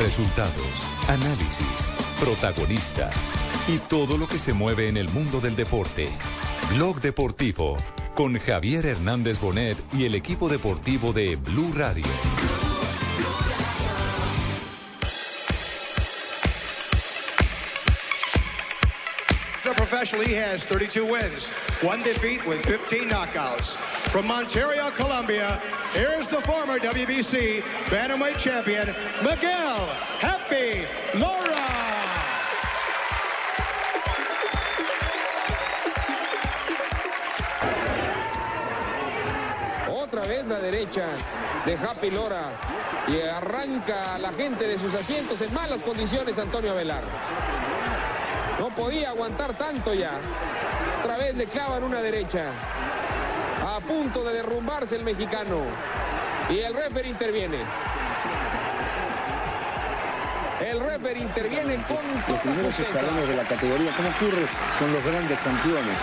Resultados, 0.00 0.82
análisis, 1.08 1.92
protagonistas 2.18 3.14
y 3.68 3.76
todo 3.76 4.16
lo 4.16 4.26
que 4.26 4.38
se 4.38 4.54
mueve 4.54 4.88
en 4.88 4.96
el 4.96 5.10
mundo 5.10 5.42
del 5.42 5.54
deporte. 5.54 6.08
Blog 6.70 7.02
Deportivo 7.02 7.76
con 8.14 8.38
Javier 8.38 8.86
Hernández 8.86 9.38
Bonet 9.38 9.76
y 9.92 10.06
el 10.06 10.14
equipo 10.14 10.48
deportivo 10.48 11.12
de 11.12 11.36
Blue 11.36 11.74
Radio. 11.76 12.06
Professionally, 19.76 20.32
he 20.32 20.36
has 20.36 20.64
32 20.64 21.04
wins, 21.04 21.50
one 21.82 22.02
defeat 22.02 22.46
with 22.46 22.62
15 22.62 23.06
knockouts. 23.06 23.76
From 24.10 24.28
Ontario, 24.28 24.90
Colombia, 24.90 25.62
here's 25.92 26.26
the 26.26 26.40
former 26.40 26.80
WBC 26.80 27.62
Bantamweight 27.90 28.38
champion, 28.38 28.88
Miguel 29.22 29.86
Happy 30.18 30.82
Laura. 31.16 31.66
Otra 39.88 40.26
vez 40.26 40.44
la 40.44 40.58
derecha 40.58 41.06
de 41.64 41.74
Happy 41.76 42.10
Lora 42.10 42.50
y 43.06 43.20
arranca 43.20 44.16
a 44.16 44.18
la 44.18 44.32
gente 44.32 44.66
de 44.66 44.76
sus 44.76 44.92
asientos 44.92 45.40
en 45.40 45.54
malas 45.54 45.80
condiciones 45.82 46.36
Antonio 46.36 46.72
Avelar. 46.72 47.04
No 48.58 48.70
podía 48.70 49.10
aguantar 49.10 49.54
tanto 49.54 49.94
ya. 49.94 50.18
Otra 51.04 51.16
vez 51.16 51.36
le 51.36 51.46
clavan 51.46 51.84
una 51.84 52.02
derecha. 52.02 52.46
Punto 53.90 54.22
de 54.22 54.34
derrumbarse 54.34 54.94
el 54.94 55.02
mexicano. 55.02 55.64
Y 56.48 56.60
el 56.60 56.72
refer 56.72 57.06
interviene. 57.06 57.56
El 60.60 60.78
refer 60.78 61.16
interviene 61.16 61.74
con 61.88 61.98
los 62.28 62.40
primeros 62.40 62.78
escalones 62.78 63.28
de 63.28 63.34
la 63.34 63.42
categoría, 63.42 63.92
como 63.96 64.10
ocurre 64.10 64.46
con 64.78 64.92
los 64.92 65.04
grandes 65.04 65.36
campeones. 65.40 65.96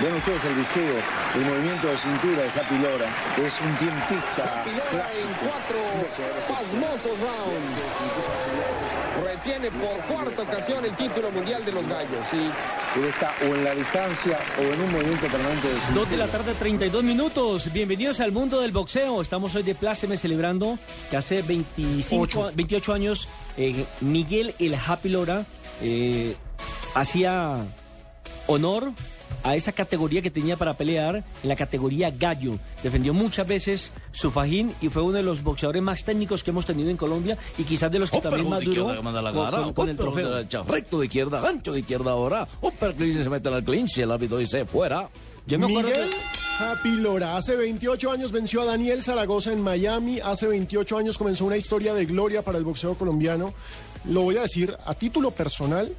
Ven 0.00 0.14
ustedes 0.14 0.44
el 0.44 0.54
visteo, 0.54 0.94
el 1.34 1.40
movimiento 1.40 1.88
de 1.88 1.98
cintura 1.98 2.42
de 2.42 2.48
Happy 2.50 2.78
Lora, 2.78 3.08
es 3.38 3.60
un 3.60 3.76
tiempista 3.78 4.62
Pilora 4.62 4.84
en 4.84 4.90
clásico. 4.90 5.28
cuatro 5.42 5.78
pasmosos 6.46 7.18
rounds. 7.18 7.82
Retiene 9.26 9.70
por 9.72 9.98
cuarta 10.06 10.42
ocasión 10.42 10.84
el 10.84 10.94
título 10.96 11.32
mundial 11.32 11.64
de 11.64 11.72
los 11.72 11.86
gallos. 11.88 12.24
Y 12.32 12.50
Él 12.94 13.04
está 13.06 13.34
o 13.40 13.44
en 13.44 13.64
la 13.64 13.74
distancia 13.74 14.38
o 14.58 14.62
en 14.62 14.80
un 14.80 14.92
movimiento 14.92 15.26
permanente 15.26 15.66
de 15.66 15.74
cintura. 15.74 16.00
Dos 16.00 16.10
de 16.10 16.16
la 16.18 16.26
tarde, 16.26 16.54
32 16.58 17.02
minutos. 17.02 17.72
Bienvenidos 17.72 18.20
al 18.20 18.32
mundo 18.32 18.60
del 18.60 18.70
boxeo. 18.70 19.22
Estamos 19.22 19.54
hoy 19.54 19.62
de 19.62 19.74
pláceme 19.74 20.18
celebrando 20.18 20.78
que 21.10 21.16
hace 21.16 21.40
25, 21.40 22.50
28 22.54 22.92
años 22.92 23.28
eh, 23.56 23.86
Miguel 24.02 24.54
El 24.58 24.74
Happy 24.74 25.08
Lora 25.08 25.46
eh, 25.80 26.36
hacía 26.94 27.64
honor 28.46 28.92
a 29.44 29.56
esa 29.56 29.72
categoría 29.72 30.22
que 30.22 30.30
tenía 30.30 30.56
para 30.56 30.74
pelear, 30.74 31.16
en 31.42 31.48
la 31.48 31.56
categoría 31.56 32.10
gallo. 32.10 32.58
Defendió 32.82 33.12
muchas 33.14 33.46
veces 33.46 33.90
su 34.12 34.30
fajín 34.30 34.74
y 34.80 34.88
fue 34.88 35.02
uno 35.02 35.14
de 35.16 35.22
los 35.22 35.42
boxeadores 35.42 35.82
más 35.82 36.04
técnicos 36.04 36.42
que 36.44 36.50
hemos 36.50 36.66
tenido 36.66 36.90
en 36.90 36.96
Colombia 36.96 37.36
y 37.58 37.64
quizás 37.64 37.90
de 37.90 37.98
los 37.98 38.10
que 38.10 38.20
también 38.20 38.48
más 38.48 38.60
duró 38.64 38.86
con- 39.74 39.88
el 39.88 39.96
trofeo. 39.96 40.30
derecha, 40.30 40.62
recto 40.62 41.00
de 41.00 41.06
izquierda, 41.06 41.40
gancho 41.40 41.72
de 41.72 41.80
izquierda 41.80 42.12
ahora, 42.12 42.46
un 42.60 42.72
perclinch 42.72 43.22
se 43.22 43.30
mete 43.30 43.48
al 43.48 43.64
clinch 43.64 43.98
y 43.98 44.02
el 44.02 44.10
árbitro 44.12 44.38
dice 44.38 44.64
fuera. 44.64 45.08
Yo 45.46 45.58
me 45.58 45.66
acuerdo 45.66 45.88
Miguel 45.90 46.10
que- 46.10 46.62
Happy 46.64 46.90
Lora, 46.92 47.36
hace 47.36 47.56
28 47.56 48.12
años 48.12 48.30
venció 48.30 48.62
a 48.62 48.64
Daniel 48.66 49.02
Zaragoza 49.02 49.52
en 49.52 49.60
Miami, 49.60 50.20
hace 50.20 50.46
28 50.46 50.96
años 50.96 51.18
comenzó 51.18 51.44
una 51.44 51.56
historia 51.56 51.94
de 51.94 52.04
gloria 52.04 52.42
para 52.42 52.58
el 52.58 52.64
boxeo 52.64 52.94
colombiano. 52.94 53.52
Lo 54.04 54.22
voy 54.22 54.36
a 54.36 54.42
decir 54.42 54.76
a 54.84 54.94
título 54.94 55.30
personal, 55.32 55.90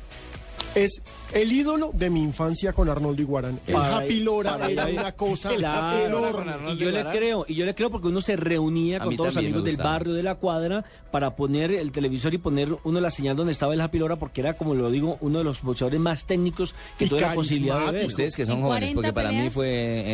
es 0.75 1.01
el 1.33 1.51
ídolo 1.51 1.91
de 1.93 2.09
mi 2.09 2.21
infancia 2.23 2.73
con 2.73 2.89
Arnoldo 2.89 3.21
Iguarán. 3.21 3.59
El 3.67 3.73
Para- 3.75 3.97
Happy 3.97 4.19
Lora 4.21 4.51
para- 4.57 4.71
era 4.71 4.85
una 4.87 5.11
cosa 5.11 5.49
Claro, 5.55 6.05
enorme. 6.05 6.51
y 6.73 6.77
yo 6.77 6.89
le 6.91 7.03
creo, 7.05 7.45
y 7.47 7.55
yo 7.55 7.65
le 7.65 7.75
creo 7.75 7.89
porque 7.91 8.07
uno 8.07 8.21
se 8.21 8.35
reunía 8.35 8.97
A 8.97 9.03
con 9.05 9.15
todos 9.15 9.35
los 9.35 9.37
amigos 9.37 9.63
del 9.63 9.77
barrio 9.77 10.13
de 10.13 10.23
la 10.23 10.35
cuadra 10.35 10.83
para 11.11 11.35
poner 11.35 11.71
el 11.71 11.91
televisor 11.91 12.33
y 12.33 12.39
poner 12.39 12.75
uno 12.83 12.99
la 12.99 13.09
señal 13.11 13.35
donde 13.35 13.51
estaba 13.51 13.73
el 13.73 13.81
Happy 13.81 13.99
Lora 13.99 14.15
porque 14.15 14.41
era, 14.41 14.53
como 14.55 14.73
lo 14.73 14.89
digo, 14.89 15.17
uno 15.21 15.37
de 15.39 15.43
los 15.43 15.61
boxeadores 15.61 15.99
más 15.99 16.25
técnicos 16.25 16.73
que 16.97 17.07
tuve 17.07 17.21
la 17.21 17.35
posibilidad 17.35 17.85
de 17.87 17.91
ver. 17.91 18.05
Ustedes 18.07 18.35
que 18.35 18.45
son 18.45 18.57
En 18.57 18.63
jóvenes, 18.63 18.91
porque 18.93 19.11
40 19.11 19.13
para 19.13 19.31
mí 19.43 19.49
fue 19.51 19.67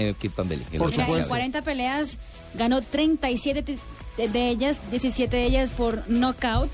eh, 0.09 0.16
Kid 0.19 0.31
Pambelli. 0.31 0.64
el 0.74 0.78
Por 0.80 0.90
Mira, 0.91 1.03
en 1.03 1.08
supuesto. 1.09 1.30
40 1.30 1.62
peleas 1.62 2.18
ganó 2.56 2.81
37 2.81 3.62
de- 3.62 3.78
de, 4.18 4.28
de 4.28 4.50
ellas, 4.50 4.78
17 4.91 5.38
de 5.38 5.46
ellas 5.46 5.69
por 5.69 6.03
knockout 6.09 6.69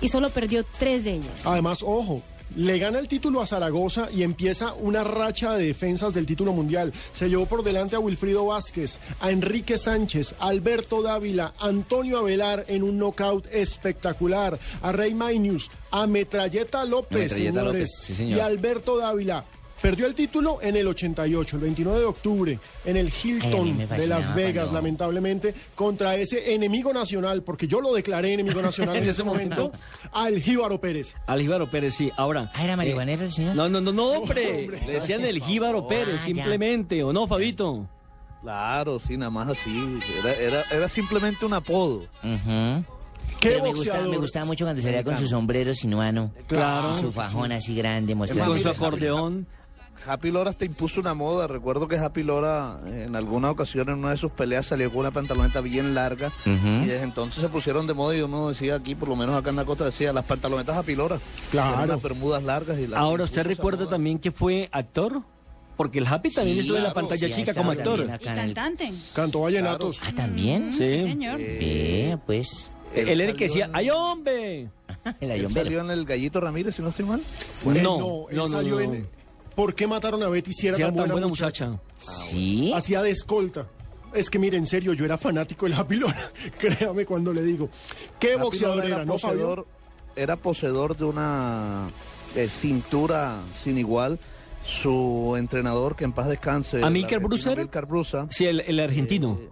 y 0.00 0.08
solo 0.08 0.30
perdió 0.30 0.64
3 0.78 1.04
de 1.04 1.14
ellas. 1.16 1.44
Además, 1.44 1.82
ojo, 1.82 2.22
le 2.56 2.78
gana 2.78 2.98
el 2.98 3.08
título 3.08 3.40
a 3.40 3.46
Zaragoza 3.46 4.08
y 4.12 4.22
empieza 4.22 4.74
una 4.74 5.04
racha 5.04 5.56
de 5.56 5.66
defensas 5.66 6.14
del 6.14 6.26
título 6.26 6.52
mundial. 6.52 6.92
Se 7.12 7.28
llevó 7.28 7.46
por 7.46 7.62
delante 7.62 7.96
a 7.96 8.00
Wilfrido 8.00 8.46
Vázquez, 8.46 8.98
a 9.20 9.30
Enrique 9.30 9.78
Sánchez, 9.78 10.34
a 10.40 10.48
Alberto 10.48 11.02
Dávila, 11.02 11.54
Antonio 11.60 12.18
Avelar 12.18 12.64
en 12.68 12.82
un 12.82 12.98
knockout 12.98 13.46
espectacular, 13.52 14.58
a 14.82 14.92
Rey 14.92 15.14
Mainius, 15.14 15.70
a 15.90 16.06
Metralleta 16.06 16.84
López, 16.84 17.18
Metralleta 17.32 17.60
señores, 17.60 17.72
López, 17.72 17.90
sí, 18.02 18.14
señor. 18.14 18.38
y 18.38 18.40
a 18.40 18.46
Alberto 18.46 18.96
Dávila. 18.98 19.44
Perdió 19.80 20.06
el 20.06 20.14
título 20.14 20.58
en 20.60 20.74
el 20.76 20.88
88, 20.88 21.56
el 21.56 21.62
29 21.62 21.98
de 22.00 22.04
octubre, 22.04 22.58
en 22.84 22.96
el 22.96 23.12
Hilton 23.22 23.78
de 23.88 24.06
Las 24.08 24.34
Vegas, 24.34 24.64
cuando- 24.64 24.72
lamentablemente, 24.72 25.54
contra 25.76 26.16
ese 26.16 26.52
enemigo 26.54 26.92
nacional, 26.92 27.42
porque 27.42 27.68
yo 27.68 27.80
lo 27.80 27.94
declaré 27.94 28.32
enemigo 28.32 28.60
nacional 28.60 28.96
en 28.98 29.08
ese 29.08 29.22
momento, 29.22 29.70
al 30.12 30.40
Jíbaro 30.40 30.80
Pérez. 30.80 31.14
Al 31.26 31.40
Jíbaro 31.40 31.66
Pérez, 31.70 31.94
sí. 31.94 32.10
Ahora. 32.16 32.50
Ah, 32.54 32.64
¿era 32.64 32.76
marihuanero 32.76 33.24
el 33.24 33.32
señor? 33.32 33.54
No, 33.54 33.68
no, 33.68 33.80
no, 33.80 33.92
no, 33.92 34.04
hombre. 34.10 34.66
Le 34.66 34.94
decían 34.94 35.24
el 35.24 35.40
Jíbaro 35.42 35.86
Pérez, 35.86 36.14
Ah, 36.14 36.18
ya. 36.18 36.24
simplemente. 36.26 37.04
¿O 37.04 37.12
no, 37.12 37.26
Fabito? 37.28 37.88
Claro, 38.40 38.98
sí, 38.98 39.16
nada 39.16 39.30
más 39.30 39.48
así. 39.48 39.98
Era, 40.20 40.32
era, 40.34 40.62
era 40.70 40.88
simplemente 40.88 41.44
un 41.46 41.54
apodo. 41.54 42.06
Ujú. 42.22 42.84
¿Qué 43.40 43.50
Pero 43.50 43.62
me, 43.64 43.70
gustaba, 43.72 44.06
me 44.08 44.16
gustaba 44.16 44.46
mucho 44.46 44.64
cuando 44.64 44.82
salía 44.82 45.04
con 45.04 45.16
su 45.16 45.26
sombrero 45.28 45.72
sinuano. 45.74 46.32
Claro. 46.48 46.92
Y 46.92 46.94
su 46.94 47.12
fajón 47.12 47.52
así 47.52 47.74
grande, 47.76 48.14
mostrando. 48.14 48.46
Con 48.46 48.58
su 48.58 48.68
acordeón. 48.68 49.46
Happy 50.06 50.30
Lora 50.30 50.50
hasta 50.50 50.64
impuso 50.64 51.00
una 51.00 51.14
moda. 51.14 51.46
Recuerdo 51.46 51.88
que 51.88 51.96
Happy 51.96 52.22
Lora 52.22 52.78
eh, 52.86 53.04
en 53.08 53.16
alguna 53.16 53.50
ocasión 53.50 53.88
en 53.88 53.96
una 53.98 54.10
de 54.10 54.16
sus 54.16 54.32
peleas 54.32 54.66
salió 54.66 54.90
con 54.90 55.00
una 55.00 55.10
pantaloneta 55.10 55.60
bien 55.60 55.94
larga 55.94 56.32
y 56.46 56.86
desde 56.86 57.02
entonces 57.02 57.42
se 57.42 57.48
pusieron 57.48 57.86
de 57.86 57.94
moda 57.94 58.16
y 58.16 58.22
uno 58.22 58.48
decía 58.48 58.76
aquí, 58.76 58.94
por 58.94 59.08
lo 59.08 59.16
menos 59.16 59.34
acá 59.36 59.50
en 59.50 59.56
la 59.56 59.64
costa 59.64 59.84
decía 59.84 60.12
las 60.12 60.24
pantalonetas 60.24 60.76
Happy 60.76 60.94
Lora. 60.96 61.18
Claro. 61.50 61.74
Eran 61.76 61.88
Las 61.88 62.02
bermudas 62.02 62.42
largas 62.42 62.78
y 62.78 62.86
las 62.86 62.98
Ahora, 62.98 63.24
¿usted 63.24 63.44
recuerda 63.44 63.88
también 63.88 64.18
que 64.18 64.30
fue 64.32 64.68
actor? 64.72 65.22
Porque 65.76 65.98
el 66.00 66.06
Happy 66.08 66.30
también 66.32 66.56
Sí, 66.56 66.60
estuvo 66.62 66.76
en 66.78 66.82
la 66.84 66.92
claro, 66.92 67.06
pantalla 67.08 67.28
sí, 67.28 67.34
chica 67.40 67.54
como 67.54 67.70
actor. 67.70 68.00
Y 68.00 68.24
cantante. 68.24 68.92
Cantó 69.14 69.42
vallenatos. 69.42 70.00
Ah, 70.02 70.10
¿también? 70.14 70.72
Sí, 70.72 70.88
Sí. 70.88 71.02
señor. 71.02 71.38
Ve, 71.38 72.18
pues. 72.26 72.70
Él 72.94 73.08
Él 73.10 73.20
era 73.20 73.30
el 73.30 73.36
que 73.36 73.48
salió 73.48 73.64
decía, 73.64 73.64
en- 73.66 73.76
¡ay, 73.76 73.90
hombre! 73.90 74.70
El 75.20 75.30
Él 75.30 75.50
salió 75.50 75.80
en 75.80 75.90
el 75.90 76.04
Gallito 76.04 76.40
Ramírez, 76.40 76.74
si 76.74 76.82
no 76.82 76.88
estoy 76.88 77.04
mal. 77.04 77.20
Él 77.66 77.82
no, 77.82 77.98
no, 77.98 78.26
él 78.30 78.36
no, 78.36 78.42
no, 78.42 78.44
stan 78.46 78.68
no. 78.68 78.80
en 78.80 79.08
¿Por 79.58 79.74
qué 79.74 79.88
mataron 79.88 80.22
a 80.22 80.28
Betty 80.28 80.52
si 80.52 80.68
era 80.68 80.76
Si 80.76 80.82
era 80.82 80.94
tan 80.94 81.08
buena, 81.08 81.26
muchacha? 81.26 81.70
muchacha. 81.70 81.82
Sí. 81.98 82.72
Hacía 82.72 83.02
de 83.02 83.10
escolta. 83.10 83.66
Es 84.14 84.30
que 84.30 84.38
mire, 84.38 84.56
en 84.56 84.66
serio, 84.66 84.92
yo 84.92 85.04
era 85.04 85.18
fanático 85.18 85.66
del 85.66 85.74
Happy 85.74 85.96
Lora. 85.96 86.14
Créame 86.60 87.04
cuando 87.04 87.32
le 87.32 87.42
digo. 87.42 87.68
¿Qué 88.20 88.34
Happy 88.34 88.42
boxeador 88.42 88.84
era, 88.84 89.04
no, 89.04 89.14
poseedor, 89.14 89.66
era 90.14 90.36
poseedor 90.36 90.96
de 90.96 91.06
una 91.06 91.90
eh, 92.36 92.46
cintura 92.46 93.40
sin 93.52 93.78
igual. 93.78 94.20
Su 94.64 95.34
entrenador, 95.36 95.96
que 95.96 96.04
en 96.04 96.12
paz 96.12 96.28
descanse. 96.28 96.76
el 96.76 96.84
¿Amílcar 96.84 97.14
argentino 97.16 97.28
Brusa 97.28 97.50
era? 97.50 97.60
Amílcar 97.62 97.86
Brusa. 97.86 98.26
Sí, 98.30 98.46
el, 98.46 98.60
el 98.60 98.78
argentino. 98.78 99.40
Eh, 99.42 99.48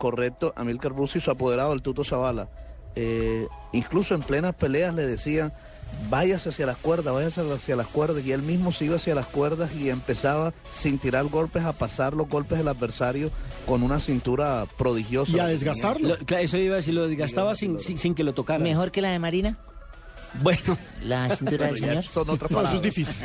correcto, 0.00 0.52
Amílcar 0.56 0.94
Brusa 0.94 1.18
y 1.18 1.20
su 1.20 1.30
apoderado, 1.30 1.72
el 1.74 1.80
Tuto 1.80 2.02
Zavala. 2.02 2.50
Eh, 2.96 3.46
incluso 3.72 4.16
en 4.16 4.22
plenas 4.22 4.56
peleas 4.56 4.96
le 4.96 5.06
decían, 5.06 5.52
váyase 6.10 6.48
hacia 6.50 6.66
las 6.66 6.76
cuerdas, 6.76 7.12
váyase 7.14 7.40
hacia 7.52 7.76
las 7.76 7.86
cuerdas. 7.86 8.24
Y 8.24 8.32
él 8.32 8.42
mismo 8.42 8.72
se 8.72 8.84
iba 8.86 8.96
hacia 8.96 9.14
las 9.14 9.26
cuerdas 9.26 9.74
y 9.74 9.90
empezaba, 9.90 10.52
sin 10.74 10.98
tirar 10.98 11.24
golpes, 11.26 11.64
a 11.64 11.72
pasar 11.72 12.14
los 12.14 12.28
golpes 12.28 12.58
del 12.58 12.68
adversario 12.68 13.30
con 13.66 13.82
una 13.82 14.00
cintura 14.00 14.66
prodigiosa. 14.76 15.32
Y 15.36 15.40
a 15.40 15.46
desgastarlo. 15.46 16.08
Lo- 16.10 16.18
claro, 16.18 16.44
eso 16.44 16.56
iba 16.58 16.74
a 16.74 16.76
decir, 16.76 16.94
lo 16.94 17.08
desgastaba 17.08 17.54
sin, 17.54 17.78
sin, 17.80 17.98
sin 17.98 18.14
que 18.14 18.24
lo 18.24 18.34
tocara. 18.34 18.58
Mejor 18.62 18.90
que 18.90 19.00
la 19.02 19.10
de 19.10 19.18
Marina. 19.18 19.56
Bueno, 20.42 20.76
La 21.04 21.28
cintura 21.28 21.66
del 21.68 21.78
señor. 21.78 22.02
son 22.02 22.28
otras 22.28 22.50
No, 22.50 22.60
eso 22.60 22.68
palabras. 22.70 22.74
es 22.74 22.82
difícil. 22.82 23.16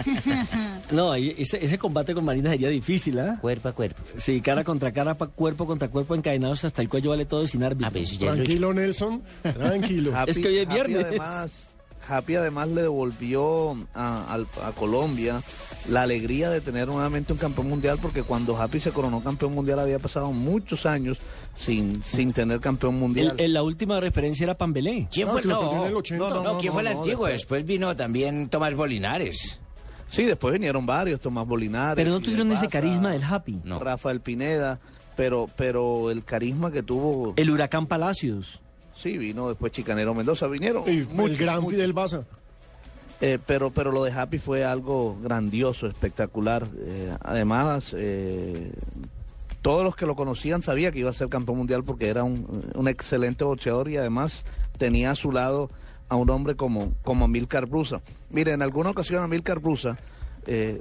no, 0.92 1.16
ese, 1.16 1.64
ese 1.66 1.78
combate 1.80 2.14
con 2.14 2.24
Marina 2.24 2.52
sería 2.52 2.70
difícil, 2.70 3.18
¿ah? 3.20 3.38
Cuerpo 3.42 3.68
a 3.70 3.72
cuerpo. 3.72 4.00
Sí, 4.20 4.42
cara 4.42 4.64
contra 4.64 4.92
cara, 4.92 5.16
pa- 5.16 5.26
cuerpo 5.26 5.66
contra 5.66 5.88
cuerpo, 5.88 6.14
encadenados 6.14 6.64
hasta 6.66 6.84
el 6.84 6.88
cuello 6.90 7.10
vale 7.10 7.26
todo 7.26 7.44
y 7.44 7.48
sin 7.48 7.64
árbitro. 7.64 7.88
Ah. 7.88 8.34
Tranquilo, 8.36 8.74
Nelson. 8.76 9.24
Tranquilo. 9.42 10.16
Happy- 10.16 10.30
Es 10.32 10.38
que 10.38 10.48
hoy 10.50 10.58
es 10.60 10.68
Happy, 10.68 10.74
viernes. 10.76 11.06
Además, 11.06 11.69
Happy 12.10 12.36
además 12.36 12.68
le 12.70 12.82
devolvió 12.84 13.78
a, 13.94 14.38
Colombia 14.78 15.42
la 15.90 16.02
alegría 16.04 16.50
de 16.50 16.62
tener 16.62 16.88
nuevamente 16.88 17.34
un 17.34 17.40
campeón 17.40 17.70
mundial, 17.70 17.98
porque 18.02 18.24
cuando 18.24 18.58
Happy 18.58 18.80
se 18.80 18.92
coronó 18.92 19.22
campeón 19.24 19.54
mundial 19.54 19.80
había 19.80 20.00
pasado 20.00 20.32
muchos 20.32 20.86
años 20.86 21.20
sin, 21.56 22.04
sin 22.04 22.32
tener 22.32 22.60
campeón 22.60 23.00
mundial. 23.00 23.34
El- 23.38 23.46
el- 23.46 23.54
la 23.54 23.64
última 23.64 24.00
referencia 24.00 24.44
era 24.44 24.58
Pambelé. 24.58 25.08
¿Quién 25.12 25.28
No, 25.28 25.34
fue? 25.34 25.44
No, 25.44 25.86
el 25.86 25.94
no, 25.94 26.00
80. 26.00 26.30
no, 26.30 26.44
No, 26.44 26.58
¿quién 26.58 26.68
no, 26.68 26.74
fue 26.74 26.82
el 26.88 26.94
no, 26.94 27.00
antiguo? 27.00 27.26
después. 27.26 27.34
Después 27.42 27.66
vino 27.66 27.96
también 27.96 28.50
Tomás 28.50 28.76
Bolinares. 28.76 29.60
Sí, 30.08 30.24
después 30.24 30.54
vinieron 30.54 30.86
varios, 30.86 31.20
Tomás 31.20 31.46
Bolinares. 31.48 31.96
Pero 31.96 32.10
no 32.12 32.20
tuvieron 32.20 32.52
ese 32.52 32.68
carisma 32.68 33.12
del 33.12 33.24
Happy. 33.24 33.60
Rafael 33.80 34.22
Pineda, 34.22 34.80
pero, 35.16 35.48
pero 35.56 36.10
el 36.12 36.24
carisma 36.24 36.72
que 36.72 36.82
tuvo... 36.84 37.34
El 37.36 37.50
huracán 37.52 37.86
Palacios. 37.88 38.60
Sí, 39.02 39.18
vino 39.18 39.48
después 39.48 39.72
Chicanero 39.72 40.14
Mendoza, 40.14 40.48
vinieron 40.48 40.84
Y 40.90 41.08
muchos, 41.14 41.40
el 41.40 41.46
gran 41.46 41.62
muchos. 41.62 41.72
Fidel 41.72 41.94
Baza. 41.94 42.26
Eh, 43.22 43.38
pero, 43.46 43.72
pero 43.72 43.92
lo 43.92 44.04
de 44.04 44.12
Happy 44.12 44.38
fue 44.38 44.66
algo 44.66 45.18
grandioso, 45.22 45.88
espectacular. 45.88 46.68
Eh, 46.82 47.14
además, 47.22 47.94
eh, 47.98 48.72
todos 49.62 49.84
los 49.84 49.96
que 49.96 50.06
lo 50.06 50.16
conocían 50.16 50.62
sabían 50.62 50.94
que 50.94 51.00
iba 51.00 51.10
a 51.10 51.14
ser 51.14 51.30
campeón 51.30 51.58
mundial 51.58 51.84
porque 51.84 52.10
era 52.10 52.24
un, 52.24 52.72
un 52.76 52.88
excelente 52.88 53.44
boxeador 53.44 53.90
y 53.90 53.98
además 53.98 54.46
tenía 54.78 55.12
a 55.12 55.16
su 55.16 55.32
lado 55.32 55.70
a 56.08 56.16
un 56.16 56.30
hombre 56.30 56.56
como, 56.56 56.94
como 57.04 57.26
Amílcar 57.26 57.68
Brusa. 57.68 58.02
Mire, 58.30 58.52
en 58.54 58.62
alguna 58.62 58.90
ocasión 58.90 59.24
Amílcar 59.24 59.60
Brusa 59.60 59.98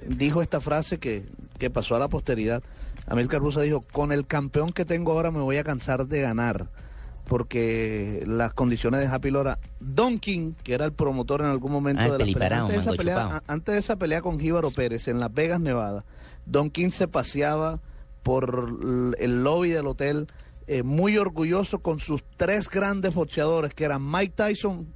dijo 0.06 0.40
esta 0.40 0.62
frase 0.62 0.98
que, 0.98 1.24
que 1.58 1.68
pasó 1.68 1.94
a 1.94 1.98
la 1.98 2.08
posteridad. 2.08 2.62
Amílcar 3.06 3.40
Brusa 3.40 3.60
dijo, 3.60 3.82
con 3.92 4.12
el 4.12 4.26
campeón 4.26 4.72
que 4.72 4.86
tengo 4.86 5.12
ahora 5.12 5.30
me 5.30 5.40
voy 5.40 5.58
a 5.58 5.64
cansar 5.64 6.06
de 6.06 6.22
ganar 6.22 6.68
porque 7.28 8.24
las 8.26 8.52
condiciones 8.54 9.00
de 9.00 9.06
Happy 9.06 9.30
Lora, 9.30 9.58
Don 9.78 10.18
King, 10.18 10.54
que 10.64 10.74
era 10.74 10.84
el 10.84 10.92
promotor 10.92 11.42
en 11.42 11.46
algún 11.46 11.70
momento 11.70 12.02
Ah, 12.02 12.10
de 12.16 12.18
la 12.18 12.38
pelea, 12.38 12.58
antes 12.60 12.74
de, 12.74 12.80
esa 12.80 12.92
pelea 12.92 13.42
antes 13.46 13.74
de 13.74 13.78
esa 13.78 13.96
pelea 13.96 14.20
con 14.22 14.40
Jíbaro 14.40 14.70
Pérez 14.72 15.06
en 15.06 15.20
Las 15.20 15.32
Vegas, 15.32 15.60
Nevada, 15.60 16.04
Don 16.46 16.70
King 16.70 16.90
se 16.90 17.06
paseaba 17.06 17.80
por 18.24 19.14
el 19.18 19.44
lobby 19.44 19.70
del 19.70 19.86
hotel 19.86 20.26
eh, 20.66 20.82
muy 20.82 21.16
orgulloso 21.16 21.78
con 21.78 21.98
sus 21.98 22.22
tres 22.36 22.68
grandes 22.68 23.14
boxeadores, 23.14 23.72
que 23.72 23.84
eran 23.84 24.02
Mike 24.10 24.34
Tyson, 24.36 24.86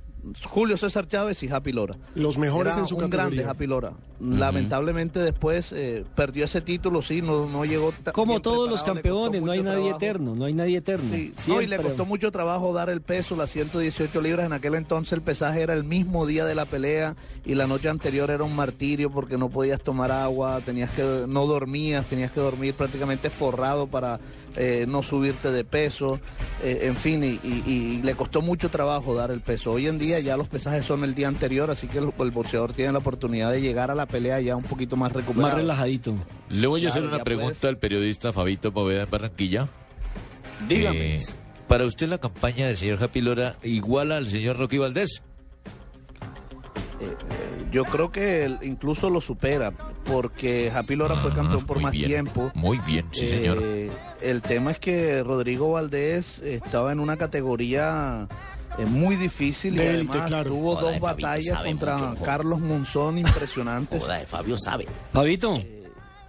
Julio 0.48 0.76
César 0.76 1.06
Chávez 1.08 1.42
y 1.42 1.48
Happy 1.48 1.72
Lora. 1.72 1.96
Los 2.14 2.38
mejores 2.38 2.74
Era 2.74 2.82
en 2.82 2.88
su 2.88 2.94
un 2.94 3.00
categoría. 3.02 3.26
grande 3.42 3.50
Happy 3.50 3.66
Lora. 3.66 3.92
Lamentablemente 4.20 5.18
después 5.18 5.72
eh, 5.72 6.04
perdió 6.14 6.44
ese 6.44 6.60
título, 6.60 7.02
sí, 7.02 7.22
no, 7.22 7.46
no 7.48 7.64
llegó 7.64 7.92
Como 8.12 8.40
todos 8.40 8.68
los 8.70 8.82
campeones, 8.84 9.42
no 9.42 9.50
hay 9.52 9.62
nadie 9.62 9.80
trabajo. 9.80 9.96
eterno, 9.96 10.34
no 10.34 10.44
hay 10.44 10.54
nadie 10.54 10.76
eterno. 10.78 11.12
Sí, 11.12 11.34
no, 11.48 11.60
y 11.60 11.66
le 11.66 11.76
costó 11.78 12.06
mucho 12.06 12.30
trabajo 12.30 12.72
dar 12.72 12.88
el 12.88 13.00
peso, 13.00 13.34
las 13.36 13.50
118 13.50 14.20
libras. 14.20 14.46
En 14.46 14.52
aquel 14.52 14.74
entonces 14.74 15.12
el 15.12 15.22
pesaje 15.22 15.62
era 15.62 15.74
el 15.74 15.84
mismo 15.84 16.24
día 16.26 16.44
de 16.44 16.54
la 16.54 16.66
pelea 16.66 17.16
y 17.44 17.54
la 17.54 17.66
noche 17.66 17.88
anterior 17.88 18.30
era 18.30 18.44
un 18.44 18.54
martirio 18.54 19.10
porque 19.10 19.36
no 19.38 19.48
podías 19.50 19.80
tomar 19.80 20.12
agua, 20.12 20.60
tenías 20.64 20.90
que 20.90 21.24
no 21.28 21.46
dormías, 21.46 22.06
tenías 22.06 22.30
que 22.30 22.40
dormir 22.40 22.74
prácticamente 22.74 23.28
forrado 23.30 23.88
para 23.88 24.20
eh, 24.56 24.86
no 24.88 25.02
subirte 25.02 25.50
de 25.50 25.64
peso, 25.64 26.20
eh, 26.62 26.80
en 26.82 26.96
fin, 26.96 27.24
y, 27.24 27.40
y- 27.42 27.62
y 27.66 28.02
le 28.02 28.14
costó 28.14 28.40
mucho 28.42 28.70
trabajo 28.70 29.14
dar 29.14 29.30
el 29.30 29.40
peso. 29.40 29.72
Hoy 29.72 29.86
en 29.88 29.98
día 29.98 30.11
ya 30.20 30.36
los 30.36 30.48
pesajes 30.48 30.84
son 30.84 31.04
el 31.04 31.14
día 31.14 31.28
anterior, 31.28 31.70
así 31.70 31.86
que 31.88 31.98
el, 31.98 32.12
el 32.18 32.30
boxeador 32.30 32.72
tiene 32.72 32.92
la 32.92 32.98
oportunidad 32.98 33.50
de 33.52 33.60
llegar 33.60 33.90
a 33.90 33.94
la 33.94 34.06
pelea 34.06 34.40
ya 34.40 34.56
un 34.56 34.64
poquito 34.64 34.96
más 34.96 35.12
recuperado. 35.12 35.48
Más 35.48 35.56
relajadito. 35.56 36.14
Le 36.48 36.66
voy 36.66 36.84
a 36.84 36.88
hacer 36.88 37.02
una 37.02 37.22
pregunta 37.24 37.50
puedes. 37.60 37.64
al 37.64 37.78
periodista 37.78 38.32
Fabito 38.32 38.72
Poveda 38.72 39.06
Barranquilla. 39.06 39.68
Dígame. 40.68 41.16
Eh, 41.16 41.22
para 41.68 41.84
usted 41.86 42.08
la 42.08 42.18
campaña 42.18 42.66
del 42.66 42.76
señor 42.76 43.02
Happy 43.02 43.20
Lora 43.20 43.56
iguala 43.62 44.16
al 44.18 44.28
señor 44.28 44.58
Rocky 44.58 44.78
Valdés. 44.78 45.22
Yo 47.72 47.84
creo 47.84 48.12
que 48.12 48.44
él 48.44 48.58
incluso 48.62 49.08
lo 49.08 49.20
supera, 49.22 49.72
porque 50.04 50.70
Happy 50.70 50.94
Lora 50.94 51.16
fue 51.16 51.32
campeón 51.32 51.64
por 51.64 51.78
Ah, 51.78 51.82
más 51.82 51.92
bien, 51.92 52.06
tiempo. 52.06 52.52
Muy 52.54 52.78
bien, 52.86 53.06
sí, 53.12 53.24
Eh, 53.24 53.28
señor. 53.30 53.62
El 54.20 54.42
tema 54.42 54.72
es 54.72 54.78
que 54.78 55.22
Rodrigo 55.22 55.72
Valdés 55.72 56.40
estaba 56.40 56.92
en 56.92 57.00
una 57.00 57.16
categoría 57.16 58.28
eh, 58.78 58.86
muy 58.86 59.16
difícil 59.16 59.76
De 59.76 59.84
y 59.84 59.86
élite, 59.88 60.10
además 60.12 60.28
claro. 60.28 60.50
tuvo 60.50 60.74
Joda, 60.74 60.82
dos 60.82 60.92
de 60.92 61.00
batallas 61.00 61.62
contra 61.62 61.98
mucho. 61.98 62.22
Carlos 62.22 62.60
Monzón 62.60 63.18
impresionantes. 63.18 64.02
Joda, 64.02 64.20
Fabio 64.26 64.56
sabe. 64.58 64.86
Fabito, 65.12 65.54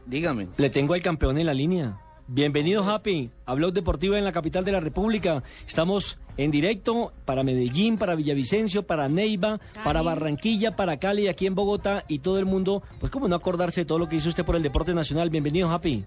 Dígame. 0.05 0.47
le 0.57 0.69
tengo 0.69 0.93
al 0.93 1.01
campeón 1.01 1.37
en 1.37 1.45
la 1.45 1.53
línea. 1.53 1.97
Bienvenido, 2.25 2.89
Happy, 2.89 3.29
a 3.45 3.53
Blog 3.53 3.73
Deportivo 3.73 4.15
en 4.15 4.23
la 4.23 4.31
capital 4.31 4.63
de 4.63 4.71
la 4.71 4.79
República. 4.79 5.43
Estamos 5.67 6.17
en 6.37 6.51
directo 6.51 7.11
para 7.25 7.43
Medellín, 7.43 7.97
para 7.97 8.15
Villavicencio, 8.15 8.87
para 8.87 9.09
Neiva, 9.09 9.59
para 9.83 10.01
Barranquilla, 10.01 10.75
para 10.75 10.97
Cali, 10.97 11.27
aquí 11.27 11.45
en 11.47 11.53
Bogotá 11.53 12.05
y 12.07 12.19
todo 12.19 12.39
el 12.39 12.45
mundo. 12.45 12.81
Pues, 12.99 13.11
cómo 13.11 13.27
no 13.27 13.35
acordarse 13.35 13.81
de 13.81 13.85
todo 13.85 13.99
lo 13.99 14.07
que 14.07 14.15
hizo 14.15 14.29
usted 14.29 14.45
por 14.45 14.55
el 14.55 14.63
deporte 14.63 14.93
nacional. 14.93 15.29
Bienvenido, 15.29 15.69
Happy. 15.69 16.05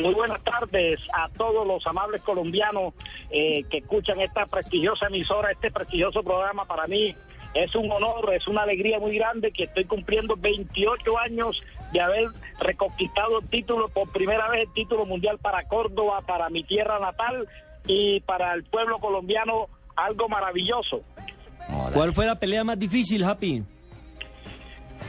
Muy 0.00 0.14
buenas 0.14 0.42
tardes 0.42 1.00
a 1.12 1.28
todos 1.30 1.66
los 1.66 1.86
amables 1.86 2.22
colombianos 2.22 2.94
eh, 3.30 3.64
que 3.70 3.78
escuchan 3.78 4.20
esta 4.20 4.46
prestigiosa 4.46 5.06
emisora, 5.06 5.52
este 5.52 5.70
prestigioso 5.70 6.22
programa. 6.22 6.64
Para 6.64 6.86
mí 6.86 7.14
es 7.54 7.74
un 7.74 7.90
honor, 7.90 8.32
es 8.32 8.46
una 8.48 8.62
alegría 8.62 8.98
muy 8.98 9.16
grande 9.16 9.52
que 9.52 9.64
estoy 9.64 9.84
cumpliendo 9.84 10.36
28 10.36 11.18
años 11.18 11.62
de 11.92 12.00
haber 12.00 12.28
reconquistado 12.58 13.40
el 13.40 13.48
título, 13.48 13.88
por 13.88 14.10
primera 14.10 14.48
vez 14.48 14.62
el 14.68 14.72
título 14.72 15.04
mundial 15.04 15.38
para 15.38 15.64
Córdoba, 15.64 16.22
para 16.26 16.48
mi 16.48 16.64
tierra 16.64 16.98
natal 16.98 17.46
y 17.86 18.20
para 18.20 18.54
el 18.54 18.64
pueblo 18.64 18.98
colombiano, 18.98 19.68
algo 19.96 20.28
maravilloso. 20.28 21.02
¿Cuál 21.92 22.12
fue 22.12 22.26
la 22.26 22.38
pelea 22.38 22.64
más 22.64 22.78
difícil, 22.78 23.22
Happy? 23.24 23.62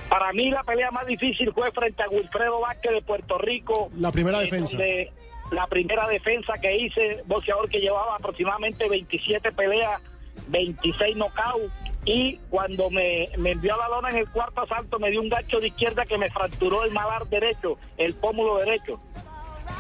Para 0.10 0.32
mí 0.34 0.50
la 0.50 0.64
pelea 0.64 0.92
más 0.92 1.06
difícil 1.06 1.52
fue 1.54 1.72
frente 1.72 2.04
a 2.04 2.10
Wilfredo 2.10 2.60
Vázquez 2.62 2.92
de 2.92 3.02
Puerto 3.02 3.38
Rico. 3.38 3.90
La 3.98 4.12
primera 4.12 4.40
eh, 4.40 4.44
defensa. 4.44 4.78
donde 4.78 5.12
la 5.52 5.68
primera 5.68 6.08
defensa 6.08 6.54
que 6.62 6.76
hice, 6.78 7.24
boxeador 7.26 7.70
que 7.70 7.80
llevaba 7.80 8.16
aproximadamente 8.16 8.88
27 8.90 9.52
peleas, 9.52 10.02
26 10.48 11.16
knockouts. 11.16 11.72
Y 12.06 12.38
cuando 12.50 12.90
me, 12.90 13.30
me 13.38 13.52
envió 13.52 13.76
a 13.76 13.78
la 13.78 13.88
lona 13.88 14.10
en 14.10 14.18
el 14.18 14.30
cuarto 14.30 14.62
asalto, 14.62 15.00
me 15.00 15.10
dio 15.10 15.22
un 15.22 15.30
gacho 15.30 15.62
de 15.62 15.68
izquierda 15.68 16.04
que 16.06 16.18
me 16.18 16.30
fracturó 16.30 16.84
el 16.84 16.92
malar 16.92 17.28
derecho, 17.28 17.78
el 17.98 18.14
pómulo 18.16 18.58
derecho. 18.58 19.00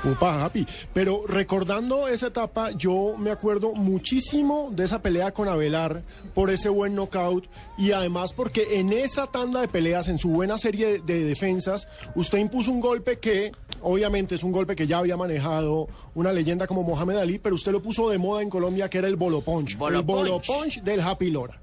Upa, 0.03 0.43
Happy. 0.43 0.65
Pero 0.93 1.23
recordando 1.27 2.07
esa 2.07 2.27
etapa, 2.27 2.71
yo 2.71 3.15
me 3.17 3.31
acuerdo 3.31 3.73
muchísimo 3.73 4.69
de 4.71 4.83
esa 4.83 5.01
pelea 5.01 5.33
con 5.33 5.47
Avelar 5.47 6.03
por 6.33 6.49
ese 6.49 6.69
buen 6.69 6.95
knockout 6.95 7.47
y 7.77 7.91
además 7.91 8.33
porque 8.33 8.79
en 8.79 8.91
esa 8.91 9.27
tanda 9.27 9.61
de 9.61 9.67
peleas, 9.67 10.07
en 10.09 10.19
su 10.19 10.29
buena 10.29 10.57
serie 10.57 10.99
de 10.99 11.23
defensas, 11.23 11.87
usted 12.15 12.39
impuso 12.39 12.71
un 12.71 12.81
golpe 12.81 13.19
que 13.19 13.51
obviamente 13.81 14.35
es 14.35 14.43
un 14.43 14.51
golpe 14.51 14.75
que 14.75 14.87
ya 14.87 14.97
había 14.97 15.17
manejado 15.17 15.87
una 16.15 16.33
leyenda 16.33 16.67
como 16.67 16.83
Mohamed 16.83 17.17
Ali, 17.17 17.39
pero 17.39 17.55
usted 17.55 17.71
lo 17.71 17.81
puso 17.81 18.09
de 18.09 18.17
moda 18.17 18.41
en 18.41 18.49
Colombia 18.49 18.89
que 18.89 18.97
era 18.97 19.07
el 19.07 19.15
bolo 19.15 19.41
punch. 19.41 19.77
Bolo 19.77 19.99
el 19.99 20.05
bolo 20.05 20.41
punch 20.41 20.81
del 20.83 21.01
Happy 21.01 21.31
Lora. 21.31 21.62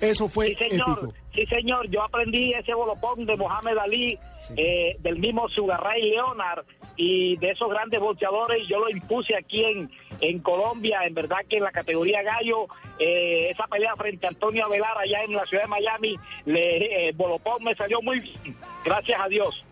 Eso 0.00 0.28
fue 0.28 0.48
Sí, 0.48 0.54
señor. 0.54 0.90
épico. 0.90 1.14
Sí, 1.34 1.46
señor. 1.46 1.88
Yo 1.90 2.02
aprendí 2.02 2.52
ese 2.52 2.72
bolopón 2.74 3.26
de 3.26 3.36
Mohamed 3.36 3.76
Ali, 3.78 4.18
eh, 4.56 4.96
del 5.00 5.18
mismo 5.18 5.48
Sugar 5.48 5.80
Ray 5.82 6.10
Leonard 6.10 6.64
y 6.96 7.36
de 7.38 7.50
esos 7.50 7.68
grandes 7.68 7.98
boxeadores. 8.00 8.66
Yo 8.68 8.78
lo 8.78 8.88
impuse 8.90 9.34
aquí 9.36 9.64
en, 9.64 9.90
en 10.20 10.38
Colombia. 10.40 11.00
En 11.06 11.14
verdad 11.14 11.38
que 11.48 11.56
en 11.56 11.64
la 11.64 11.72
categoría 11.72 12.22
gallo, 12.22 12.66
eh, 12.98 13.50
esa 13.50 13.66
pelea 13.66 13.94
frente 13.96 14.26
a 14.26 14.30
Antonio 14.30 14.64
Avelar 14.66 14.96
allá 14.98 15.24
en 15.24 15.34
la 15.34 15.44
ciudad 15.46 15.64
de 15.64 15.68
Miami, 15.68 16.16
le, 16.46 17.08
eh, 17.08 17.12
bolopón 17.16 17.62
me 17.64 17.74
salió 17.74 18.00
muy 18.02 18.20
bien. 18.20 18.56
Gracias 18.84 19.20
a 19.20 19.28
Dios. 19.28 19.64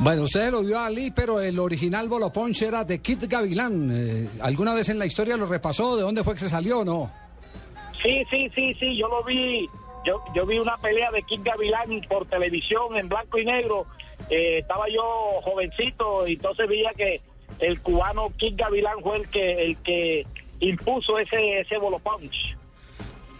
Bueno, 0.00 0.22
usted 0.22 0.50
lo 0.50 0.62
vio 0.62 0.78
a 0.78 0.86
Ali, 0.86 1.10
pero 1.12 1.40
el 1.40 1.58
original 1.58 2.08
Bolo 2.08 2.32
Punch 2.32 2.62
era 2.62 2.84
de 2.84 3.00
Kit 3.00 3.22
Gavilán. 3.24 3.90
Eh, 3.92 4.28
¿Alguna 4.42 4.74
vez 4.74 4.88
en 4.88 4.98
la 4.98 5.06
historia 5.06 5.36
lo 5.36 5.46
repasó? 5.46 5.96
¿De 5.96 6.02
dónde 6.02 6.24
fue 6.24 6.34
que 6.34 6.40
se 6.40 6.48
salió 6.48 6.80
o 6.80 6.84
no? 6.84 7.10
Sí, 8.04 8.24
sí, 8.30 8.50
sí, 8.54 8.74
sí, 8.74 8.96
yo 8.96 9.08
lo 9.08 9.24
vi. 9.24 9.68
Yo, 10.04 10.22
yo 10.34 10.44
vi 10.44 10.58
una 10.58 10.76
pelea 10.76 11.10
de 11.10 11.22
King 11.22 11.40
Gavilán 11.42 12.02
por 12.08 12.26
televisión 12.26 12.96
en 12.96 13.08
blanco 13.08 13.38
y 13.38 13.46
negro. 13.46 13.86
Eh, 14.28 14.58
estaba 14.58 14.86
yo 14.88 15.02
jovencito 15.42 16.28
y 16.28 16.34
entonces 16.34 16.68
veía 16.68 16.92
que 16.94 17.22
el 17.60 17.80
cubano 17.80 18.30
King 18.36 18.52
Gavilán 18.56 19.00
fue 19.02 19.16
el 19.16 19.28
que 19.30 19.64
el 19.64 19.76
que 19.78 20.26
impuso 20.60 21.18
ese 21.18 21.60
ese 21.60 21.78
bolo 21.78 21.98
punch. 21.98 22.54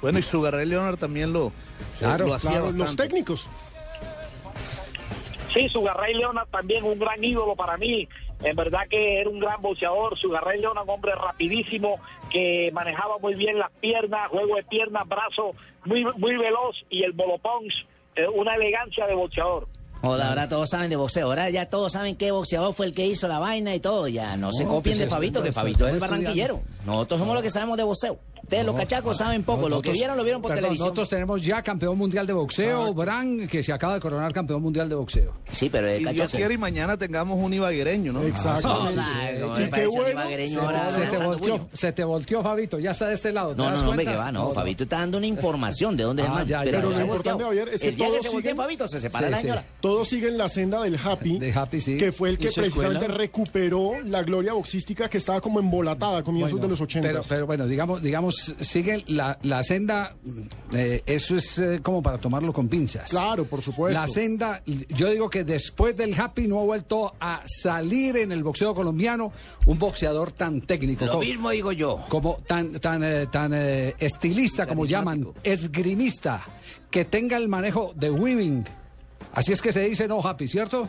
Bueno, 0.00 0.18
y 0.18 0.22
Sugar 0.22 0.54
Ray 0.54 0.66
Leonard 0.66 0.96
también 0.96 1.32
lo, 1.32 1.52
Claro, 1.98 2.26
lo 2.26 2.34
hacía 2.34 2.50
claro, 2.52 2.72
los 2.72 2.96
técnicos. 2.96 3.48
Sí, 5.52 5.68
Sugar 5.68 5.96
Ray 5.96 6.14
Leonard 6.14 6.48
también 6.48 6.84
un 6.84 6.98
gran 6.98 7.22
ídolo 7.22 7.54
para 7.54 7.76
mí. 7.76 8.08
En 8.44 8.56
verdad 8.56 8.82
que 8.88 9.20
era 9.20 9.30
un 9.30 9.40
gran 9.40 9.60
boxeador. 9.62 10.18
Sugar 10.18 10.44
Ray 10.44 10.60
Leonard, 10.60 10.84
un 10.84 10.90
hombre 10.90 11.14
rapidísimo 11.14 11.98
que 12.30 12.70
manejaba 12.72 13.18
muy 13.18 13.34
bien 13.34 13.58
las 13.58 13.70
piernas, 13.80 14.28
juego 14.28 14.56
de 14.56 14.62
piernas, 14.64 15.08
brazo 15.08 15.54
muy 15.84 16.04
muy 16.16 16.36
veloz 16.36 16.76
y 16.90 17.02
el 17.02 17.12
bolo 17.12 17.38
punch, 17.38 17.86
eh, 18.16 18.26
una 18.28 18.54
elegancia 18.54 19.06
de 19.06 19.14
boxeador. 19.14 19.66
Joda, 20.00 20.28
ahora 20.28 20.48
todos 20.48 20.68
saben 20.68 20.90
de 20.90 20.96
boxeo. 20.96 21.28
Ahora 21.28 21.48
ya 21.48 21.66
todos 21.66 21.92
saben 21.92 22.16
qué 22.16 22.30
boxeador 22.30 22.74
fue 22.74 22.86
el 22.86 22.94
que 22.94 23.06
hizo 23.06 23.26
la 23.26 23.38
vaina 23.38 23.74
y 23.74 23.80
todo. 23.80 24.06
Ya 24.06 24.36
no, 24.36 24.52
se 24.52 24.64
copien 24.64 24.96
pues 24.96 24.98
de 24.98 25.06
Fabito, 25.06 25.42
que 25.42 25.52
Fabito 25.52 25.86
es 25.86 25.94
el 25.94 26.00
barranquillero. 26.00 26.60
Nosotros 26.84 27.20
somos 27.20 27.34
los 27.34 27.42
que 27.42 27.50
sabemos 27.50 27.78
de 27.78 27.84
boxeo. 27.84 28.18
Ustedes 28.44 28.64
los 28.64 28.74
No, 28.74 28.80
cachacos 28.80 29.16
saben 29.16 29.42
poco. 29.42 29.68
Lo 29.68 29.82
que 29.82 29.92
vieron, 29.92 30.16
lo 30.16 30.22
vieron 30.24 30.40
por 30.40 30.50
perdón, 30.50 30.62
televisión. 30.64 30.86
Nosotros 30.88 31.08
tenemos 31.08 31.42
ya 31.44 31.60
campeón 31.62 31.98
mundial 31.98 32.26
de 32.26 32.32
boxeo, 32.32 32.94
Bran, 32.94 33.48
que 33.48 33.62
se 33.62 33.72
acaba 33.72 33.94
de 33.94 34.00
coronar 34.00 34.32
campeón 34.32 34.62
mundial 34.62 34.88
de 34.88 34.94
boxeo. 34.94 35.32
Sí, 35.50 35.68
pero 35.68 35.94
Y 35.94 36.04
Dios 36.04 36.30
quiere 36.30 36.54
y 36.54 36.58
mañana 36.58 36.96
tengamos 36.96 37.38
un 37.38 37.52
ibaguereño, 37.52 38.12
¿no? 38.12 38.20
Como 38.20 38.34
Sí, 39.54 39.62
me 39.62 39.70
qué 39.70 39.86
bueno. 39.86 40.20
Se- 40.24 40.56
ahora, 40.58 40.90
se, 40.90 41.06
te 41.06 41.24
volteó, 41.24 41.68
se 41.72 41.92
te 41.92 42.04
volteó, 42.04 42.42
Fabito, 42.42 42.78
ya 42.78 42.90
está 42.92 43.08
de 43.08 43.14
este 43.14 43.32
lado. 43.32 43.50
¿te 43.50 43.56
No, 43.56 43.64
das 43.70 43.82
no, 43.82 43.90
hombre, 43.90 44.04
que 44.04 44.16
va, 44.16 44.30
no. 44.32 44.50
Fabito 44.52 44.84
está 44.84 44.98
dando 45.00 45.18
una 45.18 45.26
información 45.26 45.96
de 45.96 46.04
dónde 46.04 46.22
Ah, 46.22 46.32
es 46.36 46.40
el 46.42 46.46
ya, 46.48 46.64
ya, 46.64 46.70
pero 46.70 46.82
no 46.82 46.90
Lo 46.90 47.00
importante. 47.02 47.44
Javier, 47.44 47.68
es 47.72 47.80
que 47.80 47.88
el 47.88 47.96
día 47.96 48.06
se 48.22 48.54
Fabito, 48.54 48.88
se 48.88 49.00
separa 49.00 49.30
la 49.30 49.40
señora. 49.40 49.64
Todos 49.80 50.08
siguen 50.08 50.38
la 50.38 50.48
senda 50.48 50.82
del 50.82 50.96
Happy, 51.02 51.38
De 51.38 51.52
Happy, 51.52 51.80
sí. 51.80 51.96
que 51.96 52.12
fue 52.12 52.30
el 52.30 52.38
que 52.38 52.48
¿Y 52.48 52.52
precisamente 52.52 53.08
recuperó 53.08 54.00
la 54.04 54.22
gloria 54.22 54.52
boxística 54.52 55.08
que 55.08 55.18
estaba 55.18 55.40
como 55.40 55.60
embolatada 55.60 56.18
a 56.18 56.22
comienzos 56.22 56.60
de 56.60 56.68
los 56.68 56.80
80. 56.80 57.06
Pero, 57.08 57.20
pero 57.28 57.46
bueno, 57.46 57.66
digamos, 57.66 58.02
digamos, 58.02 58.33
sigue 58.60 59.04
la, 59.08 59.38
la 59.42 59.62
senda, 59.62 60.14
eh, 60.72 61.02
eso 61.06 61.36
es 61.36 61.58
eh, 61.58 61.80
como 61.82 62.02
para 62.02 62.18
tomarlo 62.18 62.52
con 62.52 62.68
pinzas. 62.68 63.10
Claro, 63.10 63.44
por 63.44 63.62
supuesto. 63.62 64.00
La 64.00 64.08
senda, 64.08 64.62
yo 64.64 65.10
digo 65.10 65.30
que 65.30 65.44
después 65.44 65.96
del 65.96 66.18
Happy 66.18 66.46
no 66.46 66.60
ha 66.60 66.64
vuelto 66.64 67.14
a 67.20 67.42
salir 67.46 68.16
en 68.16 68.32
el 68.32 68.42
boxeo 68.42 68.74
colombiano 68.74 69.32
un 69.66 69.78
boxeador 69.78 70.32
tan 70.32 70.60
técnico. 70.60 71.04
Lo 71.04 71.12
como, 71.12 71.24
mismo 71.24 71.50
digo 71.50 71.72
yo. 71.72 72.04
como 72.08 72.38
tan, 72.46 72.80
tan, 72.80 73.02
eh, 73.02 73.26
tan 73.26 73.52
eh, 73.54 73.94
estilista, 73.98 74.66
como 74.66 74.86
llaman, 74.86 75.26
esgrimista, 75.42 76.42
que 76.90 77.04
tenga 77.04 77.36
el 77.36 77.48
manejo 77.48 77.92
de 77.94 78.10
weaving. 78.10 78.64
Así 79.32 79.52
es 79.52 79.60
que 79.60 79.72
se 79.72 79.80
dice 79.80 80.06
no 80.06 80.20
Happy, 80.20 80.48
¿cierto? 80.48 80.88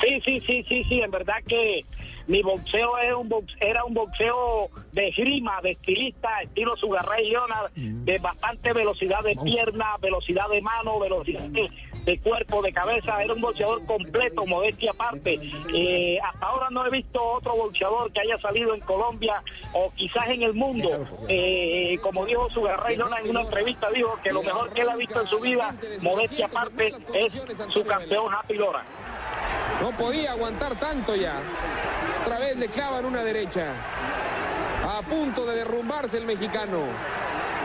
Sí, 0.00 0.20
sí, 0.24 0.40
sí, 0.46 0.64
sí, 0.68 0.84
sí, 0.84 1.00
en 1.00 1.10
verdad 1.10 1.36
que 1.46 1.84
mi 2.26 2.42
boxeo 2.42 2.98
es 2.98 3.12
un 3.14 3.28
box- 3.28 3.56
era 3.60 3.84
un 3.84 3.94
boxeo 3.94 4.68
de 4.92 5.10
grima, 5.10 5.60
de 5.62 5.72
estilista, 5.72 6.42
estilo 6.42 6.76
Sugar 6.76 7.04
Ray 7.06 7.30
Leonard, 7.30 7.70
de 7.74 8.18
bastante 8.18 8.72
velocidad 8.72 9.22
de 9.22 9.34
pierna, 9.42 9.96
velocidad 10.00 10.48
de 10.48 10.60
mano, 10.60 10.98
velocidad 10.98 11.42
de, 11.44 11.70
de 12.04 12.18
cuerpo, 12.20 12.62
de 12.62 12.72
cabeza, 12.72 13.22
era 13.22 13.32
un 13.34 13.40
boxeador 13.40 13.84
completo, 13.86 14.44
modestia 14.46 14.90
aparte. 14.92 15.38
Eh, 15.74 16.18
hasta 16.22 16.46
ahora 16.46 16.68
no 16.70 16.86
he 16.86 16.90
visto 16.90 17.22
otro 17.22 17.54
boxeador 17.56 18.12
que 18.12 18.20
haya 18.20 18.38
salido 18.38 18.74
en 18.74 18.80
Colombia 18.80 19.42
o 19.72 19.92
quizás 19.94 20.28
en 20.28 20.42
el 20.42 20.54
mundo. 20.54 21.06
Eh, 21.28 21.98
como 22.02 22.24
dijo 22.26 22.48
Sugar 22.50 22.80
Ray 22.80 22.96
Leonard 22.96 23.24
en 23.24 23.30
una 23.30 23.42
entrevista, 23.42 23.90
dijo 23.90 24.18
que 24.22 24.32
lo 24.32 24.42
mejor 24.42 24.72
que 24.72 24.82
él 24.82 24.88
ha 24.88 24.96
visto 24.96 25.20
en 25.20 25.26
su 25.28 25.40
vida, 25.40 25.74
modestia 26.00 26.46
aparte, 26.46 26.92
es 27.14 27.32
su 27.72 27.84
campeón 27.84 28.32
Happy 28.34 28.54
Lora. 28.54 28.84
No 29.80 29.90
podía 29.92 30.32
aguantar 30.32 30.74
tanto 30.76 31.14
ya. 31.14 31.34
Otra 32.22 32.38
vez 32.38 32.56
le 32.56 32.68
clavan 32.68 33.04
una 33.04 33.22
derecha. 33.22 33.72
A 34.84 35.02
punto 35.02 35.44
de 35.46 35.56
derrumbarse 35.56 36.18
el 36.18 36.24
mexicano. 36.24 36.84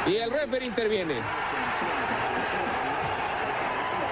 Y 0.05 0.17
el 0.17 0.31
referee 0.31 0.67
interviene. 0.67 1.15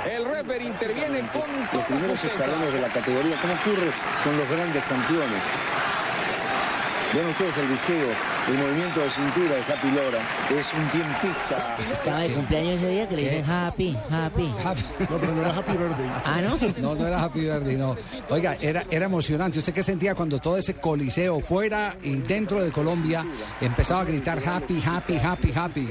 El 0.05 0.25
referee 0.25 0.67
interviene 0.67 1.27
con 1.27 1.43
Los 1.73 1.85
primeros 1.85 2.23
escalones 2.23 2.73
de 2.73 2.81
la 2.81 2.89
categoría, 2.89 3.37
como 3.41 3.53
ocurre 3.53 3.91
con 4.23 4.37
los 4.37 4.49
grandes 4.49 4.83
campeones. 4.85 5.43
Vean 7.13 7.25
ustedes 7.27 7.57
el 7.57 7.67
visteo, 7.67 8.07
el 8.49 8.53
movimiento 8.59 8.99
de 8.99 9.09
cintura 9.09 9.55
de 9.55 9.61
Happy 9.61 9.91
Lora. 9.91 10.19
Es 10.51 10.71
un 10.75 10.87
tiempista. 10.89 11.77
Estaba 11.91 12.19
de 12.19 12.29
cumpleaños 12.33 12.73
ese 12.75 12.89
día 12.89 13.09
que 13.09 13.15
le 13.15 13.21
dicen 13.23 13.49
happy, 13.49 13.97
happy. 14.11 14.53
No, 15.09 15.17
pero 15.17 15.33
no 15.33 15.41
era 15.41 15.55
Happy 15.55 15.71
Birthday. 15.71 16.11
Ah, 16.23 16.41
¿no? 16.41 16.57
No, 16.77 16.93
no 16.95 17.07
era 17.07 17.23
Happy 17.23 17.39
Birthday, 17.41 17.77
no. 17.77 17.97
Oiga, 18.29 18.55
era, 18.61 18.83
era 18.91 19.05
emocionante. 19.07 19.57
¿Usted 19.57 19.73
qué 19.73 19.81
sentía 19.81 20.13
cuando 20.13 20.37
todo 20.37 20.57
ese 20.57 20.75
coliseo 20.75 21.39
fuera 21.39 21.95
y 22.03 22.17
dentro 22.17 22.61
de 22.61 22.71
Colombia 22.71 23.25
empezaba 23.59 24.01
a 24.01 24.05
gritar 24.05 24.37
happy, 24.47 24.79
happy, 24.85 25.17
happy, 25.17 25.51
happy? 25.55 25.89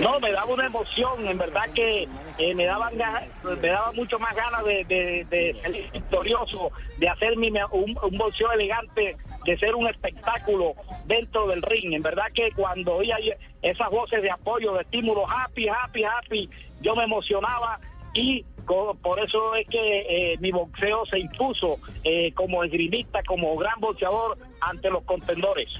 No, 0.00 0.18
me 0.20 0.32
daba 0.32 0.46
una 0.52 0.66
emoción, 0.66 1.26
en 1.26 1.36
verdad 1.36 1.62
que 1.74 2.08
eh, 2.38 2.54
me 2.54 2.64
daban 2.64 2.94
me 2.96 3.68
daba 3.68 3.92
mucho 3.92 4.18
más 4.18 4.34
ganas 4.34 4.64
de, 4.64 4.84
de, 4.86 5.26
de 5.30 5.60
salir 5.62 5.90
victorioso, 5.92 6.70
de 6.96 7.08
hacer 7.08 7.36
mi, 7.36 7.50
me- 7.50 7.64
un, 7.66 7.96
un 8.02 8.18
boxeo 8.18 8.50
elegante, 8.52 9.16
de 9.48 9.56
ser 9.56 9.74
un 9.74 9.88
espectáculo 9.88 10.74
dentro 11.06 11.46
del 11.46 11.62
ring. 11.62 11.94
En 11.94 12.02
verdad 12.02 12.26
que 12.34 12.50
cuando 12.52 12.96
oía 12.96 13.16
esas 13.62 13.90
voces 13.90 14.22
de 14.22 14.30
apoyo, 14.30 14.74
de 14.74 14.82
estímulo, 14.82 15.26
happy, 15.26 15.68
happy, 15.68 16.04
happy, 16.04 16.50
yo 16.82 16.94
me 16.94 17.04
emocionaba 17.04 17.80
y 18.12 18.44
por 18.66 19.18
eso 19.18 19.54
es 19.54 19.66
que 19.68 20.32
eh, 20.32 20.36
mi 20.40 20.50
boxeo 20.50 21.06
se 21.06 21.18
impuso 21.18 21.78
eh, 22.04 22.32
como 22.34 22.62
esgrimista, 22.62 23.22
como 23.22 23.56
gran 23.56 23.80
boxeador 23.80 24.36
ante 24.60 24.90
los 24.90 25.02
contendores. 25.04 25.70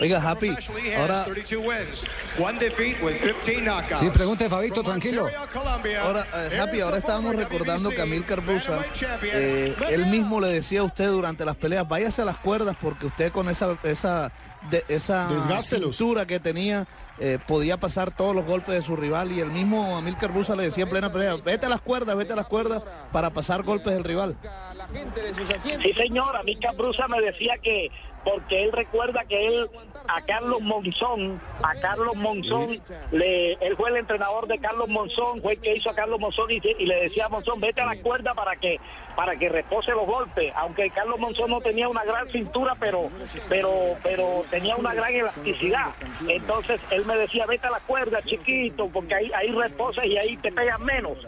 Oiga, 0.00 0.18
Happy, 0.20 0.54
ahora, 0.98 1.24
32 1.24 1.64
wins, 1.64 2.04
one 2.38 2.58
defeat 2.58 3.00
with 3.02 3.20
15 3.20 3.60
knockouts. 3.64 4.00
Sí, 4.00 4.10
pregunte, 4.10 4.48
Fabito, 4.48 4.82
tranquilo. 4.82 5.28
ahora 6.00 6.26
eh, 6.34 6.58
Happy, 6.58 6.80
ahora 6.80 6.98
estábamos 6.98 7.36
recordando 7.36 7.90
que 7.90 8.00
Amílcar 8.00 8.40
Busa, 8.40 8.84
eh, 9.22 9.74
él 9.90 10.06
mismo 10.06 10.40
le 10.40 10.48
decía 10.48 10.80
a 10.80 10.84
usted 10.84 11.08
durante 11.08 11.44
las 11.44 11.56
peleas, 11.56 11.86
váyase 11.86 12.22
a 12.22 12.24
las 12.24 12.38
cuerdas 12.38 12.76
porque 12.80 13.06
usted 13.06 13.30
con 13.32 13.48
esa 13.48 13.76
esa 13.82 14.32
de, 14.70 14.84
esa 14.88 15.28
Desgástelos. 15.28 15.96
cintura 15.96 16.26
que 16.26 16.38
tenía 16.40 16.86
eh, 17.18 17.38
podía 17.46 17.78
pasar 17.78 18.10
todos 18.14 18.34
los 18.34 18.44
golpes 18.44 18.74
de 18.74 18.82
su 18.82 18.96
rival 18.96 19.32
y 19.32 19.40
el 19.40 19.50
mismo 19.50 19.96
Amílcar 19.96 20.32
Busa 20.32 20.56
le 20.56 20.64
decía 20.64 20.84
en 20.84 20.90
plena 20.90 21.12
pelea, 21.12 21.36
vete 21.36 21.66
a 21.66 21.68
las 21.68 21.80
cuerdas, 21.80 22.16
vete 22.16 22.32
a 22.32 22.36
las 22.36 22.46
cuerdas 22.46 22.82
para 23.10 23.30
pasar 23.30 23.62
golpes 23.62 23.92
del 23.92 24.04
rival. 24.04 24.36
Sí, 25.82 25.92
señor, 25.94 26.36
a 26.36 26.42
mí 26.42 26.56
Cabruza 26.56 27.06
me 27.08 27.20
decía 27.20 27.54
que, 27.62 27.90
porque 28.24 28.62
él 28.62 28.72
recuerda 28.72 29.24
que 29.28 29.46
él, 29.46 29.68
a 30.08 30.22
Carlos 30.22 30.60
Monzón, 30.60 31.40
a 31.62 31.74
Carlos 31.80 32.14
Monzón, 32.16 32.80
le, 33.10 33.54
él 33.54 33.76
fue 33.76 33.90
el 33.90 33.96
entrenador 33.96 34.46
de 34.46 34.58
Carlos 34.58 34.88
Monzón, 34.88 35.42
fue 35.42 35.54
el 35.54 35.60
que 35.60 35.76
hizo 35.76 35.90
a 35.90 35.94
Carlos 35.94 36.20
Monzón 36.20 36.50
y, 36.50 36.60
y 36.78 36.86
le 36.86 37.02
decía 37.02 37.26
a 37.26 37.28
Monzón, 37.28 37.60
vete 37.60 37.80
a 37.80 37.86
la 37.86 38.00
cuerda 38.00 38.34
para 38.34 38.56
que 38.56 38.80
para 39.16 39.36
que 39.36 39.48
repose 39.48 39.90
los 39.92 40.06
golpes, 40.06 40.52
aunque 40.56 40.88
Carlos 40.90 41.18
Monzón 41.18 41.50
no 41.50 41.60
tenía 41.60 41.88
una 41.88 42.04
gran 42.04 42.28
cintura, 42.30 42.74
pero 42.78 43.10
pero 43.48 43.96
pero 44.02 44.44
tenía 44.50 44.76
una 44.76 44.94
gran 44.94 45.12
elasticidad. 45.12 45.90
Entonces 46.28 46.80
él 46.90 47.04
me 47.04 47.16
decía, 47.16 47.46
vete 47.46 47.66
a 47.66 47.70
la 47.70 47.80
cuerda, 47.80 48.22
chiquito, 48.22 48.88
porque 48.88 49.14
ahí, 49.14 49.30
ahí 49.34 49.50
reposas 49.50 50.04
y 50.06 50.16
ahí 50.16 50.36
te 50.38 50.52
pegan 50.52 50.82
menos. 50.84 51.18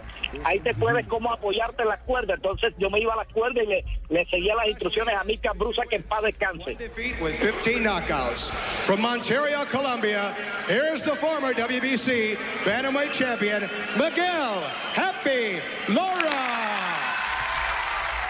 Ahí 0.44 0.60
te 0.60 0.74
puedes 0.74 1.06
como 1.06 1.32
apoyarte 1.32 1.82
en 1.82 1.88
la 1.88 1.98
cuerda. 1.98 2.34
Entonces 2.34 2.74
yo 2.78 2.90
me 2.90 3.00
iba 3.00 3.12
a 3.14 3.16
la 3.16 3.24
cuerda 3.26 3.62
y 3.62 3.66
le, 3.66 4.24
seguía 4.26 4.54
las 4.54 4.68
instrucciones 4.68 5.14
a 5.14 5.24
mi 5.24 5.40
Brusa 5.56 5.82
que 5.88 5.96
en 5.96 6.02
paz 6.04 6.22
descanse. 6.22 6.76
with 7.20 7.38
15 7.40 7.80
knockouts. 7.82 8.50
From 8.86 9.00
Monterio, 9.00 9.66
Colombia, 9.66 10.34
here's 10.66 11.02
the 11.02 11.16
former 11.16 11.52
WBC 11.54 12.36
Bantamweight 12.64 13.12
champion, 13.12 13.68
Miguel 13.96 14.60
Happy 14.94 15.60
Laura. 15.88 17.13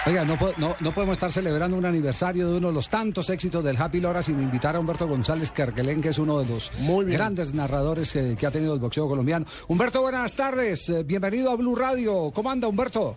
Oiga, 0.07 0.23
no, 0.27 0.37
no, 0.59 0.77
no 0.81 0.93
podemos 0.93 1.15
estar 1.15 1.31
celebrando 1.33 1.79
un 1.79 1.87
aniversario 1.87 2.51
de 2.51 2.59
uno 2.59 2.69
de 2.69 2.75
los 2.75 2.91
tantos 2.91 3.31
éxitos 3.31 3.65
del 3.65 3.79
Happy 3.79 4.03
Lora 4.03 4.21
sin 4.21 4.39
invitar 4.39 4.77
a 4.77 4.81
Humberto 4.81 5.09
González 5.09 5.51
Carquelén, 5.51 6.03
que 6.03 6.11
es 6.11 6.19
uno 6.19 6.41
de 6.41 6.47
los 6.47 6.71
grandes 7.07 7.55
narradores 7.55 8.15
eh, 8.17 8.37
que 8.39 8.47
ha 8.47 8.51
tenido 8.51 8.75
el 8.75 8.81
boxeo 8.81 9.09
colombiano. 9.09 9.47
Humberto, 9.67 10.03
buenas 10.03 10.37
tardes. 10.37 10.91
eh, 10.91 11.05
bienvenido 11.05 11.51
a 11.53 11.57
Blue 11.57 11.75
Radio. 11.75 12.31
¿Cómo 12.35 12.51
anda, 12.51 12.69
Humberto? 12.69 13.17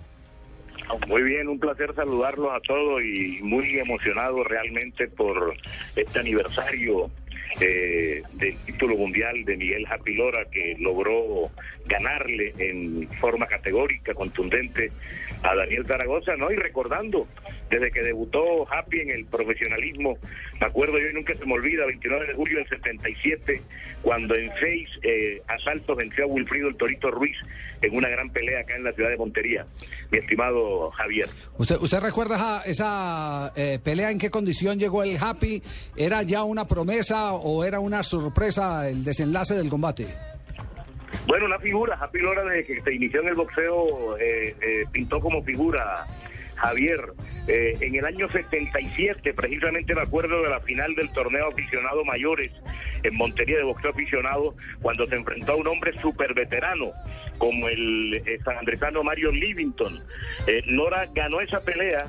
Muy 1.10 1.24
bien, 1.24 1.50
un 1.50 1.60
placer 1.60 1.94
saludarlos 1.94 2.52
a 2.54 2.62
todos 2.62 3.02
y 3.04 3.42
muy 3.44 3.78
emocionado 3.78 4.42
realmente 4.46 5.10
por 5.10 5.54
este 5.94 6.20
aniversario 6.20 7.12
eh, 7.60 8.22
del 8.34 8.56
título 8.60 8.96
mundial 8.96 9.44
de 9.44 9.58
Miguel 9.58 9.86
Happy 9.90 10.14
Lora 10.14 10.46
que 10.50 10.78
logró 10.80 11.50
ganarle 11.88 12.54
en 12.58 13.08
forma 13.20 13.48
categórica, 13.48 14.14
contundente 14.14 14.92
a 15.44 15.56
Daniel 15.56 15.86
Zaragoza, 15.86 16.36
¿no? 16.36 16.52
Y 16.52 16.56
recordando, 16.56 17.28
desde 17.70 17.92
que 17.92 18.02
debutó 18.02 18.68
Happy 18.72 19.00
en 19.02 19.12
el 19.12 19.26
profesionalismo, 19.26 20.18
me 20.60 20.66
acuerdo 20.66 21.00
yo 21.00 21.10
y 21.10 21.14
nunca 21.14 21.36
se 21.36 21.46
me 21.46 21.54
olvida, 21.54 21.86
29 21.86 22.28
de 22.28 22.34
julio 22.34 22.58
del 22.60 22.70
77, 22.70 23.62
cuando 24.02 24.36
en 24.36 24.52
seis 24.60 24.90
eh, 25.04 25.42
asaltos 25.48 25.98
venció 25.98 26.26
a 26.26 26.28
Wilfrido 26.28 26.70
el 26.70 26.76
Torito 26.76 27.12
Ruiz 27.12 27.38
en 27.82 27.96
una 27.96 28.10
gran 28.10 28.30
pelea 28.32 28.62
acá 28.62 28.76
en 28.76 28.84
la 28.84 28.92
ciudad 28.94 29.10
de 29.10 29.18
Montería, 29.18 29.66
mi 30.12 30.18
estimado 30.18 30.92
Javier. 30.92 31.28
¿Usted, 31.58 31.78
usted 31.80 32.00
recuerda 32.00 32.64
esa, 32.66 33.54
eh, 33.56 33.80
pelea 33.84 34.12
en 34.12 34.18
qué 34.18 34.30
condición 34.30 34.80
llegó 34.80 35.04
el 35.04 35.18
Happy? 35.20 35.62
¿Era 35.96 36.24
ya 36.24 36.44
una 36.44 36.66
promesa 36.66 37.34
o 37.34 37.64
era 37.64 37.80
una 37.80 38.04
sorpresa 38.04 38.90
el 38.90 39.04
desenlace 39.04 39.56
del 39.56 39.70
combate? 39.70 40.08
Bueno, 41.28 41.46
una 41.46 41.60
figura, 41.60 41.98
Happy 42.00 42.20
Lora 42.20 42.44
desde 42.46 42.66
que 42.66 42.82
se 42.82 42.94
inició 42.94 43.22
en 43.22 43.28
el 43.28 43.36
boxeo 43.36 44.18
eh, 44.18 44.56
eh, 44.62 44.86
pintó 44.92 45.20
como 45.20 45.44
figura 45.44 46.08
Javier. 46.58 47.02
Eh, 47.48 47.78
en 47.80 47.96
el 47.96 48.06
año 48.06 48.30
77, 48.30 49.34
precisamente 49.34 49.96
me 49.96 50.02
acuerdo 50.02 50.42
de 50.42 50.50
la 50.50 50.60
final 50.60 50.94
del 50.96 51.10
torneo 51.12 51.48
aficionado 51.48 52.04
mayores 52.04 52.52
en 53.04 53.16
Montería 53.16 53.58
de 53.58 53.64
boxeo 53.64 53.92
aficionado, 53.92 54.56
cuando 54.82 55.08
se 55.08 55.16
enfrentó 55.16 55.54
a 55.54 55.56
un 55.56 55.68
hombre 55.68 55.94
súper 56.02 56.34
veterano 56.34 56.92
como 57.38 57.70
el 57.70 58.16
eh, 58.16 58.40
sanandresano 58.44 59.04
Mario 59.04 59.32
Livington. 59.32 60.04
Eh, 60.48 60.62
Lora 60.66 61.08
ganó 61.14 61.40
esa 61.40 61.62
pelea 61.62 62.08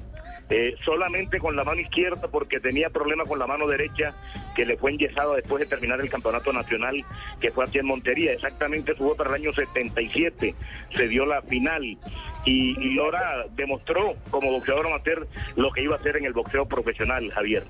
eh, 0.50 0.74
solamente 0.84 1.38
con 1.38 1.56
la 1.56 1.64
mano 1.64 1.80
izquierda 1.80 2.28
porque 2.28 2.60
tenía 2.60 2.88
problemas 2.90 3.28
con 3.28 3.38
la 3.38 3.46
mano 3.46 3.66
derecha 3.66 4.14
que 4.54 4.64
le 4.64 4.76
fue 4.76 4.92
enyesada 4.92 5.34
después 5.36 5.60
de 5.60 5.66
terminar 5.66 6.00
el 6.00 6.08
campeonato 6.08 6.52
nacional 6.52 7.04
que 7.40 7.50
fue 7.50 7.64
aquí 7.64 7.78
en 7.78 7.86
Montería. 7.86 8.32
Exactamente 8.32 8.96
su 8.96 9.14
para 9.16 9.30
el 9.30 9.42
año 9.42 9.52
77 9.52 10.54
se 10.94 11.08
dio 11.08 11.26
la 11.26 11.42
final 11.42 11.84
y, 11.84 11.98
y 12.46 12.94
Lora 12.94 13.46
demostró 13.56 14.16
como 14.30 14.50
boxeador 14.50 14.86
amateur 14.86 15.26
lo 15.56 15.70
que 15.70 15.82
iba 15.82 15.96
a 15.96 15.98
hacer 15.98 16.16
en 16.16 16.24
el 16.24 16.32
boxeo 16.32 16.66
profesional, 16.66 17.30
Javier. 17.32 17.64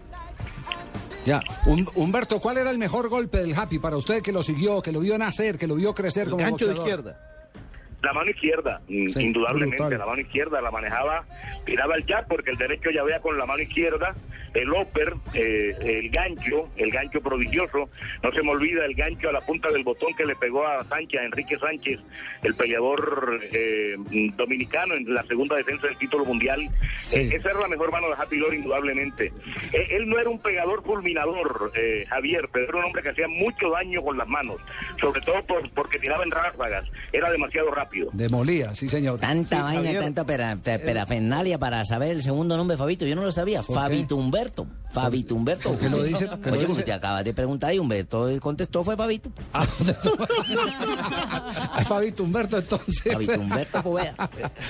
Ya, 1.25 1.43
Humberto, 1.95 2.41
¿cuál 2.41 2.59
era 2.59 2.71
el 2.71 2.79
mejor 2.79 3.09
golpe 3.09 3.39
del 3.39 3.55
Happy 3.55 3.79
para 3.79 3.97
usted 3.97 4.23
que 4.23 4.33
lo 4.33 4.43
siguió, 4.43 4.81
que 4.81 4.93
lo 4.93 5.01
vio 5.01 5.19
nacer, 5.19 5.59
que 5.59 5.67
lo 5.67 5.75
vio 5.75 5.93
crecer 5.93 6.31
como 6.31 6.43
gancho 6.43 6.67
de 6.67 6.75
boxeador? 6.75 7.01
izquierda. 7.01 7.38
La 8.03 8.13
mano 8.13 8.31
izquierda, 8.31 8.81
mm, 8.89 9.09
Sí, 9.09 9.21
indudablemente, 9.25 9.77
brutal. 9.83 9.99
la 9.99 10.07
mano 10.07 10.21
izquierda 10.21 10.61
la 10.63 10.71
manejaba, 10.71 11.25
tiraba 11.67 11.97
el 11.97 12.05
jab 12.07 12.29
porque 12.29 12.51
el 12.53 12.57
derecho 12.57 12.91
ya 12.91 13.03
vea 13.03 13.21
con 13.21 13.37
la 13.37 13.45
mano 13.45 13.61
izquierda, 13.63 14.15
el 14.55 14.71
upper, 14.71 15.15
eh, 15.35 15.75
el 15.81 16.09
gancho, 16.11 16.69
el 16.77 16.91
gancho 16.91 17.21
prodigioso, 17.21 17.91
no 18.23 18.33
se 18.33 18.43
me 18.43 18.51
olvida 18.51 18.85
el 18.85 18.95
gancho 18.95 19.29
a 19.29 19.33
la 19.33 19.41
punta 19.41 19.69
del 19.71 19.83
botón 19.83 20.15
que 20.17 20.25
le 20.25 20.37
pegó 20.37 20.67
a 20.67 20.85
Sánchez, 20.85 21.21
a 21.21 21.25
Enrique 21.25 21.59
Sánchez, 21.59 21.99
el 22.43 22.55
peleador 22.55 23.41
eh, 23.53 23.97
dominicano 24.37 24.95
en 24.95 25.13
la 25.13 25.25
segunda 25.25 25.57
defensa 25.57 25.89
del 25.89 25.99
título 25.99 26.25
mundial. 26.25 26.63
Eh, 27.13 27.31
esa 27.35 27.51
era 27.51 27.61
la 27.61 27.69
mejor 27.69 27.91
mano 27.91 28.09
de 28.09 28.15
Happy 28.15 28.37
Lore, 28.37 28.57
indudablemente. 28.57 29.33
Eh, 29.73 29.87
él 29.91 30.09
no 30.09 30.19
era 30.21 30.31
un 30.31 30.41
pegador 30.41 30.83
fulminador, 30.85 31.73
Javier, 32.09 32.49
pero 32.53 32.69
era 32.69 32.79
un 32.79 32.85
hombre 32.85 33.03
que 33.03 33.09
hacía 33.11 33.27
mucho 33.29 33.71
daño 33.71 34.03
con 34.03 34.17
las 34.17 34.29
manos, 34.29 34.61
sobre 35.01 35.21
todo 35.23 35.45
por- 35.47 35.69
porque 35.73 35.99
tiraba 35.99 36.23
en 36.23 36.31
ráfagas, 36.31 36.85
era 37.13 37.31
demasiado 37.31 37.71
rápido. 37.73 37.88
Demolía, 38.13 38.75
sí 38.75 38.89
señor. 38.89 39.19
Tanta 39.21 39.63
vaina, 39.63 39.83
Javier. 39.85 40.03
tanta 40.03 40.25
pera- 40.25 40.57
te- 40.57 40.79
perafernalia 40.79 41.59
para 41.59 41.85
saber 41.85 42.13
el 42.13 42.23
segundo 42.23 42.57
nombre 42.57 42.75
de 42.75 42.79
Fabito. 42.79 43.07
Yo 43.07 43.15
no 43.17 43.23
lo 43.23 43.33
sabía. 43.33 43.63
¿Por 43.63 43.77
qué? 43.77 43.81
Fabito 43.83 44.17
Humberto. 44.17 44.67
Fabito 44.93 45.35
Humberto. 45.35 45.71
¿Por 45.71 45.79
qué 45.79 45.89
lo 45.91 46.03
dice? 46.03 46.27
¿Por 46.27 46.41
qué 46.41 46.51
lo 46.51 46.57
Oye, 46.57 46.65
como 46.65 46.77
dice? 46.77 46.87
te 46.87 46.93
acabas 46.93 47.25
de 47.25 47.35
preguntar 47.35 47.75
y 47.75 47.79
Humberto 47.79 48.29
contestó 48.41 48.83
fue 48.85 48.97
Fabito. 48.97 49.31
Ay, 49.53 49.67
Fabito 51.85 52.23
Humberto, 52.25 52.59
entonces. 52.59 53.03
Fabito 53.13 53.41
Humberto 53.41 53.83
Poveda. 53.83 54.15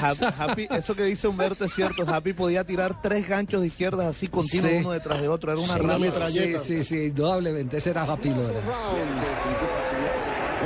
Ha- 0.00 0.44
Happy, 0.44 0.66
eso 0.70 0.94
que 0.94 1.04
dice 1.04 1.28
Humberto 1.28 1.64
es 1.64 1.72
cierto. 1.74 2.02
Happy 2.06 2.32
podía 2.32 2.64
tirar 2.64 3.00
tres 3.00 3.28
ganchos 3.28 3.60
de 3.60 3.68
izquierdas 3.68 4.06
así 4.06 4.28
continuos, 4.28 4.70
Sí. 4.72 4.76
uno 4.78 4.90
detrás 4.92 5.20
de 5.20 5.28
otro. 5.28 5.52
Era 5.52 5.60
una 5.60 5.74
Sí, 5.74 5.80
ráfaga. 5.80 6.30
Sí, 6.30 6.54
sí, 6.64 6.84
sí, 6.84 6.96
indudablemente. 7.06 7.76
Ese 7.78 7.90
era 7.90 8.02
Happy 8.02 8.30
Lora. 8.30 8.60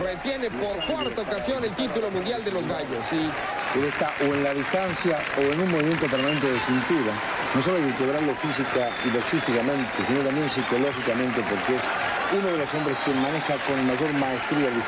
Retiene 0.00 0.48
por 0.50 0.76
cuarta 0.86 1.20
ocasión 1.20 1.62
el 1.64 1.70
título 1.72 2.10
mundial 2.10 2.42
de 2.44 2.50
los 2.50 2.66
gallos. 2.66 3.04
Y 3.12 3.78
Él 3.78 3.84
está 3.84 4.14
o 4.20 4.24
en 4.24 4.44
la 4.44 4.54
distancia 4.54 5.20
o 5.36 5.40
en 5.40 5.60
un 5.60 5.70
movimiento 5.70 6.06
permanente 6.06 6.50
de 6.50 6.60
cintura. 6.60 7.12
No 7.54 7.62
solo 7.62 7.76
hay 7.76 7.84
que 7.90 7.96
quebrarlo 7.96 8.34
física 8.36 8.90
y 9.04 9.10
boxísticamente, 9.10 10.04
sino 10.06 10.20
también 10.20 10.48
psicológicamente, 10.48 11.42
porque 11.42 11.76
es 11.76 11.82
uno 12.38 12.48
de 12.48 12.58
los 12.58 12.74
hombres 12.74 12.96
que 13.04 13.12
maneja 13.12 13.56
con 13.66 13.86
mayor 13.86 14.12
maestría 14.14 14.68
el. 14.68 14.82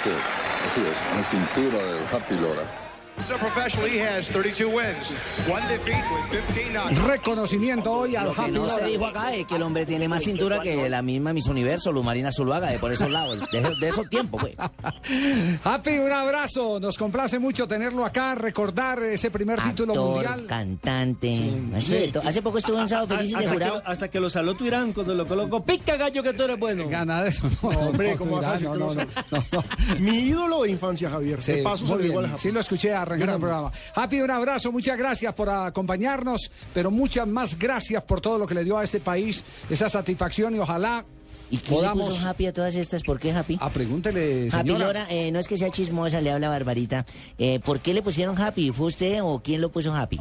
Así 0.67 0.81
es, 0.81 0.99
con 0.99 1.17
la 1.17 1.23
cintura 1.23 1.83
del 1.85 2.03
Happy 2.11 2.35
Lora. 2.37 2.84
So 3.29 3.39
professional, 3.39 3.89
he 3.89 4.01
has 4.03 4.29
32 4.29 4.67
wins, 4.71 5.15
one 5.49 5.63
defeat 5.69 6.05
with 6.13 6.43
15 6.47 6.73
knockouts. 6.75 7.05
Reconocimiento 7.07 7.91
hoy 7.93 8.17
al 8.17 8.27
Lo 8.27 8.35
que 8.35 8.41
Happy 8.43 8.51
no 8.53 8.69
se 8.69 8.85
dijo 8.85 9.07
acá 9.07 9.35
es 9.35 9.47
que 9.47 9.55
el 9.57 9.63
hombre 9.63 9.87
tiene 9.87 10.09
más 10.09 10.23
cintura 10.23 10.61
que 10.61 10.91
la 10.91 11.01
misma 11.01 11.33
Miss 11.33 11.47
Universo, 11.47 11.91
Luz 11.91 12.05
Marina 12.05 12.31
Zuluaga, 12.31 12.69
de 12.69 12.79
por 12.79 12.93
esos 12.93 13.11
lados, 13.11 13.39
de, 13.51 13.63
de 13.81 13.89
esos 13.89 14.11
tiempos, 14.11 14.43
pues. 14.43 14.55
Happy, 15.65 15.99
un 15.99 16.13
abrazo. 16.13 16.79
Nos 16.81 16.99
complace 16.99 17.39
mucho 17.39 17.67
tenerlo 17.67 18.05
acá, 18.05 18.35
recordar 18.35 19.03
ese 19.05 19.31
primer 19.31 19.63
título 19.63 19.93
Actor, 19.95 20.11
mundial. 20.11 20.47
cantante. 20.47 21.29
De 21.89 22.09
to- 22.09 22.21
Hace 22.27 22.43
poco 22.43 22.59
estuvo 22.59 22.79
en 22.81 22.89
Sábado 22.89 23.17
Feliz 23.17 23.31
y 23.31 23.33
de 23.35 23.39
hasta, 23.39 23.53
jurado. 23.53 23.83
que, 23.83 23.91
hasta 23.91 24.09
que 24.09 24.21
lo 24.21 24.29
saló 24.29 24.55
Tuirán 24.55 24.93
cuando 24.93 25.15
lo 25.15 25.25
colocó. 25.27 25.65
Pica 25.65 25.97
gallo 25.97 26.23
que 26.23 26.35
tú 26.35 26.43
eres 26.43 26.59
bueno. 26.59 26.89
Ganadero. 26.89 27.37
No, 27.63 27.69
Hombre, 27.71 28.13
no, 28.13 28.19
¿cómo 28.19 28.37
vas 28.37 28.47
a 28.47 28.53
decir 28.53 28.69
no, 28.69 28.77
no, 28.77 28.95
no 28.95 28.95
no, 28.95 29.07
no, 29.31 29.45
no. 29.53 29.65
Mi 30.01 30.19
ídolo 30.19 30.63
de 30.65 30.71
infancia, 30.73 31.09
Javier. 31.09 31.41
Sí, 31.41 31.53
de 31.53 31.63
paso 31.63 31.85
muy 31.87 32.03
bien. 32.09 32.39
Sí 32.39 32.51
lo 32.53 32.61
escuché 32.61 32.93
arrancando 33.05 33.35
el 33.35 33.41
programa. 33.41 33.73
Happy, 33.95 34.21
un 34.21 34.31
abrazo, 34.31 34.73
muchas 34.73 34.99
gracias 34.99 35.33
por 35.35 35.49
acompañarnos, 35.49 36.51
pero 36.73 36.91
muchas 36.91 37.27
más 37.27 37.59
gracias 37.59 38.03
por 38.03 38.21
todo 38.21 38.39
lo 38.39 38.47
que 38.47 38.55
le 38.55 38.65
dio 38.65 38.79
a 38.79 38.85
este 38.85 39.01
país, 39.01 39.45
esa 39.71 39.89
satisfacción 39.89 40.55
y 40.55 40.59
ojalá 40.59 41.05
¿Y 41.51 41.57
le 41.57 41.63
podamos... 41.63 42.09
puso 42.09 42.29
Happy 42.29 42.47
a 42.47 42.53
todas 42.53 42.75
estas? 42.75 43.03
¿Por 43.03 43.21
qué 43.21 43.33
Happy? 43.33 43.59
Ah, 43.61 43.71
pregúntele, 43.71 44.49
Happy 44.49 44.69
señora. 44.69 44.87
Lora, 44.87 45.07
eh, 45.11 45.31
no 45.31 45.39
es 45.39 45.47
que 45.47 45.57
sea 45.57 45.71
chismosa, 45.71 46.21
le 46.21 46.31
habla 46.31 46.49
Barbarita. 46.49 47.07
Eh, 47.39 47.61
¿Por 47.61 47.81
qué 47.81 47.95
le 47.95 48.03
pusieron 48.03 48.41
Happy? 48.41 48.73
¿Fue 48.73 48.87
usted 48.87 49.23
o 49.23 49.41
quién 49.43 49.61
lo 49.61 49.71
puso 49.71 49.95
Happy? 49.95 50.21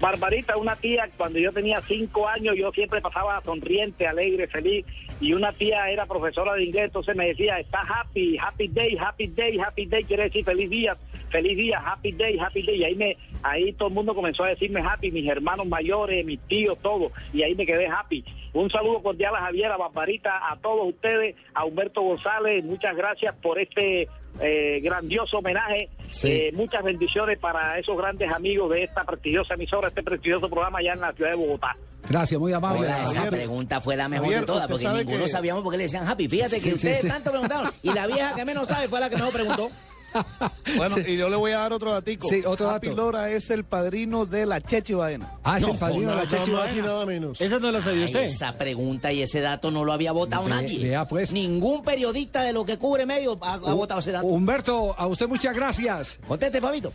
Barbarita, 0.00 0.56
una 0.58 0.76
tía, 0.76 1.08
cuando 1.16 1.38
yo 1.38 1.52
tenía 1.52 1.80
cinco 1.80 2.28
años, 2.28 2.54
yo 2.54 2.70
siempre 2.72 3.00
pasaba 3.00 3.40
sonriente, 3.42 4.06
alegre, 4.06 4.46
feliz, 4.46 4.84
y 5.20 5.32
una 5.32 5.52
tía 5.52 5.88
era 5.90 6.04
profesora 6.04 6.52
de 6.52 6.64
inglés, 6.64 6.84
entonces 6.84 7.16
me 7.16 7.28
decía, 7.28 7.58
está 7.58 7.80
happy, 7.80 8.36
happy 8.38 8.68
day, 8.68 8.96
happy 9.00 9.28
day, 9.28 9.58
happy 9.58 9.86
day, 9.86 10.04
quiere 10.04 10.24
decir 10.24 10.44
feliz 10.44 10.68
día, 10.68 10.96
feliz 11.30 11.56
día, 11.56 11.78
happy 11.78 12.12
day, 12.12 12.38
happy 12.38 12.62
day, 12.62 12.76
y 12.76 12.84
ahí, 12.84 12.94
me, 12.94 13.16
ahí 13.42 13.72
todo 13.72 13.88
el 13.88 13.94
mundo 13.94 14.14
comenzó 14.14 14.44
a 14.44 14.48
decirme 14.48 14.82
happy, 14.82 15.10
mis 15.10 15.26
hermanos 15.28 15.66
mayores, 15.66 16.24
mis 16.26 16.40
tíos, 16.40 16.78
todo, 16.82 17.10
y 17.32 17.42
ahí 17.42 17.54
me 17.54 17.64
quedé 17.64 17.86
happy. 17.86 18.22
Un 18.52 18.70
saludo 18.70 19.02
cordial 19.02 19.34
a 19.34 19.40
Javier, 19.40 19.72
a 19.72 19.78
Barbarita, 19.78 20.50
a 20.50 20.56
todos 20.56 20.88
ustedes, 20.88 21.36
a 21.54 21.64
Humberto 21.64 22.02
González, 22.02 22.62
muchas 22.64 22.94
gracias 22.94 23.34
por 23.36 23.58
este 23.58 24.08
eh, 24.40 24.80
grandioso 24.82 25.38
homenaje. 25.38 25.88
Sí. 26.08 26.28
Eh, 26.30 26.50
muchas 26.52 26.82
bendiciones 26.84 27.38
para 27.38 27.78
esos 27.78 27.96
grandes 27.96 28.30
amigos 28.32 28.70
de 28.70 28.84
esta 28.84 29.04
prestigiosa 29.04 29.54
emisora, 29.54 29.88
este 29.88 30.02
prestigioso 30.02 30.48
programa 30.48 30.78
allá 30.78 30.92
en 30.94 31.00
la 31.00 31.12
ciudad 31.12 31.30
de 31.30 31.36
Bogotá. 31.36 31.76
Gracias, 32.08 32.40
muy 32.40 32.52
amable. 32.52 32.80
Hola, 32.86 33.02
esa 33.02 33.14
Javier. 33.14 33.30
pregunta 33.30 33.80
fue 33.80 33.96
la 33.96 34.08
mejor 34.08 34.26
Javier, 34.26 34.40
de 34.42 34.46
todas, 34.46 34.70
porque 34.70 34.86
ninguno 34.88 35.24
que- 35.24 35.28
sabíamos 35.28 35.62
por 35.64 35.72
qué 35.72 35.78
le 35.78 35.82
decían 35.84 36.06
Happy. 36.06 36.28
Fíjate 36.28 36.56
que 36.56 36.68
sí, 36.68 36.74
ustedes 36.74 37.00
sí. 37.00 37.08
tanto 37.08 37.30
preguntaron, 37.32 37.72
y 37.82 37.92
la 37.92 38.06
vieja 38.06 38.34
que 38.36 38.44
menos 38.44 38.68
sabe 38.68 38.86
fue 38.86 39.00
la 39.00 39.10
que 39.10 39.16
mejor 39.16 39.32
preguntó. 39.32 39.68
Bueno, 40.76 40.96
y 40.98 41.16
yo 41.16 41.28
le 41.28 41.36
voy 41.36 41.52
a 41.52 41.58
dar 41.60 41.72
otro 41.72 41.92
datico. 41.92 42.28
Sí, 42.28 42.42
otro 42.44 42.68
Happy 42.70 42.88
dato. 42.88 42.96
Lora 43.00 43.30
es 43.30 43.50
el 43.50 43.64
padrino 43.64 44.26
de 44.26 44.44
la 44.46 44.60
Chechi 44.60 44.94
Baena. 44.94 45.32
Ah, 45.44 45.56
es 45.58 45.62
el 45.64 45.72
No, 45.72 45.78
padrino 45.78 46.10
de 46.10 46.16
la 46.16 46.24
nada 46.24 46.26
Chechi 46.26 46.50
más 46.50 46.72
y 46.72 46.76
Baena. 46.76 46.86
nada 46.92 47.06
menos. 47.06 47.40
Esa 47.40 47.58
no 47.58 47.70
la 47.70 47.80
sabía 47.80 48.00
Ay, 48.00 48.04
usted. 48.06 48.20
esa 48.24 48.52
pregunta 48.58 49.12
y 49.12 49.22
ese 49.22 49.40
dato 49.40 49.70
no 49.70 49.84
lo 49.84 49.92
había 49.92 50.12
votado 50.12 50.44
Ve- 50.44 50.50
nadie. 50.50 50.78
vea, 50.88 51.06
pues. 51.06 51.32
Ningún 51.32 51.82
periodista 51.84 52.42
de 52.42 52.52
lo 52.52 52.64
que 52.64 52.76
cubre 52.78 53.06
medio 53.06 53.38
ha, 53.40 53.54
ha 53.54 53.58
votado 53.74 54.00
ese 54.00 54.12
dato. 54.12 54.26
Humberto, 54.26 54.94
a 54.98 55.06
usted 55.06 55.26
muchas 55.28 55.54
gracias. 55.54 56.18
Conteste, 56.26 56.60
Fabito. 56.60 56.92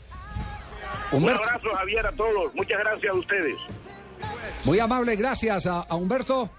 Un 1.12 1.20
Humberto, 1.20 1.44
abrazo, 1.44 1.68
Javier, 1.78 2.06
a 2.08 2.12
todos. 2.12 2.54
Muchas 2.56 2.80
gracias 2.80 3.12
a 3.14 3.18
ustedes. 3.18 3.56
muy 4.64 4.80
amable, 4.80 5.16
gracias 5.16 5.66
a, 5.66 5.82
a 5.82 5.96
Humberto. 5.96 6.50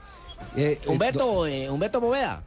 Eh, 0.57 0.81
eh, 0.83 0.89
Humberto, 0.89 1.47
eh, 1.47 1.71
Humberto 1.71 2.01
Poveda. 2.01 2.43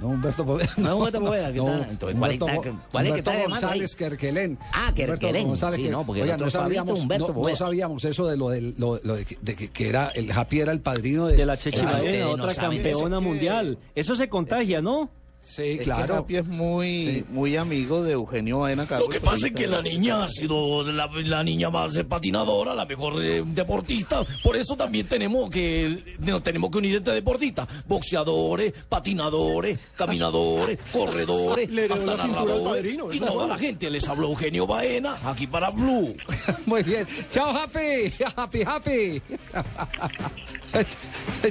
No, 0.00 0.08
Humberto 0.08 0.46
Poveda. 0.46 0.70
No 0.78 0.96
Humberto 0.96 1.20
Poveda, 1.20 1.52
¿qué 1.52 1.58
No? 1.58 1.68
Entonces, 1.68 1.98
¿cuál 1.98 2.14
Humberto, 2.14 2.46
está- 2.46 2.60
cuál 2.60 2.70
es 2.70 2.72
que 2.72 2.78
Humberto 2.90 3.16
está 3.18 3.30
de 3.32 3.36
mando 3.48 3.66
González 3.66 3.90
ahí? 3.92 3.98
Kerkelén. 3.98 4.58
Ah, 4.72 4.88
Humberto 4.90 4.94
Kerkelén. 5.20 5.46
González 5.48 5.76
Sí, 5.76 5.82
que- 5.84 5.90
no, 5.90 6.06
porque 6.06 6.22
Oiga, 6.22 6.36
no 6.36 6.50
sabíamos, 6.50 7.00
Humberto 7.00 7.34
no, 7.34 7.48
no 7.48 7.56
sabíamos 7.56 8.04
eso 8.04 8.26
de 8.26 8.36
lo, 8.36 8.48
del, 8.48 8.74
lo, 8.78 8.98
lo 9.02 9.14
de, 9.16 9.24
que- 9.24 9.38
de 9.40 9.54
que, 9.54 9.68
que 9.68 9.88
era 9.88 10.08
el 10.14 10.30
Happy 10.32 10.60
era 10.60 10.72
el 10.72 10.80
padrino 10.80 11.26
de, 11.26 11.36
De 11.36 11.46
la 11.46 11.56
Chechi 11.56 11.82
Baena, 11.82 11.98
ustedes 11.98 12.24
no 12.24 12.30
otra 12.44 12.54
campeona 12.54 13.20
mundial. 13.20 13.78
Eso 13.94 14.14
se 14.14 14.28
contagia, 14.28 14.80
¿no? 14.80 15.10
Sí, 15.42 15.62
Es 15.72 15.78
que 15.78 15.84
claro. 15.84 16.16
Happy 16.16 16.36
es 16.36 16.46
muy, 16.46 17.24
muy 17.30 17.56
amigo 17.56 18.02
de 18.04 18.12
Eugenio 18.12 18.58
Baena 18.60 18.86
Carlos. 18.86 19.08
Lo 19.08 19.12
que 19.12 19.20
pasa 19.20 19.48
es 19.48 19.54
que 19.54 19.66
la 19.66 19.82
niña 19.82 20.22
ha 20.22 20.28
sido 20.28 20.84
la, 20.84 21.06
la 21.24 21.42
niña 21.42 21.70
más 21.70 21.96
eh, 21.96 22.04
patinadora, 22.04 22.74
la 22.74 22.84
mejor 22.84 23.14
eh, 23.22 23.42
deportista. 23.44 24.22
Por 24.44 24.56
eso 24.56 24.76
también 24.76 25.06
tenemos 25.08 25.48
que 25.50 26.16
nos 26.18 26.42
tenemos 26.42 26.70
que 26.70 26.78
unir 26.78 26.96
entre 26.96 27.14
deportistas. 27.14 27.66
Boxeadores, 27.86 28.72
patinadores, 28.88 29.78
caminadores, 29.96 30.78
corredores, 30.92 31.68
Le 31.70 31.86
heredó 31.86 31.94
hasta 32.00 32.06
la 32.16 32.22
cintura 32.22 32.40
al 32.42 32.46
narradores. 32.48 32.82
padrino, 32.82 33.12
Y 33.12 33.18
toda 33.20 33.46
la 33.48 33.58
gente 33.58 33.90
les 33.90 34.08
habló 34.08 34.28
Eugenio 34.28 34.66
Baena, 34.66 35.18
aquí 35.24 35.46
para 35.46 35.70
Blue. 35.70 36.14
Muy 36.66 36.82
bien. 36.82 37.06
Chao, 37.30 37.50
Happy. 37.50 38.12
Happy, 38.36 38.62
Happy. 38.62 39.22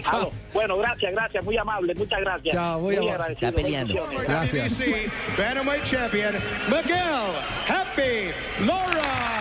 Chao. 0.01 0.31
Bueno, 0.53 0.77
gracias, 0.77 1.11
gracias, 1.11 1.43
muy 1.43 1.57
amable, 1.57 1.93
muchas 1.95 2.19
gracias. 2.21 2.55
Chao, 2.55 2.79
muy 2.79 2.95
amable. 2.95 3.11
agradecido. 3.11 3.51
Bendiciones. 3.79 4.27
Gracias. 4.27 4.77
WBC 4.77 5.11
Bantamweight 5.37 5.83
Champion, 5.85 6.35
Miguel 6.67 7.35
Happy 7.67 8.31
Laura. 8.65 9.39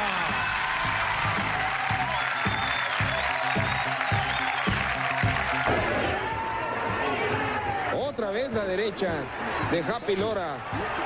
Otra 8.09 8.31
vez 8.31 8.53
la 8.53 8.65
derecha 8.65 9.13
de 9.71 9.81
Happy 9.81 10.17
Lora. 10.17 10.57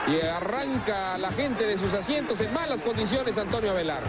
Y 0.09 0.25
arranca 0.27 1.15
a 1.15 1.19
la 1.19 1.31
gente 1.33 1.65
de 1.65 1.79
sus 1.79 1.93
asientos 1.95 2.41
en 2.41 2.53
malas 2.53 2.81
condiciones 2.83 3.37
Antonio 3.39 3.71
Avelar. 3.71 4.03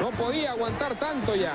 No 0.00 0.10
podía 0.10 0.50
aguantar 0.50 0.94
tanto 0.96 1.34
ya. 1.34 1.54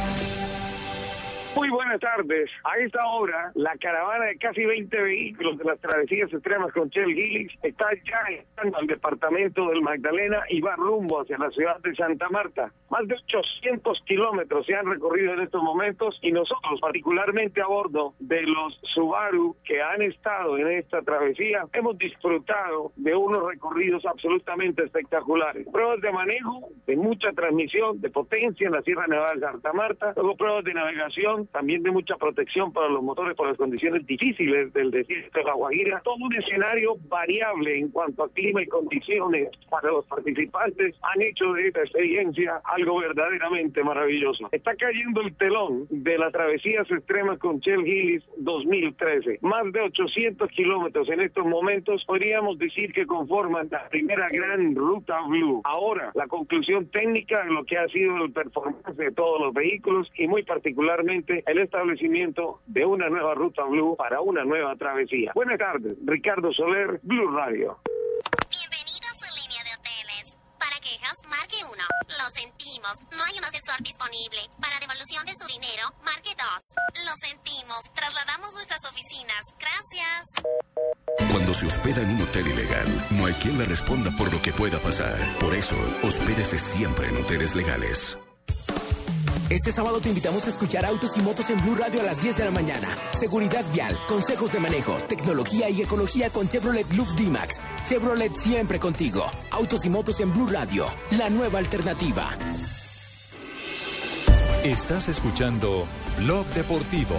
Muy 1.55 1.69
buenas 1.69 1.99
tardes. 1.99 2.49
A 2.63 2.77
esta 2.77 3.05
hora, 3.05 3.51
la 3.55 3.75
caravana 3.77 4.25
de 4.25 4.37
casi 4.37 4.65
20 4.65 5.01
vehículos 5.01 5.57
de 5.57 5.65
las 5.65 5.79
travesías 5.79 6.31
extremas 6.31 6.71
con 6.71 6.87
Shell 6.87 7.13
Gillis 7.13 7.51
está 7.61 7.87
ya 8.05 8.21
entrando 8.29 8.77
al 8.77 8.87
departamento 8.87 9.67
del 9.67 9.81
Magdalena 9.81 10.43
y 10.49 10.61
va 10.61 10.75
rumbo 10.77 11.21
hacia 11.21 11.37
la 11.37 11.51
ciudad 11.51 11.77
de 11.81 11.93
Santa 11.93 12.29
Marta. 12.29 12.71
Más 12.89 13.05
de 13.07 13.15
800 13.15 14.01
kilómetros 14.05 14.65
se 14.65 14.75
han 14.75 14.85
recorrido 14.85 15.33
en 15.33 15.41
estos 15.41 15.61
momentos 15.61 16.17
y 16.21 16.31
nosotros, 16.31 16.79
particularmente 16.79 17.61
a 17.61 17.67
bordo 17.67 18.13
de 18.19 18.43
los 18.43 18.79
Subaru 18.93 19.57
que 19.65 19.81
han 19.81 20.01
estado 20.01 20.57
en 20.57 20.67
esta 20.67 21.01
travesía, 21.01 21.65
hemos 21.73 21.97
disfrutado 21.97 22.93
de 22.95 23.13
unos 23.13 23.45
recorridos 23.45 24.05
absolutamente 24.05 24.83
espectaculares. 24.83 25.67
Pruebas 25.71 25.99
de 26.01 26.11
manejo, 26.11 26.69
de 26.87 26.95
mucha 26.95 27.31
transmisión, 27.33 27.99
de 27.99 28.09
potencia 28.09 28.67
en 28.67 28.73
la 28.73 28.81
Sierra 28.83 29.07
Nevada 29.07 29.33
de 29.33 29.41
Santa 29.41 29.73
Marta, 29.73 30.13
luego 30.15 30.37
pruebas 30.37 30.63
de 30.63 30.73
navegación, 30.73 31.40
también 31.47 31.83
de 31.83 31.91
mucha 31.91 32.15
protección 32.17 32.71
para 32.71 32.89
los 32.89 33.03
motores 33.03 33.35
por 33.35 33.47
las 33.47 33.57
condiciones 33.57 34.05
difíciles 34.05 34.73
del 34.73 34.91
desierto 34.91 35.39
de 35.39 35.45
la 35.45 35.53
Guajira, 35.53 36.01
todo 36.03 36.15
un 36.15 36.33
escenario 36.35 36.97
variable 37.07 37.77
en 37.77 37.89
cuanto 37.89 38.23
a 38.23 38.29
clima 38.29 38.61
y 38.61 38.67
condiciones 38.67 39.49
para 39.69 39.89
los 39.89 40.05
participantes 40.05 40.95
han 41.01 41.21
hecho 41.21 41.53
de 41.53 41.67
esta 41.67 41.81
experiencia 41.81 42.61
algo 42.65 42.99
verdaderamente 42.99 43.83
maravilloso. 43.83 44.49
Está 44.51 44.75
cayendo 44.75 45.21
el 45.21 45.35
telón 45.35 45.87
de 45.89 46.17
las 46.17 46.31
travesías 46.31 46.89
extremas 46.89 47.39
con 47.39 47.59
Shell 47.59 47.87
Hillis 47.87 48.23
2013. 48.37 49.39
Más 49.41 49.71
de 49.71 49.81
800 49.81 50.49
kilómetros 50.51 51.09
en 51.09 51.21
estos 51.21 51.45
momentos 51.45 52.03
podríamos 52.05 52.57
decir 52.57 52.93
que 52.93 53.05
conforman 53.05 53.67
la 53.71 53.87
primera 53.89 54.27
gran 54.29 54.75
ruta 54.75 55.21
Blue. 55.27 55.61
Ahora, 55.63 56.11
la 56.15 56.27
conclusión 56.27 56.87
técnica 56.87 57.43
de 57.43 57.51
lo 57.51 57.65
que 57.65 57.77
ha 57.77 57.87
sido 57.87 58.23
el 58.23 58.31
performance 58.31 58.95
de 58.97 59.11
todos 59.11 59.39
los 59.39 59.53
vehículos 59.53 60.11
y 60.17 60.27
muy 60.27 60.43
particularmente 60.43 61.30
el 61.45 61.59
establecimiento 61.59 62.61
de 62.65 62.85
una 62.85 63.09
nueva 63.09 63.33
ruta 63.33 63.63
Blue 63.63 63.95
para 63.95 64.21
una 64.21 64.43
nueva 64.43 64.75
travesía. 64.75 65.31
Buenas 65.33 65.57
tardes, 65.57 65.97
Ricardo 66.05 66.51
Soler, 66.51 66.99
Blue 67.03 67.31
Radio. 67.31 67.77
Bienvenido 68.49 69.07
a 69.07 69.15
su 69.15 69.29
línea 69.39 69.63
de 69.63 69.71
hoteles. 69.79 70.37
Para 70.59 70.77
quejas, 70.81 71.17
marque 71.29 71.57
1. 71.63 71.73
Lo 72.19 72.27
sentimos, 72.35 72.93
no 73.15 73.23
hay 73.23 73.37
un 73.37 73.45
asesor 73.45 73.79
disponible. 73.81 74.39
Para 74.59 74.79
devolución 74.79 75.25
de 75.25 75.33
su 75.33 75.47
dinero, 75.47 75.87
marque 76.03 76.35
2. 76.35 77.07
Lo 77.07 77.13
sentimos, 77.15 77.81
trasladamos 77.95 78.53
nuestras 78.53 78.83
oficinas. 78.85 79.41
Gracias. 79.59 80.21
Cuando 81.31 81.53
se 81.53 81.65
hospeda 81.65 82.01
en 82.01 82.15
un 82.15 82.21
hotel 82.23 82.47
ilegal, 82.47 82.87
no 83.11 83.25
hay 83.25 83.33
quien 83.33 83.57
le 83.57 83.65
responda 83.65 84.11
por 84.17 84.31
lo 84.33 84.41
que 84.41 84.51
pueda 84.51 84.79
pasar. 84.79 85.17
Por 85.39 85.55
eso, 85.55 85.75
hospédese 86.03 86.57
siempre 86.57 87.07
en 87.07 87.17
hoteles 87.17 87.55
legales. 87.55 88.17
Este 89.51 89.69
sábado 89.69 89.99
te 89.99 90.07
invitamos 90.07 90.45
a 90.47 90.49
escuchar 90.49 90.85
Autos 90.85 91.17
y 91.17 91.19
Motos 91.19 91.49
en 91.49 91.61
Blue 91.61 91.75
Radio 91.75 91.99
a 91.99 92.03
las 92.03 92.21
10 92.21 92.37
de 92.37 92.45
la 92.45 92.51
mañana. 92.51 92.87
Seguridad 93.11 93.65
vial, 93.73 93.97
consejos 94.07 94.49
de 94.53 94.61
manejo, 94.61 94.95
tecnología 95.09 95.69
y 95.69 95.81
ecología 95.81 96.29
con 96.29 96.47
Chevrolet 96.47 96.89
Loop 96.93 97.09
D-Max. 97.09 97.59
Chevrolet 97.83 98.33
siempre 98.33 98.79
contigo. 98.79 99.25
Autos 99.51 99.83
y 99.83 99.89
Motos 99.89 100.21
en 100.21 100.31
Blue 100.31 100.47
Radio, 100.47 100.85
la 101.17 101.29
nueva 101.29 101.59
alternativa. 101.59 102.29
Estás 104.63 105.09
escuchando 105.09 105.85
Blog 106.19 106.45
Deportivo. 106.53 107.15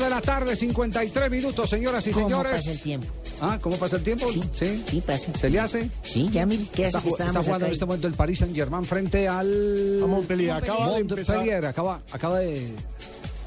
De 0.00 0.08
la 0.08 0.22
tarde, 0.22 0.56
53 0.56 1.30
minutos, 1.30 1.68
señoras 1.68 2.06
y 2.06 2.12
¿Cómo 2.12 2.26
señores. 2.26 2.52
pasa 2.52 2.70
el 2.72 2.80
tiempo? 2.80 3.06
Ah, 3.42 3.58
¿cómo 3.60 3.76
pasa 3.76 3.96
el 3.96 4.02
tiempo? 4.02 4.26
Sí, 4.54 4.82
sí, 4.86 5.02
pasa. 5.06 5.30
¿Se 5.36 5.50
le 5.50 5.60
hace? 5.60 5.90
Sí, 6.02 6.30
ya 6.32 6.46
mire, 6.46 6.64
¿qué 6.72 6.86
hace 6.86 6.96
Está, 6.96 7.02
que 7.02 7.08
está 7.10 7.24
jugando 7.26 7.54
acá 7.56 7.66
en 7.66 7.72
este 7.72 7.84
momento 7.84 8.06
el 8.06 8.14
Paris 8.14 8.38
Saint 8.38 8.54
Germain 8.54 8.84
frente 8.84 9.28
al. 9.28 10.00
A 10.02 10.06
Montpellier. 10.06 10.52
Acaba 10.52 10.94
de 10.94 11.00
empezar. 11.00 11.36
Montpellier, 11.36 11.66
acaba, 11.66 12.00
acaba 12.12 12.38
de. 12.38 12.72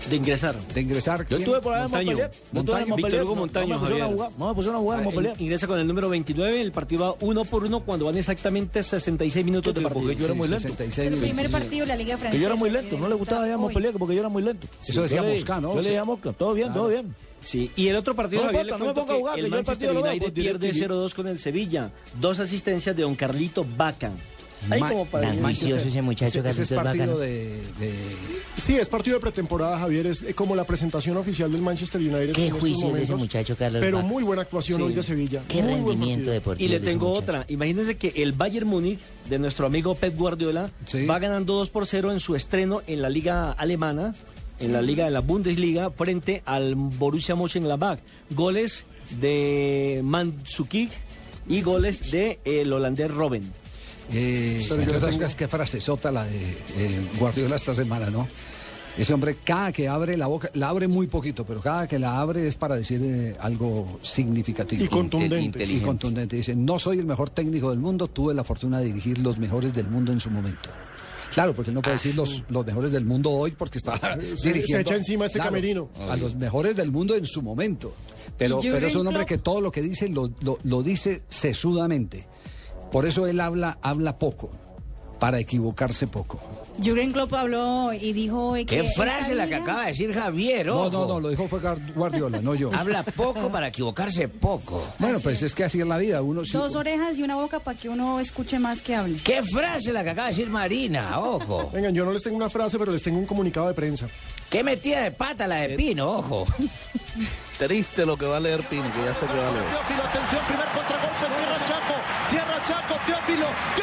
De 0.10 0.16
ingresar. 0.18 0.56
De 0.74 0.82
ingresar. 0.82 1.22
Yo 1.22 1.26
¿quién? 1.28 1.40
estuve 1.42 1.62
por 1.62 1.74
allá 1.74 1.86
en 1.86 1.92
Montaño. 1.92 2.18
Montpellier. 2.18 2.32
Yo 2.32 2.50
en 2.52 2.56
Montaño. 2.58 2.88
Montpellier. 2.88 3.12
Víctor 3.12 3.24
Hugo 3.26 3.36
No- 3.36 3.42
Montaño, 3.42 3.68
No 3.68 3.74
me 3.76 3.80
pusieron 3.80 4.02
a 4.02 4.04
Javier. 4.06 4.16
jugar. 4.16 4.32
No 4.40 4.48
me 4.48 4.54
pusieron 4.54 4.76
a 4.76 4.80
jugar 4.80 4.98
en 4.98 5.02
Ah, 5.02 5.06
Montpellier. 5.06 5.34
in- 5.38 5.44
Ingresa 5.44 5.68
con 5.68 5.80
el 5.80 5.88
número 5.88 6.10
29, 6.10 6.62
el 6.62 6.72
partido 6.72 7.04
va 7.06 7.16
uno 7.22 7.46
por 7.46 7.64
uno 7.64 7.80
cuando 7.84 8.06
van 8.06 8.18
exactamente 8.18 8.84
66 8.84 9.46
minutos 9.46 9.74
de 9.74 9.82
Porque 9.82 9.94
partido. 10.00 10.14
yo 10.20 10.26
era 10.26 10.34
muy 10.34 10.48
lento. 10.48 10.62
66 10.64 11.08
El 11.08 11.14
primer 11.20 11.36
minutos. 11.36 11.60
partido 11.62 11.82
de 11.82 11.88
la 11.88 11.96
Liga 11.96 12.18
Francesa. 12.18 12.32
Que 12.32 12.40
yo 12.42 12.48
era 12.48 12.56
muy 12.56 12.70
lento, 12.70 12.98
no 12.98 13.08
le 13.08 13.16
gustaba 13.16 13.44
allá 13.44 13.54
en 13.54 13.60
hoy. 13.60 13.62
Montpellier 13.64 13.94
porque 13.94 14.14
yo 14.16 14.20
era 14.20 14.30
muy 14.30 14.44
lento. 14.44 14.68
Eso 14.86 15.02
decía 15.02 15.24
Yo 15.24 15.34
Mosca, 15.34 15.62
¿no? 15.62 15.70
Yo 15.72 15.76
le 15.78 15.82
Sí. 15.84 15.90
decía 15.90 16.02
a 16.02 16.06
Mosca, 16.06 16.34
todo 16.34 16.54
bien, 16.54 16.74
todo 16.74 16.88
bien. 16.90 17.16
Sí, 17.42 17.70
y 17.76 17.88
el 17.90 17.98
otro 17.98 18.16
partido 18.16 18.42
No 18.44 18.48
me 18.52 18.54
Javier, 18.58 18.66
importa, 18.68 18.78
le 18.78 18.88
no 18.88 18.94
me 18.94 19.02
ponga 19.02 19.14
a 19.14 19.18
jugar, 19.18 19.36
que 19.36 19.42
que 19.42 19.46
el 19.48 19.52
yo 19.52 19.58
el 19.58 19.60
Manchester 19.64 19.76
partido 19.76 19.94
lo 19.94 20.02
veo 20.04 20.12
United 20.14 20.26
por 20.28 20.34
pierde 20.34 20.60
DirecTV. 20.68 20.80
0-2 20.80 21.14
con 21.14 21.28
el 21.28 21.40
Sevilla. 21.40 21.92
Dos 22.22 22.40
asistencias 22.40 22.96
de 22.96 23.02
Don 23.04 23.16
Carlito 23.16 23.66
Vaca. 23.78 24.12
Ahí 24.70 24.80
como 24.82 25.06
para 25.06 25.28
Tan 25.30 25.34
ese 25.50 26.02
muchacho, 26.02 26.40
Ese, 26.40 26.50
ese 26.50 26.62
es 26.64 26.70
partido 26.72 27.18
de, 27.20 27.62
de- 27.80 28.16
Sí, 28.58 28.76
es 28.76 28.88
partido 28.88 29.16
de 29.18 29.22
pretemporada, 29.22 29.78
Javier. 29.80 30.06
Es 30.08 30.22
eh, 30.22 30.34
como 30.34 30.56
la 30.56 30.64
presentación 30.64 31.18
oficial 31.18 31.52
del 31.52 31.62
Manchester 31.62 32.00
United. 32.00 32.34
Qué 32.34 32.52
juicio 32.52 32.90
de 32.94 33.02
ese 33.04 33.12
momentos. 33.14 33.20
muchacho, 33.20 33.56
Carlos 33.58 33.82
Pero 33.82 33.98
Vaca. 33.98 34.08
muy 34.08 34.24
buena 34.24 34.42
actuación 34.44 34.78
Sí. 34.78 34.84
hoy 34.84 34.94
de 34.94 35.04
Sevilla. 35.04 35.42
Qué 35.48 35.64
Muy 35.64 35.74
rendimiento 35.74 36.30
deportivo. 36.32 36.66
Y 36.66 36.72
le 36.72 36.80
tengo 36.80 37.12
otra. 37.12 37.46
Imagínense 37.50 37.98
que 37.98 38.14
el 38.18 38.34
Bayern 38.34 38.68
Múnich 38.68 39.00
de 39.30 39.40
nuestro 39.40 39.66
amigo 39.66 39.96
Pep 39.96 40.16
Guardiola 40.18 40.70
Sí. 40.86 41.06
va 41.06 41.20
ganando 41.20 41.54
2 41.56 41.70
por 41.70 41.86
0 41.88 42.12
en 42.12 42.20
su 42.20 42.36
estreno 42.36 42.82
en 42.88 43.02
la 43.02 43.10
liga 43.10 43.52
alemana, 43.52 44.14
en 44.60 44.72
la 44.72 44.82
liga 44.82 45.06
de 45.06 45.12
la 45.12 45.20
Bundesliga, 45.22 45.90
frente 45.90 46.42
al 46.46 46.76
Borussia 46.76 47.36
Mönchengladbach. 47.36 48.00
Goles 48.30 48.86
de 49.20 50.02
Mandzukic 50.04 50.92
y 51.50 51.62
goles 51.62 52.12
de 52.12 52.40
el 52.46 52.72
holandés 52.72 53.12
Robben. 53.12 53.52
Eh, 54.12 54.64
Pero 54.70 54.82
yo 54.82 54.88
otras 54.98 55.02
tengo- 55.12 55.18
cosas, 55.24 55.36
qué 55.36 55.48
frase 55.48 55.80
sota 55.82 56.12
la 56.12 56.26
de 56.26 56.42
eh, 56.78 57.02
Guardiola 57.20 57.56
esta 57.56 57.74
semana, 57.74 58.10
¿no? 58.10 58.28
Ese 58.96 59.12
hombre, 59.12 59.38
cada 59.44 59.72
que 59.72 59.88
abre 59.88 60.16
la 60.18 60.28
boca, 60.28 60.52
la 60.54 60.70
abre 60.70 60.88
muy 60.88 61.08
poquito, 61.08 61.44
pero 61.46 61.62
cada 61.62 61.88
que 61.88 61.98
la 61.98 62.20
abre 62.20 62.48
es 62.48 62.56
para 62.56 62.76
decir 62.76 63.02
eh, 63.04 63.36
algo 63.40 63.98
significativo. 64.04 64.84
Y 64.84 64.88
contundente. 64.88 65.64
Y 65.64 65.80
contundente. 65.80 66.36
Dice, 66.36 66.56
no 66.56 66.78
soy 66.78 67.00
el 67.00 67.06
mejor 67.06 67.32
técnico 67.32 67.72
del 67.72 67.80
mundo, 67.80 68.08
tuve 68.08 68.36
la 68.36 68.44
fortuna 68.44 68.80
de 68.80 68.86
dirigir 68.86 69.18
los 69.18 69.40
mejores 69.40 69.74
del 69.74 69.88
mundo 69.88 70.12
en 70.12 70.20
su 70.20 70.30
momento. 70.30 70.70
Claro, 71.34 71.56
porque 71.56 71.72
él 71.72 71.76
no 71.76 71.82
puede 71.82 71.96
decir 71.96 72.14
los, 72.14 72.44
los 72.50 72.64
mejores 72.64 72.92
del 72.92 73.06
mundo 73.06 73.32
hoy 73.32 73.52
porque 73.58 73.80
está 73.80 73.98
Se- 73.98 74.50
dirigiendo. 74.50 74.66
se 74.68 74.82
echa 74.82 74.96
encima 74.96 75.26
ese 75.26 75.40
claro, 75.40 75.50
camerino. 75.50 75.90
A 76.12 76.16
los 76.16 76.36
mejores 76.36 76.76
del 76.76 76.92
mundo 76.92 77.16
en 77.16 77.26
su 77.26 77.42
momento. 77.42 77.96
Pero, 78.38 78.60
pero 78.62 78.86
es 78.86 78.96
un 78.96 79.08
hombre 79.08 79.26
que 79.26 79.40
todo 79.40 79.60
lo 79.60 79.72
que 79.72 79.82
dice 79.82 80.08
lo, 80.10 80.32
lo, 80.42 80.60
lo 80.64 80.84
dice 80.84 81.24
sesudamente. 81.30 82.28
Por 82.94 83.06
eso 83.08 83.28
él 83.28 83.42
habla, 83.42 83.78
habla 83.82 84.18
poco, 84.20 84.52
para 85.20 85.40
equivocarse 85.40 86.08
poco. 86.08 86.40
Jürgen 86.82 87.12
Klopp 87.12 87.32
habló 87.34 87.92
y 87.94 88.14
dijo 88.14 88.54
que 88.54 88.66
Qué 88.66 88.84
frase 88.96 89.36
la 89.36 89.48
que 89.48 89.56
acaba 89.56 89.82
de 89.82 89.88
decir 89.90 90.12
Javier, 90.14 90.66
No, 90.68 90.82
ojo. 90.82 90.90
no, 90.92 91.08
no, 91.08 91.20
lo 91.20 91.30
dijo 91.30 91.48
fue 91.48 91.60
Guardiola, 91.96 92.40
no 92.42 92.56
yo. 92.56 92.72
Habla 92.74 93.04
poco 93.04 93.52
para 93.52 93.68
equivocarse 93.68 94.28
poco. 94.28 94.84
Bueno, 94.98 95.20
pues 95.22 95.42
es 95.44 95.54
que 95.54 95.64
así 95.66 95.80
es 95.82 95.88
la 95.88 95.98
vida. 96.00 96.22
Uno 96.24 96.42
Dos 96.44 96.76
orejas 96.76 97.18
y 97.18 97.24
una 97.24 97.36
boca 97.36 97.60
para 97.60 97.78
que 97.78 97.90
uno 97.90 98.20
escuche 98.20 98.58
más 98.60 98.82
que 98.82 98.96
hable. 98.96 99.18
Qué 99.24 99.44
frase 99.44 99.92
la 99.94 100.04
que 100.04 100.12
acaba 100.12 100.28
de 100.30 100.34
decir 100.36 100.50
Marina, 100.50 101.20
ojo. 101.20 101.70
Vengan, 101.72 101.94
yo 101.94 102.06
no 102.06 102.12
les 102.12 102.24
tengo 102.24 102.38
una 102.38 102.50
frase, 102.50 102.78
pero 102.80 102.92
les 102.92 103.02
tengo 103.04 103.20
un 103.20 103.26
comunicado 103.26 103.68
de 103.68 103.74
prensa. 103.76 104.08
Qué 104.50 104.64
metida 104.64 105.02
de 105.04 105.12
pata 105.12 105.48
la 105.48 105.56
de 105.58 105.76
Pino, 105.76 106.12
ojo. 106.12 106.46
Triste 107.60 108.06
lo 108.06 108.18
que 108.18 108.26
va 108.26 108.38
a 108.38 108.40
leer 108.40 108.68
Pino, 108.68 108.92
que 108.92 109.04
ya 109.04 109.14
sé 109.14 109.26
que 109.28 109.34
va 109.34 109.48
a 109.48 109.52
leer. 109.52 109.66
Atención, 109.66 110.46
primer 110.48 110.66
contragolpe, 110.74 111.53
Chaco, 113.36 113.83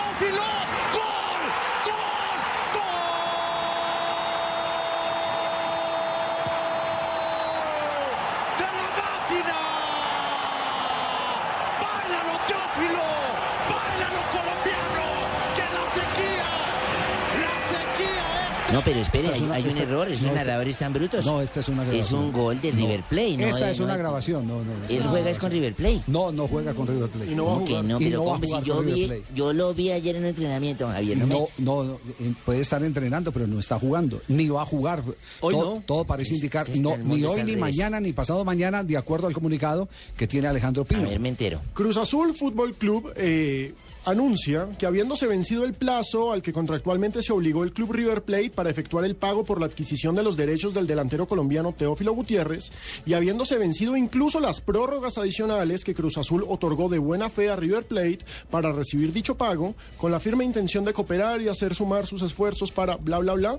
No, 18.73 18.83
pero 18.85 19.01
espere, 19.01 19.25
Esta 19.25 19.33
es 19.37 19.41
hay, 19.41 19.47
una- 19.47 19.55
hay 19.57 19.63
un 19.63 19.69
esta- 19.69 19.83
error, 19.83 20.09
esos 20.09 20.27
no, 20.29 20.35
narradores 20.35 20.71
están 20.71 20.93
brutos. 20.93 21.25
No, 21.27 21.41
esta 21.41 21.61
es 21.61 21.69
una 21.69 21.83
Es 21.83 21.89
grabación. 21.89 22.21
un 22.25 22.33
gol 22.33 22.61
de 22.61 22.73
No. 22.73 22.79
River 22.79 23.03
Plate, 23.09 23.37
¿no? 23.37 23.47
Esta 23.47 23.71
es 23.71 23.79
no 23.79 23.85
una 23.85 23.97
grabación, 23.97 24.47
no, 24.49 24.55
no. 24.65 24.73
Él 24.89 25.03
juega 25.03 25.31
es 25.31 25.39
con 25.39 25.51
River 25.51 25.75
Plate. 25.75 26.01
No, 26.07 26.33
no 26.33 26.49
juega 26.49 26.75
con 26.75 26.87
River 26.87 27.09
Plate. 27.09 27.33
Y 27.33 27.35
no 27.35 27.45
va 27.47 27.51
a 27.51 27.55
¿Cómo 27.55 27.65
que 27.67 27.73
jugar. 27.73 27.85
no? 27.87 27.99
Pero 27.99 28.25
no 28.25 28.35
a 28.35 28.39
si 28.41 28.67
yo 28.67 28.77
con 28.77 28.85
River 28.87 29.19
vi, 29.19 29.25
yo 29.35 29.53
lo 29.53 29.75
vi 29.75 29.91
ayer 29.91 30.17
en 30.17 30.27
entrenamiento, 30.27 30.87
Javier. 30.89 31.19
No, 31.19 31.27
No, 31.27 31.49
no, 31.59 31.85
no, 31.85 31.99
puede 32.45 32.61
estar 32.61 32.83
entrenando, 32.85 33.33
pero 33.33 33.47
no 33.47 33.59
está 33.59 33.79
jugando, 33.79 34.21
ni 34.29 34.49
va 34.49 34.63
a 34.63 34.67
jugar. 34.67 35.03
Hoy 35.41 35.55
todo, 35.55 35.75
no. 35.77 35.83
todo 35.87 36.05
parece 36.05 36.35
indicar, 36.35 36.69
está 36.69 36.81
no, 36.81 36.95
el 36.95 37.07
ni 37.09 37.25
hoy, 37.25 37.43
ni 37.45 37.57
mañana, 37.57 38.01
ni 38.01 38.13
pasado 38.13 38.45
mañana, 38.45 38.83
de 38.85 38.97
acuerdo 38.97 39.27
al 39.27 39.33
comunicado 39.35 39.89
que 40.17 40.27
tiene 40.27 40.49
Alejandro 40.49 40.83
A 40.83 40.87
Pino. 40.87 41.03
ver, 41.09 41.19
me 41.21 41.29
entero. 41.29 41.61
Cruz 41.75 41.97
Azul 41.97 42.35
Fútbol 42.35 42.75
Club 42.75 43.13
eh, 43.17 43.73
anuncia 44.05 44.69
que 44.79 44.87
habiéndose 44.87 45.27
vencido 45.27 45.65
el 45.65 45.75
plazo 45.75 46.33
al 46.33 46.43
que 46.43 46.53
contractualmente 46.53 47.23
se 47.23 47.33
obligó 47.33 47.65
el 47.65 47.73
club 47.73 47.93
River 47.93 48.23
Plate 48.23 48.51
para 48.51 48.71
efectuar 48.71 49.05
el 49.05 49.17
pago 49.17 49.45
por 49.45 49.61
la 49.61 49.67
adquisición 49.67 50.15
de 50.15 50.23
los 50.23 50.37
derechos 50.37 50.73
del 50.73 50.87
delantero 50.87 51.27
colombiano 51.27 51.75
Teófilo 51.77 52.13
Gutiérrez 52.13 52.73
y 53.05 53.15
habiéndose 53.15 53.59
vencido 53.59 53.97
incluso 53.97 54.41
las 54.41 54.61
prórrogas 54.61 55.19
adicionales 55.19 55.85
que 55.85 55.95
Cruz 55.95 56.17
Azul 56.19 56.45
otorgó 56.49 56.89
de 56.89 56.99
buena 56.99 57.29
fe 57.29 57.51
a 57.51 57.57
River 57.57 57.85
Plate 57.85 58.21
para 58.51 58.73
recibir 58.73 59.13
dicho 59.13 59.37
pago, 59.37 59.75
con 59.97 60.11
la 60.11 60.21
firme 60.21 60.45
intención 60.45 60.85
de 60.85 60.93
cooperar 60.93 61.41
y 61.41 61.49
hacer 61.49 61.75
sumar 61.75 62.07
sus 62.07 62.23
esfuerzos 62.23 62.73
para 62.73 62.97
bla 62.97 63.19
bla 63.19 63.35
bla. 63.35 63.59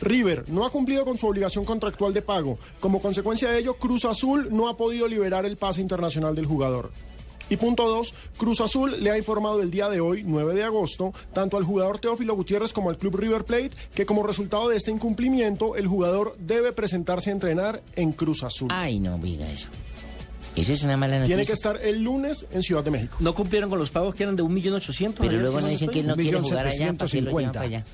River 0.00 0.44
no 0.48 0.64
ha 0.64 0.70
cumplido 0.70 1.04
con 1.04 1.18
su 1.18 1.26
obligación 1.26 1.64
contractual 1.64 2.14
de 2.14 2.22
pago. 2.22 2.58
Como 2.78 3.00
consecuencia 3.00 3.50
de 3.50 3.58
ello, 3.58 3.74
Cruz 3.74 4.04
Azul 4.04 4.48
no 4.50 4.68
ha 4.68 4.76
podido 4.76 5.08
liberar 5.08 5.44
el 5.44 5.56
pase 5.56 5.80
internacional 5.80 6.34
del 6.34 6.46
jugador. 6.46 6.90
Y 7.50 7.56
punto 7.56 7.88
dos, 7.88 8.14
Cruz 8.38 8.60
Azul 8.60 9.02
le 9.02 9.10
ha 9.10 9.18
informado 9.18 9.60
el 9.60 9.70
día 9.70 9.88
de 9.88 10.00
hoy, 10.00 10.22
9 10.24 10.54
de 10.54 10.62
agosto, 10.62 11.12
tanto 11.32 11.56
al 11.56 11.64
jugador 11.64 11.98
Teófilo 11.98 12.34
Gutiérrez 12.34 12.72
como 12.72 12.90
al 12.90 12.96
club 12.96 13.16
River 13.16 13.44
Plate, 13.44 13.72
que 13.94 14.06
como 14.06 14.22
resultado 14.22 14.68
de 14.68 14.76
este 14.76 14.90
incumplimiento, 14.90 15.76
el 15.76 15.86
jugador 15.86 16.36
debe 16.38 16.72
presentarse 16.72 17.30
a 17.30 17.32
entrenar 17.32 17.82
en 17.96 18.12
Cruz 18.12 18.44
Azul. 18.44 18.68
Ay, 18.70 19.00
no, 19.00 19.18
mira 19.18 19.50
eso. 19.50 19.68
Esa 20.56 20.72
es 20.72 20.82
una 20.82 20.96
mala 20.96 21.18
noticia. 21.18 21.36
Tiene 21.36 21.46
que 21.46 21.52
estar 21.52 21.76
el 21.82 22.02
lunes 22.02 22.46
en 22.50 22.62
Ciudad 22.62 22.82
de 22.82 22.90
México. 22.90 23.16
No 23.20 23.34
cumplieron 23.34 23.70
con 23.70 23.78
los 23.78 23.90
pagos 23.90 24.14
que 24.14 24.24
eran 24.24 24.36
de 24.36 24.42
1.800.000. 24.42 25.14
Pero 25.18 25.38
luego 25.38 25.60
no 25.60 25.66
dicen 25.68 25.90
que 25.90 26.00
él 26.00 26.06
no 26.06 26.16
quiere 26.16 26.40
jugar 26.40 26.66
allá, 26.66 26.92
¿para 26.92 27.10
qué 27.10 27.20
lo 27.20 27.30
llevan 27.30 27.52
para 27.52 27.66
1.750.000. 27.66 27.66
allá? 27.66 27.84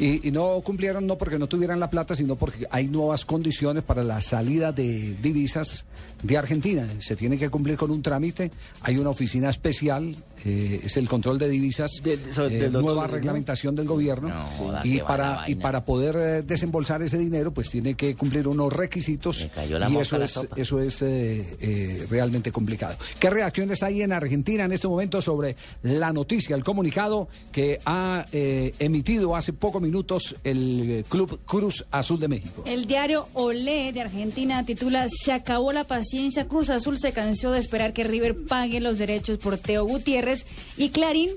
Y, 0.00 0.26
y 0.26 0.30
no 0.30 0.60
cumplieron 0.62 1.06
no 1.06 1.18
porque 1.18 1.38
no 1.38 1.46
tuvieran 1.46 1.78
la 1.78 1.90
plata, 1.90 2.14
sino 2.14 2.34
porque 2.34 2.66
hay 2.70 2.88
nuevas 2.88 3.26
condiciones 3.26 3.84
para 3.84 4.02
la 4.02 4.20
salida 4.22 4.72
de 4.72 5.14
divisas 5.20 5.84
de 6.22 6.38
Argentina. 6.38 6.88
Se 7.00 7.16
tiene 7.16 7.38
que 7.38 7.50
cumplir 7.50 7.76
con 7.76 7.90
un 7.90 8.00
trámite. 8.00 8.50
Hay 8.80 8.96
una 8.96 9.10
oficina 9.10 9.50
especial, 9.50 10.16
eh, 10.44 10.80
es 10.84 10.96
el 10.96 11.08
control 11.08 11.38
de 11.38 11.48
divisas, 11.48 11.90
so- 12.30 12.46
eh, 12.46 12.68
nueva 12.70 13.06
reglamentación 13.06 13.74
del 13.74 13.86
gobierno. 13.86 14.30
joda, 14.56 14.80
y 14.84 15.00
para 15.00 15.44
y 15.48 15.54
para 15.56 15.84
poder 15.84 16.16
eh, 16.16 16.42
desembolsar 16.42 17.02
ese 17.02 17.18
dinero, 17.18 17.52
pues 17.52 17.70
tiene 17.70 17.94
que 17.94 18.14
cumplir 18.14 18.48
unos 18.48 18.72
requisitos. 18.72 19.48
cayó 19.54 19.78
la 19.78 19.88
y 19.90 19.96
eso 19.96 20.22
es, 20.22 20.40
eso 20.56 20.80
es 20.80 21.02
eh, 21.02 21.56
eh, 21.60 22.06
realmente 22.08 22.52
complicado. 22.52 22.96
¿Qué 23.18 23.28
reacciones 23.30 23.82
hay 23.82 24.02
en 24.02 24.12
Argentina 24.12 24.64
en 24.64 24.72
este 24.72 24.88
momento 24.88 25.20
sobre 25.20 25.56
la 25.82 26.12
noticia, 26.12 26.56
el 26.56 26.64
comunicado 26.64 27.28
que 27.52 27.78
ha 27.84 28.24
eh, 28.32 28.72
emitido 28.78 29.34
hace 29.36 29.52
pocos 29.52 29.82
minutos 29.82 30.36
el 30.44 31.04
Club 31.08 31.40
Cruz 31.44 31.84
Azul 31.90 32.20
de 32.20 32.28
México? 32.28 32.62
El 32.66 32.86
diario 32.86 33.26
Olé 33.34 33.92
de 33.92 34.00
Argentina 34.02 34.64
titula 34.64 35.06
Se 35.08 35.32
acabó 35.32 35.72
la 35.72 35.84
paciencia, 35.84 36.46
Cruz 36.46 36.70
Azul 36.70 36.98
se 36.98 37.12
cansó 37.12 37.50
de 37.50 37.58
esperar 37.60 37.92
que 37.92 38.04
River 38.04 38.44
pague 38.48 38.80
los 38.80 38.98
derechos 38.98 39.38
por 39.38 39.58
Teo 39.58 39.84
Gutiérrez 39.84 40.29
y 40.76 40.90
Clarín 40.90 41.30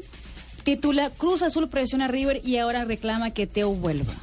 titula 0.63 1.09
Cruz 1.09 1.41
Azul 1.41 1.69
presiona 1.69 2.05
a 2.05 2.07
River 2.07 2.41
y 2.43 2.57
ahora 2.57 2.85
reclama 2.85 3.31
que 3.31 3.47
Teo 3.47 3.71
vuelva. 3.71 4.13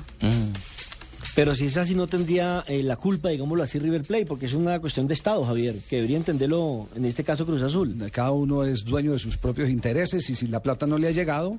Pero 1.35 1.55
si 1.55 1.67
es 1.67 1.77
así, 1.77 1.95
no 1.95 2.07
tendría 2.07 2.65
eh, 2.67 2.83
la 2.83 2.97
culpa, 2.97 3.29
digámoslo 3.29 3.63
así, 3.63 3.79
River 3.79 4.03
Plate, 4.03 4.27
porque 4.27 4.47
es 4.47 4.53
una 4.53 4.81
cuestión 4.81 5.07
de 5.07 5.15
Estado, 5.15 5.45
Javier, 5.45 5.77
que 5.89 5.97
debería 5.97 6.17
entenderlo, 6.17 6.89
en 6.95 7.05
este 7.05 7.23
caso, 7.23 7.47
Cruz 7.47 7.63
Azul. 7.63 7.97
Cada 8.11 8.33
uno 8.33 8.65
es 8.65 8.85
dueño 8.85 9.13
de 9.13 9.19
sus 9.19 9.37
propios 9.37 9.71
intereses 9.71 10.29
y 10.29 10.35
si 10.35 10.49
la 10.49 10.61
plata 10.61 10.87
no 10.87 10.99
le 10.99 11.09
ha 11.09 11.13
llegado, 11.13 11.53
mm, 11.53 11.59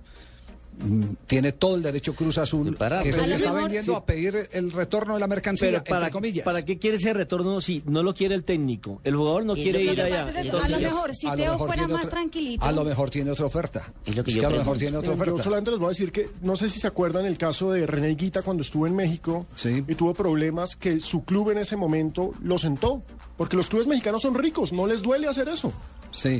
tiene 1.28 1.52
todo 1.52 1.76
el 1.76 1.84
derecho 1.84 2.16
Cruz 2.16 2.38
Azul, 2.40 2.76
que 2.76 2.84
A 2.86 3.04
se 3.04 3.28
le 3.28 3.36
está 3.36 3.52
vendiendo 3.52 3.92
Sí. 3.94 3.98
a 3.98 4.04
pedir 4.04 4.50
el 4.52 4.72
retorno 4.72 5.14
de 5.14 5.20
la 5.20 5.28
mercancía, 5.28 5.70
Pero 5.70 5.84
para, 5.84 5.98
entre 6.08 6.12
comillas. 6.12 6.44
¿para 6.46 6.66
qué 6.66 6.80
quiere 6.80 6.98
ese 6.98 7.14
retorno 7.14 7.62
si 7.62 7.84
no 7.86 8.02
lo 8.02 8.14
quiere 8.16 8.34
el 8.34 8.44
técnico? 8.44 9.00
El 9.04 9.16
jugador 9.16 9.46
no 9.46 9.56
Y 9.56 9.62
quiere 9.64 9.84
ir 9.84 9.94
que 9.96 10.02
allá. 10.02 10.28
es 10.30 10.50
a 10.54 10.70
lo 10.70 10.80
mejor, 10.80 11.16
si 11.16 11.30
Teo 11.36 11.58
fuera 11.58 11.88
más 11.88 11.98
otra- 12.06 12.10
tranquilito. 12.10 12.66
A 12.66 12.72
lo 12.72 12.84
mejor 12.84 13.10
tiene 13.12 13.30
otra 13.32 13.46
oferta. 13.46 13.94
Es 14.06 14.16
lo 14.16 14.24
que 14.24 14.32
Es 14.32 14.36
yo 14.36 14.42
que 14.42 14.46
a 14.48 14.50
lo 14.50 14.58
mejor 14.58 14.78
tiene 14.78 14.98
otra 14.98 15.08
Yo 15.16 15.22
oferta. 15.22 15.44
solamente 15.44 15.72
les 15.72 15.80
voy 15.80 15.86
a 15.88 15.90
decir 15.90 16.12
que 16.12 16.30
no 16.42 16.56
sé 16.56 16.68
si 16.70 16.80
se 16.80 16.88
acuerdan 16.88 17.26
el 17.26 17.38
caso 17.38 17.72
de 17.72 17.86
René 17.86 18.16
Guita 18.16 18.42
cuando 18.42 18.62
estuvo 18.64 18.88
en 18.88 18.96
México 18.96 19.46
y 19.88 19.96
tuvo 19.96 20.14
problemas 20.14 20.76
que 20.76 21.00
su 21.00 21.24
club 21.24 21.52
en 21.52 21.60
ese 21.60 21.76
momento 21.76 22.34
lo 22.44 22.58
sentó. 22.58 23.04
Porque 23.38 23.56
los 23.58 23.70
clubes 23.70 23.88
mexicanos 23.88 24.22
son 24.22 24.36
ricos, 24.36 24.72
no 24.74 24.86
les 24.88 25.02
duele 25.02 25.28
hacer 25.28 25.48
eso. 25.48 25.72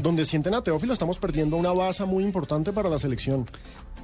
Donde 0.02 0.26
sienten 0.26 0.54
a 0.54 0.62
Teófilo 0.62 0.92
estamos 0.94 1.18
perdiendo 1.18 1.56
una 1.56 1.72
base 1.72 2.04
muy 2.06 2.24
importante 2.26 2.74
para 2.74 2.90
la 2.90 3.00
selección. 3.00 3.46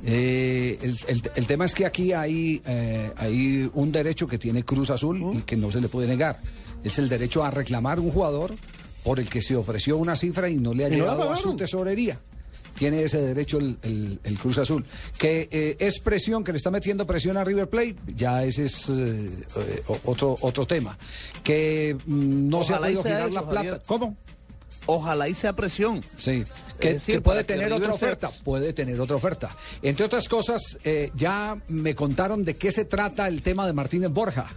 Eh, 0.06 0.78
el, 0.82 0.98
el- 1.08 1.32
el 1.36 1.48
tema 1.48 1.66
es 1.66 1.74
que 1.74 1.86
aquí 1.86 2.14
hay, 2.14 2.62
eh, 2.66 3.12
hay 3.18 3.70
un 3.74 3.92
derecho 3.92 4.28
que 4.28 4.38
tiene 4.38 4.64
Cruz 4.64 4.90
Azul 4.90 5.32
y 5.34 5.42
que 5.42 5.56
no 5.58 5.72
se 5.72 5.82
le 5.82 5.90
puede 5.90 6.08
negar. 6.08 6.40
Es 6.84 7.00
el 7.00 7.10
derecho 7.10 7.44
a 7.44 7.52
reclamar 7.52 8.00
un 8.00 8.12
jugador 8.12 8.54
por 9.04 9.20
el 9.20 9.30
que 9.30 9.42
se 9.42 9.56
ofreció 9.56 9.98
una 9.98 10.16
cifra 10.16 10.50
y 10.50 10.58
no 10.58 10.74
le 10.74 10.86
ha 10.86 10.90
no 10.90 10.96
llegado 10.96 11.32
a 11.32 11.38
su 11.38 11.56
tesorería. 11.56 12.20
Tiene 12.78 13.02
ese 13.02 13.20
derecho 13.20 13.58
el, 13.58 14.20
Cruz 14.40 14.60
Azul. 14.60 14.86
Que 15.18 15.48
eh, 15.52 15.76
es 15.80 16.00
presión, 16.00 16.44
que 16.44 16.52
le 16.52 16.58
está 16.60 16.70
metiendo 16.70 17.08
presión 17.08 17.36
a 17.36 17.44
River 17.44 17.68
Plate, 17.68 17.96
ya 18.16 18.44
ese 18.44 18.66
es 18.66 18.88
eh, 18.90 19.32
eh, 19.56 19.84
otro, 20.06 20.36
otro 20.42 20.68
tema. 20.68 20.96
Que 21.44 21.98
mm, 22.06 22.48
no 22.50 22.64
se 22.64 22.76
ha 22.76 22.78
podido 22.78 23.02
girar 23.02 23.22
eso, 23.30 23.34
la 23.34 23.42
plata. 23.42 23.56
Javier. 23.56 23.82
¿Cómo? 23.88 24.16
Ojalá 24.86 25.28
y 25.28 25.34
sea 25.34 25.54
presión. 25.56 26.02
Sí, 26.18 26.44
que, 26.80 26.94
decir, 26.94 27.16
que 27.16 27.22
puede 27.22 27.40
que 27.40 27.54
tener 27.54 27.72
otra 27.74 27.94
oferta, 27.94 28.30
puede 28.44 28.74
tener 28.74 29.00
otra 29.00 29.16
oferta. 29.16 29.56
Entre 29.82 30.06
otras 30.06 30.28
cosas, 30.30 30.78
eh, 30.84 31.12
ya 31.16 31.58
me 31.68 31.96
contaron 31.96 32.44
de 32.44 32.56
qué 32.56 32.72
se 32.72 32.86
trata 32.86 33.28
el 33.28 33.42
tema 33.42 33.66
de 33.66 33.74
Martínez 33.74 34.12
Borja. 34.12 34.54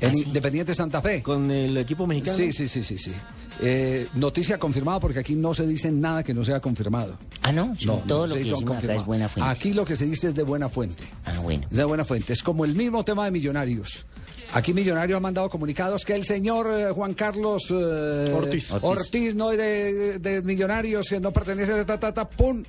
En 0.00 0.18
Independiente 0.18 0.74
Santa 0.74 1.00
Fe. 1.00 1.22
Con 1.22 1.48
el 1.50 1.76
equipo 1.76 2.06
mexicano. 2.08 2.36
Sí, 2.36 2.52
sí, 2.52 2.66
sí, 2.66 2.82
sí, 2.82 2.98
sí. 2.98 3.12
Eh, 3.60 4.08
noticia 4.14 4.58
confirmada 4.58 4.98
porque 4.98 5.20
aquí 5.20 5.36
no 5.36 5.54
se 5.54 5.64
dice 5.66 5.92
nada 5.92 6.24
que 6.24 6.34
no 6.34 6.44
sea 6.44 6.58
confirmado. 6.58 7.16
Ah, 7.42 7.52
no, 7.52 7.76
sí, 7.78 7.86
todo 8.08 8.26
lo 8.26 8.34
que 8.34 8.44
decimos 8.44 8.78
acá 8.78 8.94
es 8.94 9.04
buena 9.04 9.28
fuente. 9.28 9.50
Aquí 9.50 9.72
lo 9.72 9.84
que 9.84 9.94
se 9.94 10.04
dice 10.04 10.28
es 10.28 10.34
de 10.34 10.42
buena 10.42 10.68
fuente. 10.68 11.04
Ah, 11.24 11.38
bueno. 11.40 11.68
De 11.70 11.84
buena 11.84 12.04
fuente. 12.04 12.32
Es 12.32 12.42
como 12.42 12.64
el 12.64 12.74
mismo 12.74 13.04
tema 13.04 13.24
de 13.24 13.30
Millonarios. 13.30 14.04
Aquí 14.52 14.74
Millonarios 14.74 15.16
ha 15.16 15.20
mandado 15.20 15.48
comunicados 15.48 16.04
que 16.04 16.14
el 16.14 16.24
señor 16.24 16.66
eh, 16.70 16.90
Juan 16.92 17.14
Carlos 17.14 17.68
eh, 17.70 18.32
Ortiz. 18.34 18.70
Ortiz. 18.82 19.34
no 19.34 19.50
es 19.50 19.58
de, 19.58 20.18
de 20.18 20.42
Millonarios, 20.42 21.08
que 21.08 21.20
no 21.20 21.32
pertenece 21.32 21.72
a 21.72 21.86
ta, 21.86 21.98
ta, 21.98 22.12
ta, 22.12 22.28
pum. 22.28 22.62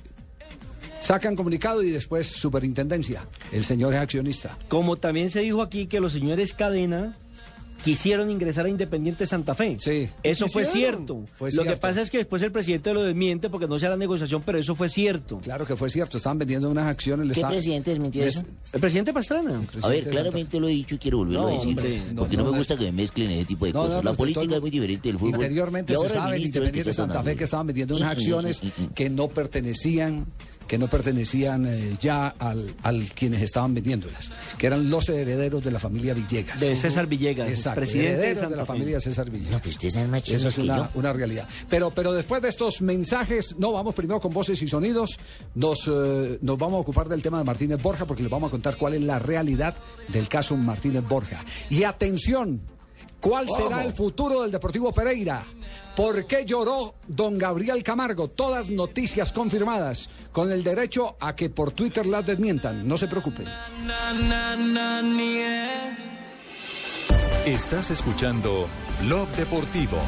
Sacan 1.00 1.36
comunicado 1.36 1.82
y 1.82 1.90
después 1.90 2.26
superintendencia. 2.26 3.26
El 3.52 3.64
señor 3.64 3.92
es 3.92 4.00
accionista. 4.00 4.56
Como 4.68 4.96
también 4.96 5.28
se 5.28 5.40
dijo 5.40 5.60
aquí 5.60 5.86
que 5.86 6.00
los 6.00 6.14
señores 6.14 6.54
Cadena 6.54 7.18
quisieron 7.84 8.30
ingresar 8.30 8.64
a 8.64 8.68
Independiente 8.68 9.26
Santa 9.26 9.54
Fe. 9.54 9.76
Sí. 9.78 10.08
Eso 10.22 10.48
fue 10.48 10.64
cierto. 10.64 11.24
Fue 11.36 11.50
lo 11.52 11.62
que 11.64 11.76
pasa 11.76 12.00
es 12.00 12.10
que 12.10 12.18
después 12.18 12.40
el 12.42 12.50
presidente 12.50 12.92
lo 12.94 13.02
desmiente 13.04 13.50
porque 13.50 13.66
no 13.66 13.78
se 13.78 13.86
hará 13.86 13.96
negociación, 13.96 14.42
pero 14.44 14.58
eso 14.58 14.74
fue 14.74 14.88
cierto. 14.88 15.38
Claro 15.40 15.66
que 15.66 15.76
fue 15.76 15.90
cierto, 15.90 16.16
estaban 16.16 16.38
vendiendo 16.38 16.70
unas 16.70 16.86
acciones. 16.88 17.26
¿Qué 17.26 17.32
estaban- 17.34 17.52
presidente 17.54 17.90
desmintió 17.90 18.24
les- 18.24 18.36
eso? 18.36 18.46
El 18.72 18.80
presidente 18.80 19.12
Pastrana. 19.12 19.62
A 19.82 19.88
ver, 19.88 20.08
claramente 20.08 20.58
lo 20.58 20.66
he 20.68 20.72
dicho 20.72 20.94
y 20.94 20.98
quiero 20.98 21.18
volverlo 21.18 21.42
No, 21.42 21.48
a 21.48 21.50
decir. 21.52 21.68
hombre, 21.68 22.02
porque 22.16 22.36
no, 22.36 22.42
no, 22.42 22.46
no, 22.48 22.52
me 22.52 22.58
gusta 22.58 22.76
que 22.76 22.84
me 22.86 22.92
mezclen 22.92 23.30
ese 23.30 23.44
tipo 23.44 23.66
de 23.66 23.72
No, 23.72 23.80
cosas. 23.80 23.96
no, 23.96 24.02
la 24.02 24.10
no, 24.12 24.16
política 24.16 24.44
todo- 24.46 24.54
es 24.56 24.60
muy 24.62 24.70
diferente 24.70 25.08
del 25.08 25.18
fútbol. 25.18 25.34
Anteriormente 25.34 25.94
se 25.96 26.08
sabe 26.08 26.36
en 26.36 26.42
Independiente 26.42 26.92
Santa 26.92 27.22
Fe 27.22 27.36
que 27.36 27.44
estaban 27.44 27.66
vendiendo 27.66 27.96
unas 27.96 28.10
acciones 28.16 28.62
que 28.94 29.10
no 29.10 29.28
pertenecían 29.28 30.26
que 30.66 30.78
no 30.78 30.88
pertenecían 30.88 31.66
eh, 31.66 31.94
ya 32.00 32.28
al, 32.38 32.74
al 32.82 33.04
quienes 33.12 33.42
estaban 33.42 33.74
vendiéndolas, 33.74 34.30
que 34.58 34.66
eran 34.66 34.88
los 34.88 35.08
herederos 35.08 35.62
de 35.62 35.70
la 35.70 35.78
familia 35.78 36.14
Villegas. 36.14 36.58
De 36.58 36.74
César 36.76 37.06
Villegas, 37.06 37.48
Exacto, 37.48 37.80
presidente 37.80 38.08
de 38.10 38.16
herederos 38.16 38.34
de, 38.34 38.40
Santa 38.40 38.56
la 38.56 38.64
Fe. 38.64 38.72
familia 38.72 39.00
César 39.00 39.30
Villegas. 39.30 39.52
No, 39.52 39.58
pues 39.60 39.72
ustedes 39.72 40.08
más 40.08 40.28
Eso 40.28 40.48
es 40.48 40.54
que 40.54 40.62
una, 40.62 40.76
yo. 40.76 40.88
una 40.94 41.12
realidad. 41.12 41.48
Pero, 41.68 41.90
pero 41.90 42.12
después 42.12 42.40
de 42.42 42.48
estos 42.48 42.80
mensajes, 42.82 43.56
no, 43.58 43.72
vamos 43.72 43.94
primero 43.94 44.20
con 44.20 44.32
voces 44.32 44.60
y 44.62 44.68
sonidos. 44.68 45.18
Nos, 45.54 45.88
eh, 45.88 46.38
nos 46.40 46.58
vamos 46.58 46.78
a 46.78 46.80
ocupar 46.80 47.08
del 47.08 47.22
tema 47.22 47.38
de 47.38 47.44
Martínez 47.44 47.82
Borja 47.82 48.06
porque 48.06 48.22
les 48.22 48.30
vamos 48.30 48.48
a 48.48 48.50
contar 48.50 48.76
cuál 48.76 48.94
es 48.94 49.02
la 49.02 49.18
realidad 49.18 49.74
del 50.08 50.28
caso 50.28 50.56
Martínez 50.56 51.04
Borja. 51.06 51.44
Y 51.70 51.84
atención, 51.84 52.60
¿cuál 53.20 53.46
será 53.50 53.84
el 53.84 53.92
futuro 53.92 54.42
del 54.42 54.50
Deportivo 54.50 54.92
Pereira? 54.92 55.44
¿Por 55.96 56.26
qué 56.26 56.44
lloró 56.44 56.94
don 57.06 57.38
Gabriel 57.38 57.84
Camargo? 57.84 58.26
Todas 58.26 58.68
noticias 58.68 59.32
confirmadas 59.32 60.10
con 60.32 60.50
el 60.50 60.64
derecho 60.64 61.16
a 61.20 61.36
que 61.36 61.50
por 61.50 61.70
Twitter 61.70 62.04
las 62.06 62.26
desmientan. 62.26 62.86
No 62.86 62.98
se 62.98 63.06
preocupen. 63.06 63.46
Estás 67.46 67.90
escuchando 67.90 68.66
Blog 69.02 69.28
Deportivo. 69.36 69.98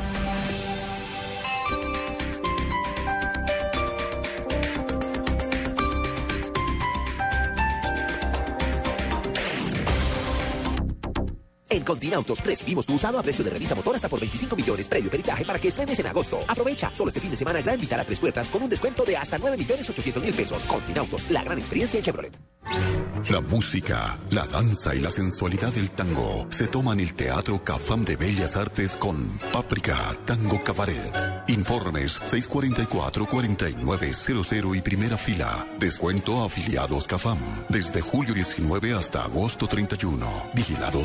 En 11.68 11.82
Continautos 11.82 12.44
recibimos 12.44 12.86
tu 12.86 12.94
usado 12.94 13.18
a 13.18 13.22
precio 13.22 13.42
de 13.42 13.50
revista 13.50 13.74
motor 13.74 13.96
hasta 13.96 14.08
por 14.08 14.20
25 14.20 14.54
millones 14.54 14.88
previo 14.88 15.10
peritaje 15.10 15.44
para 15.44 15.58
que 15.58 15.68
estrenes 15.68 15.98
en 15.98 16.06
agosto. 16.06 16.38
Aprovecha, 16.46 16.94
solo 16.94 17.08
este 17.08 17.20
fin 17.20 17.30
de 17.30 17.36
semana 17.36 17.60
gran 17.60 17.80
Vitara 17.80 18.04
tres 18.04 18.20
puertas 18.20 18.48
con 18.50 18.62
un 18.62 18.70
descuento 18.70 19.04
de 19.04 19.16
hasta 19.16 19.36
9 19.36 19.56
millones 19.56 19.90
800 19.90 20.22
mil 20.22 20.34
pesos. 20.34 20.62
Continautos, 20.64 21.28
la 21.30 21.42
gran 21.42 21.58
experiencia 21.58 21.98
en 21.98 22.04
Chevrolet. 22.04 22.38
La 23.30 23.40
música, 23.40 24.18
la 24.30 24.46
danza 24.46 24.94
y 24.94 25.00
la 25.00 25.08
sensualidad 25.10 25.72
del 25.72 25.90
tango 25.90 26.46
se 26.50 26.68
toman 26.68 27.00
el 27.00 27.14
Teatro 27.14 27.64
Cafam 27.64 28.04
de 28.04 28.14
Bellas 28.16 28.54
Artes 28.56 28.96
con 28.96 29.40
Páprica 29.52 29.98
Tango 30.24 30.62
Cabaret. 30.62 31.42
Informes 31.48 32.20
644-4900 32.22 34.76
y 34.76 34.82
primera 34.82 35.16
fila. 35.16 35.66
Descuento 35.80 36.42
a 36.42 36.46
afiliados 36.46 37.08
Cafam. 37.08 37.38
Desde 37.68 38.00
julio 38.00 38.34
19 38.34 38.92
hasta 38.92 39.24
agosto 39.24 39.66
31. 39.66 40.50
Vigilado 40.54 41.04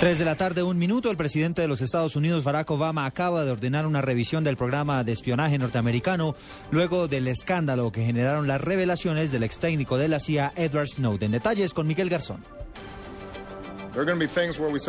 Tres 0.00 0.20
de 0.20 0.24
la 0.24 0.36
tarde, 0.36 0.62
un 0.62 0.78
minuto. 0.78 1.10
El 1.10 1.16
presidente 1.16 1.60
de 1.60 1.66
los 1.66 1.80
Estados 1.80 2.14
Unidos, 2.14 2.44
Barack 2.44 2.70
Obama, 2.70 3.04
acaba 3.04 3.44
de 3.44 3.50
ordenar 3.50 3.84
una 3.84 4.00
revisión 4.00 4.44
del 4.44 4.56
programa 4.56 5.02
de 5.02 5.10
espionaje 5.10 5.58
norteamericano 5.58 6.36
luego 6.70 7.08
del 7.08 7.26
escándalo 7.26 7.90
que 7.90 8.04
generaron 8.04 8.46
las 8.46 8.60
revelaciones 8.60 9.32
del 9.32 9.42
ex 9.42 9.58
técnico 9.58 9.98
de 9.98 10.06
la 10.06 10.20
CIA, 10.20 10.52
Edward 10.54 10.86
Snowden. 10.86 11.32
Detalles 11.32 11.74
con 11.74 11.88
Miguel 11.88 12.10
Garzón. 12.10 12.44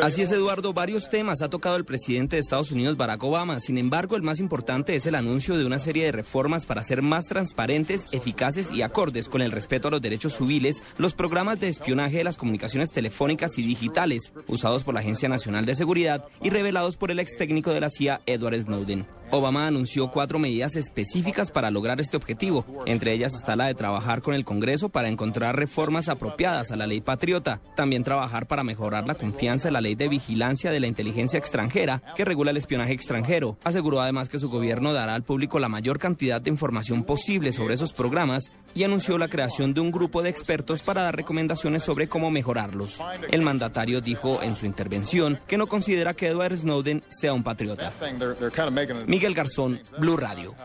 Así 0.05 0.21
es, 0.21 0.31
Eduardo. 0.31 0.73
Varios 0.73 1.09
temas 1.09 1.41
ha 1.41 1.49
tocado 1.49 1.75
el 1.75 1.85
presidente 1.85 2.35
de 2.35 2.41
Estados 2.41 2.71
Unidos, 2.71 2.97
Barack 2.97 3.23
Obama. 3.23 3.59
Sin 3.59 3.77
embargo, 3.77 4.15
el 4.15 4.21
más 4.21 4.39
importante 4.39 4.95
es 4.95 5.05
el 5.05 5.15
anuncio 5.15 5.57
de 5.57 5.65
una 5.65 5.79
serie 5.79 6.05
de 6.05 6.11
reformas 6.11 6.65
para 6.65 6.83
ser 6.83 7.01
más 7.01 7.25
transparentes, 7.25 8.07
eficaces 8.11 8.71
y 8.71 8.81
acordes 8.81 9.27
con 9.27 9.41
el 9.41 9.51
respeto 9.51 9.87
a 9.87 9.91
los 9.91 10.01
derechos 10.01 10.37
civiles, 10.37 10.83
los 10.97 11.13
programas 11.13 11.59
de 11.59 11.69
espionaje 11.69 12.17
de 12.17 12.23
las 12.23 12.37
comunicaciones 12.37 12.91
telefónicas 12.91 13.57
y 13.57 13.63
digitales, 13.63 14.33
usados 14.47 14.83
por 14.83 14.93
la 14.93 14.99
Agencia 14.99 15.29
Nacional 15.29 15.65
de 15.65 15.75
Seguridad 15.75 16.25
y 16.41 16.49
revelados 16.49 16.97
por 16.97 17.11
el 17.11 17.19
ex 17.19 17.35
técnico 17.37 17.73
de 17.73 17.81
la 17.81 17.89
CIA, 17.89 18.21
Edward 18.25 18.61
Snowden. 18.61 19.18
Obama 19.31 19.67
anunció 19.67 20.09
cuatro 20.09 20.39
medidas 20.39 20.75
específicas 20.75 21.51
para 21.51 21.69
lograr 21.69 22.01
este 22.01 22.17
objetivo. 22.17 22.65
Entre 22.85 23.13
ellas 23.13 23.35
está 23.35 23.55
la 23.55 23.67
de 23.67 23.75
trabajar 23.75 24.21
con 24.21 24.33
el 24.33 24.43
Congreso 24.43 24.89
para 24.89 25.07
encontrar 25.07 25.55
reformas 25.55 26.09
apropiadas 26.09 26.71
a 26.71 26.75
la 26.75 26.87
ley 26.87 27.01
patriota. 27.01 27.61
También 27.75 28.03
trabajar 28.03 28.47
para 28.47 28.63
mejorar 28.63 29.07
la 29.07 29.15
confianza 29.15 29.67
en 29.67 29.75
la 29.75 29.81
ley 29.81 29.95
de 29.95 30.07
vigilancia 30.07 30.71
de 30.71 30.79
la 30.79 30.87
inteligencia 30.87 31.37
extranjera 31.37 32.01
que 32.15 32.25
regula 32.25 32.51
el 32.51 32.57
espionaje 32.57 32.93
extranjero. 32.93 33.57
Aseguró 33.63 34.01
además 34.01 34.29
que 34.29 34.39
su 34.39 34.49
gobierno 34.49 34.93
dará 34.93 35.13
al 35.13 35.23
público 35.23 35.59
la 35.59 35.69
mayor 35.69 35.99
cantidad 35.99 36.41
de 36.41 36.49
información 36.49 37.03
posible 37.03 37.53
sobre 37.53 37.75
esos 37.75 37.93
programas 37.93 38.51
y 38.73 38.83
anunció 38.83 39.17
la 39.17 39.27
creación 39.27 39.73
de 39.73 39.81
un 39.81 39.91
grupo 39.91 40.21
de 40.21 40.29
expertos 40.29 40.83
para 40.83 41.03
dar 41.03 41.15
recomendaciones 41.15 41.83
sobre 41.83 42.07
cómo 42.07 42.31
mejorarlos. 42.31 42.99
El 43.31 43.41
mandatario 43.41 44.01
dijo 44.01 44.41
en 44.41 44.55
su 44.55 44.65
intervención 44.65 45.39
que 45.47 45.57
no 45.57 45.67
considera 45.67 46.13
que 46.13 46.27
Edward 46.27 46.57
Snowden 46.57 47.03
sea 47.09 47.33
un 47.33 47.43
patriota. 47.43 47.93
Miguel 49.19 49.33
Garzón, 49.35 49.81
Blue 49.97 50.15
Radio. 50.15 50.55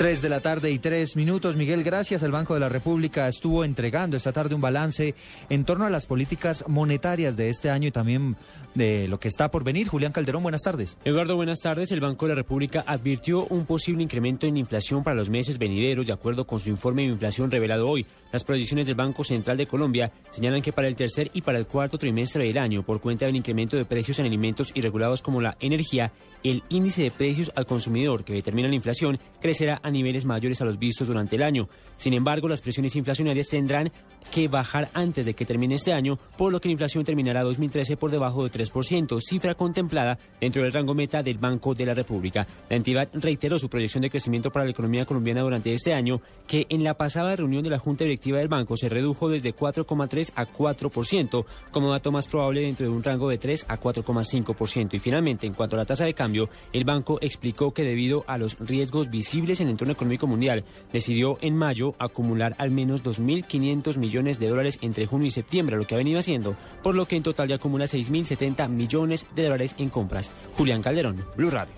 Tres 0.00 0.22
de 0.22 0.30
la 0.30 0.40
tarde 0.40 0.70
y 0.70 0.78
tres 0.78 1.14
minutos. 1.14 1.56
Miguel, 1.56 1.84
gracias. 1.84 2.22
El 2.22 2.32
Banco 2.32 2.54
de 2.54 2.60
la 2.60 2.70
República 2.70 3.28
estuvo 3.28 3.64
entregando 3.64 4.16
esta 4.16 4.32
tarde 4.32 4.54
un 4.54 4.62
balance 4.62 5.14
en 5.50 5.66
torno 5.66 5.84
a 5.84 5.90
las 5.90 6.06
políticas 6.06 6.64
monetarias 6.66 7.36
de 7.36 7.50
este 7.50 7.68
año 7.68 7.88
y 7.88 7.90
también 7.90 8.34
de 8.74 9.08
lo 9.08 9.20
que 9.20 9.28
está 9.28 9.50
por 9.50 9.62
venir. 9.62 9.88
Julián 9.88 10.12
Calderón, 10.12 10.42
buenas 10.42 10.62
tardes. 10.62 10.96
Eduardo, 11.04 11.36
buenas 11.36 11.60
tardes. 11.60 11.92
El 11.92 12.00
Banco 12.00 12.24
de 12.24 12.30
la 12.30 12.36
República 12.36 12.82
advirtió 12.86 13.44
un 13.48 13.66
posible 13.66 14.02
incremento 14.02 14.46
en 14.46 14.56
inflación 14.56 15.04
para 15.04 15.16
los 15.16 15.28
meses 15.28 15.58
venideros, 15.58 16.06
de 16.06 16.14
acuerdo 16.14 16.46
con 16.46 16.60
su 16.60 16.70
informe 16.70 17.02
de 17.02 17.08
inflación 17.08 17.50
revelado 17.50 17.86
hoy. 17.86 18.06
Las 18.32 18.44
proyecciones 18.44 18.86
del 18.86 18.96
Banco 18.96 19.22
Central 19.22 19.58
de 19.58 19.66
Colombia 19.66 20.12
señalan 20.30 20.62
que 20.62 20.72
para 20.72 20.88
el 20.88 20.96
tercer 20.96 21.30
y 21.34 21.42
para 21.42 21.58
el 21.58 21.66
cuarto 21.66 21.98
trimestre 21.98 22.44
del 22.44 22.56
año, 22.56 22.84
por 22.84 23.02
cuenta 23.02 23.26
del 23.26 23.36
incremento 23.36 23.76
de 23.76 23.84
precios 23.84 24.18
en 24.18 24.24
alimentos 24.24 24.70
irregulados 24.74 25.20
como 25.20 25.42
la 25.42 25.58
energía, 25.60 26.12
el 26.42 26.62
índice 26.70 27.02
de 27.02 27.10
precios 27.10 27.52
al 27.54 27.66
consumidor 27.66 28.24
que 28.24 28.32
determina 28.32 28.68
la 28.68 28.74
inflación 28.74 29.18
crecerá 29.42 29.80
a 29.82 29.89
niveles 29.90 30.24
mayores 30.24 30.60
a 30.60 30.64
los 30.64 30.78
vistos 30.78 31.08
durante 31.08 31.36
el 31.36 31.42
año. 31.42 31.68
Sin 31.96 32.14
embargo, 32.14 32.48
las 32.48 32.60
presiones 32.60 32.96
inflacionarias 32.96 33.48
tendrán 33.48 33.90
que 34.30 34.48
bajar 34.48 34.88
antes 34.94 35.26
de 35.26 35.34
que 35.34 35.44
termine 35.44 35.74
este 35.74 35.92
año, 35.92 36.18
por 36.36 36.52
lo 36.52 36.60
que 36.60 36.68
la 36.68 36.72
inflación 36.72 37.04
terminará 37.04 37.42
2013 37.42 37.96
por 37.96 38.10
debajo 38.10 38.44
de 38.44 38.50
3%, 38.50 39.20
cifra 39.20 39.54
contemplada 39.54 40.18
dentro 40.40 40.62
del 40.62 40.72
rango 40.72 40.94
meta 40.94 41.22
del 41.22 41.38
Banco 41.38 41.74
de 41.74 41.86
la 41.86 41.94
República. 41.94 42.46
La 42.68 42.76
entidad 42.76 43.08
reiteró 43.12 43.58
su 43.58 43.68
proyección 43.68 44.02
de 44.02 44.10
crecimiento 44.10 44.50
para 44.50 44.64
la 44.64 44.70
economía 44.70 45.04
colombiana 45.04 45.42
durante 45.42 45.72
este 45.72 45.94
año, 45.94 46.20
que 46.46 46.66
en 46.68 46.84
la 46.84 46.94
pasada 46.94 47.36
reunión 47.36 47.62
de 47.62 47.70
la 47.70 47.78
Junta 47.78 48.04
Directiva 48.04 48.38
del 48.38 48.48
banco 48.48 48.76
se 48.76 48.88
redujo 48.88 49.28
desde 49.28 49.54
4,3 49.54 50.32
a 50.36 50.46
4%, 50.46 51.44
como 51.70 51.90
dato 51.90 52.12
más 52.12 52.26
probable 52.26 52.62
dentro 52.62 52.86
de 52.86 52.92
un 52.92 53.02
rango 53.02 53.28
de 53.28 53.38
3 53.38 53.66
a 53.68 53.80
4,5%. 53.80 54.94
Y 54.94 54.98
finalmente, 54.98 55.46
en 55.46 55.54
cuanto 55.54 55.76
a 55.76 55.78
la 55.78 55.86
tasa 55.86 56.04
de 56.04 56.14
cambio, 56.14 56.48
el 56.72 56.84
banco 56.84 57.18
explicó 57.20 57.72
que 57.72 57.82
debido 57.82 58.24
a 58.26 58.38
los 58.38 58.58
riesgos 58.58 59.10
visibles 59.10 59.60
en 59.60 59.68
el 59.68 59.76
económico 59.88 60.26
mundial, 60.26 60.64
decidió 60.92 61.38
en 61.40 61.56
mayo 61.56 61.94
acumular 61.98 62.54
al 62.58 62.70
menos 62.70 63.02
2.500 63.02 63.96
millones 63.96 64.38
de 64.38 64.48
dólares 64.48 64.78
entre 64.82 65.06
junio 65.06 65.28
y 65.28 65.30
septiembre, 65.30 65.76
lo 65.76 65.86
que 65.86 65.94
ha 65.94 65.98
venido 65.98 66.18
haciendo, 66.18 66.56
por 66.82 66.94
lo 66.94 67.06
que 67.06 67.16
en 67.16 67.22
total 67.22 67.48
ya 67.48 67.54
acumula 67.54 67.86
6.070 67.86 68.68
millones 68.68 69.24
de 69.34 69.44
dólares 69.44 69.74
en 69.78 69.88
compras. 69.88 70.30
Julián 70.56 70.82
Calderón, 70.82 71.24
Blue 71.36 71.50
Radio. 71.50 71.72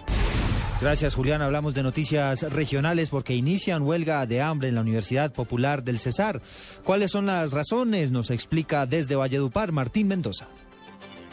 Gracias, 0.83 1.15
Julián. 1.15 1.43
Hablamos 1.43 1.75
de 1.75 1.85
noticias 1.85 2.43
regionales 2.53 3.09
porque 3.09 3.37
inician 3.37 3.83
huelga 3.83 4.27
de 4.27 4.43
hambre 4.43 4.69
en 4.69 4.75
la 4.75 4.81
Universidad 4.81 5.33
Popular 5.33 5.85
del 5.85 6.01
Cesar. 6.01 6.43
¿Cuáles 6.83 7.13
son 7.13 7.27
las 7.27 7.53
razones? 7.53 8.11
Nos 8.11 8.33
explica 8.33 8.85
desde 8.85 9.15
Valledupar 9.15 9.71
Martín 9.71 10.09
Mendoza. 10.09 10.49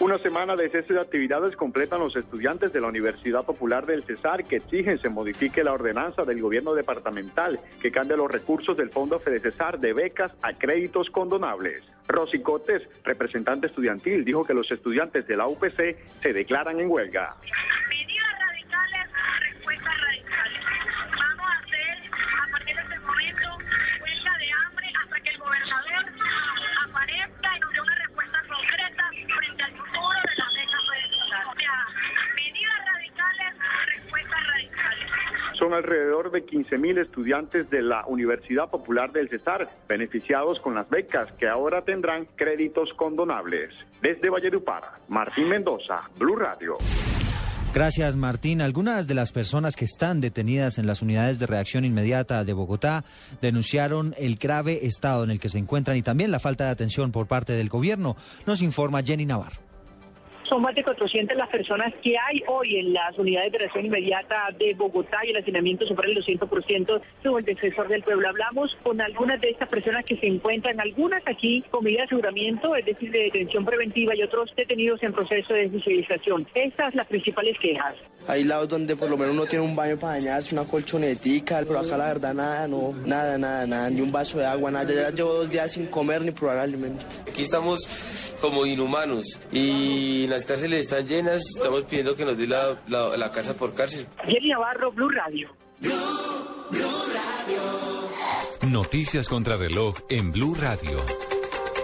Una 0.01 0.17
semana 0.17 0.55
de 0.55 0.69
cese 0.69 0.93
de 0.93 1.01
actividades 1.01 1.57
completan 1.57 1.99
los 1.99 2.15
estudiantes 2.15 2.71
de 2.71 2.79
la 2.79 2.87
Universidad 2.87 3.43
Popular 3.43 3.85
del 3.85 4.03
Cesar 4.03 4.45
que 4.45 4.55
exigen 4.55 4.97
se 4.97 5.09
modifique 5.09 5.61
la 5.61 5.73
ordenanza 5.73 6.23
del 6.23 6.41
gobierno 6.41 6.73
departamental 6.73 7.59
que 7.81 7.91
cambia 7.91 8.15
los 8.15 8.31
recursos 8.31 8.77
del 8.77 8.91
Fondo 8.91 9.19
Cesar 9.19 9.77
de 9.77 9.91
becas 9.91 10.31
a 10.41 10.53
créditos 10.53 11.09
condonables. 11.09 11.83
Rosy 12.07 12.41
Cotes, 12.41 12.81
representante 13.03 13.67
estudiantil, 13.67 14.23
dijo 14.23 14.45
que 14.45 14.53
los 14.53 14.71
estudiantes 14.71 15.27
de 15.27 15.35
la 15.35 15.47
UPC 15.47 15.97
se 16.21 16.31
declaran 16.31 16.79
en 16.79 16.89
huelga. 16.89 17.35
Son 35.59 35.73
alrededor 35.73 36.31
de 36.31 36.45
15.000 36.45 37.01
estudiantes 37.01 37.69
de 37.69 37.81
la 37.81 38.05
Universidad 38.07 38.69
Popular 38.69 39.11
del 39.11 39.27
Cesar 39.27 39.69
beneficiados 39.89 40.61
con 40.61 40.73
las 40.73 40.89
becas 40.89 41.29
que 41.33 41.49
ahora 41.49 41.81
tendrán 41.81 42.25
créditos 42.37 42.93
condonables. 42.93 43.75
Desde 44.01 44.29
Valledupar, 44.29 44.83
Martín 45.09 45.49
Mendoza, 45.49 46.09
Blue 46.17 46.37
Radio. 46.37 46.77
Gracias, 47.73 48.15
Martín. 48.15 48.61
Algunas 48.61 49.05
de 49.05 49.13
las 49.13 49.33
personas 49.33 49.75
que 49.75 49.85
están 49.85 50.21
detenidas 50.21 50.77
en 50.77 50.87
las 50.87 51.01
unidades 51.01 51.39
de 51.39 51.45
reacción 51.45 51.83
inmediata 51.83 52.43
de 52.45 52.53
Bogotá 52.53 53.03
denunciaron 53.41 54.15
el 54.17 54.37
grave 54.37 54.85
estado 54.87 55.25
en 55.25 55.29
el 55.29 55.39
que 55.39 55.49
se 55.49 55.59
encuentran 55.59 55.97
y 55.97 56.01
también 56.01 56.31
la 56.31 56.39
falta 56.39 56.65
de 56.65 56.71
atención 56.71 57.11
por 57.11 57.27
parte 57.27 57.53
del 57.53 57.69
gobierno. 57.69 58.15
Nos 58.47 58.61
informa 58.61 59.03
Jenny 59.03 59.25
Navarro. 59.25 59.68
Son 60.49 60.63
más 60.63 60.73
de 60.73 60.83
400 60.83 61.37
las 61.37 61.47
personas 61.47 61.93
que 62.01 62.17
hay 62.17 62.41
hoy 62.47 62.77
en 62.77 62.91
las 62.91 63.15
unidades 63.19 63.51
de 63.51 63.59
reacción 63.59 63.85
inmediata 63.85 64.47
de 64.57 64.73
Bogotá 64.73 65.19
y 65.23 65.29
el 65.29 65.37
hacinamiento 65.37 65.85
supera 65.85 66.09
el 66.09 66.17
200% 66.17 67.01
según 67.21 67.39
el 67.39 67.45
defensor 67.45 67.87
del 67.87 68.01
pueblo. 68.01 68.27
Hablamos 68.29 68.75
con 68.81 68.99
algunas 68.99 69.39
de 69.41 69.51
estas 69.51 69.69
personas 69.69 70.03
que 70.05 70.17
se 70.17 70.25
encuentran, 70.25 70.79
algunas 70.79 71.21
aquí 71.27 71.63
con 71.69 71.83
medida 71.83 71.99
de 71.99 72.05
aseguramiento, 72.05 72.75
es 72.75 72.83
decir, 72.83 73.11
de 73.11 73.25
detención 73.25 73.63
preventiva 73.63 74.15
y 74.15 74.23
otros 74.23 74.51
detenidos 74.57 75.03
en 75.03 75.13
proceso 75.13 75.53
de 75.53 75.69
judicialización. 75.69 76.47
Estas 76.55 76.95
las 76.95 77.05
principales 77.05 77.55
quejas. 77.59 77.93
Hay 78.27 78.43
lados 78.43 78.69
donde 78.69 78.95
por 78.95 79.09
lo 79.09 79.17
menos 79.17 79.33
uno 79.33 79.45
tiene 79.45 79.63
un 79.63 79.75
baño 79.75 79.97
para 79.97 80.13
bañarse, 80.13 80.55
una 80.55 80.65
colchonetica, 80.65 81.59
pero 81.67 81.79
acá 81.79 81.95
la 81.95 82.05
verdad 82.05 82.33
nada, 82.33 82.67
no, 82.67 82.91
nada, 83.05 83.37
nada, 83.37 83.67
nada, 83.67 83.89
ni 83.91 84.01
un 84.01 84.11
vaso 84.11 84.39
de 84.39 84.47
agua, 84.47 84.71
nada. 84.71 84.91
Ya, 84.91 85.01
ya 85.01 85.09
llevo 85.11 85.33
dos 85.33 85.49
días 85.49 85.71
sin 85.71 85.85
comer 85.87 86.23
ni 86.23 86.31
probar 86.31 86.57
alimento. 86.57 87.05
Aquí 87.27 87.43
estamos 87.43 88.28
como 88.39 88.65
inhumanos 88.65 89.25
y 89.51 90.27
las 90.27 90.45
cárceles 90.45 90.81
están 90.81 91.07
llenas, 91.07 91.43
estamos 91.55 91.83
pidiendo 91.83 92.15
que 92.15 92.25
nos 92.25 92.37
dé 92.37 92.47
la, 92.47 92.75
la, 92.87 93.15
la 93.17 93.31
casa 93.31 93.55
por 93.55 93.73
cárcel. 93.73 94.05
Jenny 94.25 94.49
Navarro, 94.49 94.91
Blue 94.91 95.09
Radio. 95.09 95.49
Noticias 98.67 99.27
contra 99.27 99.57
reloj 99.57 99.97
en 100.09 100.31
Blue 100.31 100.55
Radio. 100.55 100.99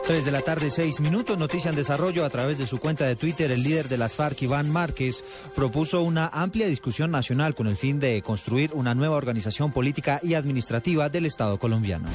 3 0.08 0.24
de 0.24 0.32
la 0.32 0.42
tarde, 0.42 0.70
6 0.70 1.00
minutos. 1.00 1.36
Noticia 1.38 1.70
en 1.70 1.76
desarrollo. 1.76 2.26
A 2.26 2.30
través 2.30 2.60
de 2.60 2.68
su 2.68 2.78
cuenta 2.78 3.06
de 3.06 3.16
Twitter, 3.16 3.50
el 3.50 3.64
líder 3.64 3.88
de 3.88 3.98
las 3.98 4.16
FARC, 4.16 4.44
Iván 4.44 4.70
Márquez, 4.70 5.24
propuso 5.56 6.04
una 6.04 6.28
amplia 6.28 6.68
discusión 6.68 7.10
nacional 7.10 7.56
con 7.56 7.66
el 7.66 7.76
fin 7.76 8.00
de 8.00 8.22
construir 8.22 8.70
una 8.74 8.94
nueva 8.94 9.16
organización 9.16 9.72
política 9.72 10.20
y 10.22 10.36
administrativa 10.36 11.10
del 11.10 11.26
Estado 11.26 11.58
colombiano. 11.58 12.08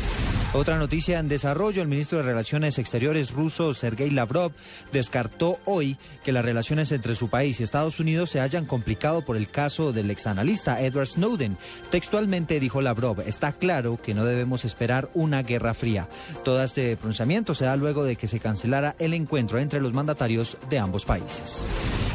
Otra 0.53 0.78
noticia 0.78 1.20
en 1.20 1.28
desarrollo. 1.28 1.80
El 1.80 1.86
ministro 1.86 2.18
de 2.18 2.24
Relaciones 2.24 2.80
Exteriores 2.80 3.30
ruso, 3.30 3.72
Sergei 3.72 4.11
Lavrov, 4.11 4.51
descartó 4.92 5.61
hoy 5.64 5.96
que 6.24 6.32
las 6.32 6.44
relaciones 6.44 6.90
entre 6.90 7.14
su 7.14 7.28
país 7.28 7.61
y 7.61 7.62
Estados 7.62 8.01
Unidos 8.01 8.30
se 8.30 8.40
hayan 8.40 8.66
complicado 8.66 9.24
por 9.24 9.36
el 9.36 9.48
caso 9.48 9.92
del 9.92 10.11
exanalista 10.11 10.80
Edward 10.80 11.07
Snowden. 11.07 11.57
Textualmente 11.90 12.59
dijo 12.59 12.80
Lavrov, 12.80 13.20
está 13.20 13.53
claro 13.53 14.01
que 14.03 14.12
no 14.12 14.24
debemos 14.24 14.64
esperar 14.64 15.09
una 15.14 15.44
guerra 15.44 15.72
fría. 15.72 16.09
Todo 16.42 16.64
este 16.64 16.96
pronunciamiento 16.96 17.55
se 17.55 17.66
da 17.66 17.76
luego 17.76 18.03
de 18.03 18.16
que 18.16 18.26
se 18.26 18.40
cancelara 18.40 18.96
el 18.98 19.14
encuentro 19.14 19.61
entre 19.61 19.80
los 19.80 19.92
mandatarios 19.92 20.59
de 20.68 20.80
ambos 20.80 21.05
países. 21.05 21.64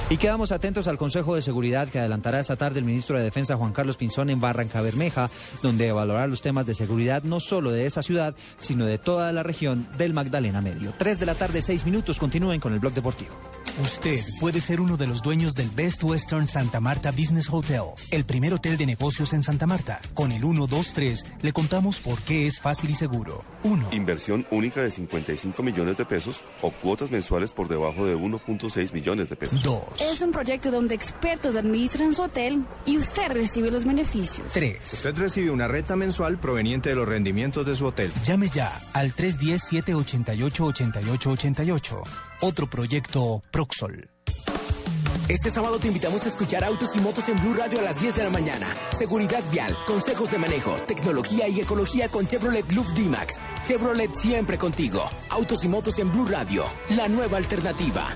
Y 0.08 0.18
quedamos 0.18 0.52
atentos 0.52 0.88
al 0.88 1.00
Consejo 1.00 1.34
de 1.34 1.42
Seguridad 1.42 1.88
que 1.88 1.98
adelantará 1.98 2.40
esta 2.40 2.58
tarde 2.58 2.78
el 2.78 2.86
ministro 2.86 3.18
de 3.18 3.24
Defensa 3.24 3.56
Juan 3.56 3.74
Carlos 3.74 3.98
Pinzón 3.98 4.30
en 4.30 4.40
Barranca 4.40 4.82
Bermeja, 4.82 5.32
donde 5.64 5.88
evaluará 5.88 6.28
los 6.28 6.44
temas 6.44 6.68
de 6.68 6.76
seguridad 6.76 7.24
no 7.24 7.40
solo 7.40 7.72
de 7.72 7.88
esa 7.88 8.04
ciudad, 8.04 8.25
sino 8.60 8.86
de 8.86 8.98
toda 8.98 9.32
la 9.32 9.44
región 9.44 9.88
del 9.98 10.14
Magdalena 10.14 10.62
Medio. 10.62 10.94
Tres 10.98 11.20
de 11.20 11.26
la 11.26 11.36
tarde, 11.36 11.62
seis 11.62 11.86
minutos, 11.86 12.20
continúen 12.20 12.60
con 12.60 12.74
el 12.74 12.80
blog 12.80 12.94
deportivo. 12.94 13.36
Usted 13.82 14.22
puede 14.40 14.62
ser 14.62 14.80
uno 14.80 14.96
de 14.96 15.06
los 15.06 15.22
dueños 15.22 15.54
del 15.54 15.70
Best 15.70 16.02
Western 16.04 16.48
Santa 16.48 16.80
Marta 16.80 17.12
Business 17.12 17.50
Hotel, 17.52 17.82
el 18.12 18.24
primer 18.24 18.54
hotel 18.54 18.78
de 18.78 18.86
negocios 18.86 19.34
en 19.34 19.44
Santa 19.44 19.68
Marta. 19.68 20.00
Con 20.14 20.32
el 20.32 20.42
123 20.42 21.26
le 21.42 21.52
contamos 21.52 22.00
por 22.00 22.22
qué 22.22 22.48
es 22.48 22.62
fácil 22.62 22.92
y 22.92 22.94
seguro. 22.94 23.44
1. 23.64 23.90
Inversión 23.92 24.48
única 24.50 24.82
de 24.82 24.92
55 24.92 25.62
millones 25.62 25.98
de 25.98 26.06
pesos 26.06 26.42
o 26.62 26.72
cuotas 26.72 27.12
mensuales 27.12 27.52
por 27.52 27.68
debajo 27.68 28.06
de 28.06 28.16
1.6 28.16 28.94
millones 28.94 29.30
de 29.30 29.36
pesos. 29.36 29.62
2. 29.62 29.80
Es 30.00 30.22
un 30.22 30.32
proyecto 30.32 30.72
donde 30.72 30.96
expertos 30.96 31.58
administran 31.58 32.14
su 32.14 32.22
hotel 32.22 32.64
y 32.86 32.98
usted 32.98 33.28
recibe 33.30 33.72
los 33.72 33.84
beneficios. 33.84 34.48
3. 34.54 34.94
Usted 34.94 35.18
recibe 35.18 35.52
una 35.52 35.68
renta 35.68 35.98
mensual 35.98 36.40
proveniente 36.40 36.90
de 36.90 36.96
los 36.96 37.10
rendimientos 37.10 37.66
de 37.66 37.76
su 37.76 37.86
hotel. 37.86 38.12
Llame 38.24 38.50
ya 38.50 38.72
al 38.94 39.16
310-788-8888. 39.16 42.04
Otro 42.42 42.70
proyecto 42.70 43.42
Proxol. 43.52 44.10
Este 45.28 45.50
sábado 45.50 45.80
te 45.80 45.88
invitamos 45.88 46.24
a 46.26 46.28
escuchar 46.28 46.64
Autos 46.64 46.96
y 46.96 47.00
Motos 47.00 47.28
en 47.30 47.42
Blue 47.42 47.56
Radio 47.56 47.80
a 47.80 47.82
las 47.82 48.00
10 48.00 48.16
de 48.16 48.24
la 48.26 48.30
mañana. 48.30 48.68
Seguridad 48.92 49.44
vial, 49.52 49.76
consejos 49.88 50.30
de 50.30 50.38
manejo, 50.38 50.76
tecnología 50.86 51.48
y 51.48 51.62
ecología 51.62 52.10
con 52.10 52.28
Chevrolet 52.28 52.72
Loop 52.72 52.86
D-Max. 52.90 53.40
Chevrolet 53.64 54.14
siempre 54.14 54.60
contigo. 54.60 55.04
Autos 55.30 55.64
y 55.64 55.68
Motos 55.68 55.98
en 55.98 56.12
Blue 56.12 56.28
Radio, 56.28 56.66
la 56.92 57.08
nueva 57.08 57.38
alternativa. 57.38 58.08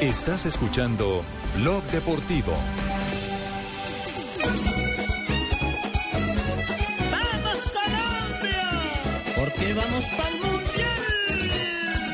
Estás 0.00 0.46
escuchando 0.46 1.22
Blog 1.56 1.82
Deportivo. 1.84 2.54
Porque 9.64 9.72
vamos 9.80 10.04
para 10.10 10.28
el 10.28 10.40
mundial. 10.40 12.04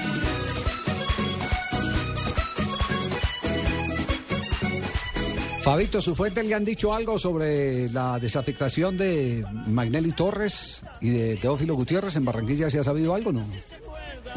Fabito, 5.62 6.01
¿su 6.01 6.14
fuente 6.14 6.42
le 6.42 6.55
han 6.55 6.64
dicho 6.64 6.94
algo 6.94 7.18
sobre 7.18 7.90
la 7.90 8.18
desafectación 8.18 8.96
de 8.96 9.44
Magnelli 9.66 10.12
Torres 10.12 10.82
y 11.03 11.11
de 11.11 11.36
Teófilo 11.36 11.74
Gutiérrez 11.74 12.16
en 12.16 12.24
Barranquilla? 12.24 12.70
¿Se 12.70 12.78
ha 12.78 12.82
sabido 12.84 13.14
algo 13.14 13.30
no? 13.30 13.44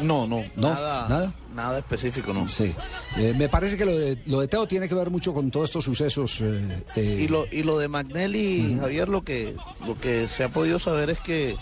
No, 0.00 0.26
no, 0.26 0.42
No, 0.56 0.68
nada, 0.70 1.08
nada. 1.08 1.32
nada 1.54 1.78
específico, 1.78 2.32
no. 2.34 2.48
Sí. 2.48 2.74
Eh, 3.16 3.32
me 3.38 3.48
parece 3.48 3.76
que 3.76 3.84
lo 3.86 3.96
de, 3.96 4.18
lo 4.26 4.40
de 4.40 4.48
Teo 4.48 4.66
tiene 4.66 4.88
que 4.88 4.94
ver 4.94 5.08
mucho 5.08 5.32
con 5.32 5.50
todos 5.50 5.70
estos 5.70 5.84
sucesos. 5.84 6.40
eh, 6.42 6.82
de- 6.94 7.22
Y 7.22 7.28
lo, 7.28 7.46
y 7.50 7.62
lo 7.62 7.78
de 7.78 7.88
Magnelli, 7.88 8.76
Javier, 8.78 9.08
lo 9.08 9.22
que, 9.22 9.54
lo 9.86 9.98
que 9.98 10.28
se 10.28 10.44
ha 10.44 10.48
podido 10.50 10.78
saber 10.78 11.10
es 11.10 11.20
que, 11.20 11.56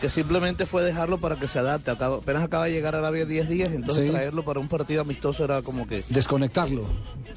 que 0.00 0.08
simplemente 0.08 0.66
fue 0.66 0.82
dejarlo 0.84 1.18
para 1.18 1.36
que 1.36 1.48
se 1.48 1.58
adapte. 1.58 1.90
Acaba- 1.90 2.16
apenas 2.16 2.42
acaba 2.42 2.64
de 2.66 2.72
llegar 2.72 2.94
a 2.94 2.98
Arabia 2.98 3.24
10 3.24 3.48
días, 3.48 3.72
entonces 3.72 4.06
Sí. 4.06 4.10
traerlo 4.12 4.44
para 4.44 4.60
un 4.60 4.68
partido 4.68 5.02
amistoso 5.02 5.44
era 5.44 5.62
como 5.62 5.86
que... 5.86 6.02
Desconectarlo. 6.08 6.84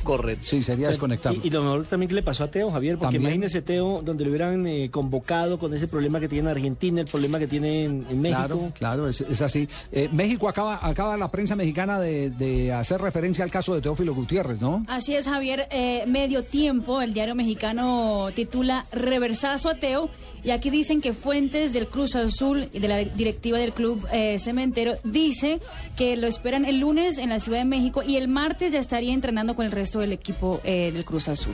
Correcto. 0.04 0.46
Sí, 0.48 0.64
sería 0.64 0.88
desconectarlo. 0.90 1.40
Y, 1.44 1.48
y 1.48 1.50
lo 1.52 1.64
mejor 1.64 1.86
también 1.86 2.10
que 2.10 2.16
le 2.16 2.24
pasó 2.24 2.44
a 2.44 2.48
Teo, 2.52 2.72
Javier, 2.72 2.98
porque 2.98 3.18
También. 3.18 3.24
imagínese 3.34 3.62
Teo 3.62 4.02
donde 4.04 4.24
lo 4.24 4.30
hubieran 4.32 4.66
eh, 4.66 4.90
convocado 4.92 5.60
con 5.60 5.74
ese 5.74 5.88
problema 5.88 6.20
que 6.20 6.28
tiene 6.28 6.50
en 6.50 6.56
Argentina, 6.58 7.02
el 7.02 7.08
problema 7.08 7.38
que 7.40 7.48
tiene 7.48 7.84
en, 7.86 8.06
en 8.10 8.22
México. 8.22 8.40
Claro, 8.42 8.72
claro, 8.78 9.08
es, 9.08 9.22
es 9.22 9.42
así. 9.42 9.68
Eh, 9.92 10.10
México 10.12 10.48
acaba, 10.50 10.80
acaba 10.82 11.18
la 11.18 11.30
prensa 11.30 11.56
mexicana 11.56 12.00
de, 12.00 12.30
de 12.32 12.74
hacer 12.74 13.00
referencia 13.02 13.44
al 13.44 13.52
caso 13.52 13.74
de 13.76 13.82
Teófilo 13.82 14.14
Gutiérrez, 14.16 14.60
¿no? 14.62 14.86
Así 14.88 15.16
es, 15.16 15.26
Javier. 15.26 15.68
Eh, 15.72 16.06
medio 16.08 16.44
tiempo, 16.44 17.02
el 17.02 17.14
diario 17.14 17.36
mexicano 17.36 18.30
titula 18.36 18.86
Reversazo 18.92 19.70
a 19.70 19.76
Teo. 19.76 20.10
Y 20.44 20.52
aquí 20.52 20.70
dicen 20.70 21.02
que 21.02 21.14
fuentes 21.14 21.72
del 21.74 21.88
Cruz 21.88 22.16
Azul 22.16 22.68
y 22.74 22.80
de 22.80 22.88
la 22.88 22.98
directiva 22.98 23.60
del 23.60 23.74
club 23.74 24.08
eh, 24.12 24.40
cementero 24.40 24.96
dice 25.04 25.60
que 25.96 26.18
lo 26.18 26.26
esperan 26.28 26.66
el 26.66 26.80
lunes 26.80 27.20
en 27.20 27.30
la 27.30 27.40
Ciudad 27.40 27.60
de 27.60 27.66
México 27.66 28.02
y 28.02 28.18
el 28.18 28.28
martes 28.28 28.72
ya 28.72 28.80
estaría 28.80 29.14
entrenando 29.14 29.56
con 29.56 29.66
el 29.66 29.72
resto 29.72 30.00
del 30.00 30.12
equipo 30.14 30.60
eh, 30.64 30.92
del 30.92 31.06
Cruz 31.06 31.28
Azul. 31.28 31.54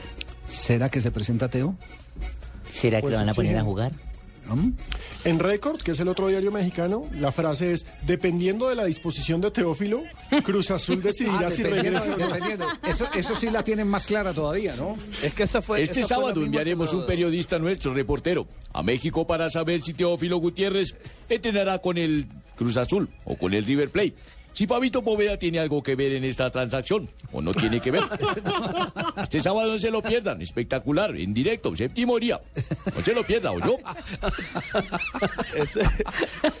¿Será 0.50 0.88
que 0.88 1.02
se 1.02 1.10
presenta 1.10 1.48
Teo? 1.48 1.76
¿Será 2.72 3.00
Pues 3.00 3.14
sí. 3.60 3.64
jugar? 3.64 3.92
En 5.24 5.38
Record, 5.38 5.80
que 5.82 5.92
es 5.92 6.00
el 6.00 6.08
otro 6.08 6.28
diario 6.28 6.50
mexicano, 6.50 7.02
la 7.18 7.32
frase 7.32 7.72
es, 7.72 7.86
dependiendo 8.06 8.68
de 8.68 8.74
la 8.76 8.84
disposición 8.84 9.40
de 9.40 9.50
Teófilo, 9.50 10.02
Cruz 10.44 10.70
Azul 10.70 11.02
decidirá 11.02 11.48
Ah, 11.48 11.50
si 11.50 11.62
regresa. 11.62 12.16
Eso, 12.82 13.06
eso 13.14 13.34
sí 13.34 13.50
la 13.50 13.62
tienen 13.62 13.88
más 13.88 14.06
clara 14.06 14.32
todavía, 14.32 14.74
¿no? 14.76 14.96
Es 15.22 15.34
que 15.34 15.42
esa 15.42 15.60
fue... 15.60 15.82
Este 15.82 16.00
esa 16.00 16.08
fue 16.08 16.16
sábado 16.16 16.34
misma 16.36 16.46
enviaremos 16.46 16.92
un 16.92 17.06
periodista 17.06 17.58
nuestro, 17.58 17.92
reportero, 17.94 18.46
a 18.72 18.82
México 18.82 19.26
para 19.26 19.50
saber 19.50 19.82
si 19.82 19.92
Teófilo 19.94 20.38
Gutiérrez 20.38 20.94
entrenará 21.28 21.78
con 21.78 21.98
el 21.98 22.26
Cruz 22.56 22.76
Azul 22.76 23.08
o 23.24 23.36
con 23.36 23.54
el 23.54 23.64
River 23.64 23.90
Plate. 23.90 24.14
Si 24.58 24.66
Fabito 24.66 25.02
Poveda 25.02 25.36
tiene 25.36 25.60
algo 25.60 25.84
que 25.84 25.94
ver 25.94 26.14
en 26.14 26.24
esta 26.24 26.50
transacción 26.50 27.08
o 27.30 27.40
no 27.40 27.54
tiene 27.54 27.78
que 27.78 27.92
ver. 27.92 28.02
Este 29.22 29.40
sábado 29.40 29.70
no 29.70 29.78
se 29.78 29.90
lo 29.90 30.02
pierdan, 30.02 30.40
espectacular, 30.42 31.14
en 31.14 31.32
directo, 31.32 31.76
séptimo 31.76 32.18
día. 32.18 32.40
No 32.96 33.02
se 33.02 33.14
lo 33.14 33.22
pierda, 33.22 33.52
¿o 33.52 33.58
no? 33.58 33.76
Ese, 35.54 35.82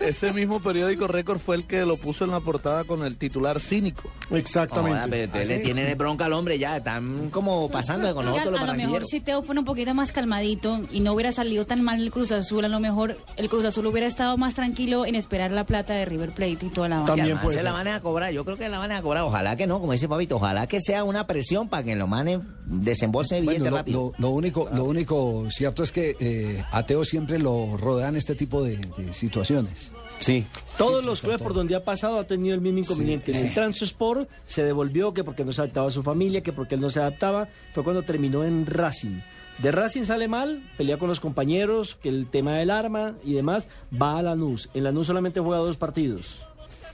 ese 0.00 0.32
mismo 0.32 0.60
periódico 0.60 1.08
Récord 1.08 1.38
fue 1.38 1.56
el 1.56 1.66
que 1.66 1.84
lo 1.86 1.96
puso 1.96 2.24
en 2.24 2.32
la 2.32 2.40
portada 2.40 2.84
con 2.84 3.04
el 3.04 3.16
titular 3.16 3.58
cínico. 3.58 4.10
Pero 4.28 4.42
ustedes 4.42 5.48
le 5.48 5.58
tienen 5.60 5.86
el 5.86 5.96
bronca 5.96 6.26
al 6.26 6.34
hombre 6.34 6.58
ya, 6.58 6.76
están 6.76 7.30
como 7.30 7.68
pasando 7.70 8.14
con 8.14 8.24
Es 8.24 8.30
que 8.30 8.38
nosotros 8.38 8.60
los 8.60 8.60
a, 8.60 8.72
a 8.72 8.76
lo 8.76 8.82
mejor 8.82 9.06
si 9.06 9.20
Teo 9.20 9.42
fuera 9.42 9.60
un 9.60 9.64
poquito 9.64 9.94
más 9.94 10.12
calmadito 10.12 10.80
y 10.92 11.00
no 11.00 11.14
hubiera 11.14 11.32
salido 11.32 11.64
tan 11.64 11.82
mal 11.82 12.00
el 12.00 12.10
Cruz 12.10 12.30
Azul, 12.32 12.64
a 12.64 12.68
lo 12.68 12.80
mejor 12.80 13.16
el 13.36 13.48
Cruz 13.48 13.64
Azul 13.64 13.86
hubiera 13.86 14.06
estado 14.06 14.36
más 14.36 14.54
tranquilo 14.54 15.06
en 15.06 15.14
esperar 15.14 15.50
la 15.50 15.64
plata 15.64 15.94
de 15.94 16.04
River 16.04 16.30
Plate 16.30 16.58
y 16.66 16.68
toda 16.68 16.88
la 16.88 17.04
además 17.04 17.54
se 17.54 17.62
la 17.62 17.72
van 17.88 17.96
a 17.96 18.00
cobrar, 18.00 18.32
yo 18.32 18.44
creo 18.44 18.56
que 18.56 18.68
la 18.68 18.78
van 18.78 18.92
a 18.92 19.02
cobrar. 19.02 19.24
Ojalá 19.24 19.56
que 19.56 19.66
no, 19.66 19.80
como 19.80 19.92
dice 19.92 20.08
Pabito, 20.08 20.36
ojalá 20.36 20.66
que 20.66 20.80
sea 20.80 21.04
una 21.04 21.26
presión 21.26 21.68
para 21.68 21.82
que 21.82 21.96
los 21.96 22.08
manes 22.08 22.40
desembolsen 22.66 23.42
billete 23.42 23.60
Bueno, 23.60 23.70
lo, 23.70 23.76
rápido. 23.78 24.12
lo- 24.18 24.28
lo 24.28 24.30
único, 24.30 24.68
lo 24.72 24.84
único 24.84 25.46
cierto 25.50 25.82
es 25.82 25.92
que 25.92 26.16
eh, 26.20 26.64
a 26.70 26.84
Teo 26.84 27.04
siempre 27.04 27.38
lo 27.38 27.76
rodean 27.76 28.16
este 28.16 28.34
tipo 28.34 28.62
de, 28.62 28.76
de 28.96 29.12
situaciones. 29.12 29.90
Sí. 30.20 30.44
Todos 30.76 31.04
los 31.04 31.20
clubes 31.20 31.40
por 31.40 31.54
donde 31.54 31.76
ha 31.76 31.84
pasado 31.84 32.18
ha 32.18 32.26
tenido 32.26 32.54
el 32.54 32.60
mismo 32.60 32.80
inconveniente. 32.80 33.32
Sí. 33.34 33.46
El 33.46 33.54
Transport 33.54 34.28
se 34.46 34.64
devolvió 34.64 35.14
que 35.14 35.22
porque 35.24 35.44
no 35.44 35.52
se 35.52 35.60
adaptaba 35.60 35.88
a 35.88 35.90
su 35.92 36.02
familia, 36.02 36.42
que 36.42 36.52
porque 36.52 36.74
él 36.74 36.80
no 36.80 36.90
se 36.90 37.00
adaptaba. 37.00 37.48
Fue 37.72 37.84
cuando 37.84 38.02
terminó 38.02 38.44
en 38.44 38.66
Racing. 38.66 39.20
De 39.58 39.72
Racing 39.72 40.02
sale 40.04 40.28
mal, 40.28 40.62
pelea 40.76 40.98
con 40.98 41.08
los 41.08 41.18
compañeros, 41.20 41.96
que 42.02 42.08
el 42.08 42.28
tema 42.28 42.52
del 42.56 42.70
arma 42.70 43.14
y 43.24 43.32
demás, 43.34 43.66
va 43.92 44.18
a 44.18 44.22
Lanús. 44.22 44.68
En 44.74 44.84
Lanús 44.84 45.06
solamente 45.08 45.40
juega 45.40 45.58
dos 45.62 45.76
partidos. 45.76 46.44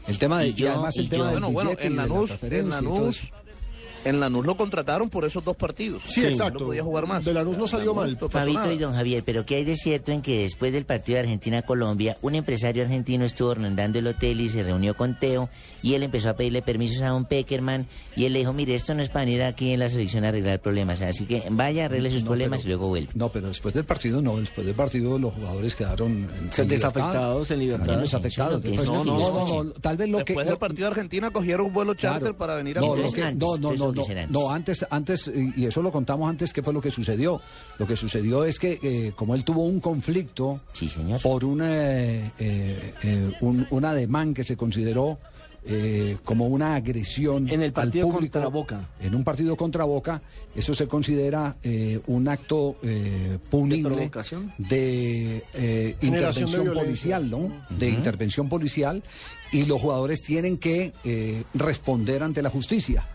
El 0.06 0.18
tema 0.18 0.40
de, 0.40 0.48
Y 0.48 0.54
yo- 0.54 0.86
y 0.94 1.08
yo- 1.08 1.30
bueno, 1.30 1.50
bueno, 1.50 1.70
en 1.78 1.96
Lanús, 1.96 2.30
en 2.42 2.68
Lanús, 2.68 3.20
en 4.04 4.20
Lanús 4.20 4.44
lo 4.44 4.54
contrataron 4.56 5.08
por 5.08 5.24
esos 5.24 5.42
dos 5.42 5.56
partidos. 5.56 6.02
Sí, 6.06 6.24
exacto. 6.24 6.60
No 6.60 6.66
podía 6.66 6.82
jugar 6.82 7.06
más. 7.06 7.24
De 7.24 7.32
Lanús 7.32 7.56
no 7.56 7.66
salió 7.66 7.94
mal. 7.94 8.16
pasó 8.18 8.28
Fabito 8.30 8.70
y 8.72 8.76
don 8.78 8.92
Javier, 8.94 9.22
pero 9.24 9.46
¿qué 9.46 9.56
hay 9.56 9.64
de 9.64 9.76
cierto 9.76 10.12
en 10.12 10.20
que 10.20 10.42
después 10.42 10.72
del 10.74 10.84
partido 10.84 11.16
de 11.16 11.20
Argentina-Colombia, 11.20 12.18
un 12.20 12.34
empresario 12.34 12.82
argentino 12.84 13.24
estuvo 13.24 13.54
rondando 13.54 13.98
el 13.98 14.06
hotel 14.06 14.40
y 14.42 14.48
se 14.50 14.62
reunió 14.62 14.94
con 14.94 15.18
Teo 15.18 15.48
y 15.84 15.94
él 15.94 16.02
empezó 16.02 16.30
a 16.30 16.34
pedirle 16.34 16.62
permisos 16.62 17.02
a 17.02 17.08
don 17.10 17.26
Peckerman 17.26 17.86
y 18.16 18.24
él 18.24 18.32
le 18.32 18.38
dijo, 18.38 18.54
mire, 18.54 18.74
esto 18.74 18.94
no 18.94 19.02
es 19.02 19.10
para 19.10 19.26
venir 19.26 19.42
aquí 19.42 19.72
en 19.72 19.80
la 19.80 19.90
selección 19.90 20.24
a 20.24 20.28
arreglar 20.28 20.58
problemas, 20.60 21.02
así 21.02 21.26
que 21.26 21.44
vaya, 21.50 21.84
arregle 21.84 22.10
sus 22.10 22.22
No, 22.22 22.28
problemas 22.30 22.60
pero- 22.62 22.68
y 22.68 22.72
luego 22.76 22.88
vuelve. 22.88 23.10
No, 23.14 23.28
pero 23.28 23.48
después 23.48 23.74
del 23.74 23.84
partido 23.84 24.22
no, 24.22 24.38
después 24.38 24.66
del 24.66 24.74
partido 24.74 25.18
los 25.18 25.34
jugadores 25.34 25.74
quedaron 25.74 26.26
en- 26.56 26.68
desafectados, 26.68 27.50
en 27.50 27.58
libertad. 27.58 27.98
Desafectados. 27.98 28.62
Después- 28.62 28.86
No, 28.88 29.04
no, 29.04 29.18
no, 29.18 29.64
no, 29.64 29.70
tal 29.72 29.96
vez 29.98 30.08
lo 30.08 30.18
que... 30.18 30.32
Después 30.32 30.46
del 30.46 30.56
partido 30.58 30.86
de 30.88 30.94
Argentina 30.94 31.30
cogieron 31.30 31.66
un 31.66 31.72
vuelo 31.74 31.92
charter 31.94 32.20
Claro. 32.20 32.36
para 32.38 32.54
venir 32.56 32.78
a 32.78 32.80
no, 32.80 32.96
lo 32.96 33.12
que- 33.12 33.20
no, 33.34 33.56
no, 33.58 33.72
no, 33.74 33.92
no, 33.92 34.02
antes. 34.02 34.30
no, 34.30 34.50
antes, 34.50 34.86
antes, 34.88 35.30
y 35.56 35.66
eso 35.66 35.82
lo 35.82 35.92
contamos 35.92 36.30
antes, 36.30 36.52
¿qué 36.52 36.62
fue 36.62 36.72
lo 36.72 36.80
que 36.80 36.90
sucedió? 36.90 37.40
Lo 37.78 37.86
que 37.86 37.94
sucedió 37.96 38.44
es 38.44 38.58
que, 38.58 38.78
eh, 38.82 39.12
como 39.14 39.34
él 39.34 39.44
tuvo 39.44 39.64
un 39.64 39.80
conflicto 39.80 40.60
por 41.22 41.44
una, 41.44 41.68
eh, 41.70 42.32
eh, 42.38 42.94
eh, 43.02 43.32
un, 43.42 43.66
un 43.70 43.84
ademán 43.84 44.32
que 44.32 44.44
se 44.44 44.56
consideró 44.56 45.18
eh, 45.66 46.18
como 46.24 46.46
una 46.46 46.74
agresión 46.74 47.48
En 47.48 47.62
el 47.62 47.72
partido 47.72 48.06
al 48.06 48.12
público, 48.12 48.32
contra 48.34 48.48
Boca. 48.48 48.88
En 49.00 49.14
un 49.14 49.24
partido 49.24 49.56
contra 49.56 49.84
Boca, 49.84 50.22
eso 50.54 50.74
se 50.74 50.86
considera 50.86 51.56
eh, 51.62 52.00
un 52.06 52.28
acto 52.28 52.76
eh, 52.82 53.38
punible 53.50 54.10
de 54.58 55.42
eh, 55.54 55.96
de 56.00 56.06
intervención 56.06 56.72
policial, 56.72 57.30
¿no? 57.30 57.50
De 57.70 57.88
intervención 57.88 58.48
policial 58.48 59.02
y 59.52 59.64
los 59.64 59.80
jugadores 59.80 60.22
tienen 60.22 60.58
que 60.58 60.92
eh, 61.04 61.44
responder 61.54 62.22
ante 62.22 62.42
la 62.42 62.50
justicia. 62.50 63.08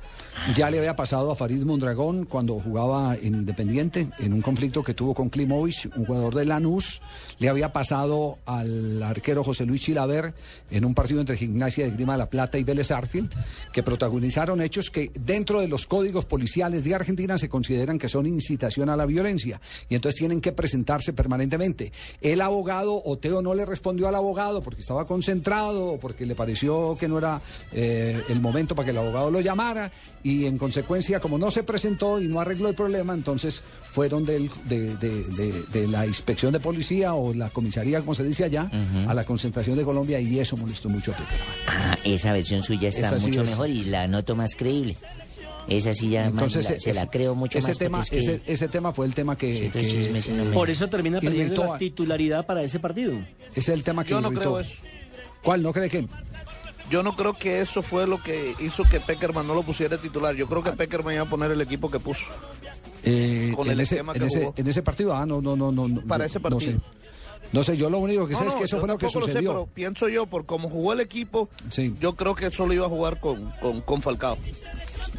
Ya 0.55 0.71
le 0.71 0.79
había 0.79 0.95
pasado 0.95 1.31
a 1.31 1.35
Farid 1.35 1.63
Mondragón 1.63 2.25
cuando 2.25 2.59
jugaba 2.59 3.15
en 3.15 3.35
Independiente, 3.35 4.07
en 4.19 4.33
un 4.33 4.41
conflicto 4.41 4.83
que 4.83 4.93
tuvo 4.93 5.13
con 5.13 5.29
Klimovic, 5.29 5.95
un 5.95 6.05
jugador 6.05 6.33
de 6.33 6.45
Lanús. 6.45 7.01
Le 7.37 7.49
había 7.49 7.71
pasado 7.71 8.39
al 8.45 9.03
arquero 9.03 9.43
José 9.43 9.65
Luis 9.65 9.81
Chilaver 9.81 10.33
en 10.71 10.85
un 10.85 10.95
partido 10.95 11.19
entre 11.19 11.37
Gimnasia 11.37 11.85
de 11.85 11.91
Grima 11.91 12.13
de 12.13 12.19
la 12.19 12.29
Plata 12.29 12.57
y 12.57 12.63
Vélez 12.63 12.89
Arfield, 12.89 13.31
que 13.71 13.83
protagonizaron 13.83 14.61
hechos 14.61 14.89
que 14.89 15.11
dentro 15.13 15.61
de 15.61 15.67
los 15.67 15.85
códigos 15.85 16.25
policiales 16.25 16.83
de 16.83 16.95
Argentina 16.95 17.37
se 17.37 17.49
consideran 17.49 17.99
que 17.99 18.09
son 18.09 18.25
incitación 18.25 18.89
a 18.89 18.97
la 18.97 19.05
violencia. 19.05 19.61
Y 19.87 19.95
entonces 19.95 20.17
tienen 20.17 20.41
que 20.41 20.51
presentarse 20.51 21.13
permanentemente. 21.13 21.91
El 22.21 22.41
abogado, 22.41 23.01
Oteo 23.05 23.41
no 23.41 23.53
le 23.53 23.65
respondió 23.65 24.07
al 24.07 24.15
abogado 24.15 24.63
porque 24.63 24.81
estaba 24.81 25.05
concentrado 25.05 25.93
o 25.93 25.99
porque 25.99 26.25
le 26.25 26.35
pareció 26.35 26.95
que 26.99 27.07
no 27.07 27.17
era 27.17 27.41
eh, 27.71 28.21
el 28.29 28.41
momento 28.41 28.73
para 28.73 28.85
que 28.85 28.91
el 28.91 28.97
abogado 28.97 29.29
lo 29.29 29.41
llamara 29.41 29.91
en 30.45 30.57
consecuencia 30.57 31.19
como 31.19 31.37
no 31.37 31.51
se 31.51 31.63
presentó 31.63 32.19
y 32.21 32.27
no 32.27 32.39
arregló 32.39 32.69
el 32.69 32.75
problema, 32.75 33.13
entonces 33.13 33.61
fueron 33.91 34.25
del- 34.25 34.49
de, 34.65 34.95
de- 34.97 35.23
de- 35.23 35.63
de 35.71 35.87
la 35.87 36.05
inspección 36.05 36.51
de 36.53 36.59
policía 36.59 37.13
o 37.13 37.33
la 37.33 37.49
comisaría, 37.49 37.99
como 37.99 38.13
se 38.15 38.23
dice 38.23 38.43
allá, 38.45 38.69
a 39.07 39.13
la 39.13 39.23
concentración 39.23 39.77
de 39.77 39.83
Colombia 39.83 40.19
y 40.19 40.39
eso 40.39 40.55
molestó 40.57 40.89
mucho 40.89 41.11
a 41.11 41.15
Pepe. 41.17 41.29
Ah, 41.67 41.97
esa 42.03 42.31
versión 42.33 42.63
suya 42.63 42.89
está 42.89 43.07
Esa 43.07 43.19
sí 43.19 43.27
mucho 43.27 43.43
es. 43.43 43.49
mejor 43.49 43.69
y 43.69 43.85
la 43.85 44.07
noto 44.07 44.35
más 44.35 44.55
creíble. 44.55 44.95
Esa 45.67 45.93
sí 45.93 46.09
ya 46.09 46.31
más 46.31 46.55
la- 46.55 46.79
se 46.79 46.93
la 46.95 47.07
creo 47.11 47.35
mucho 47.35 47.59
ese 47.59 47.67
más. 47.67 47.77
tema, 47.77 47.97
porque 48.01 48.19
es 48.19 48.25
que- 48.25 48.33
ese, 48.35 48.41
ese 48.47 48.67
tema 48.69 48.91
fue 48.91 49.05
el 49.05 49.13
tema 49.13 49.37
que, 49.37 49.69
no 50.35 50.51
Por 50.51 50.69
eso 50.69 50.87
termina 50.89 51.19
perdiendo 51.21 51.63
la 51.63 51.77
titularidad 51.77 52.45
para 52.45 52.63
ese 52.63 52.79
partido. 52.79 53.13
Ese 53.51 53.59
es 53.59 53.69
el 53.69 53.83
tema 53.83 54.03
que 54.03 54.09
Yo 54.11 54.21
no 54.21 54.27
irritó. 54.29 54.41
creo 54.41 54.59
eso. 54.61 54.81
¿Cuál? 55.43 55.61
¿No 55.61 55.71
cree 55.71 55.89
que? 55.89 56.05
Yo 56.89 57.03
no 57.03 57.15
creo 57.15 57.33
que 57.33 57.61
eso 57.61 57.81
fue 57.81 58.07
lo 58.07 58.21
que 58.21 58.55
hizo 58.59 58.83
que 58.83 58.99
Peckerman 58.99 59.45
no 59.47 59.53
lo 59.53 59.63
pusiera 59.63 59.97
titular. 59.97 60.35
Yo 60.35 60.47
creo 60.47 60.63
que 60.63 60.71
Peckerman 60.71 61.13
iba 61.15 61.23
a 61.23 61.29
poner 61.29 61.51
el 61.51 61.61
equipo 61.61 61.89
que 61.91 61.99
puso. 61.99 62.25
Eh, 63.03 63.53
Con 63.55 63.67
en, 63.67 63.73
el 63.73 63.79
ese, 63.81 63.95
esquema 63.95 64.13
en, 64.13 64.19
que 64.19 64.25
ese, 64.27 64.39
jugó. 64.41 64.53
en 64.57 64.67
ese 64.67 64.81
partido, 64.83 65.13
ah, 65.13 65.25
no, 65.25 65.41
no, 65.41 65.55
no, 65.55 65.71
no. 65.71 65.87
no, 65.87 66.01
Para 66.07 66.25
ese 66.25 66.39
No 66.39 66.43
partido. 66.43 66.71
sé. 66.73 66.79
No 67.51 67.63
sé, 67.63 67.77
yo 67.77 67.89
lo 67.89 67.99
único 67.99 68.27
que 68.27 68.35
sé 68.35 68.41
No, 68.43 68.47
es 68.49 68.53
no, 68.53 68.59
que 68.59 68.65
eso 68.65 68.79
fue 68.79 68.87
lo 68.87 68.97
que 68.97 69.05
tampoco 69.05 69.19
lo 69.21 69.25
sé, 69.25 69.31
sucedió. 69.31 69.51
pero 69.51 69.65
pienso 69.67 70.07
yo, 70.09 70.25
por 70.27 70.45
cómo 70.45 70.69
jugó 70.69 70.93
el 70.93 70.99
equipo, 70.99 71.49
yo 71.99 72.15
creo 72.15 72.35
que 72.35 72.51
solo 72.51 72.73
iba 72.73 72.85
a 72.85 72.89
jugar 72.89 73.19
con, 73.19 73.49
con, 73.61 73.81
con 73.81 74.01
Falcao. 74.01 74.37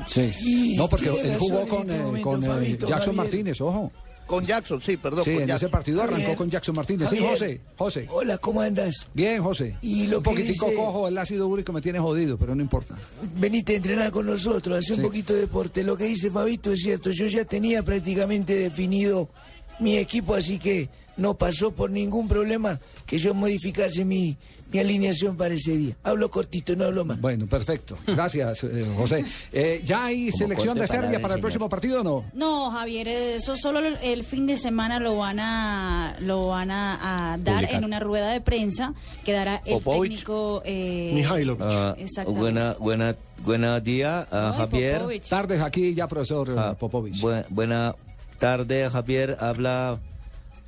Sí. 0.09 0.75
No, 0.77 0.89
porque 0.89 1.09
él 1.09 1.39
jugó 1.39 1.61
en 1.63 1.69
con, 1.69 1.91
eh, 1.91 1.99
momento, 1.99 2.29
con 2.29 2.45
eh, 2.45 2.77
Jackson 2.79 2.99
Javier. 2.99 3.15
Martínez, 3.15 3.61
ojo. 3.61 3.91
Con 4.31 4.47
Jackson, 4.47 4.81
sí, 4.81 4.97
perdón. 4.97 5.25
Sí, 5.25 5.31
con 5.33 5.39
en 5.43 5.43
ese 5.43 5.49
Jackson. 5.49 5.71
partido 5.73 6.01
arrancó 6.03 6.19
Javier. 6.21 6.37
con 6.37 6.51
Jackson 6.51 6.75
Martínez. 6.77 7.11
Sí. 7.11 7.19
José, 7.19 7.61
José. 7.77 8.07
Hola, 8.11 8.39
¿cómo 8.39 8.61
andas? 8.61 9.09
Bien, 9.13 9.43
José. 9.43 9.77
Y 9.83 10.07
lo 10.07 10.19
un 10.19 10.23
que 10.23 10.31
poquitico 10.31 10.67
dice- 10.67 10.77
cojo, 10.77 11.09
el 11.09 11.19
ácido 11.19 11.49
úrico 11.49 11.73
me 11.73 11.81
tiene 11.81 11.99
jodido, 11.99 12.39
pero 12.39 12.55
no 12.55 12.63
importa. 12.63 12.97
Veniste 13.37 13.73
a 13.73 13.77
entrenar 13.77 14.13
con 14.13 14.27
nosotros, 14.27 14.79
hace 14.79 14.95
Sí. 14.95 15.01
un 15.01 15.07
poquito 15.07 15.35
de 15.35 15.41
deporte. 15.41 15.83
Lo 15.83 15.97
que 15.97 16.05
dice 16.05 16.31
Fabito 16.31 16.73
es 16.73 16.79
cierto, 16.81 17.11
yo 17.11 17.27
ya 17.27 17.45
tenía 17.45 17.83
prácticamente 17.83 18.55
definido 18.55 19.29
mi 19.81 19.97
equipo, 19.97 20.35
así 20.37 20.59
que 20.59 20.89
no 21.17 21.35
pasó 21.37 21.73
por 21.73 21.91
ningún 21.91 22.29
problema 22.29 22.79
que 23.07 23.19
yo 23.19 23.35
modificase 23.35 24.05
mi, 24.05 24.37
mi 24.73 24.79
alineación 24.79 25.37
para 25.37 25.55
ese 25.55 25.77
día. 25.77 25.97
Hablo 26.03 26.31
cortito, 26.31 26.75
no 26.77 26.85
hablo 26.85 27.05
más. 27.05 27.21
Bueno, 27.21 27.47
perfecto. 27.47 27.97
Gracias, 28.07 28.65
eh, 28.65 28.87
José. 28.97 29.25
Eh, 29.53 29.81
¿Ya 29.85 30.05
hay 30.07 30.27
Como 30.31 30.39
selección 30.39 30.79
de 30.79 30.87
Serbia 30.89 31.21
para 31.21 31.35
el 31.35 31.41
próximo 31.41 31.69
partido 31.69 32.01
o 32.01 32.05
no? 32.05 32.25
No, 32.35 32.71
Javier, 32.71 33.09
eso 33.09 33.57
solo 33.57 33.81
el- 33.81 34.25
fin 34.25 34.47
de 34.47 34.57
semana 34.57 35.01
lo 35.01 35.17
van 35.17 35.41
a 35.41 36.17
lo 36.21 36.47
van 36.49 36.71
a, 36.71 37.33
a 37.33 37.39
dar 37.39 37.57
Publicar. 37.63 37.75
en 37.79 37.85
una 37.85 37.99
rueda 38.01 38.31
de 38.31 38.41
prensa 38.41 38.95
que 39.25 39.33
dará 39.33 39.63
el 39.65 39.75
Popovich. 39.83 40.11
técnico 40.13 40.63
eh, 40.65 41.25
Ah, 41.61 41.95
exactamente. 41.99 42.41
buena, 42.41 42.77
buena, 42.79 43.17
buenos 43.43 43.83
días, 43.83 44.27
ah, 44.31 44.51
Ay, 44.53 44.59
Javier. 44.59 44.97
Popovich. 44.99 45.29
Tardes 45.29 45.61
aquí 45.63 45.95
ya, 45.95 46.07
profesor 46.07 46.51
eh, 46.51 46.77
Popovich. 46.79 47.21
Bu- 47.21 47.45
buena 47.49 47.95
tarde, 48.39 48.89
Javier. 48.91 49.37
Habla 49.41 49.99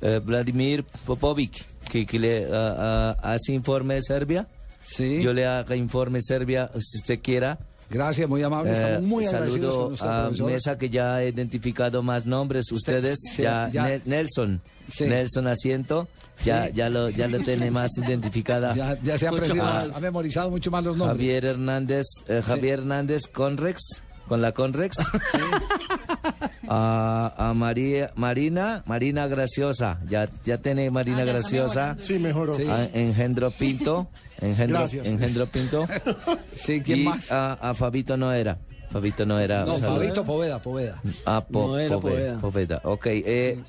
eh, 0.03 0.19
Vladimir 0.23 0.83
Popovic, 1.05 1.65
que, 1.89 2.05
que 2.05 2.19
le 2.19 2.47
ah, 2.51 3.15
ah, 3.23 3.33
hace 3.33 3.53
informe 3.53 3.95
de 3.95 4.01
Serbia. 4.03 4.47
Sí. 4.85 5.21
Yo 5.23 5.33
le 5.33 5.45
haga 5.47 5.75
informe 5.75 6.21
Serbia, 6.21 6.69
si 6.79 6.99
usted 6.99 7.19
quiera. 7.21 7.57
Gracias, 7.89 8.27
muy 8.27 8.41
amable. 8.43 8.71
Estamos 8.73 9.03
muy 9.03 9.25
agradecidos 9.25 9.75
con 9.75 9.75
saludo 9.75 9.89
nuestro 9.89 10.09
a 10.09 10.23
profesor. 10.25 10.51
Mesa 10.51 10.77
que 10.77 10.89
ya 10.89 11.15
ha 11.15 11.23
identificado 11.23 12.01
más 12.03 12.25
nombres. 12.25 12.71
Ustedes, 12.71 13.19
sí, 13.35 13.43
ya, 13.43 13.69
ya. 13.71 13.83
Ne- 13.87 14.01
Nelson, 14.05 14.61
Sí. 14.91 15.05
Nelson 15.05 15.47
Asiento, 15.47 16.07
ya, 16.43 16.67
Sí. 16.67 16.73
ya 16.73 16.89
lo, 16.89 17.09
ya 17.09 17.27
lo 17.27 17.39
tiene 17.39 17.71
más 17.71 17.91
identificada. 17.97 18.75
Ya, 18.75 18.99
ya 19.01 19.17
se 19.17 19.27
ha 19.27 19.29
aprendido, 19.29 19.63
más. 19.63 19.87
más, 19.87 19.97
ha 19.97 19.99
memorizado 20.01 20.49
mucho 20.49 20.69
más 20.71 20.83
los 20.83 20.97
nombres. 20.97 21.17
Javier 21.17 21.45
Hernández, 21.45 22.05
eh, 22.27 22.41
Javier 22.45 22.79
Hernández 22.79 23.27
Conrex, 23.27 24.01
con 24.33 24.41
la 24.41 24.51
Conrex. 24.51 24.97
a, 26.67 27.33
a 27.37 27.53
María, 27.53 28.11
Marina, 28.15 28.81
Marina 28.87 29.27
Graciosa, 29.27 29.99
ya, 30.09 30.27
ya 30.43 30.57
tiene 30.57 30.89
Marina 30.89 31.19
Ah, 31.19 31.25
ya 31.25 31.33
Graciosa. 31.33 31.95
sí. 31.99 32.17
Mejoró. 32.17 32.55
Sí. 32.57 32.63
A 32.67 32.85
Engendro 32.93 33.51
Pinto, 33.51 34.07
Engendro, 34.41 34.79
Gracias. 34.79 35.07
Engendro 35.07 35.45
Pinto. 35.45 35.87
Sí, 36.55 36.81
¿quién 36.81 36.99
y 37.01 37.03
más? 37.03 37.31
A, 37.31 37.53
a 37.53 37.73
Fabito 37.75 38.17
no 38.17 38.33
era. 38.33 38.57
Fabito 38.89 39.23
no 39.23 39.39
era. 39.39 39.65
No, 39.65 39.77
Fabito 39.77 40.23
Poveda, 40.23 40.59
Poveda. 40.59 40.99
Ah, 41.27 41.43
po, 41.47 41.67
No 41.67 41.77
era 41.79 41.99
Poveda, 41.99 42.37
Poveda. 42.39 42.79
Poveda. 42.79 42.81
Ok. 42.85 43.05
eh, 43.07 43.59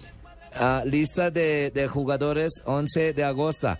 ah, 0.54 0.82
lista 0.86 1.30
de, 1.30 1.70
de 1.74 1.88
jugadores 1.88 2.52
11 2.64 3.12
de 3.12 3.24
agosto. 3.24 3.76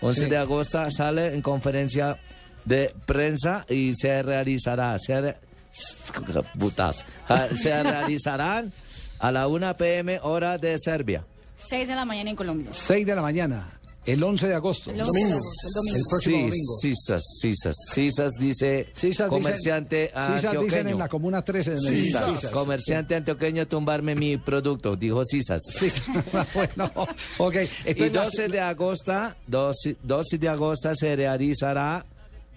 11 0.00 0.20
Sí. 0.22 0.30
de 0.30 0.36
agosto 0.38 0.90
sale 0.90 1.34
en 1.34 1.42
conferencia 1.42 2.18
de 2.64 2.94
prensa 3.04 3.66
y 3.68 3.92
se 3.94 4.22
realizará. 4.22 4.96
Se, 4.98 5.20
re- 5.20 5.36
putas. 6.58 7.04
Ah, 7.28 7.48
se 7.60 7.82
realizarán 7.82 8.72
a 9.18 9.32
la 9.32 9.48
1 9.48 9.76
pm 9.76 10.20
hora 10.22 10.58
de 10.58 10.78
Serbia. 10.78 11.24
6 11.68 11.88
de 11.88 11.94
la 11.94 12.04
mañana 12.04 12.30
en 12.30 12.36
Colombia. 12.36 12.68
6 12.72 13.06
de 13.06 13.14
la 13.14 13.22
mañana, 13.22 13.70
el 14.04 14.22
11 14.22 14.48
de 14.48 14.54
agosto. 14.54 14.90
El 14.90 15.00
11 15.00 15.18
de 15.18 15.32
agosto, 15.32 15.66
el 15.68 15.72
domingo. 15.74 15.96
El 15.96 16.02
próximo 16.10 16.36
Sí, 16.36 16.42
domingo. 16.42 16.78
Cisas, 16.82 17.22
Cisas. 17.40 17.74
Cisas 17.92 18.30
dice 18.38 18.86
Cisas 18.94 19.30
dicen- 19.30 19.42
comerciante 19.42 20.08
Cisas 20.08 20.26
dicen 20.42 20.50
antioqueño. 20.50 20.88
en 20.90 20.98
la 20.98 21.08
Comuna 21.08 21.42
13 21.42 21.70
de 21.70 21.80
Medellín. 21.80 22.04
Cisas, 22.06 22.32
Cisas. 22.34 22.50
comerciante 22.50 23.14
antioqueño 23.14 23.66
tumbarme 23.66 24.14
mi 24.14 24.36
producto, 24.36 24.94
dijo 24.94 25.22
Cisas. 25.24 25.62
bueno, 26.54 26.90
ok. 27.38 27.54
y 27.54 27.90
Entonces, 27.90 28.12
las- 28.12 28.24
12 28.32 28.48
de 28.48 28.60
agosto, 28.60 29.12
12, 29.46 29.96
12 30.02 30.38
de 30.38 30.48
agosto 30.50 30.94
se 30.94 31.16
realizará 31.16 32.04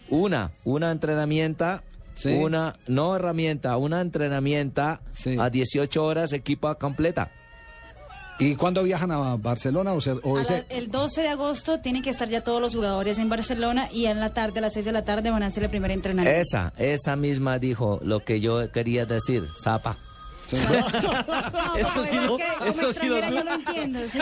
una, 0.10 0.52
una 0.66 0.92
entrenamiento, 0.92 1.82
Sí. 2.18 2.34
una, 2.34 2.76
no 2.88 3.16
herramienta, 3.16 3.78
una 3.78 4.02
entrenamiento 4.02 4.82
a 4.82 5.50
18 5.50 6.04
horas 6.04 6.34
equipa 6.34 6.76
completa. 6.76 7.32
¿Y 8.40 8.56
cuándo 8.56 8.84
viajan 8.84 9.10
a 9.12 9.36
Barcelona 9.36 9.94
o, 9.94 10.02
se- 10.02 10.12
o 10.12 10.38
A 10.38 10.42
ese- 10.42 10.66
la- 10.70 10.76
el 10.76 10.92
12 10.92 11.22
de 11.22 11.30
agosto 11.30 11.80
tienen 11.80 12.04
que 12.04 12.12
estar 12.12 12.28
ya 12.30 12.44
todos 12.44 12.62
los 12.62 12.76
jugadores 12.76 13.18
en 13.18 13.30
Barcelona 13.30 13.90
y 13.92 14.06
en 14.06 14.20
la 14.20 14.32
tarde, 14.34 14.60
a 14.60 14.62
las 14.62 14.74
6 14.74 14.86
de 14.86 14.92
la 14.92 15.04
tarde, 15.04 15.32
van 15.32 15.42
a 15.42 15.48
hacer 15.48 15.64
el 15.64 15.70
primer 15.72 15.90
entrenamiento. 15.90 16.40
Esa, 16.40 16.72
esa 16.78 17.16
misma 17.16 17.58
dijo 17.58 18.00
lo 18.04 18.20
que 18.24 18.40
yo 18.40 18.72
quería 18.72 19.06
decir, 19.08 19.44
Zapa. 19.64 19.98
No, 20.58 21.76
Eso 21.78 21.90
pues, 21.96 22.10
sí 22.10 22.16
lo- 22.16 22.38
eso 22.66 22.94
sí 22.94 23.06
lo- 23.08 23.18
extranjera 23.18 23.30
yo 23.30 23.44
lo 23.44 23.54
entiendo. 23.54 24.00
sí, 24.12 24.20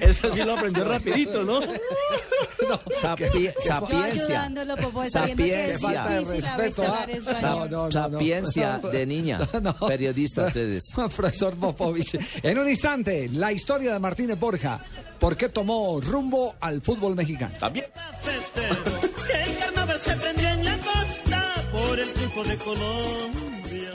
eso 0.00 0.30
sí. 0.34 0.40
Lo 0.42 0.52
aprendió 0.54 0.84
rapidito, 0.84 1.42
¿no? 1.44 1.60
Sapi- 3.00 3.30
Yo 3.32 3.50
sapiencia. 3.64 4.50
Popo, 4.80 5.06
Sapiencia. 5.08 6.06
difícil 6.18 6.46
a 6.46 6.56
veces 6.56 6.82
hablar 6.84 7.10
español. 7.10 7.92
Sapiencia 7.92 8.78
de 8.78 9.06
niña. 9.06 9.40
Periodista 9.86 10.46
ustedes. 10.46 10.84
Profesor 10.94 11.54
Popovich. 11.54 12.18
En 12.42 12.58
un 12.58 12.68
instante, 12.68 13.28
la 13.32 13.52
historia 13.52 13.92
de 13.92 13.98
Martínez 13.98 14.38
Borja. 14.38 14.80
¿Por 15.18 15.36
qué 15.36 15.48
tomó 15.48 16.00
rumbo 16.00 16.54
al 16.60 16.80
fútbol 16.80 17.16
mexicano? 17.16 17.54
También. 17.58 17.86
El 18.24 19.56
carnaval 19.58 20.00
se 20.00 20.14
prendió 20.16 20.48
en 20.48 20.64
la 20.64 20.76
costa 20.78 21.54
por 21.72 21.98
el 21.98 22.12
triunfo 22.12 22.44
de 22.44 22.56
Colombia. 22.56 23.92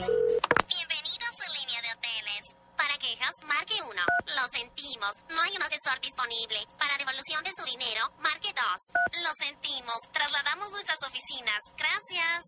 Marque 3.64 3.82
1. 3.82 4.02
Lo 4.36 4.48
sentimos, 4.48 5.10
no 5.30 5.40
hay 5.40 5.56
un 5.56 5.62
asesor 5.62 6.00
disponible. 6.00 6.56
Para 6.78 6.98
devolución 6.98 7.42
de 7.44 7.50
su 7.56 7.64
dinero, 7.64 8.12
marque 8.20 8.52
2. 8.52 9.22
Lo 9.22 9.30
sentimos, 9.38 9.96
trasladamos 10.12 10.70
nuestras 10.70 10.98
oficinas. 11.02 11.60
Gracias. 11.76 12.44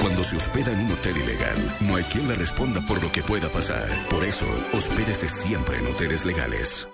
Cuando 0.00 0.24
se 0.24 0.36
hospeda 0.36 0.72
en 0.72 0.86
un 0.86 0.92
hotel 0.92 1.18
ilegal, 1.18 1.76
no 1.80 1.96
hay 1.96 2.04
quien 2.04 2.28
le 2.28 2.34
responda 2.34 2.80
por 2.86 3.02
lo 3.02 3.12
que 3.12 3.22
pueda 3.22 3.48
pasar. 3.50 3.88
Por 4.08 4.24
eso, 4.24 4.46
hospédese 4.72 5.28
siempre 5.28 5.78
en 5.78 5.86
hoteles 5.88 6.24
legales. 6.24 6.88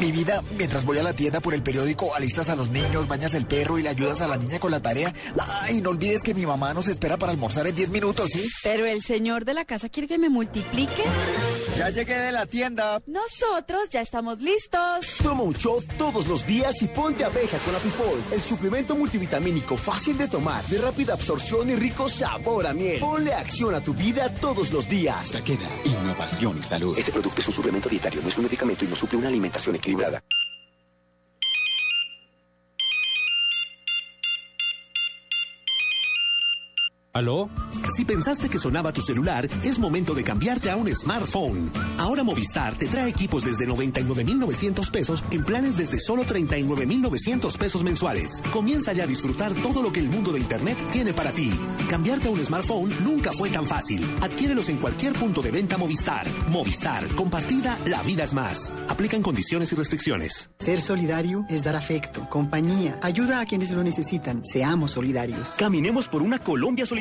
Mi 0.00 0.12
vida, 0.12 0.42
mientras 0.56 0.86
voy 0.86 0.96
a 0.96 1.02
la 1.02 1.12
tienda 1.12 1.40
por 1.40 1.52
el 1.52 1.62
periódico, 1.62 2.14
alistas 2.14 2.48
a 2.48 2.56
los 2.56 2.70
niños, 2.70 3.06
bañas 3.06 3.34
el 3.34 3.44
perro 3.44 3.78
y 3.78 3.82
le 3.82 3.90
ayudas 3.90 4.22
a 4.22 4.26
la 4.26 4.38
niña 4.38 4.58
con 4.58 4.70
la 4.70 4.80
tarea. 4.80 5.12
Ay, 5.60 5.82
no 5.82 5.90
olvides 5.90 6.22
que 6.22 6.32
mi 6.32 6.46
mamá 6.46 6.72
nos 6.72 6.88
espera 6.88 7.18
para 7.18 7.32
almorzar 7.32 7.66
en 7.66 7.74
10 7.74 7.90
minutos, 7.90 8.30
¿sí? 8.32 8.48
Pero 8.62 8.86
el 8.86 9.02
señor 9.02 9.44
de 9.44 9.52
la 9.52 9.66
casa 9.66 9.90
quiere 9.90 10.08
que 10.08 10.16
me 10.16 10.30
multiplique. 10.30 11.04
Ya 11.76 11.90
llegué 11.90 12.16
de 12.18 12.32
la 12.32 12.46
tienda. 12.46 13.02
Nosotros 13.06 13.90
ya 13.90 14.00
estamos 14.00 14.40
listos. 14.40 15.06
Toma 15.22 15.42
un 15.42 15.52
shot 15.52 15.84
todos 15.98 16.26
los 16.26 16.46
días 16.46 16.80
y 16.80 16.88
ponte 16.88 17.22
abeja 17.22 17.58
con 17.58 17.74
Apifol, 17.74 18.18
el 18.32 18.40
suplemento 18.40 18.96
multivitamínico 18.96 19.76
fácil 19.76 20.16
de 20.16 20.28
tomar, 20.28 20.64
de 20.64 20.78
rápida 20.78 21.12
absorción 21.12 21.68
y 21.68 21.76
rico 21.76 22.08
sabor 22.08 22.66
a 22.66 22.72
miel. 22.72 23.00
Ponle 23.00 23.34
acción 23.34 23.74
a 23.74 23.82
tu 23.82 23.92
vida 23.92 24.32
todos 24.34 24.72
los 24.72 24.88
días. 24.88 25.30
Taqueda, 25.30 25.68
innovación 25.84 26.58
y 26.58 26.62
salud. 26.62 26.98
Este 26.98 27.12
producto 27.12 27.42
es 27.42 27.48
un 27.48 27.54
suplemento 27.54 27.88
dietario, 27.90 28.22
no 28.22 28.28
es 28.30 28.38
un 28.38 28.44
medicamento 28.44 28.84
y 28.86 28.88
no 28.88 28.96
suple 28.96 29.18
una 29.18 29.28
alimentación 29.28 29.76
equilibrada 29.76 29.89
y 29.90 29.96
nada. 29.96 30.22
¿Aló? 37.12 37.50
Si 37.96 38.04
pensaste 38.04 38.48
que 38.48 38.58
sonaba 38.58 38.92
tu 38.92 39.02
celular, 39.02 39.48
es 39.64 39.80
momento 39.80 40.14
de 40.14 40.22
cambiarte 40.22 40.70
a 40.70 40.76
un 40.76 40.94
smartphone. 40.94 41.68
Ahora 41.98 42.22
Movistar 42.22 42.76
te 42.76 42.86
trae 42.86 43.08
equipos 43.10 43.44
desde 43.44 43.66
99,900 43.66 44.90
pesos 44.90 45.24
en 45.32 45.44
planes 45.44 45.76
desde 45.76 45.98
solo 45.98 46.22
39,900 46.22 47.56
pesos 47.56 47.82
mensuales. 47.82 48.40
Comienza 48.52 48.92
ya 48.92 49.04
a 49.04 49.06
disfrutar 49.08 49.52
todo 49.54 49.82
lo 49.82 49.90
que 49.90 49.98
el 49.98 50.08
mundo 50.08 50.30
de 50.30 50.38
Internet 50.38 50.78
tiene 50.92 51.12
para 51.12 51.32
ti. 51.32 51.52
Cambiarte 51.88 52.28
a 52.28 52.30
un 52.30 52.44
smartphone 52.44 52.92
nunca 53.02 53.32
fue 53.32 53.50
tan 53.50 53.66
fácil. 53.66 54.06
Adquiérelos 54.20 54.68
en 54.68 54.76
cualquier 54.76 55.12
punto 55.14 55.42
de 55.42 55.50
venta 55.50 55.76
Movistar. 55.76 56.28
Movistar, 56.48 57.08
compartida, 57.16 57.76
la 57.86 58.04
vida 58.04 58.22
es 58.22 58.34
más. 58.34 58.72
Aplican 58.88 59.20
condiciones 59.20 59.72
y 59.72 59.74
restricciones. 59.74 60.48
Ser 60.60 60.80
solidario 60.80 61.44
es 61.48 61.64
dar 61.64 61.74
afecto, 61.74 62.28
compañía, 62.30 63.00
ayuda 63.02 63.40
a 63.40 63.46
quienes 63.46 63.72
lo 63.72 63.82
necesitan. 63.82 64.44
Seamos 64.44 64.92
solidarios. 64.92 65.56
Caminemos 65.58 66.06
por 66.06 66.22
una 66.22 66.38
Colombia 66.38 66.86
solidaria. 66.86 66.99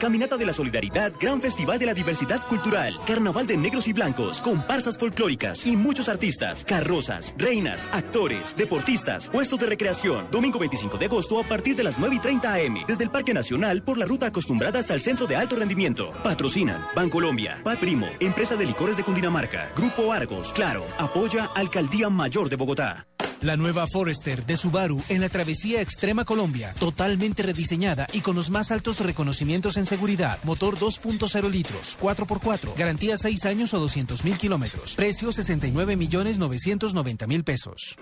Caminata 0.00 0.36
de 0.36 0.46
la 0.46 0.52
Solidaridad, 0.52 1.12
Gran 1.20 1.40
Festival 1.40 1.78
de 1.78 1.86
la 1.86 1.94
Diversidad 1.94 2.46
Cultural, 2.46 2.98
Carnaval 3.06 3.46
de 3.46 3.56
Negros 3.56 3.86
y 3.86 3.92
Blancos, 3.92 4.40
comparsas 4.40 4.96
folclóricas 4.96 5.66
y 5.66 5.76
muchos 5.76 6.08
artistas, 6.08 6.64
carrozas, 6.64 7.34
reinas, 7.36 7.88
actores, 7.92 8.56
deportistas, 8.56 9.28
puestos 9.28 9.58
de 9.58 9.66
recreación. 9.66 10.28
Domingo 10.30 10.58
25 10.58 10.96
de 10.96 11.04
agosto 11.06 11.38
a 11.38 11.44
partir 11.44 11.76
de 11.76 11.84
las 11.84 11.98
9 11.98 12.16
y 12.16 12.18
30 12.20 12.54
am, 12.54 12.84
desde 12.86 13.04
el 13.04 13.10
Parque 13.10 13.34
Nacional 13.34 13.82
por 13.82 13.98
la 13.98 14.06
ruta 14.06 14.26
acostumbrada 14.26 14.78
hasta 14.78 14.94
el 14.94 15.02
Centro 15.02 15.26
de 15.26 15.36
Alto 15.36 15.56
Rendimiento. 15.56 16.10
Patrocinan 16.22 16.86
Bancolombia, 16.96 17.60
Pat 17.62 17.78
Primo, 17.78 18.08
Empresa 18.20 18.56
de 18.56 18.64
Licores 18.64 18.96
de 18.96 19.04
Cundinamarca, 19.04 19.72
Grupo 19.76 20.12
Argos, 20.12 20.52
Claro, 20.54 20.86
apoya 20.98 21.50
Alcaldía 21.54 22.08
Mayor 22.08 22.48
de 22.48 22.56
Bogotá. 22.56 23.06
La 23.44 23.58
nueva 23.58 23.86
Forester 23.86 24.46
de 24.46 24.56
Subaru 24.56 25.02
en 25.10 25.20
la 25.20 25.28
travesía 25.28 25.82
Extrema 25.82 26.24
Colombia, 26.24 26.74
totalmente 26.78 27.42
rediseñada 27.42 28.06
y 28.14 28.22
con 28.22 28.34
los 28.36 28.48
más 28.48 28.70
altos 28.70 29.00
reconocimientos 29.00 29.76
en 29.76 29.84
seguridad. 29.84 30.38
Motor 30.44 30.78
2.0 30.78 31.50
litros, 31.50 31.98
4x4, 32.00 32.74
garantía 32.74 33.18
6 33.18 33.44
años 33.44 33.74
o 33.74 33.80
200 33.80 34.24
mil 34.24 34.38
kilómetros. 34.38 34.94
Precio 34.94 35.30
69 35.30 35.94
millones 35.94 36.38
990 36.38 37.26
mil 37.26 37.44
pesos. 37.44 37.98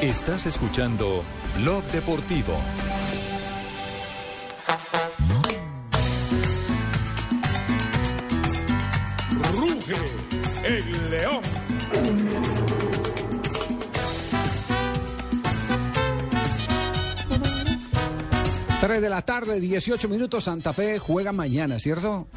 Estás 0.00 0.46
escuchando 0.46 1.22
Blog 1.58 1.84
Deportivo. 1.90 2.58
3 18.86 19.00
de 19.00 19.08
la 19.08 19.22
tarde, 19.22 19.58
18 19.58 20.08
minutos. 20.08 20.44
Santa 20.44 20.72
Fe 20.72 21.00
juega 21.00 21.32
mañana, 21.32 21.76
¿cierto? 21.80 22.28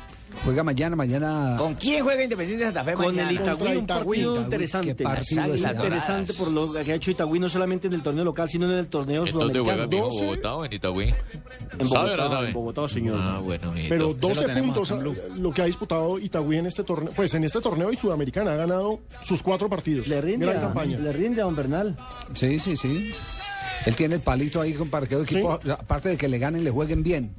Juega 0.44 0.64
mañana, 0.64 0.96
mañana. 0.96 1.56
¿Con 1.58 1.76
quién 1.76 2.04
juega 2.04 2.24
Independiente 2.24 2.66
Santa 2.66 2.84
Fe 2.84 2.94
Con 2.94 3.08
mañana? 3.08 3.30
el 3.30 3.36
Itagüí, 3.36 3.76
un 3.78 3.86
partido 3.88 4.42
interesante. 4.42 4.96
qué 4.96 5.04
partido 5.04 5.54
es 5.54 5.64
interesante 5.64 6.34
por 6.34 6.50
lo 6.50 6.74
que 6.74 6.92
ha 6.92 6.96
hecho 6.96 7.12
Itagüí, 7.12 7.40
no 7.40 7.50
solamente 7.50 7.86
en 7.88 7.94
el 7.94 8.02
torneo 8.02 8.24
local, 8.24 8.50
sino 8.50 8.66
en 8.72 8.80
el 8.80 8.88
torneo 8.88 9.28
¿En 9.28 9.34
dónde 9.34 9.60
juega, 9.60 9.84
sudamericano. 9.84 10.10
mijo? 10.10 10.24
¿Bogotá 10.26 10.56
o 10.56 10.66
en 10.66 10.74
Itagüí? 10.74 11.14
En 11.78 11.86
¿Sabe 11.90 12.14
o 12.14 12.18
no 12.18 12.24
Bogotá, 12.24 12.30
sabe? 12.36 12.48
en 12.48 12.54
Bogotá, 12.54 12.88
señor. 12.88 13.20
Ah, 13.22 13.40
bueno. 13.44 13.74
Pero 13.90 14.08
Se 14.08 14.14
lo 14.14 14.14
12 14.16 14.46
tenemos 14.46 14.66
puntos, 14.76 14.92
en 14.92 15.00
Blue. 15.00 15.16
lo 15.36 15.52
que 15.52 15.62
ha 15.62 15.66
disputado 15.66 16.18
Itagüí 16.18 16.58
en 16.58 16.66
este 16.66 16.84
torneo, 16.84 17.12
pues 17.16 17.32
en 17.36 17.44
este 17.44 17.62
torneo 17.62 17.92
y 17.92 17.96
Sudamericana 17.96 18.54
ha 18.54 18.56
ganado 18.56 19.02
sus 19.24 19.44
cuatro 19.44 19.70
partidos. 19.70 20.08
Le 20.08 20.20
rinde, 20.22 20.46
Gran 20.48 20.58
a, 20.58 20.62
campaña. 20.62 20.98
le 20.98 21.12
rinde 21.14 21.42
a 21.42 21.46
don 21.46 21.56
Bernal. 21.56 21.96
Sí, 22.34 22.58
sí, 22.60 22.76
sí. 22.76 23.12
Él 23.86 23.96
tiene 23.96 24.16
el 24.16 24.22
palito 24.22 24.62
ahí 24.62 24.74
con 24.74 24.90
para 24.90 25.08
que 25.08 25.16
los 25.16 25.24
equipos, 25.24 25.60
aparte 25.70 26.10
de 26.10 26.18
que 26.18 26.28
le 26.28 26.38
ganen, 26.38 26.64
le 26.64 26.72
jueguen 26.72 27.04
bien. 27.04 27.34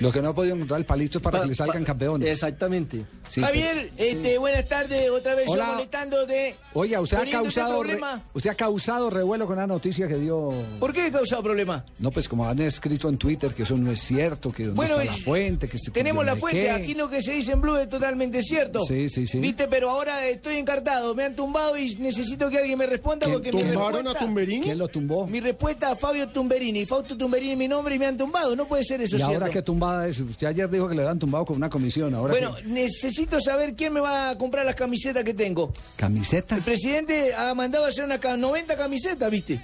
Lo 0.00 0.10
que 0.12 0.20
no 0.22 0.30
ha 0.30 0.34
podido 0.34 0.54
encontrar 0.54 0.80
el 0.80 0.86
palito 0.86 1.18
es 1.18 1.22
para 1.24 1.38
Pa- 1.38 1.42
que 1.44 1.48
le 1.50 1.54
salgan 1.54 1.82
pa- 1.82 1.86
campeones. 1.86 2.28
Exactamente. 2.28 3.04
Sí, 3.28 3.40
Javier, 3.40 3.90
este, 3.96 4.38
buenas 4.38 4.68
tardes, 4.68 5.08
otra 5.10 5.34
vez 5.34 5.46
yo 5.46 5.52
Hola. 5.52 5.72
molestando 5.72 6.26
de... 6.26 6.54
Oye, 6.74 6.98
usted 6.98 7.16
ha 7.18 7.22
ese 7.22 7.30
causado 7.32 7.82
re- 7.82 7.88
problema. 7.90 8.22
usted 8.34 8.50
ha 8.50 8.54
causado 8.54 9.10
revuelo 9.10 9.46
con 9.46 9.56
la 9.56 9.66
noticia 9.66 10.06
que 10.08 10.16
dio. 10.16 10.52
¿Por 10.80 10.92
qué 10.92 11.06
he 11.06 11.10
causado 11.10 11.42
problema? 11.42 11.84
No, 11.98 12.10
pues 12.10 12.28
como 12.28 12.46
han 12.48 12.58
escrito 12.60 13.08
en 13.08 13.16
Twitter 13.16 13.54
que 13.54 13.62
eso 13.62 13.76
no 13.76 13.90
es 13.90 14.00
cierto, 14.02 14.52
que 14.52 14.64
dónde 14.64 14.76
Bueno, 14.76 15.00
está 15.00 15.12
la 15.16 15.18
fuente, 15.22 15.68
que 15.68 15.76
estoy 15.76 15.92
Tenemos 15.92 16.24
la 16.24 16.36
fuente, 16.36 16.70
aquí 16.70 16.94
lo 16.94 17.08
que 17.08 17.22
se 17.22 17.32
dice 17.32 17.52
en 17.52 17.60
Blue 17.60 17.76
es 17.76 17.88
totalmente 17.88 18.42
cierto. 18.42 18.80
Sí, 18.86 19.08
sí, 19.08 19.26
sí. 19.26 19.38
Viste, 19.38 19.68
pero 19.68 19.90
ahora 19.90 20.26
estoy 20.26 20.56
encartado, 20.56 21.14
me 21.14 21.24
han 21.24 21.34
tumbado 21.36 21.76
y 21.78 21.94
necesito 21.96 22.50
que 22.50 22.58
alguien 22.58 22.78
me 22.78 22.86
responda 22.86 23.26
¿Quién 23.26 23.32
porque 23.34 23.52
mi 23.52 23.60
¿Tumbaron 23.62 23.92
respuesta... 23.94 24.18
a 24.20 24.26
Tumberini? 24.26 24.62
¿Quién 24.64 24.78
lo 24.78 24.88
tumbó? 24.88 25.26
Mi 25.26 25.40
respuesta 25.40 25.90
a 25.92 25.96
Fabio 25.96 26.28
Tumberini, 26.28 26.84
Fausto 26.84 27.16
Tumberini 27.16 27.56
mi 27.56 27.68
nombre 27.68 27.94
y 27.94 27.98
me 27.98 28.06
han 28.06 28.16
tumbado, 28.16 28.54
no 28.56 28.66
puede 28.66 28.84
ser 28.84 29.00
eso 29.00 29.16
¿Y 29.16 29.22
ahora 29.22 29.38
cierto. 29.46 29.52
Tumbada 29.62 30.06
es? 30.08 30.18
Usted 30.20 30.46
ayer 30.46 30.68
dijo 30.68 30.88
que 30.88 30.94
le 30.94 31.02
habían 31.02 31.18
tumbado 31.18 31.44
con 31.44 31.56
una 31.56 31.70
comisión. 31.70 32.14
Ahora 32.14 32.32
Bueno, 32.32 32.54
necesito 32.64 33.38
saber 33.40 33.74
quién 33.74 33.92
me 33.92 34.00
va 34.00 34.30
a 34.30 34.38
comprar 34.38 34.64
las 34.66 34.74
camisetas 34.74 35.24
que 35.24 35.34
tengo. 35.34 35.72
¿camiseta? 35.96 36.56
El 36.56 36.62
presidente 36.62 37.34
ha 37.34 37.54
mandado 37.54 37.84
a 37.84 37.88
hacer 37.88 38.04
una 38.04 38.18
ca- 38.18 38.36
90 38.36 38.76
camisetas, 38.76 39.30
¿viste? 39.30 39.60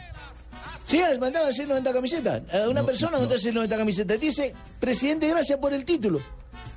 Sí, 0.86 1.00
ha 1.02 1.18
mandado 1.18 1.46
a 1.46 1.48
hacer 1.50 1.68
90 1.68 1.92
camisetas. 1.92 2.42
A 2.54 2.68
una 2.68 2.82
persona 2.84 3.18
mandó 3.18 3.34
a 3.34 3.36
hacer 3.36 3.52
90 3.52 3.76
camisetas. 3.76 4.18
Dice, 4.18 4.54
presidente, 4.80 5.28
gracias 5.28 5.58
por 5.58 5.72
el 5.74 5.84
título. 5.84 6.20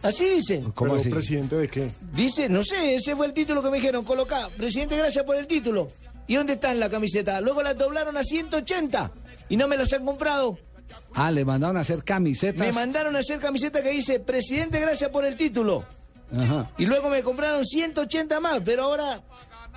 Así 0.03 0.25
dice. 0.27 0.63
¿Pero 0.77 0.95
así? 0.95 1.09
presidente 1.09 1.55
de 1.55 1.67
qué? 1.67 1.91
Dice, 2.13 2.49
no 2.49 2.63
sé, 2.63 2.95
ese 2.95 3.15
fue 3.15 3.27
el 3.27 3.33
título 3.33 3.61
que 3.63 3.69
me 3.69 3.77
dijeron, 3.77 4.03
colocá, 4.03 4.49
presidente, 4.57 4.97
gracias 4.97 5.23
por 5.23 5.35
el 5.37 5.47
título. 5.47 5.89
¿Y 6.27 6.35
dónde 6.35 6.53
están 6.53 6.79
la 6.79 6.89
camiseta? 6.89 7.39
Luego 7.41 7.61
la 7.61 7.73
doblaron 7.73 8.17
a 8.17 8.23
180 8.23 9.11
y 9.49 9.57
no 9.57 9.67
me 9.67 9.77
las 9.77 9.93
han 9.93 10.05
comprado. 10.05 10.57
Ah, 11.13 11.31
le 11.31 11.43
mandaron 11.45 11.77
a 11.77 11.81
hacer 11.81 12.03
camisetas. 12.03 12.65
Me 12.65 12.71
mandaron 12.71 13.15
a 13.15 13.19
hacer 13.19 13.39
camiseta 13.39 13.81
que 13.83 13.89
dice, 13.91 14.19
presidente, 14.19 14.79
gracias 14.79 15.09
por 15.09 15.25
el 15.25 15.35
título. 15.35 15.83
Ajá. 16.35 16.71
Y 16.77 16.85
luego 16.85 17.09
me 17.09 17.21
compraron 17.23 17.65
180 17.65 18.39
más, 18.39 18.61
pero 18.63 18.83
ahora, 18.83 19.21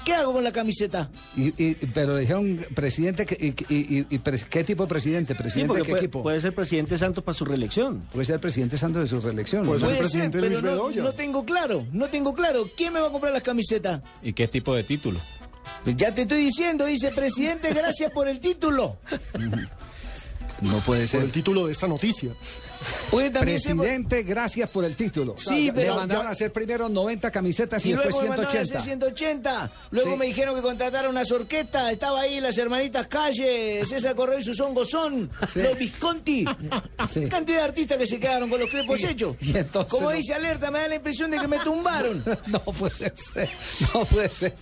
¿qué 0.04 0.14
hago 0.14 0.32
con 0.32 0.44
la 0.44 0.52
camiseta? 0.52 1.10
Y, 1.36 1.48
y- 1.60 1.74
pero 1.92 2.14
le 2.14 2.20
dijeron, 2.20 2.64
presidente, 2.76 3.26
que- 3.26 3.34
y, 3.40 3.74
y- 3.74 3.98
y- 3.98 4.06
y 4.08 4.18
pres- 4.20 4.44
¿qué 4.48 4.62
tipo 4.62 4.84
de 4.84 4.88
presidente? 4.88 5.34
¿Presidente 5.34 5.74
de 5.78 5.82
qué 5.82 5.88
puede, 5.90 6.02
equipo? 6.04 6.22
puede 6.22 6.40
ser 6.40 6.54
presidente 6.54 6.96
Santos 6.96 7.24
para 7.24 7.36
su 7.36 7.44
reelección. 7.44 8.02
Puede 8.12 8.26
ser 8.26 8.38
presidente 8.38 8.78
Santos 8.78 9.02
de 9.02 9.08
su 9.08 9.20
reelección. 9.20 9.66
Puede 9.66 9.80
¿no? 9.80 9.86
ser 9.86 9.88
Puede 9.88 10.00
presidente 10.08 10.40
ser, 10.40 10.48
Luis 10.48 10.60
pero 10.62 10.90
no, 11.02 11.12
tengo 11.12 11.44
claro, 11.44 11.84
no 11.92 12.06
tengo 12.08 12.34
claro. 12.34 12.68
¿Quién 12.76 12.92
me 12.92 13.00
va 13.00 13.08
a 13.08 13.10
comprar 13.10 13.32
las 13.32 13.42
camisetas? 13.42 14.00
¿Y 14.22 14.32
qué 14.32 14.46
tipo 14.46 14.76
de 14.76 14.84
título? 14.84 15.18
Pues 15.82 15.96
ya 15.96 16.14
te 16.14 16.22
estoy 16.22 16.38
diciendo, 16.44 16.84
dice 16.86 17.10
presidente, 17.10 17.74
gracias 17.74 18.12
por 18.12 18.28
el 18.28 18.38
título. 18.38 18.96
No 20.62 20.78
puede 20.78 21.02
Por 21.02 21.08
ser. 21.08 21.22
el 21.22 21.32
título 21.32 21.66
de 21.66 21.72
esta 21.72 21.86
noticia. 21.86 22.30
Puede 23.14 23.30
también 23.30 23.58
ser 23.60 23.74
por- 23.76 23.84
Presidente, 23.84 24.22
gracias 24.22 24.68
por 24.70 24.84
el 24.84 24.94
título. 24.96 25.34
Sí, 25.38 25.66
Le 25.66 25.72
pero- 25.72 25.94
mandaron 25.96 26.24
ya- 26.24 26.28
a 26.28 26.32
hacer 26.32 26.52
primero 26.52 26.88
90 26.88 27.30
camisetas 27.30 27.84
y, 27.84 27.88
Y 27.88 27.92
después 27.92 28.10
luego 28.10 28.22
me 28.22 28.28
mandaron 28.30 28.56
a 28.56 28.60
hacer 28.60 28.80
180. 28.80 28.84
180. 28.84 29.70
Luego 29.90 30.10
Sí. 30.12 30.16
me 30.16 30.26
dijeron 30.26 30.54
que 30.56 30.62
contrataron 30.62 31.10
unas 31.12 31.30
orquestas. 31.30 31.92
Estaba 31.92 32.20
ahí 32.22 32.40
las 32.40 32.56
hermanitas 32.58 33.06
Calle, 33.08 33.84
César 33.86 34.14
Correo 34.14 34.38
y 34.38 34.42
Susón 34.42 34.74
Gozón, 34.74 35.30
Sí. 35.46 35.62
los 35.62 35.78
Visconti. 35.78 36.44
Sí. 37.12 37.26
Cantidad 37.28 37.58
de 37.58 37.64
artistas 37.64 37.98
que 37.98 38.06
se 38.06 38.18
quedaron 38.20 38.48
con 38.50 38.60
los 38.60 38.70
crepos 38.70 39.02
hechos. 39.02 39.36
y 39.40 39.56
entonces 39.56 39.90
Como 39.90 40.10
no- 40.10 40.16
dice 40.16 40.34
Alerta, 40.34 40.70
me 40.70 40.80
da 40.80 40.88
la 40.88 40.94
impresión 40.96 41.30
de 41.30 41.38
que 41.38 41.48
me 41.48 41.58
tumbaron. 41.60 42.22
No 42.46 42.60
puede 42.60 43.12
ser, 43.16 43.48
no 43.94 44.04
puede 44.04 44.28
ser. 44.28 44.54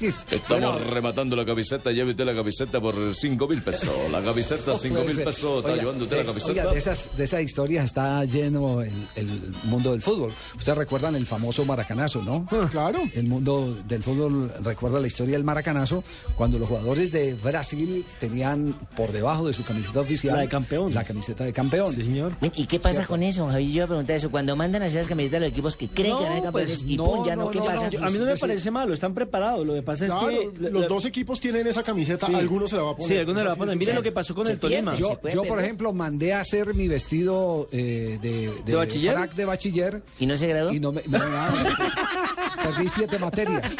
Estamos 0.00 0.46
Bueno, 0.48 0.78
rematando 0.90 1.36
la 1.36 1.44
camiseta, 1.44 1.90
lleve 1.92 2.10
usted 2.10 2.24
la 2.24 2.34
camiseta 2.34 2.80
por 2.80 3.14
5 3.14 3.46
mil 3.48 3.62
pesos. 3.62 3.88
La 4.10 4.20
camiseta, 4.22 4.72
no 4.72 4.78
5 4.78 4.94
puede 5.02 5.14
mil 5.14 5.24
pesos, 5.24 5.64
está 5.64 5.76
llevando 5.76 6.04
usted 6.04 6.16
la 6.18 6.24
camiseta. 6.24 6.50
oiga, 6.52 6.72
de 6.72 6.78
esas, 6.78 7.16
de 7.16 7.24
esas 7.24 7.40
historias 7.42 7.84
está 7.88 8.24
lleno 8.24 8.82
el, 8.82 8.92
el 9.16 9.26
mundo 9.64 9.90
del 9.92 10.00
fútbol. 10.02 10.30
Ustedes 10.56 10.78
recuerdan 10.78 11.14
el 11.16 11.26
famoso 11.26 11.64
maracanazo, 11.64 12.22
¿no? 12.22 12.46
Claro. 12.70 13.00
El 13.14 13.26
mundo 13.26 13.76
del 13.86 14.02
fútbol 14.02 14.52
recuerda 14.62 15.00
la 15.00 15.06
historia 15.06 15.34
del 15.34 15.44
maracanazo 15.44 16.04
cuando 16.36 16.58
los 16.58 16.68
jugadores 16.68 17.10
de 17.12 17.34
Brasil 17.34 18.04
tenían 18.20 18.74
por 18.96 19.12
debajo 19.12 19.46
de 19.46 19.54
su 19.54 19.64
camiseta 19.64 20.00
oficial 20.00 20.36
La 20.36 20.42
de 20.42 20.48
campeón. 20.48 20.94
La 20.94 21.04
camiseta 21.04 21.44
de 21.44 21.52
campeón. 21.52 21.92
señor. 21.94 22.32
¿Y 22.54 22.66
qué 22.66 22.78
pasa 22.78 23.06
con 23.06 23.22
eso, 23.22 23.46
Javi? 23.48 23.66
Yo 23.68 23.74
iba 23.76 23.84
a 23.84 23.88
preguntar 23.88 24.16
eso. 24.16 24.30
Cuando 24.30 24.54
mandan 24.56 24.82
a 24.82 24.86
hacer 24.86 24.98
las 24.98 25.08
camisetas 25.08 25.38
a 25.38 25.40
los 25.40 25.48
equipos 25.50 25.76
que 25.76 25.88
creen 25.88 26.16
que 26.16 26.22
van 26.24 26.32
a 26.32 26.34
ser 26.36 26.44
campeones 26.44 26.78
pues, 26.80 26.90
y 26.90 26.96
no, 26.96 27.04
pum, 27.04 27.24
ya 27.26 27.36
no, 27.36 27.44
no, 27.46 27.50
¿qué 27.50 27.58
no, 27.58 27.64
pasa? 27.64 27.88
yo- 27.90 28.04
a 28.04 28.10
mí 28.10 28.18
no 28.18 28.24
me 28.26 28.36
parece 28.36 28.70
malo, 28.70 28.94
están 28.94 29.14
preparados. 29.14 29.66
Lo 29.66 29.74
que 29.74 29.82
pasa 29.82 30.06
es 30.06 30.14
que. 30.14 30.70
los 30.70 30.88
dos 30.88 31.04
equipos 31.04 31.40
tienen 31.40 31.66
esa 31.66 31.82
camiseta, 31.82 32.26
Sí. 32.26 32.34
algunos 32.34 32.70
se 32.70 32.76
la 32.76 32.82
va 32.82 32.90
a 32.90 32.96
poner. 32.96 33.08
Sí, 33.08 33.16
algunos 33.16 33.40
se 33.40 33.44
la 33.44 33.48
va 33.50 33.54
a 33.54 33.56
poner. 33.58 33.70
de 33.70 33.76
Mire 33.76 33.84
sencillo. 33.92 34.00
lo 34.00 34.02
que 34.04 34.12
pasó 34.12 34.34
con 34.34 34.46
el 34.48 34.58
Tolima. 34.58 34.94
Yo, 34.94 35.18
yo, 35.32 35.42
por 35.44 35.58
ejemplo, 35.60 35.92
mandé 35.92 36.34
a 36.34 36.40
hacer 36.40 36.74
mi 36.74 36.88
vestido 36.88 37.68
eh, 37.78 38.18
de, 38.20 38.52
¿De 38.64 38.74
bachiller? 38.74 39.14
frac 39.14 39.34
de 39.34 39.44
bachiller. 39.44 40.02
¿Y 40.18 40.26
no 40.26 40.36
se 40.36 40.46
graduó? 40.48 40.72
Y 40.72 40.80
no 40.80 40.92
me. 40.92 41.02
No, 41.06 41.18
nada. 41.18 41.76
Perdí 42.62 42.88
siete 42.88 43.18
materias. 43.18 43.76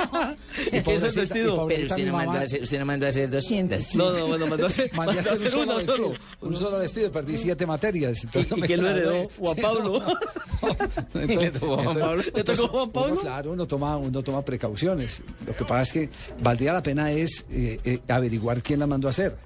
¿Y 0.72 0.80
qué 0.82 0.94
es 0.94 1.02
el 1.02 1.12
vestido? 1.12 1.66
Pero 1.68 1.86
usted 1.86 2.06
no, 2.06 2.12
mandó 2.12 2.32
a 2.38 2.40
hacer, 2.40 2.62
usted 2.62 2.78
no 2.80 2.86
mandó 2.86 3.06
a 3.06 3.08
hacer 3.10 3.30
200. 3.30 3.94
No, 3.94 4.12
no, 4.12 4.26
bueno, 4.26 4.46
mandó 4.46 4.64
a 4.64 4.66
hacer, 4.70 4.90
a 4.92 4.96
mandó 4.96 5.12
a 5.12 5.20
hacer 5.20 5.32
un 5.32 5.50
solo 5.50 5.62
uno 5.62 5.76
vestido, 5.76 5.96
solo. 5.96 6.14
un 6.40 6.56
solo 6.56 6.78
vestido, 6.78 7.12
perdí 7.12 7.36
siete 7.36 7.66
materias. 7.66 8.24
entonces 8.24 8.50
¿Y- 8.50 8.54
no 8.60 8.64
y 8.64 8.68
quién 8.68 8.82
lo 8.82 8.90
heredó? 8.90 9.28
¿Juan 9.38 9.56
Pablo? 9.56 10.02
no. 10.02 11.20
¿Le 11.26 11.50
tocó 11.50 11.76
Juan 11.76 11.98
Pablo? 11.98 12.16
¿Le 12.16 12.24
tocó 12.30 12.38
entonces, 12.40 12.66
Juan 12.66 12.90
Pablo? 12.90 13.12
uno, 13.12 13.20
claro, 13.20 13.52
uno 13.52 13.66
toma, 13.66 13.96
uno 13.96 14.22
toma 14.22 14.42
precauciones. 14.44 15.22
Lo 15.46 15.54
que 15.54 15.64
pasa 15.64 15.82
es 15.82 15.92
que 15.92 16.08
valdría 16.42 16.72
la 16.72 16.82
pena 16.82 17.10
es 17.12 17.44
eh, 17.50 17.78
eh, 17.84 18.00
averiguar 18.08 18.62
quién 18.62 18.80
la 18.80 18.86
mandó 18.86 19.08
a 19.08 19.10
hacer. 19.10 19.36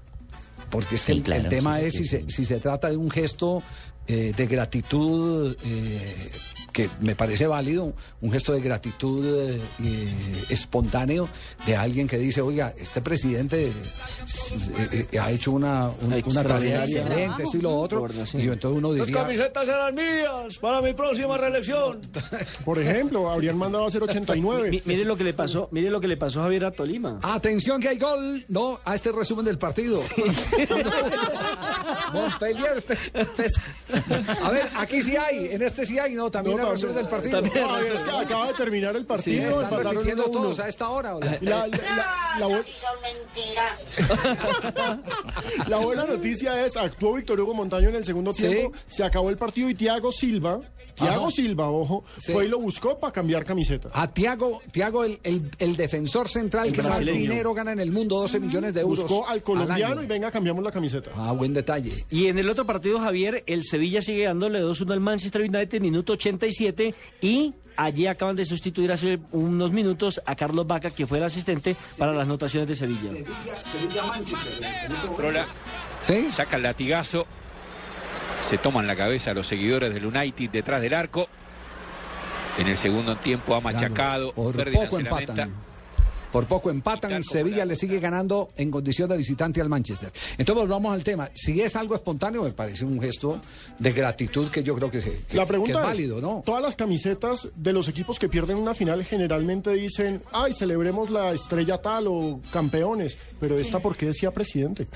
Porque 0.71 0.95
es 0.95 1.03
que 1.03 1.13
Sí, 1.13 1.19
el, 1.19 1.25
claro, 1.25 1.43
el 1.43 1.49
tema 1.49 1.79
sí, 1.79 1.87
es 1.87 1.95
si. 1.95 2.05
Se, 2.05 2.25
si 2.29 2.45
se 2.45 2.59
trata 2.61 2.89
de 2.89 2.97
un 2.97 3.11
gesto 3.11 3.63
eh, 4.07 4.33
de 4.37 4.47
gratitud 4.47 5.57
eh, 5.65 6.31
que 6.73 6.89
me 7.01 7.15
parece 7.17 7.47
válido, 7.47 7.93
un 8.21 8.33
gesto 8.33 8.53
de 8.53 8.61
gratitud 8.61 9.27
eh, 9.51 9.61
eh, 9.83 10.09
espontáneo 10.49 11.29
de 11.67 11.77
alguien 11.77 12.07
que 12.09 12.19
dice, 12.19 12.41
oiga, 12.41 12.75
este 12.79 13.01
presidente 13.01 13.69
eh, 13.69 15.09
eh, 15.13 15.19
ha 15.19 15.31
hecho 15.31 15.53
una, 15.53 15.89
un- 16.01 16.23
una 16.27 16.45
tarea 16.45 16.81
excelente, 16.85 17.43
esto 17.43 17.57
y 17.57 17.61
lo 17.61 17.75
otro. 17.77 18.07
Y 18.35 18.43
yo, 18.43 18.53
entonces 18.53 18.79
uno 18.79 18.93
Las 18.93 19.07
diría... 19.07 19.23
camisetas 19.23 19.69
eran 19.69 19.95
mías 19.95 20.59
para 20.61 20.81
mi 20.83 20.93
próxima 20.95 21.37
reelección. 21.37 22.01
Por 22.65 22.79
ejemplo, 22.79 23.31
habrían 23.31 23.57
mandado 23.57 23.85
a 23.85 23.89
hacer 23.89 24.03
89. 24.03 24.71
Mi- 24.71 24.83
Mire 24.85 25.05
lo 25.05 25.17
que 25.17 25.25
le 25.25 25.35
pasó, 25.35 25.69
mire 25.73 25.91
lo 25.91 26.01
que 26.01 26.09
le 26.09 26.17
pasó 26.17 26.41
a 26.41 26.45
Javier 26.45 26.65
a 26.67 26.71
Tolima. 26.71 27.19
Atención 27.23 27.81
que 27.81 27.89
hay 27.89 27.99
gol, 27.99 28.45
no, 28.49 28.81
a 28.85 28.95
este 28.95 29.13
resumen 29.13 29.45
del 29.45 29.59
partido. 29.59 30.01
Montpellier. 32.13 32.83
pe- 32.83 32.97
pe- 33.37 33.51
A 34.43 34.51
ver, 34.51 34.69
aquí 34.77 35.03
sí 35.03 35.17
hay, 35.17 35.49
en 35.53 35.63
este 35.63 35.85
sí 35.85 35.99
hay, 35.99 36.15
no, 36.15 36.31
también 36.31 36.60
No, 36.61 36.67
el 36.67 36.73
resumen 36.73 36.95
del 36.97 37.09
partido. 37.09 37.41
No, 37.43 37.51
Javier, 37.69 37.93
es 37.97 38.03
que 38.03 38.11
acaba 38.11 38.47
de 38.49 38.55
terminar 38.55 38.95
el 38.97 39.03
Sí, 39.03 39.07
partido, 39.09 39.43
están 39.63 39.63
empataron 39.65 39.93
repitiendo 39.95 40.25
1-1. 40.27 40.33
todos 40.33 40.61
a 40.61 40.69
esta 40.69 40.89
hora. 40.89 41.17
¿o 41.17 41.21
no? 41.21 41.27
La, 41.27 41.39
la- 41.41 41.67
la- 41.67 42.37
la 42.39 42.47
bu- 42.49 42.65
la 45.69 45.77
buena 45.79 46.05
noticia 46.05 46.65
es, 46.65 46.77
actuó 46.77 47.15
Víctor 47.15 47.41
Hugo 47.41 47.55
Montaño 47.55 47.89
en 47.89 47.97
el 47.97 48.05
segundo 48.05 48.33
Sí. 48.33 48.47
tiempo, 48.49 48.77
se 48.87 49.05
acabó 49.05 49.31
el 49.31 49.37
partido 49.37 49.69
y 49.69 49.75
Thiago 49.75 50.13
Silva, 50.13 50.61
Thiago 51.01 51.23
Ajá. 51.27 51.31
Silva, 51.31 51.69
ojo, 51.71 52.05
Sí. 52.19 52.33
fue 52.33 52.45
y 52.45 52.49
lo 52.49 52.59
buscó 52.61 52.99
para 52.99 53.13
cambiar 53.13 53.45
camiseta. 53.45 53.89
A 53.93 54.07
Tiago, 54.09 54.61
Tiago 54.71 55.05
el, 55.05 55.19
el- 55.25 55.51
el 55.59 55.77
defensor 55.77 56.29
central 56.29 56.67
El 56.69 56.73
que 56.73 56.83
más 56.83 56.93
brasileño. 56.97 57.19
dinero 57.19 57.55
gana 57.55 57.73
en 57.73 57.81
el 57.81 57.91
mundo, 57.91 58.17
12 58.21 58.39
millones 58.39 58.75
de 58.75 58.83
euros. 58.83 59.01
Buscó 59.09 59.27
al 59.27 59.43
colombiano 59.43 60.03
y 60.03 60.07
venga, 60.07 60.31
cambiamos 60.31 60.63
la 60.63 60.71
camiseta. 60.71 61.11
Ah, 61.17 61.33
buen 61.33 61.53
detalle. 61.55 62.05
Y 62.11 62.27
en 62.27 62.39
el 62.39 62.49
otro 62.49 62.65
partido, 62.67 63.01
Javier, 63.01 63.43
el 63.47 63.65
Sevilla 63.65 64.03
sigue 64.03 64.25
dándole 64.27 64.61
2-1 64.61 64.93
al 64.93 65.01
Manchester 65.01 65.43
United, 65.43 65.81
minuto 65.81 66.13
87, 66.13 66.95
y 67.23 67.55
allí 67.77 68.07
acaban 68.07 68.37
de 68.37 68.45
sustituir 68.45 68.93
hace 68.93 69.19
unos 69.33 69.73
minutos 69.73 70.21
a 70.27 70.37
Carlos 70.37 70.67
Vaca, 70.67 70.91
que 70.91 71.07
fue 71.07 71.19
el 71.19 71.25
asistente 71.25 71.75
para 71.99 72.13
las 72.13 72.29
notaciones 72.29 72.69
de 72.69 72.77
Sevilla. 72.77 73.11
Controla, 75.07 75.47
saca 76.31 76.57
el 76.57 76.63
latigazo, 76.63 77.27
se 78.51 78.59
toman 78.59 78.85
la 78.85 78.97
cabeza 78.97 79.33
los 79.33 79.47
seguidores 79.47 79.95
del 79.95 80.07
United 80.07 80.51
detrás 80.51 80.83
del 80.83 80.93
arco. 80.93 81.29
En 82.59 82.67
el 82.67 82.77
segundo 82.77 83.15
tiempo 83.17 83.55
ha 83.55 83.61
machacado, 83.61 84.33
Por 84.33 84.53
Ferdinand 84.57 84.89
poco 84.91 84.99
empatan. 84.99 85.55
Por 86.33 86.47
poco 86.47 86.71
empatan, 86.71 87.25
Sevilla 87.25 87.65
le 87.65 87.75
sigue 87.77 87.99
ganando 88.01 88.49
en 88.57 88.71
condición 88.71 89.09
de 89.09 89.17
visitante 89.17 89.61
al 89.61 89.69
Manchester. 89.69 90.13
Entonces 90.39 90.55
volvamos 90.55 90.93
al 90.93 91.03
tema. 91.03 91.29
Si 91.35 91.61
es 91.61 91.75
algo 91.77 91.95
espontáneo, 91.95 92.43
me 92.45 92.51
parece 92.53 92.85
un 92.85 93.01
gesto 93.01 93.41
de 93.79 93.93
gratitud 93.93 94.49
que 94.49 94.63
yo 94.65 94.75
creo 94.77 94.91
que, 94.91 95.01
se, 95.01 95.23
que- 95.29 95.37
La 95.37 95.47
pregunta 95.47 95.73
que 95.73 95.79
es 95.79 95.85
es, 95.85 95.89
válido, 95.89 96.21
¿no? 96.21 96.43
todas 96.45 96.63
las 96.63 96.77
camisetas 96.77 97.49
de 97.57 97.73
los 97.73 97.89
equipos 97.89 98.19
que 98.21 98.29
pierden 98.29 98.59
una 98.59 98.75
final 98.75 99.05
generalmente 99.05 99.73
dicen, 99.73 100.23
ay, 100.33 100.53
celebremos 100.53 101.11
la 101.11 101.33
estrella 101.33 101.79
tal 101.79 102.07
o 102.09 102.41
campeones, 102.53 103.17
pero 103.41 103.59
esta, 103.59 103.79
¿por 103.81 103.97
qué 103.97 104.07
decía 104.07 104.31
presidente? 104.31 104.87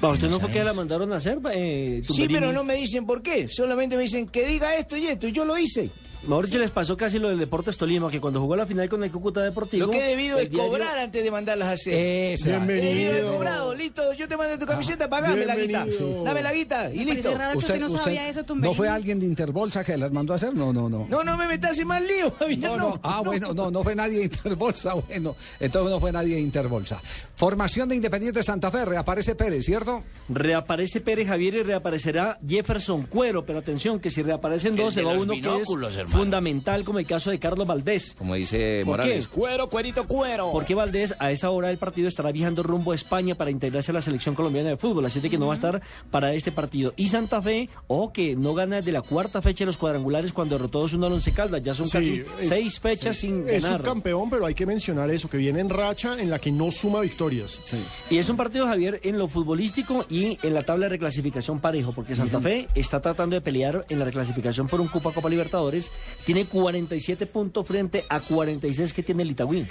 ¿A 0.00 0.08
usted 0.08 0.28
no 0.30 0.38
fue 0.38 0.50
que 0.50 0.62
la 0.62 0.72
mandaron 0.72 1.12
a 1.12 1.16
hacer? 1.16 1.38
Eh, 1.52 2.02
Sí, 2.08 2.28
pero 2.30 2.52
no 2.52 2.62
me 2.62 2.74
dicen 2.74 3.04
por 3.04 3.20
qué. 3.20 3.48
Solamente 3.48 3.96
me 3.96 4.02
dicen 4.02 4.28
que 4.28 4.46
diga 4.46 4.76
esto 4.76 4.96
y 4.96 5.06
esto. 5.06 5.26
y 5.28 5.32
Yo 5.32 5.44
lo 5.44 5.58
hice. 5.58 5.90
Mejor 6.26 6.46
dicho, 6.46 6.58
les 6.58 6.70
pasó 6.70 6.96
casi 6.96 7.18
lo 7.18 7.28
del 7.28 7.38
Deportes 7.38 7.78
Tolima, 7.78 8.10
que 8.10 8.20
cuando 8.20 8.40
jugó 8.40 8.56
la 8.56 8.66
final 8.66 8.88
con 8.88 9.02
el 9.04 9.10
Cúcuta 9.10 9.40
Deportivo... 9.42 9.86
Lo 9.86 9.92
que 9.92 9.98
he 10.04 10.08
debido 10.10 10.38
es 10.38 10.50
diario- 10.50 10.66
cobrar 10.68 10.98
antes 10.98 11.22
de 11.24 11.30
mandarlas 11.30 11.68
a 11.68 11.72
hacer. 11.72 11.94
Esa. 11.94 12.48
He 12.50 12.52
debido 12.52 12.66
Bienvenido. 12.66 13.10
haber 13.12 13.24
cobrado. 13.36 13.74
Listo, 13.74 14.12
yo 14.14 14.26
te 14.28 14.36
mandé 14.36 14.58
tu 14.58 14.66
camiseta, 14.66 15.08
pagame 15.08 15.46
la 15.46 15.56
guita. 15.56 15.84
Bienvenido. 15.84 16.24
Dame 16.24 16.42
la 16.42 16.52
guita 16.52 16.92
y 16.92 16.98
Me 17.04 17.14
listo. 17.14 17.38
raro 17.38 17.52
que 17.52 17.58
usted 17.58 17.80
no 17.80 17.88
sabía 17.88 18.28
eso, 18.28 18.42
Tumberini. 18.44 18.72
¿No 18.72 18.76
fue 18.76 18.88
alguien 18.88 19.20
de 19.20 19.26
Interbolsa 19.26 19.84
que 19.84 19.96
las 19.96 20.10
mandó 20.12 20.32
a 20.32 20.36
hacer? 20.36 20.52
No, 20.54 20.72
no, 20.72 20.88
no. 20.88 21.06
No, 21.08 21.22
no 21.24 21.36
me 21.36 21.46
metas 21.46 21.78
en 21.78 21.86
más 21.86 22.02
lío, 22.02 22.30
Javier. 22.38 22.58
No, 22.58 22.76
no. 22.76 23.00
Ah, 23.02 23.22
bueno, 23.24 23.54
no, 23.54 23.70
no 23.70 23.82
fue 23.84 23.94
nadie 23.94 24.18
de 24.18 24.24
Interbolsa. 24.24 24.94
Bueno, 25.08 25.36
entonces 25.60 25.90
no 25.90 26.00
fue 26.00 26.12
nadie 26.12 26.34
de 26.34 26.40
Interbolsa. 26.40 27.00
Formación 27.36 27.88
de 27.88 27.94
Independiente 27.96 28.42
Santa 28.42 28.70
Fe, 28.70 28.84
reaparece 28.84 29.34
Pérez, 29.36 29.64
¿cierto? 29.64 30.02
Reaparece 30.28 31.00
Pérez 31.00 31.28
Javier 31.28 31.54
y 31.54 31.62
reaparecerá 31.62 32.38
Jefferson 32.46 33.04
Cuero, 33.06 33.46
pero 33.46 33.60
atención, 33.60 34.00
que 34.00 34.10
si 34.10 34.22
reaparecen 34.22 34.74
dos, 34.76 34.92
se 34.94 35.00
de 35.00 35.06
va 35.06 35.12
uno 35.12 35.32
que 35.34 35.38
es 35.62 35.68
hermano. 36.08 36.24
fundamental, 36.24 36.84
como 36.84 36.98
el 36.98 37.06
caso 37.06 37.30
de 37.30 37.38
Carlos 37.38 37.66
Valdés. 37.66 38.14
Como 38.18 38.34
dice 38.34 38.82
¿Por 38.84 38.92
Morales, 38.98 39.28
qué? 39.28 39.34
cuero, 39.34 39.68
cuerito, 39.68 40.06
cuero. 40.06 40.50
Porque 40.52 40.74
Valdés 40.74 41.14
a 41.18 41.30
esta 41.30 41.50
hora 41.50 41.68
del 41.68 41.78
partido 41.78 42.08
estará 42.08 42.32
viajando 42.32 42.62
rumbo 42.62 42.92
a 42.92 42.94
España 42.94 43.34
para 43.34 43.50
integrarse 43.50 43.90
a 43.90 43.94
la 43.94 44.02
selección 44.02 44.34
colombiana 44.34 44.70
de 44.70 44.76
fútbol, 44.76 45.06
así 45.06 45.20
de 45.20 45.30
que 45.30 45.38
no 45.38 45.46
va 45.46 45.54
a 45.54 45.56
estar 45.56 45.82
para 46.10 46.34
este 46.34 46.52
partido. 46.52 46.92
Y 46.96 47.08
Santa 47.08 47.40
Fe, 47.42 47.68
o 47.86 48.12
que 48.12 48.36
no 48.36 48.54
gana 48.54 48.76
desde 48.76 48.92
la 48.92 49.02
cuarta 49.02 49.42
fecha 49.42 49.64
de 49.64 49.66
los 49.66 49.76
cuadrangulares 49.78 50.32
cuando 50.32 50.56
derrotó 50.56 50.82
2-1 50.86 51.06
al 51.06 51.12
Once 51.12 51.32
Caldas, 51.32 51.62
ya 51.62 51.74
son 51.74 51.86
Sí, 51.86 51.92
casi 51.92 52.14
es- 52.40 52.48
seis 52.48 52.80
fechas 52.80 53.16
sin 53.16 53.48
Es 53.48 53.62
ganar. 53.62 53.80
subcampeón, 53.80 54.30
pero 54.30 54.46
hay 54.46 54.54
que 54.54 54.66
mencionar 54.66 55.10
eso, 55.10 55.28
que 55.28 55.36
viene 55.36 55.60
en 55.60 55.68
racha 55.68 56.20
en 56.20 56.30
la 56.30 56.38
que 56.38 56.50
no 56.52 56.70
suma 56.70 57.00
victorias. 57.00 57.58
Y 58.10 58.18
es 58.18 58.28
un 58.28 58.36
partido, 58.36 58.66
Javier, 58.66 59.00
en 59.02 59.18
lo 59.18 59.28
futbolístico 59.28 60.06
y 60.08 60.38
en 60.42 60.54
la 60.54 60.62
tabla 60.62 60.86
de 60.86 60.90
reclasificación 60.90 61.60
parejo, 61.60 61.92
porque 61.92 62.14
Santa 62.14 62.40
Fe 62.40 62.66
está 62.74 63.00
tratando 63.00 63.34
de 63.34 63.40
pelear 63.40 63.84
en 63.88 63.98
la 63.98 64.04
reclasificación 64.04 64.66
por 64.68 64.80
un 64.80 64.88
Copa 64.88 65.12
Copa 65.12 65.28
Libertadores. 65.28 65.90
Tiene 66.24 66.46
47 66.46 67.26
puntos 67.26 67.66
frente 67.66 68.04
a 68.08 68.20
46 68.20 68.92
que 68.92 69.02
tiene 69.02 69.22
el 69.22 69.30
Itagüí. 69.30 69.66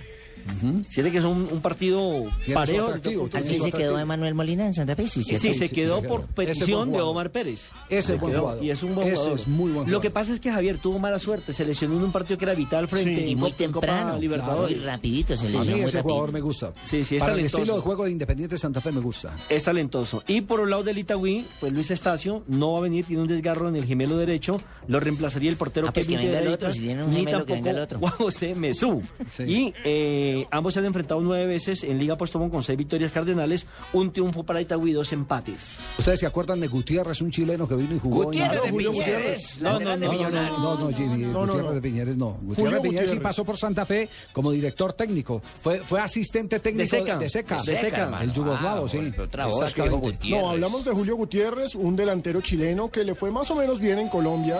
Siente 0.90 1.12
que 1.12 1.18
es 1.20 1.24
un, 1.24 1.48
un 1.52 1.62
partido 1.62 2.24
parejo. 2.54 2.92
¿Aquí 3.34 3.56
se 3.60 3.72
quedó 3.72 4.00
Emanuel 4.00 4.34
Molina 4.34 4.66
en 4.66 4.74
Santa 4.74 4.96
Fe? 4.96 5.08
Sí, 5.08 5.24
Sí, 5.24 5.54
se 5.54 5.70
quedó 5.70 6.02
por 6.02 6.26
petición 6.26 6.92
de. 6.92 7.02
Omar 7.02 7.32
Pérez. 7.32 7.72
Ese 7.90 8.08
Se 8.08 8.14
es 8.16 8.20
buen 8.20 8.32
quedó, 8.34 8.42
jugador. 8.42 8.64
Y 8.64 8.70
es 8.72 8.84
un 8.84 8.96
buen 8.96 9.08
Ese 9.08 9.16
jugador. 9.18 9.40
es 9.40 9.48
muy 9.48 9.72
buen 9.72 9.92
Lo 9.92 10.02
que 10.02 10.10
pasa 10.10 10.34
es 10.34 10.40
que 10.40 10.52
Javier 10.52 10.78
tuvo 10.78 11.00
mala 11.00 11.20
suerte. 11.20 11.54
Se 11.54 11.64
lesionó 11.66 11.98
en 11.98 12.04
un 12.04 12.12
partido 12.12 12.38
que 12.38 12.46
era 12.46 12.54
vital 12.54 12.88
frente 12.88 13.26
Y 13.28 13.32
en 13.34 13.40
muy 13.40 13.52
temprano. 13.52 14.18
Libertadores. 14.18 14.78
Muy 14.78 14.86
rapidito 14.86 15.36
se 15.38 15.44
A 15.44 15.50
lesionó 15.50 15.66
mí 15.66 15.72
muy 15.72 15.80
ese 15.82 15.98
rapidito. 15.98 16.04
jugador 16.04 16.32
me 16.34 16.42
gusta. 16.42 16.74
Sí, 16.86 17.04
sí, 17.04 17.16
es 17.16 17.20
Para 17.22 17.34
el 17.34 17.38
talentoso. 17.40 17.58
estilo 17.60 17.76
de 17.76 17.82
juego 17.82 18.04
de 18.06 18.12
Independiente 18.12 18.58
Santa 18.58 18.82
Fe 18.82 18.92
me 18.92 19.00
gusta. 19.02 19.34
Es 19.50 19.64
talentoso. 19.64 20.24
Y 20.28 20.42
por 20.42 20.62
el 20.62 20.70
lado 20.70 20.84
del 20.84 20.98
Itagüí, 20.98 21.46
pues 21.60 21.72
Luis 21.74 21.92
Estacio 21.92 22.44
no 22.48 22.74
va 22.74 22.80
a 22.80 22.82
venir, 22.82 23.06
tiene 23.06 23.22
un 23.22 23.28
desgarro 23.28 23.70
en 23.70 23.76
el 23.76 23.86
gemelo 23.86 24.18
derecho, 24.18 24.60
lo 24.88 25.00
reemplazaría 25.00 25.50
el 25.50 25.56
portero 25.58 25.88
Ah, 25.88 25.94
pues 25.94 26.08
que 26.08 26.18
venga 26.18 26.40
el 26.40 26.48
otro, 26.48 26.72
si 26.72 26.80
tiene 26.82 27.04
un 27.04 27.10
ni 27.12 27.18
gemelo, 27.18 27.46
que 27.46 27.54
venga 27.54 27.72
el 27.72 27.78
tampoco 27.88 27.98
otro. 27.98 28.00
Juan 28.00 28.14
José 28.14 28.56
Mesú. 28.56 29.02
Sí. 29.32 29.44
Y 29.44 29.74
eh, 29.84 30.37
ambos 30.52 30.74
se 30.74 30.80
han 30.80 30.86
enfrentado 30.86 31.22
nueve 31.22 31.46
veces 31.46 31.84
en 31.84 31.98
Liga 31.98 32.18
Postobón 32.18 32.50
con 32.50 32.62
seis 32.64 32.78
victorias 32.78 33.12
cardenales, 33.12 33.66
un 33.94 34.12
triunfo 34.12 34.44
para 34.44 34.62
Itagüí, 34.62 34.92
dos 34.94 35.12
empates. 35.14 35.80
¿Ustedes 35.98 36.20
se 36.20 36.26
acuerdan 36.28 36.60
de 36.60 36.68
Gutiérrez, 36.68 37.22
un 37.22 37.32
chileno 37.32 37.68
que 37.68 37.76
vino 37.76 37.96
y 37.96 38.00
jugó? 38.00 38.26
Gutiérrez 38.26 38.58
en- 38.60 38.64
de 38.66 38.70
Julio 38.72 38.92
Piñeres, 38.92 39.62
no, 39.62 39.80
de 39.80 39.86
no, 39.86 39.96
no, 39.98 39.98
no, 39.98 40.78
no, 40.78 40.88
Jimmy, 40.96 41.26
Gutiérrez 41.26 41.64
no. 41.66 41.72
de 41.74 41.82
Piñeres 41.82 42.18
no. 42.18 42.38
Gutiérrez 42.42 42.74
de 42.76 42.82
Piñeres 42.82 43.10
sí 43.10 43.20
pasó 43.20 43.44
por 43.46 43.58
Santa 43.58 43.86
Fe 43.86 44.10
como 44.34 44.52
director 44.52 44.94
técnico. 44.94 45.42
Fue, 45.62 45.80
fue 45.80 46.00
asistente 46.02 46.60
técnico 46.60 46.84
De 46.84 47.00
Seca. 47.00 47.18
de 47.18 47.30
Seca. 47.30 47.62
De 47.64 47.78
Seca, 47.78 47.98
hermano. 48.04 48.24
El 48.24 48.34
yugoslavo, 48.34 48.86
Ah, 48.86 48.90
sí. 48.90 48.98
bueno, 48.98 49.24
otra 49.24 49.46
voz 49.48 49.56
que 49.74 49.82
dijo 49.84 49.96
Exactamente. 49.96 50.18
Gutiérrez. 50.18 50.44
No, 50.44 50.50
hablamos 50.50 50.86
de 50.86 50.92
Julio 50.92 51.16
Gutiérrez, 51.16 51.76
un 51.76 51.96
delantero 51.96 52.42
chileno 52.42 52.90
que 52.92 53.04
le 53.04 53.16
fue 53.16 53.32
más 53.32 53.50
o 53.52 53.56
menos 53.56 53.80
bien 53.80 54.00
en 54.00 54.10
Colombia. 54.10 54.60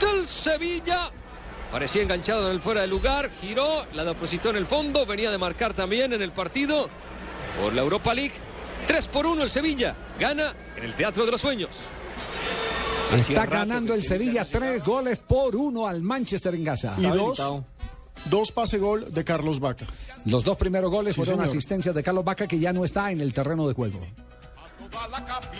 Del 0.00 0.26
Sevilla. 0.28 1.10
Parecía 1.70 2.02
enganchado 2.02 2.46
en 2.48 2.54
el 2.56 2.60
fuera 2.60 2.80
de 2.80 2.88
lugar. 2.88 3.30
Giró, 3.40 3.84
la 3.94 4.04
depositó 4.04 4.50
en 4.50 4.56
el 4.56 4.66
fondo. 4.66 5.06
Venía 5.06 5.30
de 5.30 5.38
marcar 5.38 5.72
también 5.74 6.12
en 6.12 6.22
el 6.22 6.32
partido 6.32 6.88
por 7.62 7.72
la 7.72 7.82
Europa 7.82 8.12
League. 8.14 8.34
3 8.86 9.06
por 9.08 9.26
1 9.26 9.42
el 9.44 9.50
Sevilla. 9.50 9.94
Gana 10.18 10.52
en 10.76 10.84
el 10.84 10.94
Teatro 10.94 11.24
de 11.24 11.30
los 11.32 11.40
Sueños. 11.40 11.70
Está 13.14 13.46
ganando 13.46 13.92
el 13.94 14.04
Sevilla 14.04 14.44
tres 14.44 14.84
goles 14.84 15.18
por 15.18 15.56
uno 15.56 15.86
al 15.86 16.00
Manchester 16.02 16.54
en 16.54 16.64
casa. 16.64 16.94
Y 16.96 17.02
dos, 17.06 17.40
dos 18.26 18.52
pase 18.52 18.78
gol 18.78 19.12
de 19.12 19.24
Carlos 19.24 19.58
Vaca. 19.58 19.84
Los 20.26 20.44
dos 20.44 20.56
primeros 20.56 20.90
goles 20.90 21.14
Sí, 21.14 21.20
fueron 21.20 21.36
señor. 21.38 21.48
asistencias 21.48 21.94
de 21.94 22.02
Carlos 22.02 22.24
Vaca, 22.24 22.46
que 22.46 22.58
ya 22.58 22.72
no 22.72 22.84
está 22.84 23.10
en 23.10 23.20
el 23.20 23.32
terreno 23.34 23.66
de 23.66 23.74
juego. 23.74 23.98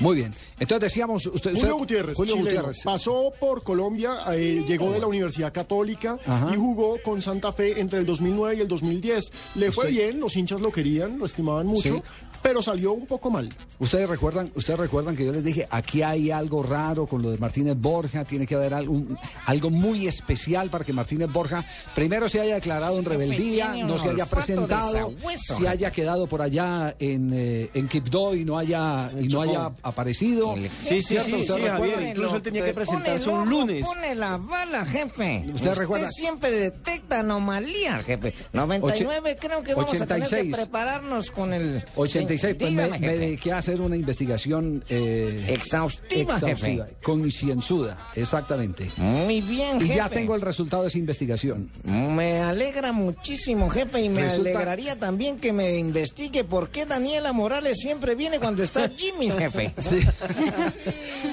Muy 0.01 0.17
bien. 0.17 0.33
Entonces 0.59 0.91
decíamos. 0.91 1.27
Usted, 1.27 1.55
Julio 1.55 1.77
Gutiérrez, 1.77 2.17
Julio 2.17 2.35
chileno, 2.37 2.51
Gutiérrez. 2.63 2.83
pasó 2.85 3.31
por 3.39 3.63
Colombia, 3.63 4.19
eh, 4.33 4.65
llegó 4.67 4.91
de 4.93 4.99
la 4.99 5.07
Universidad 5.07 5.53
Católica 5.53 6.19
Ajá. 6.27 6.51
y 6.53 6.57
jugó 6.57 6.97
con 7.03 7.21
Santa 7.23 7.53
Fe 7.53 7.79
entre 7.81 7.99
el 8.01 8.07
2009 8.07 8.57
y 8.57 8.61
el 8.61 8.69
2010. 8.69 9.31
Le 9.57 9.71
fue 9.71 9.85
Usted- 9.85 9.95
bien, 9.97 10.21
los 10.21 10.35
hinchas 10.37 10.61
lo 10.61 10.73
querían, 10.73 11.19
lo 11.19 11.27
estimaban 11.27 11.67
mucho, 11.67 11.95
Sí. 11.97 12.03
Pero 12.43 12.63
salió 12.63 12.93
un 12.93 13.07
poco 13.07 13.31
mal. 13.31 13.49
Ustedes 13.79 14.09
recuerdan, 14.09 14.51
ustedes 14.55 14.79
recuerdan 14.79 15.17
que 15.17 15.25
yo 15.25 15.33
les 15.33 15.45
dije, 15.45 15.67
aquí 15.71 16.03
hay 16.03 16.31
algo 16.31 16.63
raro 16.63 17.07
con 17.07 17.23
lo 17.23 17.31
de 17.31 17.39
Martínez 17.39 17.77
Borja, 17.79 18.25
tiene 18.25 18.47
que 18.47 18.55
haber 18.55 18.75
algo, 18.75 19.03
algo 19.47 19.71
muy 19.71 20.07
especial 20.07 20.71
para 20.71 20.85
que 20.85 20.93
Martínez 20.93 21.31
Borja 21.31 21.65
primero 21.95 22.29
se 22.29 22.41
haya 22.41 22.55
declarado 22.55 22.99
en 22.99 23.05
rebeldía, 23.05 23.75
no 23.85 23.99
se 23.99 24.09
haya 24.11 24.27
presentado, 24.27 25.13
se 25.37 25.69
haya 25.69 25.91
quedado 25.91 26.27
por 26.27 26.43
allá 26.43 26.95
en, 26.99 27.33
eh, 27.33 27.71
en 27.75 27.89
Quibdó 27.89 28.35
y 28.35 28.45
no 28.45 28.59
haya, 28.59 29.11
y 29.19 29.29
no 29.29 29.43
haya 29.43 29.71
aparecido. 29.83 30.55
Sí, 30.83 31.03
sí, 31.03 31.03
sí, 31.03 31.17
¿Usted 31.17 31.55
sí, 31.55 31.61
recuerda? 31.61 31.95
Javier, 31.95 32.11
incluso 32.11 32.37
él 32.37 32.43
tenía 32.43 32.65
que 32.65 32.75
presentarse 32.75 33.29
un 33.29 33.49
lunes. 33.49 33.85
Pone 33.85 34.15
la 34.15 34.37
bala, 34.37 34.85
jefe. 34.85 35.45
¿Usted 35.53 35.75
recuerda? 35.75 36.11
siempre 36.11 36.51
detecta 36.51 37.21
anomalías, 37.21 38.05
jefe. 38.05 38.35
99 38.53 39.37
creo 39.41 39.63
que 39.63 39.75
vamos 39.75 39.95
a 39.95 40.07
tener 40.07 40.23
86. 40.23 40.57
que 40.57 40.63
prepararnos 40.63 41.31
con 41.31 41.53
el... 41.53 41.83
86, 41.97 42.30
pues 42.39 42.59
me, 42.61 42.69
Dígame, 42.69 42.91
me 42.91 42.99
jefe. 42.99 43.19
dediqué 43.19 43.53
a 43.53 43.59
hacer 43.59 43.81
una 43.81 43.97
investigación 43.97 44.85
eh, 44.89 45.47
Exhaustiva, 45.49 46.39
jefe. 46.41 46.81
concienzuda, 47.03 48.09
exactamente. 48.15 48.89
Muy 48.99 49.41
bien, 49.41 49.81
Y 49.81 49.89
ya 49.89 50.09
tengo 50.09 50.35
el 50.35 50.41
resultado 50.43 50.83
de 50.83 50.89
esa 50.89 50.99
investigación. 50.99 51.71
Me 51.85 52.39
alegra 52.41 52.93
muchísimo, 52.93 53.69
jefe, 53.71 54.03
y 54.03 54.09
me 54.09 54.23
Resulta- 54.23 54.51
alegraría 54.51 54.99
también 54.99 55.39
que 55.39 55.53
me 55.53 55.77
investigue 55.79 56.45
por 56.45 56.71
qué 56.71 56.87
Daniela 56.87 57.33
Morales 57.33 57.79
siempre 57.79 58.15
viene 58.15 58.39
cuando 58.39 58.63
está 58.63 58.89
Jimmy, 58.89 59.31
jefe. 59.31 59.75
Sí. 59.81 60.01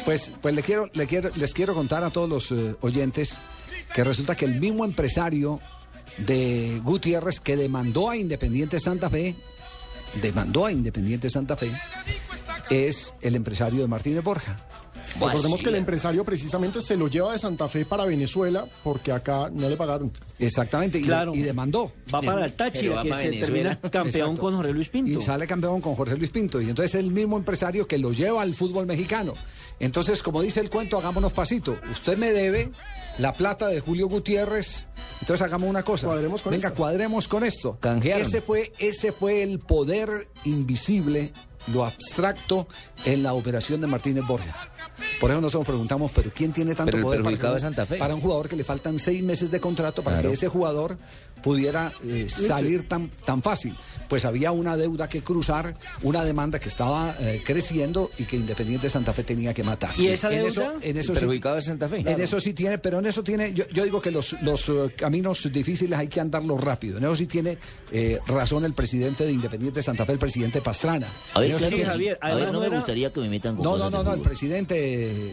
Pues, 0.05 0.31
pues 0.41 0.55
le 0.55 0.63
quiero, 0.63 0.89
le 0.93 1.07
quiero, 1.07 1.29
les 1.35 1.53
quiero 1.53 1.73
contar 1.73 2.03
a 2.03 2.09
todos 2.09 2.29
los 2.29 2.51
eh, 2.51 2.75
oyentes 2.81 3.39
que 3.93 4.03
resulta 4.03 4.35
que 4.35 4.45
el 4.45 4.59
mismo 4.59 4.85
empresario 4.85 5.59
de 6.19 6.81
Gutiérrez 6.83 7.39
que 7.39 7.55
demandó 7.55 8.09
a 8.09 8.17
Independiente 8.17 8.79
Santa 8.79 9.09
Fe, 9.09 9.35
demandó 10.21 10.65
a 10.65 10.71
Independiente 10.71 11.29
Santa 11.29 11.55
Fe, 11.55 11.71
es 12.69 13.13
el 13.21 13.35
empresario 13.35 13.81
de 13.81 13.87
Martínez 13.87 14.23
Borja. 14.23 14.55
Recordemos 15.19 15.63
que 15.63 15.69
el 15.69 15.75
empresario 15.75 16.23
precisamente 16.23 16.79
se 16.81 16.95
lo 16.95 17.07
lleva 17.07 17.31
de 17.31 17.39
Santa 17.39 17.67
Fe 17.67 17.85
para 17.85 18.05
Venezuela 18.05 18.65
porque 18.83 19.11
acá 19.11 19.49
no 19.51 19.67
le 19.67 19.75
pagaron. 19.77 20.11
Exactamente, 20.37 20.99
y, 20.99 21.03
Claro. 21.03 21.33
y 21.33 21.41
demandó. 21.41 21.91
Va 22.13 22.21
para 22.21 22.45
el 22.45 22.53
Táchira, 22.53 23.01
que 23.01 23.13
se 23.13 23.29
termina 23.29 23.79
campeón 23.79 24.07
Exacto. 24.07 24.41
con 24.41 24.55
Jorge 24.57 24.73
Luis 24.73 24.89
Pinto. 24.89 25.19
Y 25.19 25.23
sale 25.23 25.47
campeón 25.47 25.81
con 25.81 25.95
Jorge 25.95 26.17
Luis 26.17 26.29
Pinto. 26.29 26.61
Y 26.61 26.69
entonces 26.69 26.93
es 26.93 27.03
el 27.03 27.11
mismo 27.11 27.37
empresario 27.37 27.87
que 27.87 27.97
lo 27.97 28.11
lleva 28.11 28.41
al 28.43 28.53
fútbol 28.53 28.85
mexicano. 28.85 29.33
Entonces, 29.79 30.23
como 30.23 30.41
dice 30.41 30.59
el 30.59 30.69
cuento, 30.69 30.97
hagámonos 30.97 31.33
pasito. 31.33 31.77
Usted 31.91 32.17
me 32.17 32.31
debe 32.33 32.71
la 33.19 33.33
plata 33.33 33.67
de 33.67 33.79
Julio 33.79 34.07
Gutiérrez. 34.07 34.87
Entonces 35.21 35.41
hagamos 35.43 35.69
una 35.69 35.83
cosa. 35.83 36.07
Cuadremos 36.07 36.41
con 36.41 36.51
Venga, 36.51 36.69
esto. 36.69 36.77
cuadremos 36.77 37.27
con 37.27 37.43
esto. 37.43 37.77
Canjearon. 37.79 38.21
Ese 38.21 38.41
fue, 38.41 38.71
ese 38.79 39.11
fue 39.11 39.43
el 39.43 39.59
poder 39.59 40.29
invisible, 40.45 41.31
lo 41.73 41.85
abstracto 41.85 42.67
en 43.05 43.21
la 43.23 43.33
operación 43.33 43.81
de 43.81 43.87
Martínez 43.87 44.25
Borja. 44.25 44.69
Por 45.19 45.29
eso 45.31 45.41
nosotros 45.41 45.67
preguntamos, 45.67 46.11
pero 46.13 46.31
¿quién 46.33 46.53
tiene 46.53 46.73
tanto 46.73 46.91
Pero 46.91 46.97
el 46.97 47.03
poder 47.23 47.39
para, 47.39 47.55
es 47.55 47.61
Santa 47.61 47.85
Fe. 47.85 47.97
para 47.97 48.15
un 48.15 48.21
jugador 48.21 48.49
que 48.49 48.55
le 48.55 48.63
faltan 48.63 48.97
seis 48.99 49.21
meses 49.23 49.51
de 49.51 49.59
contrato 49.59 50.01
para 50.03 50.17
Claro. 50.17 50.29
que 50.29 50.33
ese 50.33 50.47
jugador 50.47 50.97
pudiera 51.43 51.91
eh, 52.03 52.27
salir 52.29 52.87
tan, 52.87 53.09
tan 53.25 53.41
fácil? 53.43 53.75
Pues 54.09 54.25
había 54.25 54.51
una 54.51 54.77
deuda 54.77 55.07
que 55.09 55.21
cruzar, 55.21 55.75
una 56.03 56.23
demanda 56.23 56.59
que 56.59 56.69
estaba 56.69 57.15
eh, 57.19 57.41
creciendo 57.45 58.09
y 58.17 58.23
que 58.23 58.35
Independiente 58.37 58.89
Santa 58.89 59.13
Fe 59.13 59.23
tenía 59.23 59.53
que 59.53 59.63
matar. 59.63 59.89
¿Y 59.97 60.07
esa 60.07 60.27
en 60.31 60.35
deuda? 60.41 60.47
Eso, 60.47 60.73
en 60.81 60.97
eso 60.97 61.13
sí- 61.13 61.19
perjudicado 61.19 61.57
es 61.57 61.65
Santa 61.65 61.87
Fe. 61.87 61.99
en 62.05 62.21
eso 62.21 62.39
sí 62.39 62.53
tiene, 62.53 62.77
pero 62.77 62.99
en 62.99 63.05
eso 63.05 63.23
tiene, 63.23 63.53
yo, 63.53 63.67
yo 63.69 63.83
digo 63.83 64.01
que 64.01 64.11
los, 64.11 64.35
los 64.41 64.69
eh, 64.69 64.93
caminos 64.95 65.49
difíciles 65.51 65.97
hay 65.97 66.07
que 66.07 66.19
andarlos 66.21 66.61
rápido. 66.61 66.97
En 66.97 67.03
eso 67.03 67.15
sí 67.15 67.27
tiene 67.27 67.57
eh, 67.91 68.19
razón 68.27 68.63
el 68.65 68.73
presidente 68.73 69.25
de 69.25 69.31
Independiente 69.31 69.83
Santa 69.83 70.05
Fe, 70.05 70.13
el 70.13 70.19
presidente 70.19 70.61
Pastrana. 70.61 71.07
A 71.33 71.39
ver, 71.39 71.51
En 71.51 71.57
claro 71.57 71.75
sí. 71.77 71.83
Javier, 71.83 72.17
A 72.21 72.27
ver, 72.27 72.33
además 72.35 72.53
no 72.53 72.59
me 72.61 72.69
gustaría 72.69 73.11
que 73.13 73.19
me 73.19 73.29
metan 73.29 73.55
con 73.55 73.63
No, 73.65 73.77
no, 73.77 73.89
no, 73.89 73.99
de 73.99 74.03
no, 74.05 74.13
el 74.15 74.21
presidente 74.21 74.75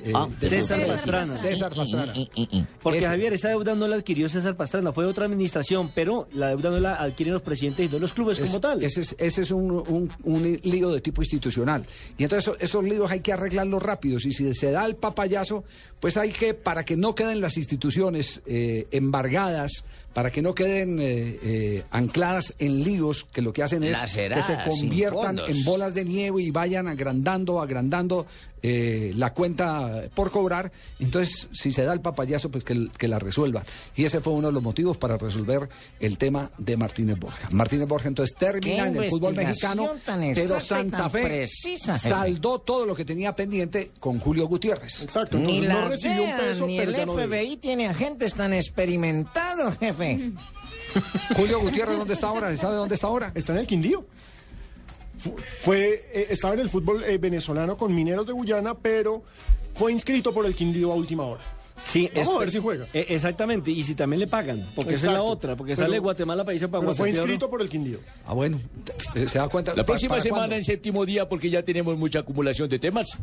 eh, 0.09 0.13
Ah, 0.15 0.29
de 0.41 0.49
César. 0.49 0.87
Pastrana. 0.87 1.37
César 1.37 1.75
Pastrana. 1.75 2.13
Y- 2.15 2.31
y- 2.35 2.43
y- 2.43 2.59
y. 2.59 2.67
Porque. 2.83 3.03
Javier, 3.03 3.33
esa 3.35 3.49
deuda 3.49 3.75
no 3.75 3.87
la 3.87 3.97
adquirió 3.97 4.29
César 4.29 4.57
Pastrana, 4.57 4.93
fue 4.93 5.05
otra 5.07 5.27
administración, 5.27 5.91
pero 5.95 6.27
la 6.35 6.49
deuda 6.49 6.71
no 6.71 6.81
la 6.81 6.95
adquieren 6.97 7.33
los 7.35 7.43
presidentes 7.43 7.87
y 7.87 7.93
no 7.93 7.99
los 7.99 8.13
clubes 8.13 8.39
Es- 8.39 8.47
como 8.47 8.61
Ese 8.83 9.01
es, 9.03 9.15
ese 9.19 9.43
es 9.43 9.51
un, 9.51 9.71
un- 9.71 10.11
un 10.25 10.59
lío 10.63 10.91
de 10.91 11.01
tipo 11.01 11.23
institucional. 11.23 11.85
Y 12.19 12.23
entonces 12.25 12.49
eso- 12.49 12.57
esos 12.61 12.85
líos 12.85 13.11
hay 13.11 13.21
que 13.21 13.33
arreglarlos 13.33 13.83
rápidos. 13.83 14.25
Y 14.27 14.33
si 14.33 14.55
se 14.55 14.71
da 14.71 14.85
el 14.87 14.97
papayazo, 14.97 15.65
pues 16.01 16.17
hay 16.17 16.33
que, 16.33 16.55
para 16.55 16.85
que 16.85 16.97
no 16.97 17.15
queden 17.15 17.41
las 17.41 17.57
instituciones 17.57 18.43
eh, 18.47 18.87
embargadas, 18.91 19.85
para 20.13 20.31
que 20.31 20.43
no 20.43 20.55
queden 20.55 21.01
eh, 21.01 21.39
eh, 21.43 21.83
ancladas 21.91 22.55
en 22.61 22.85
líos, 22.85 23.25
que 23.33 23.43
lo 23.43 23.53
que 23.53 23.65
hacen 23.65 23.83
es 23.83 23.97
que 24.37 24.43
se 24.43 24.53
conviertan 24.71 25.39
en 25.49 25.65
bolas 25.65 25.93
de 25.95 26.05
nieve 26.05 26.41
y 26.43 26.51
vayan 26.53 26.87
agrandando, 26.87 27.61
agrandando 27.61 28.25
eh, 28.67 29.13
la 29.15 29.35
cuenta 29.35 30.05
por 30.15 30.31
cobrar. 30.31 30.73
Entonces, 30.99 31.49
si 31.53 31.71
se 31.71 31.85
da 31.85 31.93
el 31.93 32.01
papayazo, 32.01 32.51
pues 32.51 32.65
que, 32.65 32.89
que 32.97 33.09
la 33.09 33.19
resuelva. 33.19 33.63
Y 33.95 34.07
ese 34.07 34.21
fue 34.21 34.33
uno 34.33 34.47
de 34.47 34.55
los 34.55 34.63
motivos 34.63 34.97
para 34.97 35.19
resolver 35.19 35.69
el 36.01 36.17
tema 36.17 36.51
de 36.57 36.79
Martínez 36.79 37.19
Borja. 37.19 37.51
Martínez 37.53 37.87
Borja 37.87 38.09
entonces 38.09 38.35
termina 38.39 38.89
en 38.89 38.97
el 38.97 39.11
fútbol 39.11 39.35
mexicano, 39.35 39.91
pero 40.35 40.61
Santa 40.61 41.11
Fe 41.11 41.25
precisa, 41.25 41.99
saldó 41.99 42.59
todo 42.61 42.87
lo 42.87 42.95
que 42.95 43.05
tenía 43.05 43.37
pendiente 43.37 43.91
con 44.01 44.19
Julio 44.19 44.47
Gutiérrez. 44.47 45.03
Exacto, 45.03 45.37
Ni 45.37 45.59
entonces 45.59 45.69
la 45.69 45.81
no 45.83 45.89
recibió 45.91 46.23
un 46.23 46.37
peso, 46.39 46.67
ni 46.67 46.79
pero 46.79 47.21
el. 47.21 47.29
FBI 47.29 47.57
tiene 47.59 47.87
agentes 47.87 48.33
tan 48.33 48.55
experimentados, 48.55 49.77
jefe. 49.79 50.33
Julio 51.37 51.61
Gutiérrez, 51.61 51.99
¿dónde 51.99 52.15
está 52.15 52.29
ahora? 52.29 52.57
¿Sabe 52.57 52.77
dónde 52.77 52.95
está 52.95 53.09
ahora? 53.09 53.31
Está 53.35 53.53
en 53.53 53.59
el 53.59 53.67
Quindío. 53.67 54.07
Fu- 55.25 55.35
Fue, 55.61 56.05
eh, 56.13 56.27
estaba 56.31 56.55
en 56.55 56.61
el 56.61 56.69
fútbol 56.69 57.03
eh, 57.05 57.17
venezolano 57.19 57.77
con 57.79 57.95
Mineros 57.95 58.27
de 58.27 58.33
Guyana, 58.35 58.75
pero 58.75 59.23
fue 59.75 59.91
inscrito 59.93 60.33
por 60.35 60.45
el 60.47 60.55
Quindío 60.55 60.93
a 60.93 60.95
última 60.95 61.25
hora. 61.25 61.41
Sí, 61.83 62.09
Vamos 62.15 62.29
es- 62.29 62.35
a 62.37 62.39
ver 62.39 62.51
si 62.51 62.59
juega. 62.61 62.87
eh, 62.95 63.07
exactamente, 63.09 63.71
y 63.71 63.83
si 63.83 63.95
también 63.95 64.21
le 64.21 64.27
pagan, 64.27 64.65
porque 64.77 64.95
esa 64.95 65.09
es 65.09 65.13
la 65.15 65.23
otra, 65.23 65.57
porque 65.57 65.75
Pero- 65.75 65.87
sale 65.87 65.99
Guatemala 65.99 66.45
para 66.45 66.55
irse 66.55 66.69
para 66.69 66.81
Pero 66.83 66.95
fue 66.95 67.11
inscrito 67.11 67.51
por 67.51 67.61
el 67.61 67.69
Quindío. 67.69 67.99
Ah, 68.27 68.33
bueno, 68.35 68.61
se 69.27 69.39
da 69.39 69.49
cuenta. 69.49 69.73
La 69.75 69.83
¿Pa- 69.83 69.87
próxima 69.87 70.21
semana, 70.21 70.41
cuándo? 70.43 70.57
en 70.57 70.65
séptimo 70.65 71.05
día, 71.05 71.29
porque 71.29 71.51
ya 71.51 71.63
tenemos 71.63 71.99
mucha 71.99 72.21
acumulación 72.21 72.69
de 72.69 72.79
temas, 72.79 73.19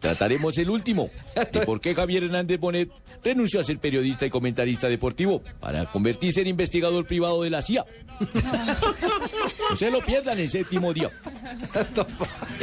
trataremos 0.00 0.56
el 0.58 0.70
último. 0.70 1.10
De 1.52 1.60
por 1.66 1.80
qué 1.80 1.94
Javier 1.94 2.24
Hernández 2.24 2.58
Bonet 2.58 2.90
renunció 3.22 3.60
a 3.60 3.64
ser 3.64 3.78
periodista 3.78 4.26
y 4.26 4.30
comentarista 4.30 4.88
deportivo 4.88 5.42
para 5.60 5.86
convertirse 5.86 6.42
en 6.42 6.48
investigador 6.48 7.06
privado 7.06 7.42
de 7.42 7.50
la 7.50 7.62
CIA. 7.62 7.84
no 9.70 9.76
se 9.76 9.90
lo 9.90 10.00
pierdan 10.00 10.38
en 10.38 10.48
séptimo 10.48 10.92
día. 10.92 11.10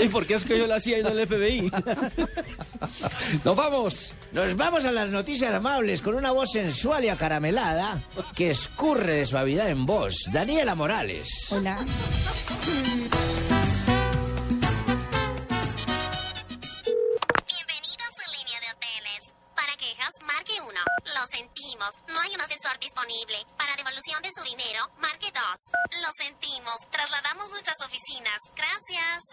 ¿Y 0.01 0.07
por 0.07 0.25
qué 0.25 0.35
es 0.35 0.43
que 0.43 0.57
yo 0.57 0.67
la 0.67 0.75
hacía 0.75 0.99
y 0.99 1.03
no 1.03 1.09
el 1.09 1.27
FBI? 1.27 1.71
Nos 3.43 3.55
vamos. 3.55 4.15
Nos 4.31 4.55
vamos 4.55 4.85
a 4.85 4.91
las 4.91 5.09
noticias 5.09 5.53
amables 5.53 6.01
con 6.01 6.15
una 6.15 6.31
voz 6.31 6.51
sensual 6.51 7.05
y 7.05 7.09
acaramelada 7.09 8.01
que 8.35 8.51
escurre 8.51 9.17
de 9.17 9.25
suavidad 9.25 9.69
en 9.69 9.85
voz. 9.85 10.15
Daniela 10.31 10.75
Morales. 10.75 11.27
Hola. 11.51 11.85
Lo 21.05 21.27
sentimos, 21.27 21.89
no 22.07 22.19
hay 22.21 22.33
un 22.33 22.41
asesor 22.41 22.79
disponible. 22.79 23.35
Para 23.57 23.75
devolución 23.75 24.21
de 24.21 24.29
su 24.35 24.43
dinero, 24.43 24.89
marque 24.99 25.27
2. 25.33 26.01
Lo 26.01 26.09
sentimos, 26.17 26.75
trasladamos 26.91 27.49
nuestras 27.49 27.75
oficinas. 27.81 28.39
Gracias. 28.55 29.23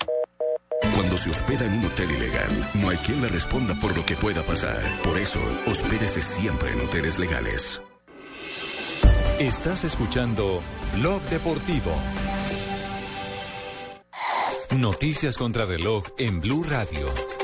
Cuando 0.95 1.17
se 1.17 1.31
hospeda 1.31 1.65
en 1.67 1.79
un 1.79 1.87
hotel 1.87 2.11
ilegal, 2.11 2.71
no 2.75 2.91
hay 2.91 2.97
quien 2.99 3.23
le 3.23 3.29
responda 3.29 3.75
por 3.75 3.97
lo 3.97 4.05
que 4.05 4.17
pueda 4.17 4.43
pasar. 4.43 4.83
Por 5.03 5.19
eso, 5.19 5.39
hospédese 5.67 6.23
siempre 6.23 6.73
en 6.73 6.81
hoteles 6.81 7.19
legales. 7.19 7.81
Estás 9.39 9.85
escuchando 9.85 10.63
Blog 10.95 11.23
Deportivo. 11.23 11.95
Noticias 14.77 15.37
contra 15.37 15.65
reloj 15.65 16.05
en 16.19 16.41
Blue 16.41 16.65
Radio. 16.65 17.40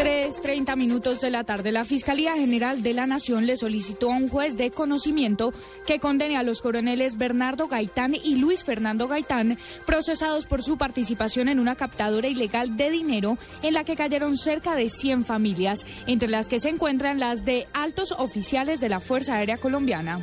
3.30 0.00 0.78
minutos 0.78 1.20
de 1.20 1.28
la 1.28 1.44
tarde, 1.44 1.72
la 1.72 1.84
Fiscalía 1.84 2.32
General 2.32 2.82
de 2.82 2.94
la 2.94 3.06
Nación 3.06 3.46
le 3.46 3.58
solicitó 3.58 4.10
a 4.10 4.16
un 4.16 4.30
juez 4.30 4.56
de 4.56 4.70
conocimiento 4.70 5.52
que 5.86 5.98
condene 5.98 6.38
a 6.38 6.42
los 6.42 6.62
coroneles 6.62 7.18
Bernardo 7.18 7.68
Gaitán 7.68 8.14
y 8.14 8.36
Luis 8.36 8.64
Fernando 8.64 9.08
Gaitán, 9.08 9.58
procesados 9.84 10.46
por 10.46 10.62
su 10.62 10.78
participación 10.78 11.48
en 11.48 11.60
una 11.60 11.76
captadora 11.76 12.28
ilegal 12.28 12.78
de 12.78 12.90
dinero 12.90 13.36
en 13.60 13.74
la 13.74 13.84
que 13.84 13.94
cayeron 13.94 14.38
cerca 14.38 14.74
de 14.74 14.88
100 14.88 15.26
familias, 15.26 15.84
entre 16.06 16.30
las 16.30 16.48
que 16.48 16.60
se 16.60 16.70
encuentran 16.70 17.20
las 17.20 17.44
de 17.44 17.66
altos 17.74 18.12
oficiales 18.12 18.80
de 18.80 18.88
la 18.88 19.00
Fuerza 19.00 19.34
Aérea 19.34 19.58
Colombiana. 19.58 20.20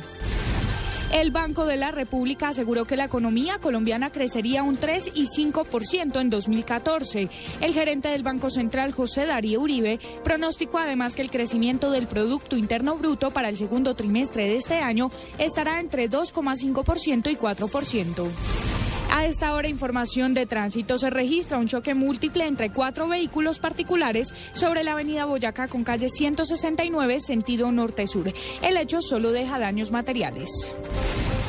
El 1.12 1.30
Banco 1.30 1.64
de 1.64 1.78
la 1.78 1.90
República 1.90 2.48
aseguró 2.48 2.84
que 2.84 2.96
la 2.96 3.06
economía 3.06 3.58
colombiana 3.58 4.10
crecería 4.10 4.62
un 4.62 4.76
3 4.76 5.12
y 5.14 5.26
5% 5.26 6.20
en 6.20 6.28
2014. 6.28 7.30
El 7.62 7.72
gerente 7.72 8.08
del 8.08 8.22
Banco 8.22 8.50
Central, 8.50 8.92
José 8.92 9.24
Darío 9.24 9.62
Uribe, 9.62 10.00
pronosticó 10.22 10.76
además 10.76 11.14
que 11.14 11.22
el 11.22 11.30
crecimiento 11.30 11.90
del 11.90 12.06
Producto 12.06 12.56
Interno 12.56 12.98
Bruto 12.98 13.30
para 13.30 13.48
el 13.48 13.56
segundo 13.56 13.94
trimestre 13.94 14.48
de 14.48 14.56
este 14.56 14.80
año 14.80 15.10
estará 15.38 15.80
entre 15.80 16.10
2,5% 16.10 17.32
y 17.32 17.36
4%. 17.36 18.87
A 19.10 19.24
esta 19.24 19.54
hora, 19.54 19.68
información 19.68 20.34
de 20.34 20.46
tránsito. 20.46 20.98
Se 20.98 21.08
registra 21.10 21.58
un 21.58 21.66
choque 21.66 21.94
múltiple 21.94 22.46
entre 22.46 22.70
cuatro 22.70 23.08
vehículos 23.08 23.58
particulares 23.58 24.34
sobre 24.52 24.84
la 24.84 24.92
avenida 24.92 25.24
Boyacá 25.24 25.66
con 25.66 25.82
calle 25.82 26.08
169, 26.08 27.20
sentido 27.20 27.72
norte-sur. 27.72 28.32
El 28.62 28.76
hecho 28.76 29.00
solo 29.00 29.32
deja 29.32 29.58
daños 29.58 29.90
materiales. 29.90 30.50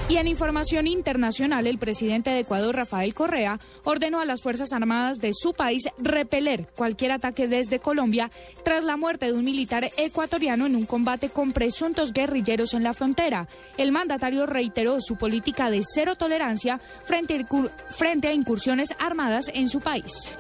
Y 0.10 0.18
en 0.18 0.28
información 0.28 0.88
internacional, 0.88 1.68
el 1.68 1.78
presidente 1.78 2.32
de 2.32 2.39
Ecuador, 2.39 2.76
Rafael 2.76 3.14
Correa, 3.14 3.60
ordenó 3.84 4.20
a 4.20 4.26
las 4.26 4.41
Fuerzas 4.41 4.74
Armadas 4.74 5.20
de 5.20 5.34
su 5.34 5.53
país 5.53 5.84
repeler 5.99 6.68
cualquier 6.76 7.12
ataque 7.12 7.47
desde 7.47 7.78
Colombia 7.78 8.32
tras 8.64 8.84
la 8.84 8.97
muerte 8.97 9.28
de 9.28 9.34
un 9.34 9.45
militar 9.45 9.88
ecuatoriano 9.97 10.66
en 10.66 10.76
un 10.76 10.88
combate 10.88 11.30
con 11.30 11.53
presuntos 11.53 12.12
guerrilleros 12.12 12.74
en 12.74 12.82
la 12.82 12.93
frontera. 12.93 13.47
El 13.78 13.91
mandatario 13.91 14.47
reiteró 14.47 14.99
su 14.99 15.16
política 15.16 15.70
de 15.70 15.84
cero 15.84 16.16
tolerancia 16.16 16.82
frente 17.05 17.36
a, 17.36 18.34
incursiones 18.34 18.95
armadas 18.97 19.51
en 19.53 19.70
su 19.70 19.80
país. 19.80 20.36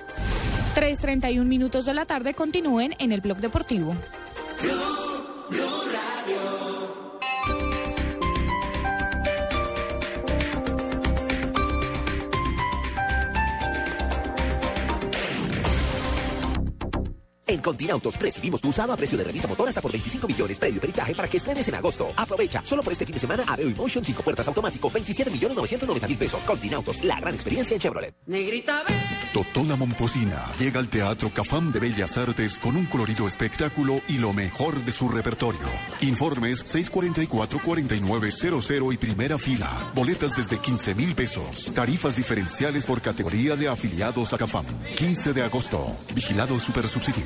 3.31 0.75 1.45
minutos 1.45 1.85
de 1.85 1.93
la 1.93 2.05
tarde 2.05 2.33
continúen 2.33 2.95
en 2.97 3.11
el 3.11 3.21
blog 3.21 3.37
deportivo. 3.37 3.95
En 17.49 17.61
Continautos 17.61 18.19
recibimos 18.19 18.61
tu 18.61 18.69
usado 18.69 18.93
a 18.93 18.95
precio 18.95 19.17
de 19.17 19.23
revista 19.23 19.47
motor 19.47 19.67
hasta 19.67 19.81
por 19.81 19.91
25 19.91 20.27
millones 20.27 20.59
previo 20.59 20.79
peritaje 20.79 21.15
para 21.15 21.27
que 21.27 21.37
estrenes 21.37 21.67
en 21.67 21.73
agosto. 21.73 22.13
Aprovecha, 22.15 22.63
solo 22.63 22.83
por 22.83 22.93
este 22.93 23.07
fin 23.07 23.15
de 23.15 23.19
semana 23.19 23.43
Aveo 23.47 23.71
Motion 23.71 24.05
5 24.05 24.21
puertas 24.21 24.47
automático 24.47 24.91
27 24.91 25.31
millones 25.31 25.57
990 25.57 26.07
mil 26.07 26.17
pesos. 26.17 26.45
Continautos, 26.45 27.03
la 27.03 27.19
gran 27.19 27.33
experiencia 27.33 27.73
en 27.73 27.79
Chevrolet. 27.79 28.13
Negrita 28.27 28.83
Totona 29.33 29.75
Momposina 29.75 30.47
llega 30.57 30.79
al 30.79 30.87
Teatro 30.87 31.29
Cafam 31.29 31.71
de 31.71 31.79
Bellas 31.79 32.17
Artes 32.17 32.57
con 32.57 32.75
un 32.75 32.87
colorido 32.87 33.27
espectáculo 33.27 34.01
y 34.07 34.17
lo 34.17 34.33
mejor 34.33 34.83
de 34.83 34.91
su 34.91 35.07
repertorio. 35.07 35.67
Informes 36.01 36.65
644-4900 36.65 38.93
y 38.93 38.97
primera 38.97 39.37
fila. 39.37 39.69
Boletas 39.93 40.35
desde 40.35 40.57
15 40.57 40.95
mil 40.95 41.13
pesos. 41.13 41.71
Tarifas 41.75 42.15
diferenciales 42.15 42.87
por 42.87 43.01
categoría 43.01 43.55
de 43.55 43.67
afiliados 43.67 44.33
a 44.33 44.39
Cafam. 44.39 44.65
15 44.97 45.33
de 45.33 45.43
agosto. 45.43 45.95
Vigilado 46.15 46.59
Supersubsidio. 46.59 47.25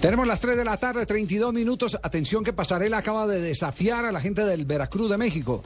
Tenemos 0.00 0.26
las 0.26 0.38
3 0.40 0.56
de 0.56 0.64
la 0.64 0.76
tarde, 0.76 1.04
32 1.06 1.52
minutos. 1.52 1.98
Atención 2.00 2.44
que 2.44 2.52
Pasarela 2.52 2.98
acaba 2.98 3.26
de 3.26 3.40
desafiar 3.40 4.04
a 4.04 4.12
la 4.12 4.20
gente 4.20 4.44
del 4.44 4.64
Veracruz 4.64 5.10
de 5.10 5.16
México. 5.16 5.62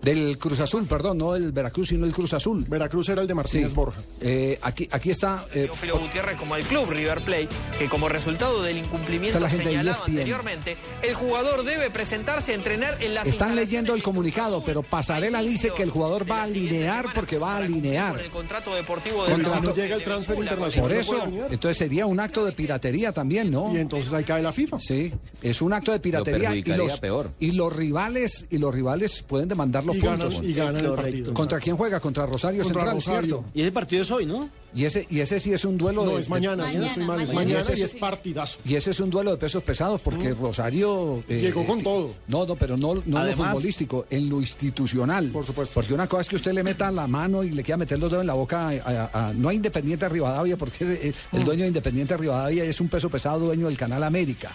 Del 0.00 0.38
Cruz 0.38 0.60
Azul, 0.60 0.86
perdón, 0.86 1.18
no 1.18 1.34
el 1.34 1.52
Veracruz, 1.52 1.88
sino 1.88 2.06
el 2.06 2.12
Cruz 2.12 2.32
Azul. 2.32 2.64
Veracruz 2.68 3.08
era 3.10 3.20
el 3.22 3.26
de 3.28 3.34
Martínez 3.34 3.68
Sí. 3.70 3.74
Borja. 3.74 4.00
Eh, 4.20 4.58
aquí, 4.62 4.88
aquí 4.90 5.10
está. 5.10 5.44
eh, 5.54 5.64
Teófilo 5.64 5.98
Gutiérrez 5.98 6.36
como 6.38 6.56
el 6.56 6.64
club 6.64 6.88
River 6.90 7.20
Plate, 7.20 7.48
que 7.78 7.88
como 7.88 8.08
resultado 8.08 8.62
del 8.62 8.78
incumplimiento 8.78 9.38
la 9.40 9.50
gente 9.50 9.64
de 9.64 9.70
señalado 9.72 9.98
ESPN. 9.98 10.12
anteriormente, 10.18 10.76
el 11.02 11.14
jugador 11.14 11.64
debe 11.64 11.90
presentarse 11.90 12.52
a 12.52 12.54
entrenar 12.54 13.02
en 13.02 13.14
las 13.14 13.26
están 13.26 13.54
leyendo 13.56 13.94
el 13.94 14.02
comunicado, 14.02 14.62
pero 14.64 14.82
Pasarela 14.82 15.42
dice 15.42 15.70
que 15.76 15.82
el 15.82 15.90
jugador 15.90 16.30
va 16.30 16.40
a 16.40 16.44
alinear 16.44 17.06
porque 17.14 17.38
va 17.38 17.54
a 17.54 17.56
alinear. 17.58 18.18
el 18.20 18.30
contrato 18.30 18.74
deportivo 18.74 19.24
de 19.26 19.32
Contrato- 19.32 19.60
Si 19.60 19.66
no 19.66 19.74
llega 19.74 19.96
el 19.96 20.02
transfer 20.04 20.38
internacional. 20.38 20.88
Por 20.88 20.96
eso, 20.96 21.24
entonces 21.50 21.76
sería 21.76 22.06
un 22.06 22.20
acto 22.20 22.44
de 22.44 22.52
piratería 22.52 23.12
también, 23.12 23.31
¿no? 23.50 23.72
Y 23.74 23.78
entonces 23.78 24.12
ahí 24.12 24.24
cae 24.24 24.42
la 24.42 24.52
FIFA. 24.52 24.78
Sí, 24.80 25.12
es 25.42 25.62
un 25.62 25.72
acto 25.72 25.92
de 25.92 26.00
piratería 26.00 26.54
y 26.54 26.62
los, 26.62 27.00
peor. 27.00 27.30
y 27.40 27.52
los 27.52 27.74
rivales 27.74 28.46
y 28.50 28.58
los 28.58 28.74
rivales 28.74 29.22
pueden 29.22 29.48
demandar 29.48 29.84
los 29.84 29.96
Y 29.96 30.00
ganan- 30.00 30.28
puntos. 30.28 30.44
y 30.44 30.52
ganan 30.54 30.84
el 30.84 30.92
partido. 30.92 31.34
¿Contra 31.34 31.58
quién 31.60 31.76
juega? 31.76 31.98
Contra 32.00 32.26
Rosario 32.26 32.62
Contra 32.62 32.82
Central, 32.82 32.96
Rosario. 32.96 33.36
¿cierto? 33.38 33.50
Y 33.54 33.62
ese 33.62 33.72
partido 33.72 34.02
es 34.02 34.10
hoy, 34.10 34.26
¿no? 34.26 34.48
Y 34.74 34.86
ese 34.86 35.06
y 35.10 35.20
ese 35.20 35.38
sí 35.38 35.52
es 35.52 35.66
un 35.66 35.76
duelo 35.76 36.04
No, 36.06 36.14
de 36.16 36.22
es 36.22 36.30
mañana, 36.30 36.66
si 36.66 36.78
no 36.78 36.86
estoy 36.86 37.04
mal, 37.04 37.20
es 37.20 37.30
mañana 37.32 37.60
ese 37.60 37.78
y 37.78 37.82
es 37.82 37.94
partidazo. 37.94 38.58
y 38.64 38.74
ese 38.74 38.92
es 38.92 39.00
un 39.00 39.10
duelo 39.10 39.32
de 39.32 39.36
pesos 39.36 39.62
pesados 39.62 40.00
porque 40.00 40.32
Rosario 40.32 41.22
eh, 41.28 41.40
Llegó 41.42 41.66
con 41.66 41.80
eh, 41.80 41.82
todo. 41.82 42.14
No, 42.28 42.46
no, 42.46 42.56
pero 42.56 42.78
no, 42.78 42.94
no 43.04 43.20
en 43.20 43.26
lo 43.30 43.36
futbolístico, 43.36 44.06
en 44.08 44.30
lo 44.30 44.40
institucional. 44.40 45.28
Por 45.28 45.44
supuesto. 45.44 45.74
Porque 45.74 45.92
una 45.92 46.06
cosa 46.08 46.22
es 46.22 46.28
que 46.30 46.36
usted 46.36 46.52
le 46.52 46.62
meta 46.62 46.90
la 46.90 47.06
mano 47.06 47.44
y 47.44 47.50
le 47.50 47.62
quiera 47.62 47.76
meter 47.76 47.98
los 47.98 48.10
dedos 48.10 48.22
en 48.22 48.28
la 48.28 48.32
boca 48.34 48.68
a, 48.68 48.70
a- 49.12 49.28
a- 49.28 49.32
no 49.34 49.50
a 49.50 49.54
Independiente 49.54 50.08
Rivadavia, 50.08 50.56
porque 50.56 50.76
eh, 50.84 51.14
Mm. 51.32 51.36
el 51.36 51.44
dueño 51.44 51.62
de 51.62 51.68
Independiente 51.68 52.16
Rivadavia 52.16 52.64
es 52.64 52.80
un 52.80 52.88
peso 52.88 53.10
pesado 53.10 53.40
dueño 53.40 53.66
del 53.66 53.76
Canal 53.76 54.02
América, 54.02 54.52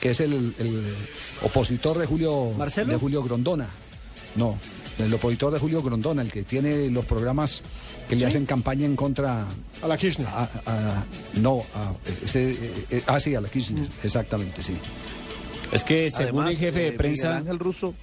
que 0.00 0.10
es 0.10 0.20
el, 0.20 0.54
el 0.58 0.82
opositor 1.42 1.98
de 1.98 2.06
Julio 2.06 2.52
de 2.86 2.96
Julio 2.96 3.22
Grondona. 3.22 3.68
No, 4.34 4.58
el 4.98 5.12
opositor 5.14 5.52
de 5.52 5.58
Julio 5.58 5.82
Grondona, 5.82 6.22
el 6.22 6.30
que 6.30 6.42
tiene 6.42 6.88
los 6.90 7.04
programas 7.04 7.62
que 8.08 8.16
le 8.16 8.26
hacen 8.26 8.44
campaña 8.46 8.84
en 8.86 8.94
contra 8.96 9.46
A 9.82 9.88
la 9.88 9.96
Kirchner. 9.96 10.26
a- 10.28 10.48
a- 10.66 11.04
no, 11.40 11.64
a, 11.74 11.92
ese, 12.24 12.50
eh, 12.52 12.84
eh, 12.90 13.02
ah, 13.06 13.18
sí, 13.18 13.34
a 13.34 13.40
la 13.40 13.48
Kirchner, 13.48 13.88
exactamente, 14.04 14.62
sí. 14.62 14.74
Es 15.72 15.84
que 15.84 16.10
según 16.10 16.46
el 16.48 16.56
jefe 16.56 16.78
de 16.80 16.88
eh, 16.88 16.92
prensa. 16.92 17.28
Miguel 17.28 17.40
Ángel 17.42 17.58
Russo 17.58 17.94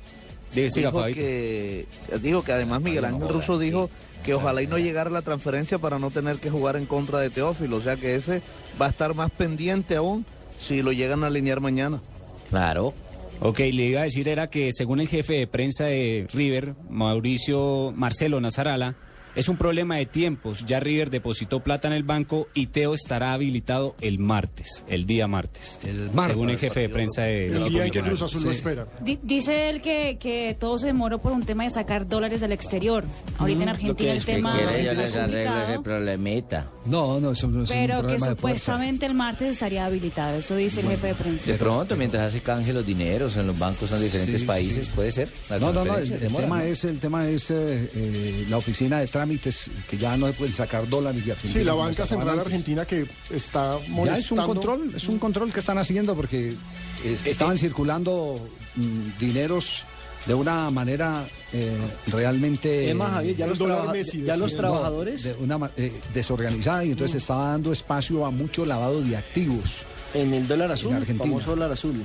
dijo 0.53 1.03
que, 1.13 1.85
dijo 2.21 2.43
que 2.43 2.51
además 2.51 2.81
Miguel 2.81 3.01
no 3.03 3.07
Ángel 3.09 3.29
Russo 3.29 3.59
dijo 3.59 3.89
que 4.25 4.33
ojalá 4.33 4.61
y 4.63 4.67
no 4.67 4.77
llegara 4.77 5.09
la 5.11 5.21
transferencia 5.21 5.77
para 5.77 5.99
no 5.99 6.09
tener 6.11 6.37
que 6.37 6.49
jugar 6.49 6.75
en 6.75 6.85
contra 6.87 7.19
de 7.19 7.29
Teófilo. 7.29 7.77
O 7.77 7.81
sea 7.81 7.95
que 7.95 8.15
ese 8.15 8.41
va 8.81 8.87
a 8.87 8.89
estar 8.89 9.13
más 9.13 9.29
pendiente 9.29 9.95
aún 9.95 10.25
si 10.59 10.81
lo 10.81 10.91
llegan 10.91 11.23
a 11.23 11.27
alinear 11.27 11.61
mañana. 11.61 12.01
Claro. 12.49 12.93
Ok, 13.41 13.59
le 13.59 13.85
iba 13.85 14.01
a 14.01 14.03
decir 14.03 14.27
era 14.27 14.49
que 14.49 14.71
según 14.73 14.99
el 14.99 15.07
jefe 15.07 15.33
de 15.33 15.47
prensa 15.47 15.85
de 15.85 16.27
River, 16.33 16.75
Mauricio 16.89 17.93
Marcelo 17.95 18.41
Nazarala, 18.41 18.95
es 19.35 19.47
un 19.47 19.55
problema 19.57 19.95
de 19.95 20.05
tiempos. 20.05 20.65
Ya 20.65 20.79
River 20.81 21.09
depositó 21.09 21.61
plata 21.61 21.87
en 21.87 21.93
el 21.93 22.03
banco 22.03 22.49
y 22.53 22.67
Teo 22.67 22.93
estará 22.93 23.31
habilitado 23.31 23.95
el 24.01 24.19
martes, 24.19 24.83
el 24.89 25.05
día 25.05 25.27
martes. 25.27 25.79
martes. 26.13 26.33
Según 26.33 26.49
el 26.49 26.57
jefe 26.57 26.79
de 26.81 26.89
prensa 26.89 27.21
de 27.21 27.45
El 27.47 27.59
los 27.59 27.69
día 27.69 27.89
que 27.89 28.01
Cruz. 28.01 28.21
Azul 28.23 28.43
lo 28.43 28.51
espera. 28.51 28.87
Di- 29.01 29.19
dice 29.23 29.69
él 29.69 29.81
que, 29.81 30.17
que 30.19 30.57
todo 30.59 30.77
se 30.79 30.87
demoró 30.87 31.19
por 31.19 31.31
un 31.31 31.43
tema 31.45 31.63
de 31.63 31.69
sacar 31.69 32.07
dólares 32.09 32.41
del 32.41 32.51
exterior. 32.51 33.05
Ahorita 33.37 33.63
en 33.63 33.69
Argentina 33.69 34.11
el 34.11 34.25
tema 34.25 34.57
quiere, 34.57 34.79
es 34.79 34.85
yo 34.85 34.93
les 34.95 35.15
arreglo 35.15 35.61
ese 35.61 35.79
problemita. 35.79 36.67
No, 36.89 37.19
no, 37.19 37.31
eso 37.31 37.47
no 37.47 37.63
es 37.63 37.69
un 37.69 37.75
pero 37.75 37.95
que 37.95 37.99
problema 38.01 38.27
de 38.29 38.35
fuerza. 38.35 38.35
supuestamente 38.35 39.05
el 39.05 39.13
martes 39.13 39.49
estaría 39.51 39.85
habilitado. 39.85 40.37
Eso 40.39 40.55
dice 40.55 40.81
el 40.81 40.87
jefe 40.87 41.07
de 41.07 41.15
prensa. 41.15 41.51
De 41.51 41.57
pronto, 41.57 41.95
mientras 41.95 42.23
hace 42.27 42.41
canje 42.41 42.73
los 42.73 42.85
dineros 42.85 43.37
en 43.37 43.47
los 43.47 43.57
bancos 43.57 43.91
en 43.91 44.01
diferentes 44.01 44.41
Sí, 44.41 44.47
países, 44.47 44.85
sí. 44.87 44.91
puede 44.95 45.11
ser. 45.11 45.29
No, 45.49 45.59
no, 45.59 45.71
no, 45.73 45.79
el, 45.81 45.85
transferencia 45.85 46.15
el 46.15 46.21
demora, 46.21 46.43
tema 46.45 46.57
¿no? 46.59 46.63
es, 46.63 46.83
el 46.85 46.99
tema 46.99 47.27
es 47.27 47.51
eh, 47.51 47.91
eh, 47.95 48.45
la 48.49 48.57
oficina 48.57 48.99
de 48.99 49.07
trámites, 49.07 49.69
que 49.89 49.97
ya 49.97 50.17
no 50.17 50.27
se 50.27 50.33
pueden 50.33 50.53
sacar 50.53 50.87
dólares 50.89 51.25
de 51.25 51.31
Argentina. 51.31 51.59
Sí, 51.61 51.65
la 51.65 51.73
banca 51.73 52.05
central 52.05 52.29
antes. 52.29 52.45
argentina 52.47 52.85
que 52.85 53.07
está 53.29 53.77
molestando. 53.87 54.05
Ya 54.05 54.17
es 54.17 54.31
un 54.31 54.37
control, 54.43 54.93
es 54.95 55.07
un 55.07 55.19
control 55.19 55.53
que 55.53 55.59
están 55.59 55.77
haciendo 55.77 56.15
porque 56.15 56.55
eh, 57.03 57.17
estaban 57.25 57.57
circulando 57.57 58.39
mm, 58.75 59.19
dineros 59.19 59.85
de 60.29 60.35
una 60.35 60.69
manera 60.69 61.27
eh, 61.51 61.75
realmente 62.05 62.91
Es 62.91 62.95
más, 62.95 63.13
Javier, 63.13 63.35
ya 63.35 63.47
los 63.47 63.57
traba- 63.57 63.93
ya 63.97 64.37
los 64.37 64.55
trabajadores- 64.55 65.23
de 65.23 65.33
una 65.43 65.71
eh, 65.75 65.91
desorganizada 66.13 66.85
y 66.85 66.91
entonces 66.91 67.19
estaba 67.23 67.49
dando 67.49 67.71
espacio 67.71 68.23
a 68.23 68.29
mucho 68.29 68.63
lavado 68.63 69.01
de 69.01 69.17
activos 69.17 69.87
En 70.13 70.31
el 70.35 70.47
dólar 70.47 70.71
azul, 70.71 70.91
En 70.91 70.97
Argentina. 70.97 71.25
famoso 71.25 71.49
dólar 71.51 71.71
azul. 71.71 71.95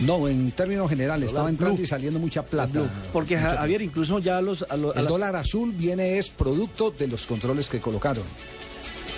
No, 0.00 0.26
en 0.28 0.50
términos 0.52 0.88
generales, 0.90 1.28
estaba 1.28 1.48
entrando 1.48 1.76
blue. 1.76 1.84
y 1.84 1.86
saliendo 1.88 2.18
mucha 2.20 2.42
plata. 2.44 2.82
Porque 3.12 3.34
Mucha 3.36 3.46
plata. 3.48 3.60
Javier, 3.62 3.82
incluso 3.82 4.18
ya 4.20 4.40
los... 4.40 4.64
a 4.68 4.76
lo- 4.76 4.90
a 4.90 4.98
El 4.98 5.04
la- 5.04 5.10
dólar 5.10 5.36
azul 5.36 5.72
viene 5.72 6.18
es 6.18 6.30
producto 6.30 6.90
de 6.90 7.06
los 7.06 7.26
controles 7.28 7.68
que 7.68 7.78
colocaron, 7.80 8.24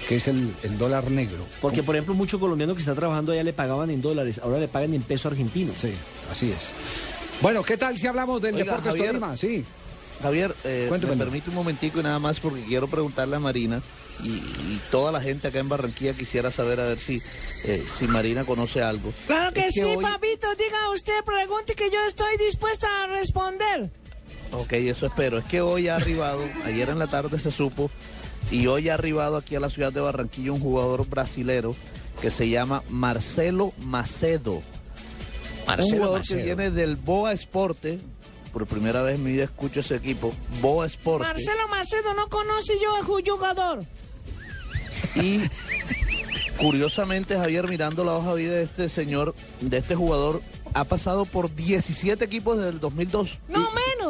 que 0.08 0.16
es 0.16 0.28
el, 0.28 0.52
el 0.62 0.76
dólar 0.78 1.10
negro. 1.10 1.44
Porque, 1.62 1.82
por 1.82 1.94
ejemplo, 1.96 2.14
mucho 2.14 2.38
colombiano 2.40 2.74
que 2.74 2.80
está 2.80 2.94
trabajando 2.94 3.32
allá 3.32 3.42
le 3.42 3.52
pagaban 3.54 3.90
en 3.90 4.00
dólares, 4.02 4.38
ahora 4.42 4.58
le 4.58 4.68
pagan 4.68 4.92
en 4.94 5.00
peso 5.02 5.28
argentino. 5.28 5.72
Sí, 5.76 5.92
así 6.30 6.50
es. 6.50 6.72
Bueno, 7.40 7.62
¿qué 7.62 7.76
tal 7.76 7.96
si 7.98 8.06
hablamos 8.06 8.40
del 8.42 8.54
Oiga, 8.54 8.64
Deportes 8.64 8.90
Javier. 8.92 9.06
Tolima? 9.08 9.36
Sí. 9.36 9.64
Javier, 10.22 10.54
eh, 10.64 10.88
me 10.90 11.16
permite 11.16 11.48
un 11.48 11.54
momentico 11.56 12.00
y 12.00 12.02
nada 12.02 12.18
más 12.18 12.40
porque 12.40 12.62
quiero 12.64 12.88
preguntarle 12.88 13.36
a 13.36 13.40
Marina 13.40 13.80
y, 14.22 14.28
y 14.28 14.80
toda 14.90 15.10
la 15.10 15.20
gente 15.22 15.48
acá 15.48 15.60
en 15.60 15.70
Barranquilla 15.70 16.12
quisiera 16.12 16.50
saber 16.50 16.78
a 16.78 16.84
ver 16.84 16.98
si, 16.98 17.22
eh, 17.64 17.82
si 17.86 18.06
Marina 18.06 18.44
conoce 18.44 18.82
algo. 18.82 19.14
Claro 19.26 19.54
que 19.54 19.68
Es 19.68 19.72
sí, 19.74 19.80
hoy- 19.80 20.02
papito. 20.02 20.54
Diga 20.56 20.90
usted, 20.94 21.24
pregunte 21.24 21.74
que 21.74 21.90
yo 21.90 21.98
estoy 22.06 22.36
dispuesta 22.36 22.86
a 23.02 23.06
responder. 23.06 23.88
Ok, 24.52 24.72
eso 24.74 25.06
espero. 25.06 25.38
Es 25.38 25.44
que 25.46 25.62
hoy 25.62 25.88
ha 25.88 25.96
arribado, 25.96 26.42
ayer 26.66 26.90
en 26.90 26.98
la 26.98 27.06
tarde 27.06 27.38
se 27.38 27.50
supo, 27.50 27.90
y 28.50 28.66
hoy 28.66 28.90
ha 28.90 28.94
arribado 28.94 29.38
aquí 29.38 29.54
a 29.56 29.60
la 29.60 29.70
ciudad 29.70 29.90
de 29.92 30.00
Barranquilla 30.00 30.52
un 30.52 30.60
jugador 30.60 31.08
brasilero 31.08 31.74
que 32.20 32.30
se 32.30 32.50
llama 32.50 32.82
Marcelo 32.90 33.72
Macedo. 33.78 34.62
Marcelo 35.76 35.86
un 35.92 35.98
jugador 35.98 36.18
Macedo. 36.20 36.38
que 36.38 36.44
viene 36.44 36.70
del 36.70 36.96
Boa 36.96 37.32
Esporte. 37.32 37.98
Por 38.52 38.66
primera 38.66 39.02
vez 39.02 39.14
en 39.14 39.22
mi 39.24 39.30
vida 39.32 39.44
escucho 39.44 39.80
ese 39.80 39.94
equipo, 39.94 40.32
Boa 40.60 40.84
Esporte. 40.86 41.26
Marcelo 41.26 41.68
Macedo 41.68 42.14
no 42.14 42.28
conoce 42.28 42.72
yo 42.82 42.96
a 42.96 43.00
ju- 43.02 43.28
jugador. 43.30 43.84
Y 45.14 45.40
curiosamente, 46.58 47.36
Javier, 47.36 47.68
mirando 47.68 48.04
la 48.04 48.14
hoja 48.14 48.34
de 48.34 48.42
vida 48.42 48.52
de 48.54 48.62
este 48.64 48.88
señor, 48.88 49.34
de 49.60 49.76
este 49.78 49.94
jugador, 49.94 50.42
ha 50.74 50.84
pasado 50.84 51.24
por 51.24 51.54
17 51.54 52.24
equipos 52.24 52.56
desde 52.58 52.70
el 52.70 52.80
2002. 52.80 53.38
No, 53.48 53.68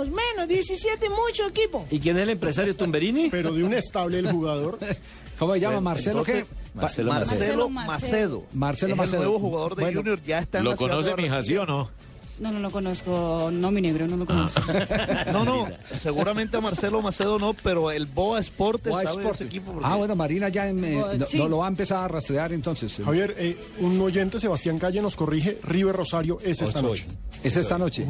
menos, 0.09 0.17
menos. 0.37 0.49
17, 0.49 1.09
mucho 1.11 1.47
equipo. 1.49 1.87
¿Y 1.91 1.99
quién 2.01 2.17
es 2.19 2.23
el 2.25 2.31
empresario 2.31 2.75
Tumberini? 2.77 3.29
Pero 3.31 3.53
de 3.53 3.63
un 3.65 3.75
estable 3.75 4.19
el 4.19 4.31
jugador. 4.31 4.79
¿Cómo 5.39 5.55
se 5.55 5.61
llama? 5.61 5.75
Bueno, 5.77 5.81
¿Marcelo 5.91 6.19
entonces, 6.21 6.45
qué? 6.45 6.61
Marcelo, 6.75 7.11
Marcelo 7.13 7.69
Macedo. 7.69 8.45
Marcelo 8.53 8.93
es 8.93 8.99
Macedo. 8.99 9.23
el 9.23 9.29
nuevo 9.29 9.41
jugador 9.41 9.75
de 9.75 9.83
Bueno, 9.83 10.01
Junior, 10.01 10.23
ya 10.25 10.39
está 10.39 10.59
en 10.59 10.65
¿Lo 10.65 10.71
la 10.73 10.77
conoce 10.77 11.15
mi 11.17 11.25
hija, 11.25 11.43
sí 11.43 11.57
o 11.57 11.67
no? 11.67 11.91
No, 12.39 12.53
no 12.53 12.61
lo 12.61 12.71
conozco. 12.71 13.51
No, 13.53 13.71
mi 13.71 13.83
negro, 13.83 14.07
no 14.07 14.17
lo 14.17 14.25
conozco. 14.27 14.63
No, 15.33 15.45
no, 15.45 15.69
seguramente 15.95 16.57
a 16.57 16.61
Marcelo 16.63 17.03
Macedo 17.03 17.39
no, 17.39 17.53
pero 17.55 17.91
el 17.91 18.07
Boa 18.07 18.41
Esporte 18.41 18.89
Boa 18.91 19.03
sabe 19.05 19.29
ese 19.31 19.45
equipo. 19.45 19.73
porque- 19.73 19.87
Ah, 19.87 19.97
bueno, 19.97 20.15
Marina 20.17 20.49
ya 20.49 20.67
en, 20.69 20.83
eh, 20.85 20.95
Boa- 20.97 21.15
no, 21.17 21.27
sí. 21.27 21.39
no 21.39 21.49
lo 21.49 21.59
va 21.59 21.67
a 21.67 21.69
empezar 21.69 22.05
a 22.05 22.09
rastrear 22.09 22.53
entonces. 22.53 22.99
Javier, 23.05 23.35
eh, 23.39 23.59
un 23.81 24.01
oyente, 24.01 24.39
Sebastián 24.39 24.79
Calle, 24.79 25.03
nos 25.03 25.17
corrige. 25.17 25.59
River 25.65 25.95
Rosario 25.97 26.39
es 26.43 26.63
esta 26.63 26.81
noche. 26.81 27.07
¿Es 27.43 27.57
esta 27.57 27.77
noche? 27.77 28.07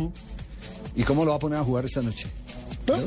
¿Y 0.97 1.03
cómo 1.05 1.24
lo 1.24 1.30
va 1.30 1.36
a 1.36 1.41
poner 1.41 1.59
a 1.59 1.64
jugar 1.64 1.84
esta 1.84 2.03
noche? 2.03 2.26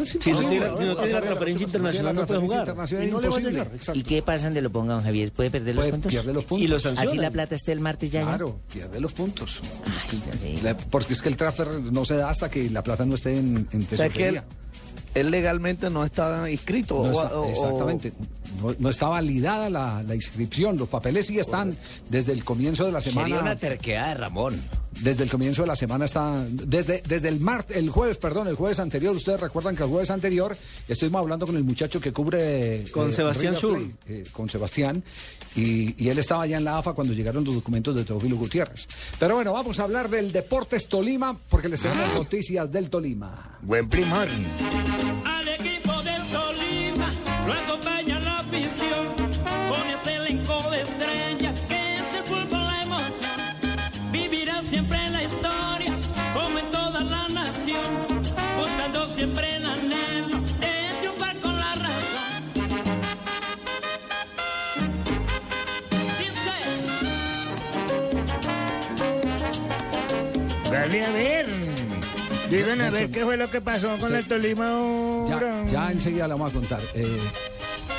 Si 0.06 0.32
no 0.32 0.40
tiene, 0.50 0.66
si 0.66 0.86
no 0.86 0.96
tiene 0.96 1.12
la 1.12 1.22
preferencia 1.22 1.66
internacional, 1.66 2.16
no 2.16 2.26
puede 2.26 2.40
jugar. 2.40 2.60
internacional 2.60 3.08
Y 3.08 3.12
no 3.12 3.20
le 3.20 3.28
va 3.28 3.36
a 3.36 3.40
imposible. 3.40 3.66
llegar. 3.66 3.98
¿Y 3.98 4.04
qué 4.04 4.22
pasa 4.22 4.46
donde 4.46 4.62
lo 4.62 4.70
ponga 4.72 4.94
don 4.94 5.04
Javier? 5.04 5.32
¿Puede 5.34 5.52
perder 5.52 5.76
los 5.76 5.82
Puede- 5.84 5.92
puntos? 5.92 6.10
pierde 6.12 6.34
los 6.34 6.44
puntos. 6.46 6.64
Y 6.64 6.68
los 6.68 6.86
Así 6.86 7.18
la 7.18 7.32
plata 7.32 7.56
esté 7.56 7.72
el 7.74 7.80
martes 7.82 8.10
ya. 8.12 8.22
ya? 8.22 8.28
Claro, 8.28 8.60
pierde 8.72 9.02
los 9.02 9.12
puntos. 9.14 9.60
Ay, 9.86 10.22
sí. 10.42 10.60
La- 10.64 10.78
Porque 10.78 11.14
es 11.14 11.22
que 11.22 11.28
el 11.30 11.36
transfer 11.36 11.68
no 11.82 12.06
se 12.06 12.16
da 12.16 12.30
hasta 12.30 12.50
que 12.50 12.70
la 12.70 12.82
plata 12.82 13.06
no 13.06 13.16
esté 13.16 13.36
en, 13.38 13.68
en 13.72 13.84
O 13.84 13.96
sea, 13.98 14.08
que 14.10 14.28
él, 14.30 14.36
tesorería. 14.36 14.44
él 15.16 15.32
legalmente 15.32 15.90
no 15.90 16.06
está 16.06 16.50
inscrito. 16.50 16.96
No 16.96 17.02
o- 17.02 17.24
está- 17.24 17.38
o- 17.40 17.44
o- 17.48 17.50
exactamente. 17.50 18.14
No, 18.62 18.76
no 18.78 18.90
está 18.90 19.08
validada 19.08 19.70
la, 19.70 20.04
la 20.04 20.16
inscripción. 20.16 20.78
Los 20.78 20.90
papeles 20.90 21.28
sí 21.28 21.40
están 21.40 21.76
desde 22.10 22.32
el 22.34 22.44
comienzo 22.44 22.86
de 22.86 22.92
la 22.92 23.02
semana. 23.02 23.28
Sería 23.28 23.42
una 23.42 23.56
terquedad 23.56 24.10
de 24.10 24.14
Ramón. 24.16 24.62
Desde 25.02 25.24
el 25.24 25.30
comienzo 25.30 25.64
de 25.64 25.68
la 25.70 25.76
semana 25.76 26.06
está, 26.06 26.46
desde, 26.50 27.02
desde 27.08 27.28
el 27.28 27.40
martes, 27.40 27.76
el 27.76 27.90
jueves, 27.90 28.18
perdón, 28.18 28.48
el 28.48 28.56
jueves 28.56 28.80
anterior, 28.80 29.16
ustedes 29.16 29.40
recuerdan 29.40 29.76
que 29.76 29.82
el 29.82 29.90
jueves 29.90 30.12
anterior 30.12 30.56
estuvimos 30.88 31.20
hablando 31.20 31.48
con 31.48 31.58
el 31.58 31.64
muchacho 31.64 32.00
que 32.00 32.14
cubre... 32.14 32.86
Con 32.92 33.12
Sebastián 33.12 33.56
Sur. 33.56 33.82
Eh, 34.08 34.24
con 34.32 34.50
Sebastián, 34.50 35.04
y, 35.56 36.02
y 36.02 36.10
él 36.10 36.20
estaba 36.20 36.44
allá 36.44 36.58
en 36.58 36.64
la 36.64 36.78
AFA 36.78 36.94
cuando 36.94 37.12
llegaron 37.14 37.44
los 37.44 37.56
documentos 37.56 37.96
de 37.96 38.04
Teófilo 38.04 38.38
Gutiérrez. 38.38 38.88
Pero 39.20 39.34
bueno, 39.34 39.52
vamos 39.52 39.80
a 39.80 39.84
hablar 39.84 40.12
del 40.12 40.32
Deportes 40.32 40.88
Tolima, 40.88 41.36
porque 41.50 41.70
les 41.70 41.82
tenemos 41.82 42.14
noticias 42.14 42.72
del 42.72 42.92
Tolima. 42.92 43.58
Buen 43.64 43.90
primar. 43.90 44.28
Afición 48.54 49.08
con 49.68 49.82
ese 49.90 50.16
elenco 50.16 50.70
de 50.70 50.82
estrellas 50.84 51.62
que 51.62 51.98
es 51.98 52.16
el 52.16 52.24
fútbol 52.24 52.64
la 52.64 52.84
emoción. 52.84 54.12
Vivirá 54.12 54.62
siempre 54.64 55.06
en 55.06 55.14
la 55.14 55.24
historia 55.24 55.98
como 56.34 56.60
en 56.60 56.70
toda 56.72 57.04
la 57.04 57.28
nación, 57.30 57.84
buscando 58.58 59.08
siempre 59.10 59.56
el 59.56 59.66
anhelo 59.66 60.40
de 60.60 61.00
triunfar 61.02 61.40
con 61.40 61.56
la 61.56 61.74
razón. 61.76 63.24
Dale 70.72 71.06
a 71.06 71.12
ver. 71.12 71.48
Digan 72.50 72.82
a 72.82 72.92
ver 72.92 73.10
qué 73.10 73.24
fue 73.24 73.36
lo 73.38 73.50
que 73.50 73.62
pasó 73.62 73.98
con 74.00 74.16
el 74.16 74.26
Tolima 74.28 74.66
Ya, 75.28 75.34
ahora. 75.34 75.66
ya 75.68 75.92
enseguida 75.92 76.28
le 76.28 76.34
vamos 76.34 76.52
a 76.52 76.54
contar. 76.54 76.82
Eh, 76.94 77.20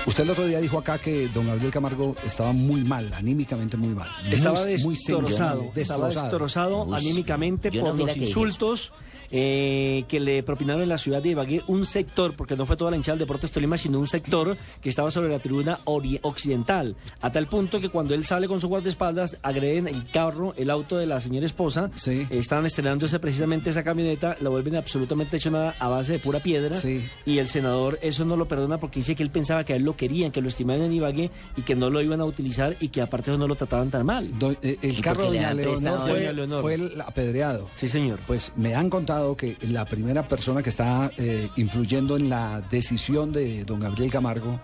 usted 0.06 0.24
el 0.24 0.30
otro 0.30 0.46
día 0.46 0.60
dijo 0.60 0.78
acá 0.78 0.98
que 0.98 1.28
don 1.28 1.46
Gabriel 1.46 1.70
Camargo 1.72 2.14
estaba 2.26 2.52
muy 2.52 2.82
mal, 2.84 3.12
anímicamente 3.14 3.76
muy 3.76 3.90
mal. 3.94 4.08
Muy- 4.24 4.34
Estaba 4.34 4.60
muy 4.84 4.96
destrozado, 5.26 5.72
estaba 5.82 6.08
destrozado. 6.22 6.84
Uy, 6.84 6.96
anímicamente 6.96 7.70
no 7.70 7.90
por 7.90 7.98
los 7.98 8.08
que 8.14 8.20
insultos 8.28 8.92
eh, 9.30 10.04
que 10.06 10.20
le 10.20 10.42
propinaron 10.44 10.82
en 10.82 10.88
la 10.90 10.98
ciudad 10.98 11.20
de 11.22 11.30
Ibagué, 11.30 11.62
un 11.66 11.86
sector, 11.86 12.34
porque 12.36 12.54
no 12.56 12.66
fue 12.66 12.76
toda 12.76 12.90
la 12.90 12.96
hinchada 12.98 13.14
del 13.16 13.20
Deportes 13.26 13.50
Tolima, 13.50 13.76
sino 13.76 13.98
un 13.98 14.06
sector 14.06 14.56
que 14.80 14.88
estaba 14.90 15.10
sobre 15.10 15.30
la 15.30 15.38
tribuna 15.40 15.80
ori- 15.86 16.20
occidental, 16.22 16.94
a 17.20 17.32
tal 17.32 17.46
punto 17.48 17.80
que 17.80 17.88
cuando 17.88 18.14
él 18.14 18.24
sale 18.24 18.46
con 18.46 18.60
su 18.60 18.68
guardaespaldas, 18.68 19.38
agreden 19.42 19.88
el 19.88 20.04
carro, 20.10 20.54
el 20.56 20.70
auto 20.70 20.98
de 20.98 21.06
la 21.06 21.20
señora 21.20 21.46
esposa, 21.46 21.90
eh, 22.30 22.38
estaban 22.38 22.66
estrenándose 22.66 23.18
precisamente 23.18 23.70
esa 23.70 23.82
camioneta, 23.82 24.36
la 24.40 24.50
vuelven 24.50 24.76
absolutamente 24.76 25.38
hecho 25.38 25.50
nada 25.50 25.74
a 25.80 25.88
base 25.88 26.12
de 26.12 26.18
pura 26.20 26.40
piedra, 26.40 26.78
y 27.24 27.38
el 27.38 27.48
senador 27.48 27.98
eso 28.02 28.24
no 28.24 28.36
lo 28.36 28.46
perdona 28.46 28.78
porque 28.78 29.00
dice 29.00 29.16
que 29.16 29.22
él 29.24 29.30
pensaba 29.30 29.64
que 29.64 29.72
a 29.72 29.76
él 29.76 29.82
lo 29.82 29.93
querían, 29.94 30.30
que 30.32 30.40
lo 30.40 30.48
estimaban 30.48 30.82
en 30.82 30.92
Ibagué 30.92 31.30
y 31.56 31.62
que 31.62 31.74
no 31.74 31.90
lo 31.90 32.00
iban 32.00 32.20
a 32.20 32.24
utilizar 32.24 32.76
y 32.80 32.88
que 32.88 33.00
aparte 33.00 33.36
no 33.36 33.46
lo 33.48 33.54
trataban 33.54 33.90
tan 33.90 34.04
mal. 34.06 34.28
eh, 34.62 34.78
El 34.82 35.00
carro 35.00 35.30
de 35.30 35.38
Doña 35.38 35.52
Leonor 35.54 36.00
fue, 36.00 36.60
fue 36.60 36.74
el 36.74 37.00
apedreado. 37.00 37.68
Sí, 37.76 37.88
señor. 37.88 38.20
Pues 38.26 38.52
me 38.56 38.74
han 38.74 38.90
contado 38.90 39.36
que 39.36 39.56
la 39.68 39.84
primera 39.84 40.26
persona 40.28 40.62
que 40.62 40.70
está 40.70 41.10
eh, 41.16 41.48
influyendo 41.56 42.16
en 42.16 42.28
la 42.28 42.60
decisión 42.70 43.32
de 43.32 43.64
don 43.64 43.80
Gabriel 43.80 44.10
Camargo 44.10 44.60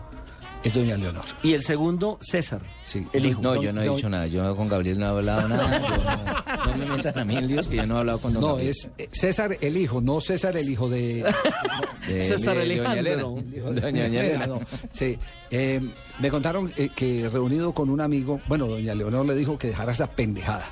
es 0.62 0.74
doña 0.74 0.96
Leonor. 0.96 1.24
Y 1.42 1.54
el 1.54 1.62
segundo, 1.62 2.18
César. 2.20 2.60
Sí. 2.84 3.04
El 3.12 3.26
hijo. 3.26 3.40
No, 3.40 3.60
yo 3.60 3.72
no 3.72 3.80
he 3.82 3.88
dicho 3.88 4.08
nada. 4.10 4.26
Yo 4.26 4.54
con 4.56 4.68
Gabriel 4.68 4.98
no 4.98 5.06
he 5.06 5.08
hablado 5.08 5.48
nada. 5.48 5.78
Yo 5.78 6.70
no, 6.72 6.76
no 6.76 6.86
me 6.86 6.96
metan 6.96 7.18
a 7.18 7.24
mí 7.24 7.36
en 7.36 7.46
líos 7.48 7.68
que 7.68 7.76
yo 7.76 7.86
no 7.86 7.96
he 7.96 7.98
hablado 8.00 8.18
con 8.18 8.32
don 8.34 8.42
No, 8.42 8.48
Gabriel. 8.48 8.70
es 8.70 8.90
eh, 8.98 9.08
César 9.12 9.56
el 9.60 9.76
hijo, 9.76 10.00
no 10.00 10.20
César 10.20 10.56
el 10.56 10.68
hijo 10.68 10.88
de... 10.88 11.24
De- 12.08 12.26
César 12.28 12.56
de- 12.56 12.66
de 12.68 12.76
doña. 12.78 12.94
Elena. 12.98 13.22
De 13.22 13.80
Doña 13.80 14.06
Elena. 14.06 14.46
no. 14.46 14.60
Sí. 14.90 15.18
Eh, 15.50 15.80
me 16.18 16.30
contaron 16.30 16.72
eh, 16.76 16.88
que 16.94 17.28
reunido 17.28 17.72
con 17.72 17.88
un 17.90 18.00
amigo, 18.00 18.40
bueno, 18.48 18.66
doña 18.66 18.94
Leonor 18.94 19.26
le 19.26 19.34
dijo 19.34 19.58
que 19.58 19.68
dejara 19.68 19.92
esa 19.92 20.08
pendejada. 20.10 20.64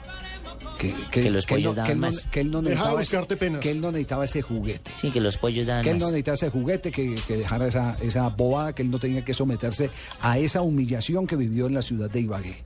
Que, 0.78 0.94
Que 1.10 1.30
los 1.30 1.44
pollos 1.44 1.64
no, 1.64 1.74
daban 1.74 1.86
que 1.86 1.92
él 1.92 2.00
no- 2.00 2.06
más. 2.06 2.26
que 2.30 2.40
él 2.40 2.50
no 2.52 2.62
Deja 2.62 2.84
de 2.90 2.96
necesitaba 2.98 3.24
ese- 3.26 3.36
penas. 3.36 3.60
que 3.60 3.70
él 3.72 3.80
no 3.80 3.90
necesitaba 3.90 4.24
ese 4.24 4.42
juguete. 4.42 4.90
Sí, 5.00 5.10
que 5.10 5.20
los 5.20 5.36
pollos 5.36 5.66
dan 5.66 5.82
Que 5.82 5.90
él 5.90 5.98
no 5.98 6.04
más. 6.06 6.12
necesitaba 6.12 6.34
ese 6.36 6.50
juguete, 6.50 6.90
que, 6.92 7.16
que 7.26 7.36
dejara 7.36 7.66
esa, 7.66 7.96
esa 8.00 8.28
bobada, 8.28 8.72
que 8.74 8.82
él 8.82 8.90
no 8.90 8.98
tenía 9.00 9.24
que 9.24 9.34
someterse 9.34 9.90
a 10.20 10.38
esa 10.38 10.62
humillación 10.62 11.26
que 11.26 11.34
vivió 11.36 11.66
en 11.66 11.74
la 11.74 11.82
ciudad 11.82 12.08
de 12.08 12.20
Ibagué. 12.20 12.62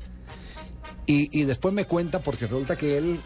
Y, 1.06 1.40
y 1.40 1.44
después 1.44 1.74
me 1.74 1.84
cuenta, 1.86 2.20
porque 2.22 2.46
resulta 2.46 2.76
que 2.76 2.98
él 2.98 3.18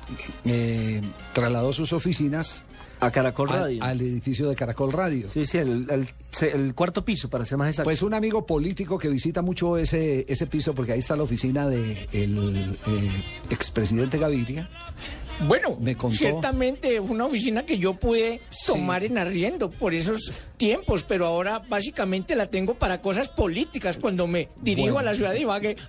eh, 0.45 1.01
trasladó 1.34 1.72
sus 1.72 1.93
oficinas 1.93 2.64
a 3.01 3.11
Caracol 3.11 3.49
Radio. 3.49 3.82
Al, 3.82 4.01
edificio 4.01 4.49
de 4.49 4.57
Caracol 4.57 4.92
Radio. 4.92 5.28
Sí, 5.28 5.44
sí, 5.44 5.59
el, 5.59 5.86
el 6.40 6.74
cuarto 6.74 7.05
piso, 7.05 7.28
para 7.28 7.44
ser 7.44 7.59
más 7.59 7.68
exacto. 7.68 7.88
Pues 7.88 8.03
un 8.03 8.14
amigo 8.14 8.47
político 8.47 8.99
que 8.99 9.09
visita 9.09 9.42
mucho 9.42 9.76
ese, 9.76 10.24
ese 10.28 10.47
piso, 10.47 10.74
porque 10.74 10.92
ahí 10.92 10.99
está 10.99 11.16
la 11.16 11.24
oficina 11.24 11.68
del 11.68 12.09
de 12.11 12.24
el, 12.24 12.78
eh, 12.86 13.24
expresidente 13.51 14.18
Gaviria, 14.18 14.68
Bueno, 15.41 15.76
me 15.80 15.95
contó. 15.95 16.16
ciertamente 16.16 16.99
una 16.99 17.26
oficina 17.26 17.64
que 17.66 17.78
yo 17.78 17.95
pude 17.95 18.41
tomar 18.67 19.04
en 19.04 19.18
arriendo 19.18 19.71
por 19.71 19.95
esos 19.95 20.33
tiempos, 20.57 21.04
pero 21.04 21.26
ahora 21.26 21.58
básicamente 21.68 22.34
la 22.34 22.46
tengo 22.46 22.75
para 22.75 23.03
cosas 23.03 23.29
políticas 23.29 23.99
cuando 23.99 24.26
me 24.26 24.49
dirijo 24.63 24.95
Bueno. 24.95 24.99
a 25.00 25.03
la 25.11 25.14
ciudad 25.14 25.33
de 25.33 25.41
Ibagué. 25.41 25.76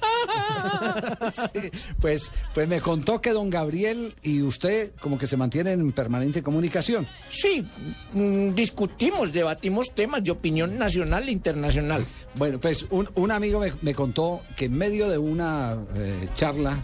Sí, 1.32 1.72
pues, 2.00 2.32
pues 2.54 2.68
me 2.68 2.82
contó 2.82 3.22
que 3.22 3.32
don 3.32 3.50
Gabriel 3.50 4.16
y 4.22 4.42
usted 4.42 4.92
como 5.00 5.18
que 5.18 5.28
se 5.28 5.38
mantienen 5.38 5.80
en 5.80 5.92
permanente 5.92 6.42
comunicación. 6.44 7.08
Sí, 7.30 7.66
mm, 8.14 8.50
discutimos, 8.54 9.32
debatimos 9.32 9.92
temas 9.94 10.24
de 10.24 10.32
opinión 10.32 10.78
nacional 10.78 11.28
e 11.28 11.32
internacional. 11.32 12.06
Bueno, 12.36 12.60
pues 12.60 12.86
un, 12.90 13.10
un 13.16 13.32
amigo 13.32 13.60
me, 13.60 13.74
me 13.82 13.94
contó 13.94 14.42
que 14.56 14.66
en 14.66 14.74
medio 14.78 15.10
de 15.10 15.18
una 15.18 15.78
eh, 15.96 16.28
charla 16.34 16.78